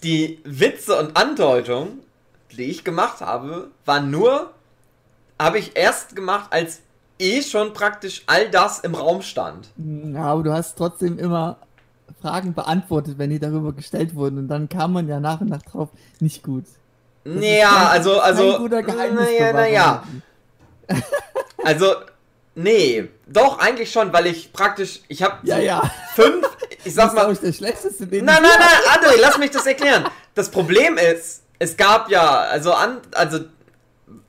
Die 0.02 0.40
Witze 0.44 0.98
und 0.98 1.16
Andeutungen, 1.16 2.00
die 2.56 2.64
ich 2.64 2.84
gemacht 2.84 3.20
habe, 3.20 3.68
waren 3.86 4.10
nur, 4.10 4.50
habe 5.40 5.58
ich 5.58 5.76
erst 5.76 6.14
gemacht, 6.16 6.48
als 6.50 6.80
eh 7.18 7.40
schon 7.42 7.72
praktisch 7.72 8.24
all 8.26 8.50
das 8.50 8.80
im 8.80 8.94
Raum 8.94 9.22
stand. 9.22 9.68
Ja, 10.12 10.24
aber 10.24 10.42
du 10.42 10.52
hast 10.52 10.76
trotzdem 10.76 11.18
immer 11.18 11.56
Fragen 12.20 12.54
beantwortet, 12.54 13.18
wenn 13.18 13.30
die 13.30 13.38
darüber 13.38 13.72
gestellt 13.72 14.14
wurden. 14.14 14.38
Und 14.38 14.48
dann 14.48 14.68
kam 14.68 14.92
man 14.92 15.08
ja 15.08 15.20
nach 15.20 15.40
und 15.40 15.50
nach 15.50 15.62
drauf, 15.62 15.88
nicht 16.20 16.42
gut. 16.42 16.64
Das 17.24 17.34
ist 17.34 17.40
Naja, 17.40 17.88
also, 17.90 18.12
kein 18.12 18.20
also, 18.20 18.58
guter 18.58 18.82
naja, 18.82 19.52
naja, 19.52 20.02
also, 21.64 21.94
nee, 22.54 23.08
doch, 23.26 23.58
eigentlich 23.58 23.90
schon, 23.92 24.12
weil 24.12 24.26
ich 24.26 24.52
praktisch, 24.52 25.00
ich 25.08 25.22
habe 25.22 25.38
Ja, 25.44 25.58
ja. 25.58 25.82
fünf, 26.14 26.46
ich 26.84 26.94
sag 26.94 27.04
Das 27.04 27.12
ist, 27.12 27.16
mal, 27.16 27.32
ich, 27.32 27.38
der 27.38 27.52
schlechteste, 27.52 28.06
den 28.06 28.24
Nein, 28.24 28.42
nein, 28.42 28.50
nein, 28.58 28.98
André, 28.98 29.20
lass 29.20 29.38
mich 29.38 29.50
das 29.50 29.66
erklären. 29.66 30.04
Das 30.34 30.50
Problem 30.50 30.98
ist, 30.98 31.42
es 31.58 31.76
gab 31.76 32.10
ja, 32.10 32.40
also 32.40 32.72
an, 32.72 32.98
also, 33.12 33.40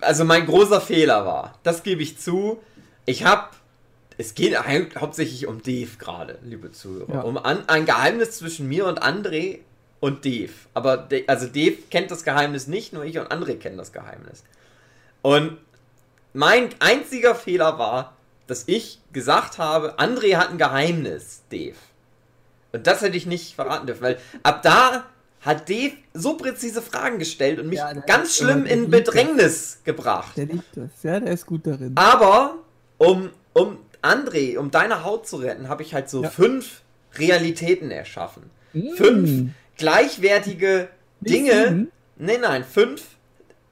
also 0.01 0.25
mein 0.25 0.45
großer 0.45 0.79
Fehler 0.81 1.25
war, 1.25 1.55
das 1.63 1.83
gebe 1.83 2.03
ich 2.03 2.19
zu. 2.19 2.59
Ich 3.05 3.25
habe, 3.25 3.47
es 4.17 4.35
geht 4.35 4.57
hau- 4.57 4.99
hauptsächlich 4.99 5.47
um 5.47 5.61
Dave 5.61 5.89
gerade, 5.97 6.37
liebe 6.43 6.71
Zuhörer, 6.71 7.13
Ja. 7.13 7.21
um 7.21 7.37
an, 7.37 7.67
ein 7.67 7.85
Geheimnis 7.85 8.37
zwischen 8.37 8.67
mir 8.67 8.85
und 8.87 9.01
André 9.03 9.59
und 9.99 10.25
Dave. 10.25 10.51
Aber 10.73 10.97
De, 10.97 11.25
also 11.27 11.47
Dave 11.47 11.77
kennt 11.89 12.11
das 12.11 12.23
Geheimnis 12.23 12.67
nicht, 12.67 12.93
nur 12.93 13.03
ich 13.05 13.17
und 13.17 13.27
André 13.31 13.57
kennen 13.57 13.77
das 13.77 13.91
Geheimnis. 13.93 14.43
Und 15.21 15.57
mein 16.33 16.69
einziger 16.79 17.35
Fehler 17.35 17.77
war, 17.79 18.13
dass 18.47 18.63
ich 18.67 18.99
gesagt 19.13 19.57
habe, 19.57 19.97
André 19.99 20.35
hat 20.35 20.49
ein 20.49 20.57
Geheimnis, 20.57 21.41
Dave. 21.51 21.75
Und 22.73 22.87
das 22.87 23.01
hätte 23.01 23.15
ich 23.15 23.25
nicht 23.25 23.55
verraten 23.55 23.87
dürfen, 23.87 24.01
weil 24.01 24.17
ab 24.41 24.61
da 24.63 25.05
hat 25.41 25.69
Dave 25.69 25.93
so 26.13 26.35
präzise 26.37 26.81
Fragen 26.81 27.19
gestellt 27.19 27.59
und 27.59 27.67
mich 27.67 27.77
Ja, 27.79 27.93
ganz 27.93 28.35
schlimm 28.37 28.65
in 28.65 28.89
liebt 28.91 29.07
das. 29.07 29.13
Bedrängnis 29.13 29.77
gebracht. 29.83 30.35
Der 30.37 30.45
liebt 30.47 30.75
das, 30.75 30.89
ja, 31.03 31.19
der 31.19 31.33
ist 31.33 31.45
gut 31.45 31.67
darin. 31.67 31.91
Aber 31.95 32.55
um, 32.97 33.29
um 33.53 33.77
André, 34.03 34.57
um 34.57 34.69
deine 34.71 35.03
Haut 35.03 35.27
zu 35.27 35.37
retten, 35.37 35.69
habe 35.69 35.81
ich 35.83 35.93
halt 35.93 36.09
so 36.09 36.23
Ja. 36.23 36.29
fünf 36.29 36.81
Realitäten 37.17 37.89
erschaffen. 37.91 38.43
Mm. 38.73 38.93
Fünf 38.95 39.51
gleichwertige 39.77 40.89
Dinge. 41.21 41.51
sieben? 41.51 41.91
Nein, 42.17 42.41
nein, 42.41 42.63
fünf 42.63 43.03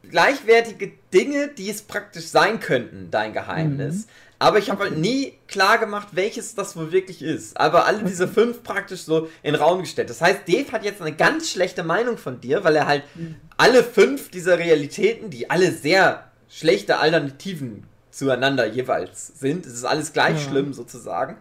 gleichwertige 0.10 0.92
Dinge, 1.14 1.50
die 1.50 1.70
es 1.70 1.82
praktisch 1.84 2.26
sein 2.28 2.60
könnten, 2.60 3.10
dein 3.12 3.34
Geheimnis. 3.34 3.96
Mhm. 3.96 4.04
Aber 4.40 4.58
ich 4.58 4.72
habe 4.72 4.84
halt 4.86 4.98
nie 4.98 5.34
klar 5.48 5.78
gemacht, 5.78 6.10
welches 6.14 6.56
das 6.56 6.76
wohl 6.76 6.92
wirklich 6.92 7.22
ist. 7.22 7.56
Aber 7.60 7.86
alle 7.86 8.04
diese 8.04 8.28
fünf 8.28 8.64
praktisch 8.64 9.02
so 9.04 9.26
in 9.44 9.54
den 9.54 9.56
Raum 9.56 9.82
gestellt. 9.82 10.10
Das 10.10 10.20
heißt, 10.20 10.48
Dave 10.48 10.72
hat 10.72 10.84
jetzt 10.84 11.00
eine 11.00 11.16
ganz 11.16 11.52
schlechte 11.52 11.84
Meinung 11.84 12.18
von 12.18 12.42
dir, 12.42 12.64
weil 12.64 12.76
er 12.76 12.88
halt 12.88 13.04
Mhm. 13.14 13.36
alle 13.58 13.84
fünf 13.84 14.30
dieser 14.32 14.58
Realitäten, 14.58 15.30
die 15.30 15.52
alle 15.52 15.72
sehr 15.72 16.32
schlechte 16.50 16.98
Alternativen 16.98 17.84
zueinander 18.12 18.66
jeweils 18.68 19.40
sind, 19.40 19.66
es 19.66 19.74
ist 19.74 19.86
alles 19.86 20.14
gleich 20.14 20.36
Ja. 20.44 20.50
schlimm 20.50 20.74
sozusagen. 20.74 21.38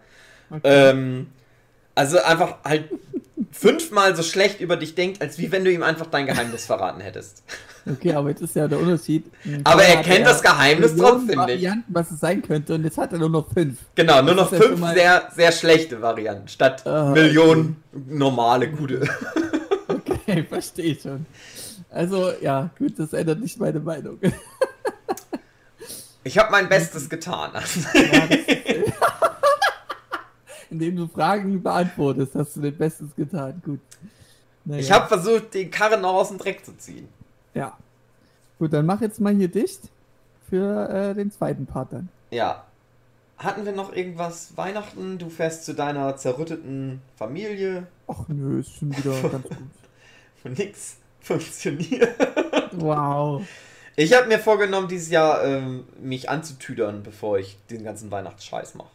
Okay. 0.49 0.61
Ähm, 0.63 1.27
also 1.95 2.19
einfach 2.21 2.55
halt 2.63 2.85
fünfmal 3.51 4.15
so 4.15 4.23
schlecht 4.23 4.61
über 4.61 4.77
dich 4.77 4.95
denkt, 4.95 5.21
als 5.21 5.37
wie 5.37 5.51
wenn 5.51 5.65
du 5.65 5.71
ihm 5.71 5.83
einfach 5.83 6.05
dein 6.07 6.25
Geheimnis 6.25 6.65
verraten 6.65 7.01
hättest. 7.01 7.43
Okay, 7.89 8.13
aber 8.13 8.29
jetzt 8.29 8.41
ist 8.41 8.55
ja 8.55 8.67
der 8.67 8.79
Unterschied. 8.79 9.25
Aber 9.63 9.83
er 9.83 10.03
kennt 10.03 10.25
das 10.27 10.41
Geheimnis 10.43 10.95
trotzdem 10.95 11.27
nicht. 11.27 11.37
Varianten, 11.37 11.83
was 11.93 12.11
es 12.11 12.19
sein 12.19 12.43
könnte, 12.43 12.75
und 12.75 12.83
jetzt 12.83 12.97
hat 12.99 13.11
er 13.11 13.17
nur 13.19 13.29
noch 13.29 13.51
fünf. 13.51 13.79
Genau, 13.95 14.21
nur 14.21 14.35
noch 14.35 14.49
fünf 14.49 14.79
sehr, 14.93 15.27
sehr 15.35 15.51
schlechte 15.51 15.99
Varianten, 15.99 16.47
statt 16.47 16.85
Ah, 16.85 17.09
Millionen 17.11 17.77
normale, 18.07 18.69
gute. 18.69 19.01
Okay, 19.87 20.45
verstehe 20.47 20.95
schon. 20.97 21.25
Also, 21.89 22.31
ja, 22.41 22.69
gut, 22.77 22.93
das 22.97 23.11
ändert 23.11 23.39
nicht 23.41 23.59
meine 23.59 23.79
Meinung. 23.79 24.17
Ich 26.23 26.37
habe 26.37 26.51
mein 26.51 26.69
Bestes 26.69 27.09
getan. 27.09 27.51
Ja, 27.93 28.27
Indem 30.69 30.95
du 30.95 31.07
Fragen 31.07 31.61
beantwortest, 31.61 32.35
hast 32.35 32.55
du 32.55 32.61
dein 32.61 32.77
Bestes 32.77 33.15
getan. 33.15 33.61
Gut. 33.65 33.79
Naja. 34.63 34.79
Ich 34.79 34.91
habe 34.91 35.07
versucht, 35.07 35.53
den 35.53 35.71
Karren 35.71 36.01
noch 36.01 36.13
aus 36.13 36.29
dem 36.29 36.37
Dreck 36.37 36.63
zu 36.63 36.77
ziehen. 36.77 37.09
Ja. 37.53 37.77
Gut, 38.59 38.71
dann 38.71 38.85
mach 38.85 39.01
jetzt 39.01 39.19
mal 39.19 39.33
hier 39.33 39.47
dicht 39.47 39.89
für 40.49 40.89
äh, 40.89 41.15
den 41.15 41.31
zweiten 41.31 41.65
Part 41.65 41.93
dann. 41.93 42.09
Ja. 42.29 42.65
Hatten 43.37 43.65
wir 43.65 43.71
noch 43.71 43.91
irgendwas? 43.91 44.55
Weihnachten? 44.55 45.17
Du 45.17 45.29
fährst 45.29 45.65
zu 45.65 45.73
deiner 45.73 46.15
zerrütteten 46.15 47.01
Familie? 47.15 47.87
Ach 48.07 48.27
nö, 48.27 48.59
ist 48.59 48.77
schon 48.77 48.95
wieder 48.95 49.19
ganz 49.29 49.49
gut. 49.49 49.57
Von 50.43 50.53
nix 50.53 50.97
funktioniert. 51.21 52.15
Wow. 52.73 53.43
Ich 53.95 54.13
habe 54.13 54.27
mir 54.27 54.39
vorgenommen, 54.39 54.87
dieses 54.87 55.09
Jahr 55.09 55.43
ähm, 55.43 55.85
mich 56.01 56.29
anzutüdern, 56.29 57.03
bevor 57.03 57.39
ich 57.39 57.57
den 57.69 57.83
ganzen 57.83 58.11
Weihnachtsscheiß 58.11 58.75
mache. 58.75 58.89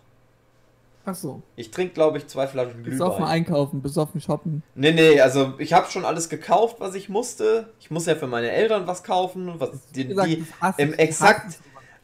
Ach 1.08 1.14
so. 1.14 1.42
Ich 1.54 1.70
trinke, 1.70 1.94
glaube 1.94 2.18
ich, 2.18 2.26
zwei 2.26 2.48
Flaschen 2.48 2.82
Glühwein. 2.82 2.98
Besoffen 2.98 3.24
einkaufen, 3.24 3.80
besoffen 3.80 4.20
shoppen. 4.20 4.64
Nee, 4.74 4.90
nee, 4.90 5.20
also 5.20 5.54
ich 5.58 5.72
habe 5.72 5.88
schon 5.88 6.04
alles 6.04 6.28
gekauft, 6.28 6.76
was 6.80 6.96
ich 6.96 7.08
musste. 7.08 7.68
Ich 7.78 7.92
muss 7.92 8.06
ja 8.06 8.16
für 8.16 8.26
meine 8.26 8.50
Eltern 8.50 8.88
was 8.88 9.04
kaufen. 9.04 9.54
Was 9.58 9.70
die, 9.94 10.08
gesagt, 10.08 10.28
die 10.28 10.44
im 10.78 10.92
exakt. 10.94 11.58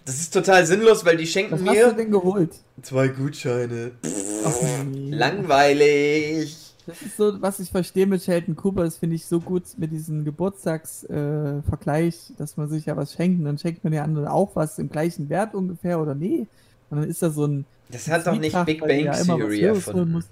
Das 0.05 0.17
ist 0.17 0.33
total 0.33 0.67
sinnlos, 0.67 1.05
weil 1.05 1.17
die 1.17 1.27
schenken 1.27 1.53
was 1.53 1.61
mir. 1.61 1.71
Was 1.71 1.79
hast 1.79 1.93
du 1.93 1.97
denn 1.97 2.11
geholt? 2.13 2.55
Zwei 2.83 3.09
Gutscheine. 3.09 3.93
Ach, 4.45 4.85
nee. 4.85 5.11
Langweilig. 5.11 6.72
Das 6.87 7.01
ist 7.03 7.17
so, 7.17 7.41
was 7.41 7.61
ich 7.61 7.71
verstehe 7.71 8.07
mit 8.07 8.23
Sheldon 8.23 8.57
Cooper, 8.57 8.83
das 8.85 8.97
finde 8.97 9.17
ich 9.17 9.27
so 9.27 9.39
gut 9.41 9.63
mit 9.77 9.93
diesem 9.93 10.25
Geburtstagsvergleich, 10.25 12.15
äh, 12.15 12.35
dass 12.37 12.57
man 12.57 12.69
sich 12.69 12.87
ja 12.87 12.97
was 12.97 13.13
schenkt 13.13 13.39
und 13.39 13.45
dann 13.45 13.59
schenkt 13.59 13.85
man 13.85 13.93
der 13.93 14.03
anderen 14.05 14.27
auch 14.27 14.57
was 14.57 14.79
im 14.79 14.89
gleichen 14.89 15.29
Wert 15.29 15.55
ungefähr 15.55 16.01
oder 16.01 16.15
nee. 16.15 16.47
Und 16.91 17.01
dann 17.01 17.09
ist 17.09 17.23
da 17.23 17.31
so 17.31 17.47
ein. 17.47 17.65
Das 17.91 18.09
hat 18.09 18.27
doch 18.27 18.37
nicht 18.39 18.65
Big 18.67 18.81
Bang 18.81 19.05
ja 19.05 19.13
Theory 19.13 19.61
erfunden. 19.61 20.25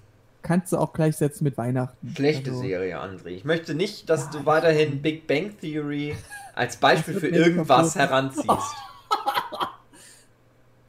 Kannst 0.43 0.73
du 0.73 0.79
auch 0.79 0.93
gleichsetzen 0.93 1.45
mit 1.45 1.57
Weihnachten. 1.59 2.15
Schlechte 2.17 2.51
also, 2.51 2.63
Serie, 2.63 2.99
André. 2.99 3.29
Ich 3.29 3.45
möchte 3.45 3.75
nicht, 3.75 4.09
dass 4.09 4.25
ja, 4.25 4.31
du 4.33 4.47
weiterhin 4.47 5.03
Big 5.03 5.27
Bang 5.27 5.53
Theory 5.61 6.17
als 6.55 6.79
Beispiel 6.79 7.15
für 7.15 7.29
irgendwas 7.29 7.95
heranziehst. 7.95 8.49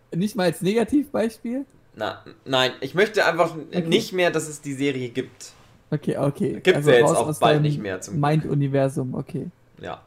nicht 0.16 0.36
mal 0.36 0.44
als 0.44 0.62
Negativbeispiel? 0.62 1.66
Na, 2.02 2.24
nein, 2.46 2.72
ich 2.82 2.96
möchte 2.96 3.24
einfach 3.26 3.56
okay. 3.56 3.82
nicht 3.82 4.12
mehr, 4.12 4.32
dass 4.32 4.48
es 4.48 4.60
die 4.60 4.74
Serie 4.74 5.10
gibt. 5.10 5.52
Okay, 5.92 6.18
okay. 6.18 6.60
Gibt 6.64 6.76
also 6.76 6.90
ja 6.90 6.98
jetzt 6.98 7.16
auch 7.16 7.40
bald 7.40 7.62
nicht 7.62 7.80
mehr 7.80 8.02
zum 8.02 8.20
Mind-Universum, 8.20 9.14
okay. 9.14 9.52
Ja. 9.80 10.02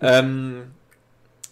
Ähm, 0.00 0.62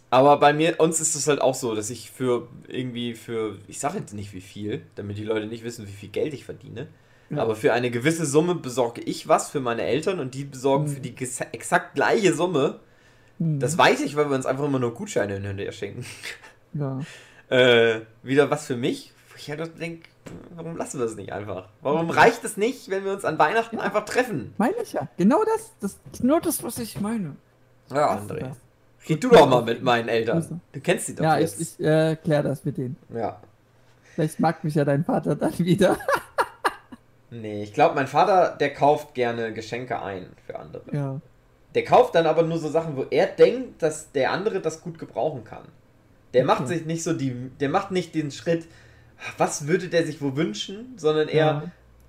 aber 0.09 0.39
bei 0.39 0.55
mir, 0.55 0.81
uns 0.81 1.03
ist 1.03 1.15
es 1.16 1.29
halt 1.29 1.43
auch 1.43 1.55
so, 1.55 1.74
dass 1.74 1.91
ich 1.91 2.11
für 2.11 2.49
irgendwie 2.66 3.12
für, 3.12 3.59
ich 3.69 3.79
sage 3.79 3.99
jetzt 3.99 4.15
nicht 4.15 4.33
wie 4.33 4.41
viel, 4.41 4.87
damit 4.95 5.19
die 5.19 5.24
Leute 5.24 5.45
nicht 5.45 5.65
wissen, 5.65 5.87
wie 5.87 5.93
viel 5.93 6.09
Geld 6.09 6.33
ich 6.33 6.47
verdiene. 6.47 6.89
Ja. 7.29 7.43
Aber 7.43 7.55
für 7.55 7.74
eine 7.74 7.91
gewisse 7.91 8.24
Summe 8.24 8.55
besorge 8.55 9.03
ich 9.03 9.29
was 9.29 9.51
für 9.51 9.61
meine 9.61 9.83
Eltern 9.83 10.19
und 10.19 10.33
die 10.33 10.45
besorgen 10.45 10.87
mhm. 10.87 10.95
für 10.95 11.01
die 11.01 11.15
exakt 11.53 11.95
gleiche 11.95 12.33
Summe. 12.33 12.81
Mhm. 13.39 13.61
Das 13.61 13.77
weiß 13.77 14.01
ich, 14.01 14.16
weil 14.16 14.31
wir 14.31 14.35
uns 14.35 14.47
einfach 14.47 14.65
immer 14.65 14.79
nur 14.79 14.95
Gutscheine 14.95 15.35
hinterher 15.35 15.73
schenken. 15.73 16.07
Ja. 16.73 17.01
äh, 17.51 18.01
wieder 18.23 18.51
was 18.51 18.66
für 18.66 18.77
mich, 18.77 19.12
ich 19.43 19.51
halt 19.51 19.81
denke, 19.81 20.09
warum 20.55 20.77
lassen 20.77 20.98
wir 20.98 21.06
es 21.06 21.16
nicht 21.16 21.32
einfach? 21.32 21.69
Warum 21.81 22.10
reicht 22.10 22.44
es 22.44 22.56
nicht, 22.56 22.90
wenn 22.90 23.05
wir 23.05 23.12
uns 23.12 23.24
an 23.24 23.39
Weihnachten 23.39 23.77
ja. 23.77 23.82
einfach 23.82 24.05
treffen? 24.05 24.55
Meine 24.59 24.77
ich 24.82 24.93
ja. 24.93 25.09
Genau 25.16 25.43
das. 25.44 25.73
Das 25.81 25.98
ist 26.12 26.24
nur 26.24 26.40
das, 26.40 26.62
was 26.62 26.78
ich 26.78 27.01
meine. 27.01 27.36
Ja, 27.90 28.16
André. 28.16 28.52
Red 29.09 29.24
du 29.24 29.28
doch 29.31 29.48
mal 29.48 29.62
mit 29.62 29.82
meinen 29.82 30.09
Eltern. 30.09 30.60
Du 30.70 30.81
kennst 30.81 31.06
sie 31.06 31.14
doch 31.14 31.24
Ja, 31.24 31.39
jetzt. 31.39 31.60
ich, 31.60 31.81
ich 31.81 31.85
äh, 31.85 32.16
klär 32.16 32.43
das 32.43 32.64
mit 32.64 32.78
denen. 32.78 32.97
Ja. 33.12 33.40
Vielleicht 34.14 34.39
mag 34.40 34.62
mich 34.62 34.74
ja 34.74 34.85
dein 34.85 35.05
Vater 35.05 35.35
dann 35.35 35.59
wieder. 35.59 35.98
nee, 37.31 37.64
ich 37.64 37.73
glaube, 37.73 37.94
mein 37.94 38.06
Vater, 38.06 38.56
der 38.59 38.73
kauft 38.73 39.14
gerne 39.14 39.52
Geschenke 39.52 40.01
ein 40.01 40.27
für 40.47 40.59
andere. 40.59 40.85
Ja. 40.93 41.20
Der 41.74 41.85
kauft 41.85 42.14
dann 42.14 42.27
aber 42.27 42.43
nur 42.43 42.59
so 42.59 42.69
Sachen, 42.69 42.97
wo 42.97 43.06
er 43.10 43.27
denkt, 43.27 43.82
dass 43.82 44.12
der 44.12 44.31
andere 44.31 44.60
das 44.60 44.82
gut 44.82 44.98
gebrauchen 44.98 45.44
kann. 45.44 45.64
Der 46.35 46.44
okay. 46.44 46.47
macht 46.47 46.69
sich 46.69 46.86
nicht 46.86 47.02
so 47.02 47.12
die, 47.12 47.51
der 47.60 47.69
macht 47.69 47.90
nicht 47.90 48.14
den 48.14 48.31
Schritt, 48.31 48.66
was 49.39 49.66
würde 49.66 49.89
der 49.89 50.07
sich 50.07 50.20
wo 50.20 50.36
wünschen, 50.36 50.94
sondern 50.97 51.28
eher, 51.28 51.47
ja. 51.47 51.62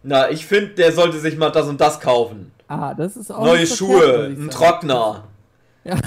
na, 0.03 0.29
ich 0.29 0.45
finde, 0.45 0.73
der 0.73 0.91
sollte 0.91 1.19
sich 1.19 1.37
mal 1.37 1.49
das 1.49 1.67
und 1.67 1.79
das 1.79 1.99
kaufen. 1.99 2.51
Ah, 2.67 2.93
das 2.93 3.17
ist 3.17 3.31
auch. 3.31 3.43
Neue 3.43 3.67
Schuhe, 3.67 4.25
ein 4.25 4.49
Trockner. 4.49 5.25
Ja. 5.83 5.97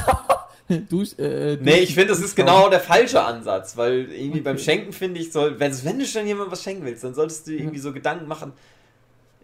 Dusch, 0.88 1.16
äh, 1.18 1.58
nee, 1.60 1.78
ich 1.78 1.94
finde, 1.94 2.08
das 2.08 2.20
ist 2.20 2.34
genau 2.34 2.68
der 2.68 2.80
falsche 2.80 3.22
Ansatz, 3.22 3.76
weil 3.76 4.10
irgendwie 4.10 4.30
okay. 4.30 4.40
beim 4.40 4.58
Schenken 4.58 4.92
finde 4.92 5.20
ich, 5.20 5.30
soll, 5.30 5.60
wenn, 5.60 5.72
wenn 5.84 5.98
du 6.00 6.04
schon 6.04 6.26
jemandem 6.26 6.50
was 6.50 6.64
schenken 6.64 6.84
willst, 6.84 7.04
dann 7.04 7.14
solltest 7.14 7.46
du 7.46 7.52
irgendwie 7.52 7.78
so 7.78 7.92
Gedanken 7.92 8.26
machen, 8.26 8.52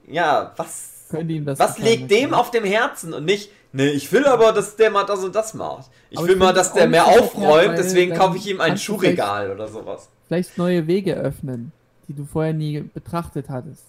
ja, 0.08 0.52
was, 0.56 1.06
was 1.10 1.78
liegt 1.78 2.10
dem 2.10 2.34
auf 2.34 2.50
dem 2.50 2.64
Herzen 2.64 3.14
und 3.14 3.24
nicht, 3.24 3.52
nee, 3.72 3.90
ich 3.90 4.10
will 4.10 4.24
aber, 4.26 4.50
dass 4.50 4.74
der 4.74 4.90
mal 4.90 5.04
das 5.04 5.22
und 5.22 5.36
das 5.36 5.54
macht. 5.54 5.90
Ich 6.10 6.18
aber 6.18 6.26
will 6.26 6.34
ich 6.34 6.40
mal, 6.40 6.52
dass 6.52 6.72
der 6.72 6.88
mehr 6.88 7.06
aufräumt, 7.06 7.78
deswegen 7.78 8.16
kaufe 8.16 8.36
ich 8.36 8.48
ihm 8.48 8.60
ein 8.60 8.76
Schuhregal 8.76 9.52
oder 9.52 9.68
sowas 9.68 10.08
vielleicht 10.32 10.56
neue 10.56 10.86
Wege 10.86 11.14
öffnen, 11.14 11.72
die 12.08 12.14
du 12.14 12.24
vorher 12.24 12.54
nie 12.54 12.80
betrachtet 12.80 13.50
hattest. 13.50 13.84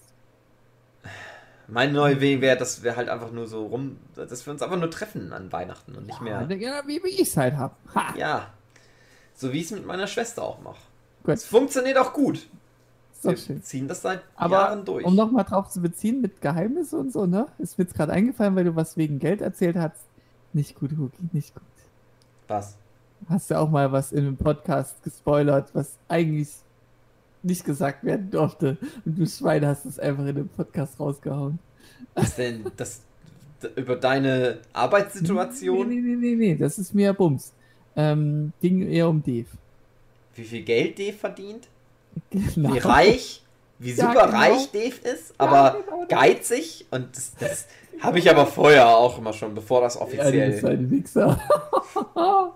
Mein 1.69 1.93
neuer 1.93 2.19
Weg 2.19 2.41
wäre, 2.41 2.57
dass 2.57 2.83
wir 2.83 2.97
halt 2.97 3.07
einfach 3.07 3.31
nur 3.31 3.47
so 3.47 3.65
rum, 3.65 3.95
dass 4.15 4.45
wir 4.45 4.51
uns 4.51 4.61
einfach 4.61 4.77
nur 4.77 4.91
treffen 4.91 5.31
an 5.31 5.53
Weihnachten 5.53 5.95
und 5.95 6.05
nicht 6.05 6.19
ja, 6.19 6.41
mehr. 6.41 6.57
Ja, 6.57 6.83
wie, 6.85 7.01
wie 7.01 7.07
ich 7.07 7.21
es 7.21 7.37
halt 7.37 7.55
habe. 7.55 7.73
Ja. 8.17 8.47
So 9.33 9.53
wie 9.53 9.59
ich 9.59 9.65
es 9.67 9.71
mit 9.71 9.85
meiner 9.85 10.05
Schwester 10.05 10.43
auch 10.43 10.61
mache. 10.61 10.81
Es 11.25 11.45
funktioniert 11.45 11.97
auch 11.97 12.11
gut. 12.11 12.45
Wir 13.21 13.37
schön. 13.37 13.63
ziehen 13.63 13.87
das 13.87 14.01
seit 14.01 14.21
Aber 14.35 14.57
Jahren 14.57 14.83
durch. 14.83 15.05
Um 15.05 15.15
nochmal 15.15 15.45
drauf 15.45 15.69
zu 15.69 15.81
beziehen 15.81 16.19
mit 16.19 16.41
Geheimnisse 16.41 16.97
und 16.97 17.13
so, 17.13 17.25
ne? 17.25 17.47
Ist 17.57 17.77
mir 17.77 17.85
jetzt 17.85 17.95
gerade 17.95 18.11
eingefallen, 18.11 18.53
weil 18.57 18.65
du 18.65 18.75
was 18.75 18.97
wegen 18.97 19.19
Geld 19.19 19.39
erzählt 19.39 19.77
hast. 19.77 20.01
Nicht 20.51 20.75
gut, 20.75 20.91
Huki, 20.91 21.29
nicht 21.31 21.53
gut. 21.53 21.63
Was? 22.49 22.75
Hast 23.29 23.51
du 23.51 23.59
auch 23.59 23.69
mal 23.69 23.91
was 23.91 24.11
in 24.11 24.19
einem 24.19 24.37
Podcast 24.37 25.03
gespoilert, 25.03 25.69
was 25.73 25.97
eigentlich 26.07 26.49
nicht 27.43 27.65
gesagt 27.65 28.03
werden 28.03 28.31
durfte. 28.31 28.77
Und 29.05 29.19
du 29.19 29.27
Schwein 29.27 29.65
hast 29.65 29.85
es 29.85 29.99
einfach 29.99 30.25
in 30.25 30.35
dem 30.35 30.49
Podcast 30.49 30.99
rausgehauen. 30.99 31.59
Was 32.15 32.35
denn? 32.35 32.65
Das, 32.77 33.01
über 33.75 33.95
deine 33.95 34.59
Arbeitssituation? 34.73 35.89
Nee, 35.89 35.95
nee, 35.95 36.15
nee, 36.15 36.35
nee, 36.35 36.35
nee. 36.35 36.55
das 36.55 36.79
ist 36.79 36.93
mir 36.93 37.13
Bums. 37.13 37.53
Ähm, 37.95 38.53
ging 38.61 38.87
eher 38.87 39.09
um 39.09 39.21
Dave. 39.21 39.45
Wie 40.35 40.43
viel 40.43 40.63
Geld 40.63 40.97
Dave 40.97 41.13
verdient? 41.13 41.67
Genau. 42.29 42.73
Wie 42.73 42.77
reich, 42.79 43.43
wie 43.79 43.91
super 43.91 44.13
ja, 44.13 44.25
genau. 44.25 44.37
reich 44.37 44.71
Dave 44.71 45.13
ist, 45.13 45.33
aber 45.37 45.55
ja, 45.55 45.77
genau 45.85 46.05
geizig. 46.07 46.85
Und 46.91 47.15
das, 47.15 47.33
das 47.39 47.67
habe 47.99 48.19
ich 48.19 48.29
aber 48.29 48.45
vorher 48.45 48.87
auch 48.87 49.17
immer 49.17 49.33
schon, 49.33 49.53
bevor 49.53 49.81
das 49.81 49.99
offiziell. 49.99 50.35
Ja, 50.35 50.45
du 50.45 50.51
bist 50.51 50.65
ein 50.65 50.91
Wichser. 50.91 51.39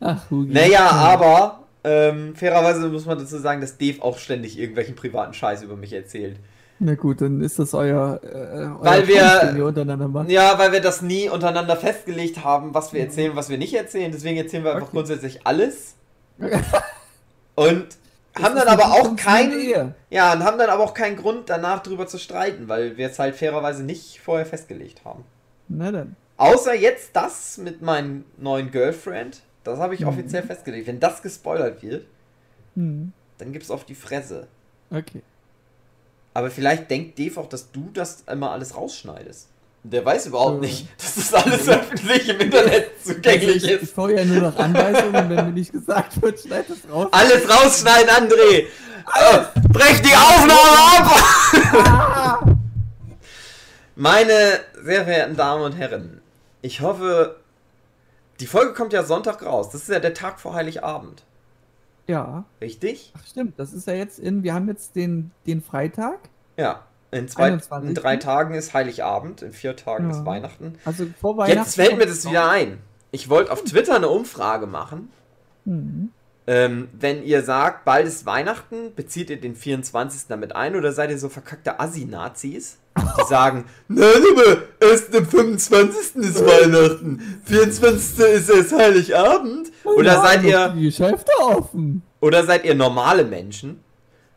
Ach, 0.00 0.30
Hugi. 0.30 0.52
Naja, 0.52 0.90
aber 0.90 1.60
ähm, 1.84 2.34
fairerweise 2.34 2.88
muss 2.88 3.06
man 3.06 3.18
dazu 3.18 3.38
sagen, 3.38 3.60
dass 3.60 3.78
Dave 3.78 4.02
auch 4.02 4.18
ständig 4.18 4.58
irgendwelchen 4.58 4.96
privaten 4.96 5.34
Scheiß 5.34 5.62
über 5.62 5.76
mich 5.76 5.92
erzählt. 5.92 6.36
Na 6.78 6.94
gut, 6.94 7.22
dann 7.22 7.40
ist 7.40 7.58
das 7.58 7.72
euer, 7.72 8.20
äh, 8.22 8.26
euer 8.26 8.78
weil 8.80 9.08
wir, 9.08 9.52
wir 9.54 9.66
untereinander 9.66 10.08
machen. 10.08 10.28
Ja, 10.28 10.58
weil 10.58 10.72
wir 10.72 10.80
das 10.80 11.00
nie 11.00 11.28
untereinander 11.28 11.76
festgelegt 11.76 12.44
haben, 12.44 12.74
was 12.74 12.92
wir 12.92 13.00
erzählen, 13.00 13.34
was 13.34 13.48
wir 13.48 13.56
nicht 13.56 13.74
erzählen. 13.74 14.12
Deswegen 14.12 14.36
erzählen 14.36 14.64
wir 14.64 14.72
einfach 14.72 14.88
okay. 14.88 14.96
grundsätzlich 14.96 15.46
alles. 15.46 15.94
und 17.54 17.86
haben 18.34 18.54
dann 18.54 18.68
aber 18.68 18.92
auch 18.92 19.16
keinen 19.16 19.58
ja 20.10 20.32
und 20.34 20.44
haben 20.44 20.58
dann 20.58 20.68
aber 20.68 20.84
auch 20.84 20.92
keinen 20.92 21.16
Grund 21.16 21.48
danach 21.48 21.82
drüber 21.82 22.06
zu 22.06 22.18
streiten, 22.18 22.68
weil 22.68 22.98
wir 22.98 23.08
es 23.08 23.18
halt 23.18 23.36
fairerweise 23.36 23.82
nicht 23.82 24.20
vorher 24.20 24.44
festgelegt 24.44 25.04
haben. 25.04 25.24
Na 25.68 25.90
dann. 25.90 26.16
Außer 26.36 26.74
jetzt 26.74 27.10
das 27.14 27.58
mit 27.58 27.82
meinem 27.82 28.24
neuen 28.36 28.70
Girlfriend. 28.70 29.40
Das 29.64 29.78
habe 29.78 29.94
ich 29.94 30.00
mhm. 30.00 30.08
offiziell 30.08 30.42
festgelegt. 30.42 30.86
Wenn 30.86 31.00
das 31.00 31.22
gespoilert 31.22 31.82
wird, 31.82 32.06
mhm. 32.74 33.12
dann 33.38 33.54
es 33.54 33.70
auf 33.70 33.84
die 33.84 33.94
Fresse. 33.94 34.46
Okay. 34.90 35.22
Aber 36.34 36.50
vielleicht 36.50 36.90
denkt 36.90 37.18
Dave 37.18 37.40
auch, 37.40 37.48
dass 37.48 37.72
du 37.72 37.90
das 37.94 38.22
immer 38.30 38.50
alles 38.50 38.76
rausschneidest. 38.76 39.48
Der 39.84 40.04
weiß 40.04 40.26
überhaupt 40.26 40.62
ja. 40.62 40.68
nicht, 40.68 40.86
dass 40.98 41.14
das 41.14 41.34
alles 41.34 41.68
öffentlich 41.68 42.28
im 42.28 42.40
Internet 42.40 42.90
zugänglich 43.02 43.64
ich, 43.64 43.70
ist. 43.70 43.82
Ich 43.84 43.94
brauche 43.94 44.14
ja 44.14 44.24
nur 44.24 44.42
noch 44.42 44.56
Anweisungen, 44.56 45.30
wenn 45.30 45.46
mir 45.46 45.52
nicht 45.52 45.72
gesagt 45.72 46.20
wird, 46.20 46.38
schneid 46.40 46.66
das 46.68 46.78
raus. 46.92 47.08
Alles 47.12 47.48
rausschneiden, 47.48 48.10
André! 48.10 48.66
Äh, 49.14 49.44
brech 49.68 50.02
die 50.02 50.14
Aufnahme 50.14 50.76
ab! 50.98 52.46
Meine 53.94 54.60
sehr 54.84 55.04
verehrten 55.04 55.36
Damen 55.36 55.62
und 55.62 55.72
Herren, 55.72 56.20
ich 56.66 56.80
hoffe, 56.80 57.36
die 58.40 58.46
Folge 58.46 58.74
kommt 58.74 58.92
ja 58.92 59.04
Sonntag 59.04 59.44
raus. 59.46 59.70
Das 59.70 59.82
ist 59.82 59.88
ja 59.88 60.00
der 60.00 60.14
Tag 60.14 60.40
vor 60.40 60.52
Heiligabend. 60.54 61.24
Ja. 62.08 62.44
Richtig? 62.60 63.12
Ach, 63.16 63.24
stimmt. 63.24 63.58
Das 63.58 63.72
ist 63.72 63.86
ja 63.86 63.94
jetzt 63.94 64.18
in, 64.18 64.42
wir 64.42 64.52
haben 64.52 64.66
jetzt 64.68 64.96
den, 64.96 65.30
den 65.46 65.62
Freitag. 65.62 66.18
Ja. 66.56 66.82
In, 67.12 67.28
zwei, 67.28 67.50
in 67.50 67.94
drei 67.94 68.16
Tagen 68.16 68.54
ist 68.54 68.74
Heiligabend, 68.74 69.40
in 69.40 69.52
vier 69.52 69.76
Tagen 69.76 70.10
ja. 70.10 70.16
ist 70.16 70.26
Weihnachten. 70.26 70.74
Also 70.84 71.06
vor 71.20 71.36
Weihnachten. 71.36 71.58
Jetzt 71.58 71.76
fällt 71.76 71.96
mir 71.96 72.06
das 72.06 72.28
wieder 72.28 72.50
ein. 72.50 72.78
Ich 73.12 73.30
wollte 73.30 73.52
auf 73.52 73.62
Twitter 73.62 73.94
eine 73.94 74.08
Umfrage 74.08 74.66
machen. 74.66 75.10
Mhm. 75.64 76.10
Ähm, 76.48 76.88
wenn 76.98 77.24
ihr 77.24 77.42
sagt, 77.42 77.84
bald 77.84 78.06
ist 78.06 78.24
Weihnachten, 78.24 78.94
bezieht 78.94 79.30
ihr 79.30 79.40
den 79.40 79.56
24. 79.56 80.28
damit 80.28 80.54
ein 80.54 80.76
oder 80.76 80.92
seid 80.92 81.10
ihr 81.10 81.18
so 81.18 81.28
verkackte 81.28 81.80
Assi-Nazis, 81.80 82.78
die 82.96 83.24
sagen, 83.28 83.64
nein, 83.88 84.06
aber 84.32 84.58
erst 84.80 85.14
am 85.16 85.26
25. 85.26 86.16
ist 86.22 86.46
Weihnachten, 86.46 87.40
24. 87.46 88.18
ist 88.26 88.48
erst 88.50 88.72
Heiligabend? 88.72 89.72
Oder 89.84 90.14
Ja, 90.14 90.22
seid 90.22 90.44
ihr, 90.44 90.68
Die 90.76 90.82
Geschäfte 90.84 91.32
offen. 91.40 92.02
oder 92.20 92.44
seid 92.44 92.64
ihr 92.64 92.76
normale 92.76 93.24
Menschen? 93.24 93.80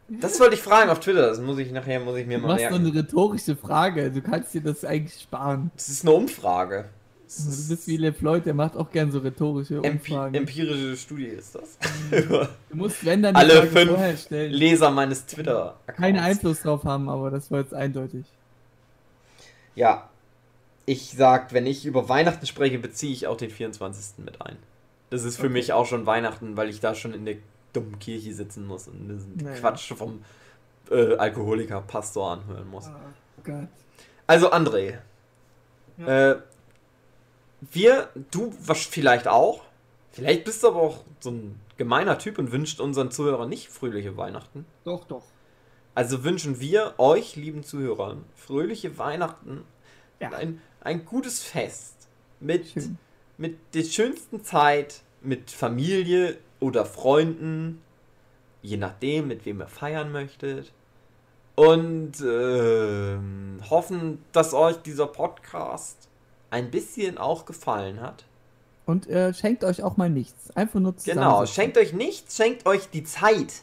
Das 0.07 0.39
wollte 0.39 0.55
ich 0.55 0.61
fragen 0.63 0.89
auf 0.89 0.99
Twitter, 1.01 1.27
das 1.27 1.39
muss 1.39 1.59
ich 1.59 1.71
nachher, 1.71 1.99
muss 1.99 2.17
ich 2.17 2.25
mir 2.25 2.37
Du 2.39 2.41
mal 2.41 2.53
machst 2.53 2.63
so 2.65 2.69
merken. 2.71 2.87
eine 2.87 2.95
rhetorische 2.95 3.55
Frage. 3.55 4.09
Du 4.09 4.21
kannst 4.23 4.55
dir 4.55 4.61
das 4.61 4.83
eigentlich 4.83 5.21
sparen. 5.21 5.69
Das 5.75 5.87
ist 5.89 6.03
eine 6.03 6.15
Umfrage. 6.15 6.85
Das 7.31 7.43
Du 7.45 7.49
ist- 7.51 7.69
bist 7.69 7.87
wie 7.87 7.97
LeFloid, 7.97 8.47
der 8.47 8.55
macht 8.55 8.75
auch 8.75 8.89
gern 8.89 9.11
so 9.11 9.19
rhetorische 9.19 9.75
Empi 9.83 10.11
Umfragen. 10.13 10.33
empirische 10.33 10.97
Studie 10.97 11.25
ist 11.27 11.53
das. 11.53 11.77
Du 12.09 12.75
musst, 12.75 13.05
wenn 13.05 13.21
dann 13.21 13.35
Alle 13.35 13.67
Frage 13.67 13.95
fünf 13.97 14.19
stellen. 14.21 14.51
Leser 14.51 14.89
meines 14.89 15.27
twitter 15.27 15.75
Keinen 15.85 16.17
Einfluss 16.17 16.61
drauf 16.61 16.85
haben, 16.85 17.07
aber 17.07 17.29
das 17.29 17.51
war 17.51 17.59
jetzt 17.59 17.73
eindeutig. 17.75 18.25
Ja. 19.75 20.09
Ich 20.87 21.11
sag, 21.11 21.53
wenn 21.53 21.67
ich 21.67 21.85
über 21.85 22.09
Weihnachten 22.09 22.47
spreche, 22.47 22.79
beziehe 22.79 23.13
ich 23.13 23.27
auch 23.27 23.37
den 23.37 23.51
24. 23.51 24.25
mit 24.25 24.41
ein. 24.41 24.57
Das 25.11 25.23
ist 25.23 25.35
für 25.37 25.43
Okay. 25.43 25.53
mich 25.53 25.71
auch 25.71 25.85
schon 25.85 26.07
Weihnachten, 26.07 26.57
weil 26.57 26.67
ich 26.69 26.79
da 26.79 26.95
schon 26.95 27.13
in 27.13 27.25
der 27.25 27.35
dummen 27.73 27.99
Kirche 27.99 28.33
sitzen 28.33 28.65
muss 28.65 28.87
und 28.87 29.07
diesen 29.07 29.37
Naja. 29.37 29.59
Quatsch 29.59 29.93
vom 29.93 30.23
äh, 30.89 31.15
Alkoholiker-Pastor 31.15 32.31
anhören 32.31 32.67
muss. 32.71 32.87
Oh 32.87 33.41
Gott. 33.43 33.67
Also 34.25 34.51
André, 34.51 34.95
Ja. 35.99 36.31
äh, 36.31 36.35
wir, 37.61 38.09
du 38.31 38.53
was 38.61 38.85
vielleicht 38.85 39.27
auch, 39.27 39.61
vielleicht 40.11 40.43
bist 40.45 40.63
du 40.63 40.67
aber 40.69 40.81
auch 40.81 41.03
so 41.19 41.31
ein 41.31 41.59
gemeiner 41.77 42.17
Typ 42.17 42.37
und 42.39 42.51
wünscht 42.51 42.79
unseren 42.79 43.11
Zuhörern 43.11 43.49
nicht 43.49 43.69
fröhliche 43.69 44.17
Weihnachten. 44.17 44.65
Doch, 44.83 45.05
doch. 45.05 45.23
Also 45.95 46.23
wünschen 46.23 46.59
wir 46.59 46.93
euch, 46.97 47.35
lieben 47.35 47.63
Zuhörern, 47.63 48.23
fröhliche 48.35 48.97
Weihnachten 48.97 49.63
Ja. 50.19 50.29
und 50.29 50.33
ein, 50.35 50.61
ein 50.81 51.05
gutes 51.05 51.41
Fest 51.43 52.07
mit, 52.39 52.67
Schön. 52.69 52.97
mit 53.37 53.57
der 53.73 53.83
schönsten 53.83 54.43
Zeit, 54.43 55.01
mit 55.21 55.51
Familie 55.51 56.37
oder 56.61 56.85
Freunden, 56.85 57.81
je 58.61 58.77
nachdem, 58.77 59.27
mit 59.27 59.45
wem 59.45 59.59
ihr 59.61 59.67
feiern 59.67 60.11
möchtet. 60.11 60.71
Und 61.55 62.13
ähm, 62.21 63.59
hoffen, 63.69 64.23
dass 64.31 64.53
euch 64.53 64.77
dieser 64.77 65.07
Podcast 65.07 65.98
ein 66.51 66.71
bisschen 66.71 67.17
auch 67.17 67.45
gefallen 67.45 68.01
hat. 68.01 68.25
Und 68.85 69.07
äh, 69.07 69.33
schenkt 69.33 69.63
euch 69.63 69.83
auch 69.83 69.97
mal 69.97 70.09
nichts. 70.09 70.49
Einfach 70.55 70.79
nur. 70.79 70.95
Genau, 71.05 71.45
schenkt 71.45 71.77
euch 71.77 71.93
nichts, 71.93 72.35
schenkt 72.35 72.65
euch 72.65 72.89
die 72.89 73.03
Zeit. 73.03 73.61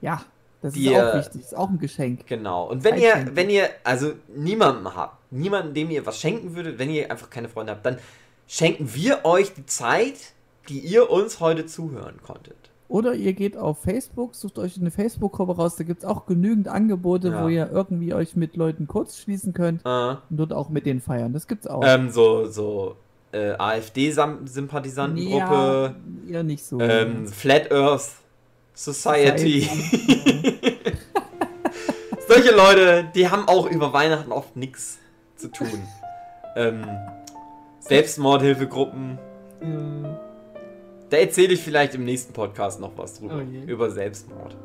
Ja, 0.00 0.24
das 0.62 0.74
Die, 0.74 0.88
ist 0.88 0.96
auch 0.98 1.14
wichtig. 1.14 1.40
Ist 1.42 1.56
auch 1.56 1.68
ein 1.68 1.78
Geschenk. 1.78 2.26
Genau. 2.26 2.68
Und 2.70 2.84
wenn 2.84 2.94
Zeit 2.94 3.02
ihr, 3.02 3.12
schenken. 3.12 3.36
wenn 3.36 3.50
ihr 3.50 3.68
also 3.84 4.14
niemanden 4.34 4.94
habt, 4.94 5.30
niemanden, 5.32 5.74
dem 5.74 5.90
ihr 5.90 6.06
was 6.06 6.18
schenken 6.20 6.54
würdet, 6.54 6.78
wenn 6.78 6.88
ihr 6.90 7.10
einfach 7.10 7.28
keine 7.30 7.48
Freunde 7.48 7.72
habt, 7.72 7.84
dann 7.84 7.98
schenken 8.46 8.94
wir 8.94 9.24
euch 9.24 9.52
die 9.54 9.66
Zeit, 9.66 10.16
die 10.68 10.78
ihr 10.78 11.10
uns 11.10 11.40
heute 11.40 11.66
zuhören 11.66 12.22
konntet. 12.22 12.71
Oder 12.92 13.14
ihr 13.14 13.32
geht 13.32 13.56
auf 13.56 13.80
Facebook, 13.82 14.34
sucht 14.34 14.58
euch 14.58 14.76
eine 14.78 14.90
Facebook-Gruppe 14.90 15.56
raus. 15.56 15.76
Da 15.76 15.84
gibt 15.84 16.02
es 16.02 16.08
auch 16.08 16.26
genügend 16.26 16.68
Angebote, 16.68 17.28
Ja. 17.28 17.42
wo 17.42 17.48
ihr 17.48 17.70
irgendwie 17.72 18.12
euch 18.12 18.36
mit 18.36 18.54
Leuten 18.54 18.86
kurz 18.86 19.16
schließen 19.16 19.54
könnt 19.54 19.80
Äh, 19.86 20.16
und 20.28 20.36
dort 20.36 20.52
auch 20.52 20.68
mit 20.68 20.84
denen 20.84 21.00
feiern. 21.00 21.32
Das 21.32 21.46
gibt's 21.46 21.66
auch. 21.66 21.82
ähm, 21.86 22.10
so 22.10 22.48
so 22.48 22.96
äh, 23.32 23.52
AfD-Sympathisantengruppe, 23.56 25.94
Ja, 26.26 26.30
eher 26.30 26.42
nicht 26.42 26.66
so. 26.66 26.78
ähm, 26.80 27.26
Flat 27.28 27.72
Earth 27.72 28.10
Society. 28.74 29.62
Solche 32.28 32.54
Leute, 32.54 33.06
die 33.14 33.30
haben 33.30 33.48
auch 33.48 33.70
über 33.70 33.94
Weihnachten 33.94 34.32
oft 34.32 34.54
nichts 34.56 34.98
zu 35.36 35.48
tun. 35.48 35.82
ähm, 36.56 36.84
Selbstmordhilfegruppen. 37.80 39.18
Ja. 39.62 40.20
Da 41.12 41.18
erzähle 41.18 41.52
ich 41.52 41.60
vielleicht 41.60 41.94
im 41.94 42.06
nächsten 42.06 42.32
Podcast 42.32 42.80
noch 42.80 42.92
was 42.96 43.18
drüber. 43.18 43.42
Je. 43.42 43.64
über 43.70 43.90
Selbstmord. 43.90 44.56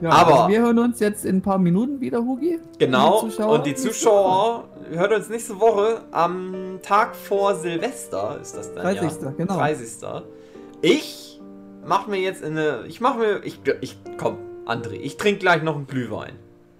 Ja, 0.00 0.10
Aber- 0.10 0.34
also 0.42 0.48
wir 0.48 0.60
hören 0.60 0.78
uns 0.78 1.00
jetzt 1.00 1.24
in 1.24 1.38
ein 1.38 1.42
paar 1.42 1.58
Minuten 1.58 2.00
wieder, 2.00 2.18
Hugi. 2.20 2.60
Genau. 2.78 3.18
Und 3.18 3.26
die 3.26 3.30
Zuschauer? 3.32 3.52
Und 3.52 3.66
die 3.66 3.74
Zuschauer 3.74 4.64
hört 4.92 5.12
uns 5.12 5.28
nächste 5.28 5.58
Woche 5.58 6.02
am 6.12 6.78
Tag 6.82 7.16
vor 7.16 7.56
Silvester 7.56 8.38
ist 8.40 8.56
das 8.56 8.72
dann 8.72 8.84
30. 8.84 9.20
ja. 9.20 9.30
genau. 9.36 9.54
30. 9.56 9.88
Ich 10.80 11.40
mach 11.84 12.06
mir 12.06 12.20
jetzt 12.20 12.44
eine. 12.44 12.84
Ich 12.86 13.00
mach 13.00 13.16
mir. 13.16 13.40
Ich, 13.42 13.58
ich 13.80 13.98
komm, 14.16 14.38
André, 14.66 14.92
ich 14.92 15.16
trinke 15.16 15.40
gleich 15.40 15.64
noch 15.64 15.74
einen 15.74 15.88
Glühwein. 15.88 16.34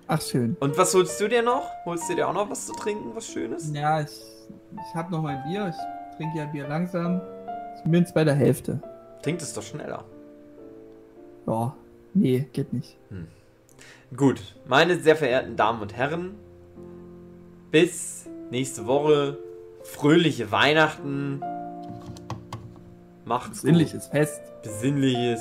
Ach, 0.06 0.22
schön. 0.22 0.56
Und 0.60 0.78
was 0.78 0.94
holst 0.94 1.20
du 1.20 1.26
dir 1.26 1.42
noch? 1.42 1.68
Holst 1.84 2.08
du 2.08 2.14
dir 2.14 2.28
auch 2.28 2.34
noch 2.34 2.48
was 2.48 2.66
zu 2.66 2.74
trinken, 2.74 3.10
was 3.12 3.26
Schönes? 3.26 3.72
Ja, 3.74 4.02
ich, 4.02 4.22
ich 4.72 4.94
habe 4.94 5.10
noch 5.10 5.22
mein 5.22 5.42
Bier. 5.48 5.68
Ich 5.68 6.16
trinke 6.16 6.38
ja 6.38 6.44
Bier 6.44 6.68
langsam. 6.68 7.20
Ich 7.76 7.82
bin 7.82 7.94
jetzt 7.94 8.14
bei 8.14 8.22
der 8.22 8.34
Hälfte. 8.34 8.80
Trinkt 9.22 9.42
es 9.42 9.52
doch 9.52 9.62
schneller. 9.62 10.04
Ja, 11.46 11.74
nee, 12.14 12.46
geht 12.52 12.72
nicht. 12.72 12.96
Gut, 14.16 14.40
meine 14.66 14.98
sehr 14.98 15.16
verehrten 15.16 15.56
Damen 15.56 15.80
und 15.82 15.96
Herren, 15.96 16.34
bis 17.70 18.26
nächste 18.50 18.86
Woche. 18.86 19.38
Fröhliche 19.82 20.52
Weihnachten. 20.52 21.40
Macht's 23.24 23.60
gut. 23.62 23.70
Sinnliches 23.70 24.06
Fest. 24.08 24.42
Besinnliches, 24.62 25.40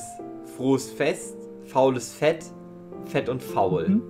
frohes 0.56 0.90
Fest, 0.92 1.36
faules 1.66 2.14
Fett, 2.14 2.46
fett 3.06 3.28
und 3.28 3.44
faul. 3.44 3.88
Mhm. 3.90 4.02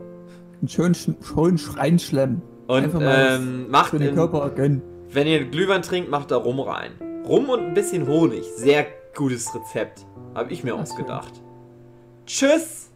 Einen 0.61 0.67
schönen, 0.69 0.93
Sch- 0.93 1.15
schönen 1.25 1.57
Schreinschlemm. 1.57 2.41
Und 2.67 2.83
Einfach 2.83 2.99
mal 2.99 3.37
ähm, 3.37 3.71
macht, 3.71 3.89
Für 3.91 3.99
den 3.99 4.09
in, 4.09 4.15
Körper 4.15 4.49
gönnen. 4.51 4.81
wenn 5.11 5.25
ihr 5.25 5.45
Glühwein 5.45 5.81
trinkt, 5.81 6.11
macht 6.11 6.29
da 6.29 6.35
Rum 6.37 6.59
rein. 6.59 6.91
Rum 7.27 7.49
und 7.49 7.61
ein 7.61 7.73
bisschen 7.73 8.07
Honig. 8.07 8.43
Sehr 8.55 8.85
gutes 9.15 9.53
Rezept. 9.53 10.05
Habe 10.35 10.51
ich 10.51 10.63
mir 10.63 10.75
Ach, 10.75 10.81
ausgedacht. 10.81 11.33
Tschüss! 12.25 12.89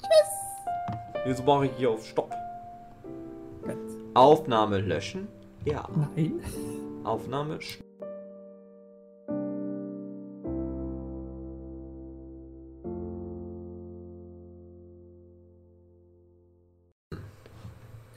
Tschüss! 0.00 1.24
Jetzt 1.26 1.44
mache 1.46 1.66
ich 1.66 1.72
hier 1.76 1.90
auf 1.90 2.04
Stopp. 2.06 2.34
Gut. 3.62 3.76
Aufnahme 4.14 4.78
löschen? 4.78 5.28
Ja. 5.64 5.88
Nein. 5.94 6.40
Aufnahme. 7.04 7.58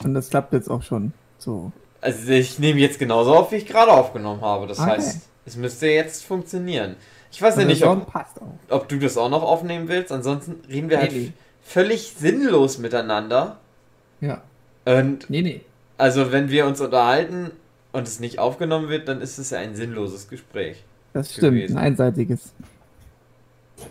Und 0.04 0.14
das 0.14 0.30
klappt 0.30 0.54
jetzt 0.54 0.70
auch 0.70 0.84
schon 0.84 1.14
so. 1.38 1.72
Also 2.02 2.32
ich 2.32 2.60
nehme 2.60 2.80
jetzt 2.80 3.00
genauso 3.00 3.34
auf, 3.36 3.52
wie 3.52 3.56
ich 3.56 3.66
gerade 3.66 3.92
aufgenommen 3.92 4.42
habe. 4.42 4.68
Das 4.68 4.80
Okay. 4.80 4.92
heißt, 4.92 5.28
es 5.46 5.56
müsste 5.56 5.88
jetzt 5.88 6.24
funktionieren. 6.24 6.96
Ich 7.36 7.42
weiß 7.42 7.58
ja 7.58 7.66
nicht, 7.66 7.84
ob, 7.86 8.08
ob 8.70 8.88
du 8.88 8.98
das 8.98 9.18
auch 9.18 9.28
noch 9.30 9.44
aufnehmen 9.44 9.90
willst. 9.90 10.10
Ansonsten 10.14 10.62
reden 10.70 10.90
wir 10.90 11.00
halt 11.00 11.12
Nee, 11.12 11.18
nee. 11.20 11.34
völlig 11.62 12.14
sinnlos 12.18 12.78
miteinander. 12.78 13.58
Ja. 14.22 14.42
Und 14.86 15.30
Nee, 15.30 15.42
nee. 15.42 15.62
also 15.98 16.32
wenn 16.32 16.50
wir 16.50 16.66
uns 16.66 16.80
unterhalten 16.80 17.52
und 17.92 18.08
es 18.08 18.22
nicht 18.22 18.40
aufgenommen 18.40 18.88
wird, 18.88 19.10
dann 19.10 19.20
ist 19.20 19.38
es 19.38 19.50
ja 19.50 19.60
ein 19.60 19.76
sinnloses 19.76 20.30
Gespräch. 20.30 20.82
Das 21.12 21.34
stimmt. 21.34 21.56
Gewesen. 21.56 21.78
Ein 21.78 21.88
einseitiges. 21.88 22.54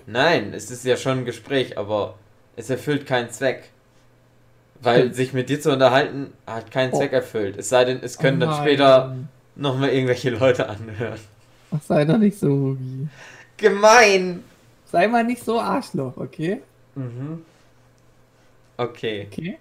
Nein, 0.06 0.54
es 0.54 0.70
ist 0.70 0.84
ja 0.86 0.96
schon 0.96 1.18
ein 1.18 1.24
Gespräch, 1.26 1.76
aber 1.76 2.14
es 2.56 2.70
erfüllt 2.70 3.04
keinen 3.06 3.30
Zweck. 3.30 3.64
Weil 4.80 5.00
Stimmt. 5.00 5.14
sich 5.16 5.32
mit 5.34 5.48
dir 5.50 5.60
zu 5.60 5.70
unterhalten, 5.70 6.32
hat 6.46 6.70
keinen 6.70 6.92
Oh. 6.94 6.96
Zweck 6.98 7.12
erfüllt. 7.12 7.56
Es 7.58 7.68
sei 7.68 7.84
denn, 7.84 8.00
es 8.02 8.16
können 8.16 8.42
Oh 8.42 8.46
dann 8.46 8.54
später 8.62 9.16
nochmal 9.54 9.90
irgendwelche 9.90 10.30
Leute 10.30 10.68
anhören. 10.68 11.18
Ach, 11.70 11.82
sei 11.86 12.04
doch 12.06 12.18
nicht 12.18 12.38
so, 12.38 12.48
Hugi. 12.48 13.08
Gemein! 13.56 14.44
Sei 14.86 15.08
mal 15.08 15.24
nicht 15.24 15.44
so 15.44 15.60
Arschloch, 15.60 16.16
okay? 16.16 16.62
Mhm. 16.94 17.44
Okay. 18.76 19.28
Okay. 19.30 19.58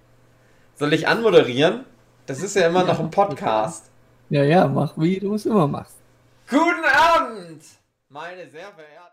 Soll 0.76 0.92
ich 0.92 1.06
anmoderieren? 1.06 1.84
Das 2.26 2.42
ist 2.42 2.56
ja 2.56 2.66
immer 2.68 2.84
noch 2.84 2.98
ein 2.98 3.10
Podcast. 3.10 3.90
Ja, 4.30 4.42
ja, 4.42 4.66
mach 4.66 4.96
wie 4.96 5.20
du 5.20 5.34
es 5.34 5.46
immer 5.46 5.68
machst. 5.68 5.96
Guten 6.48 6.84
Abend, 6.84 7.62
meine 8.08 8.48
sehr 8.50 8.72
verehrten. 8.72 9.03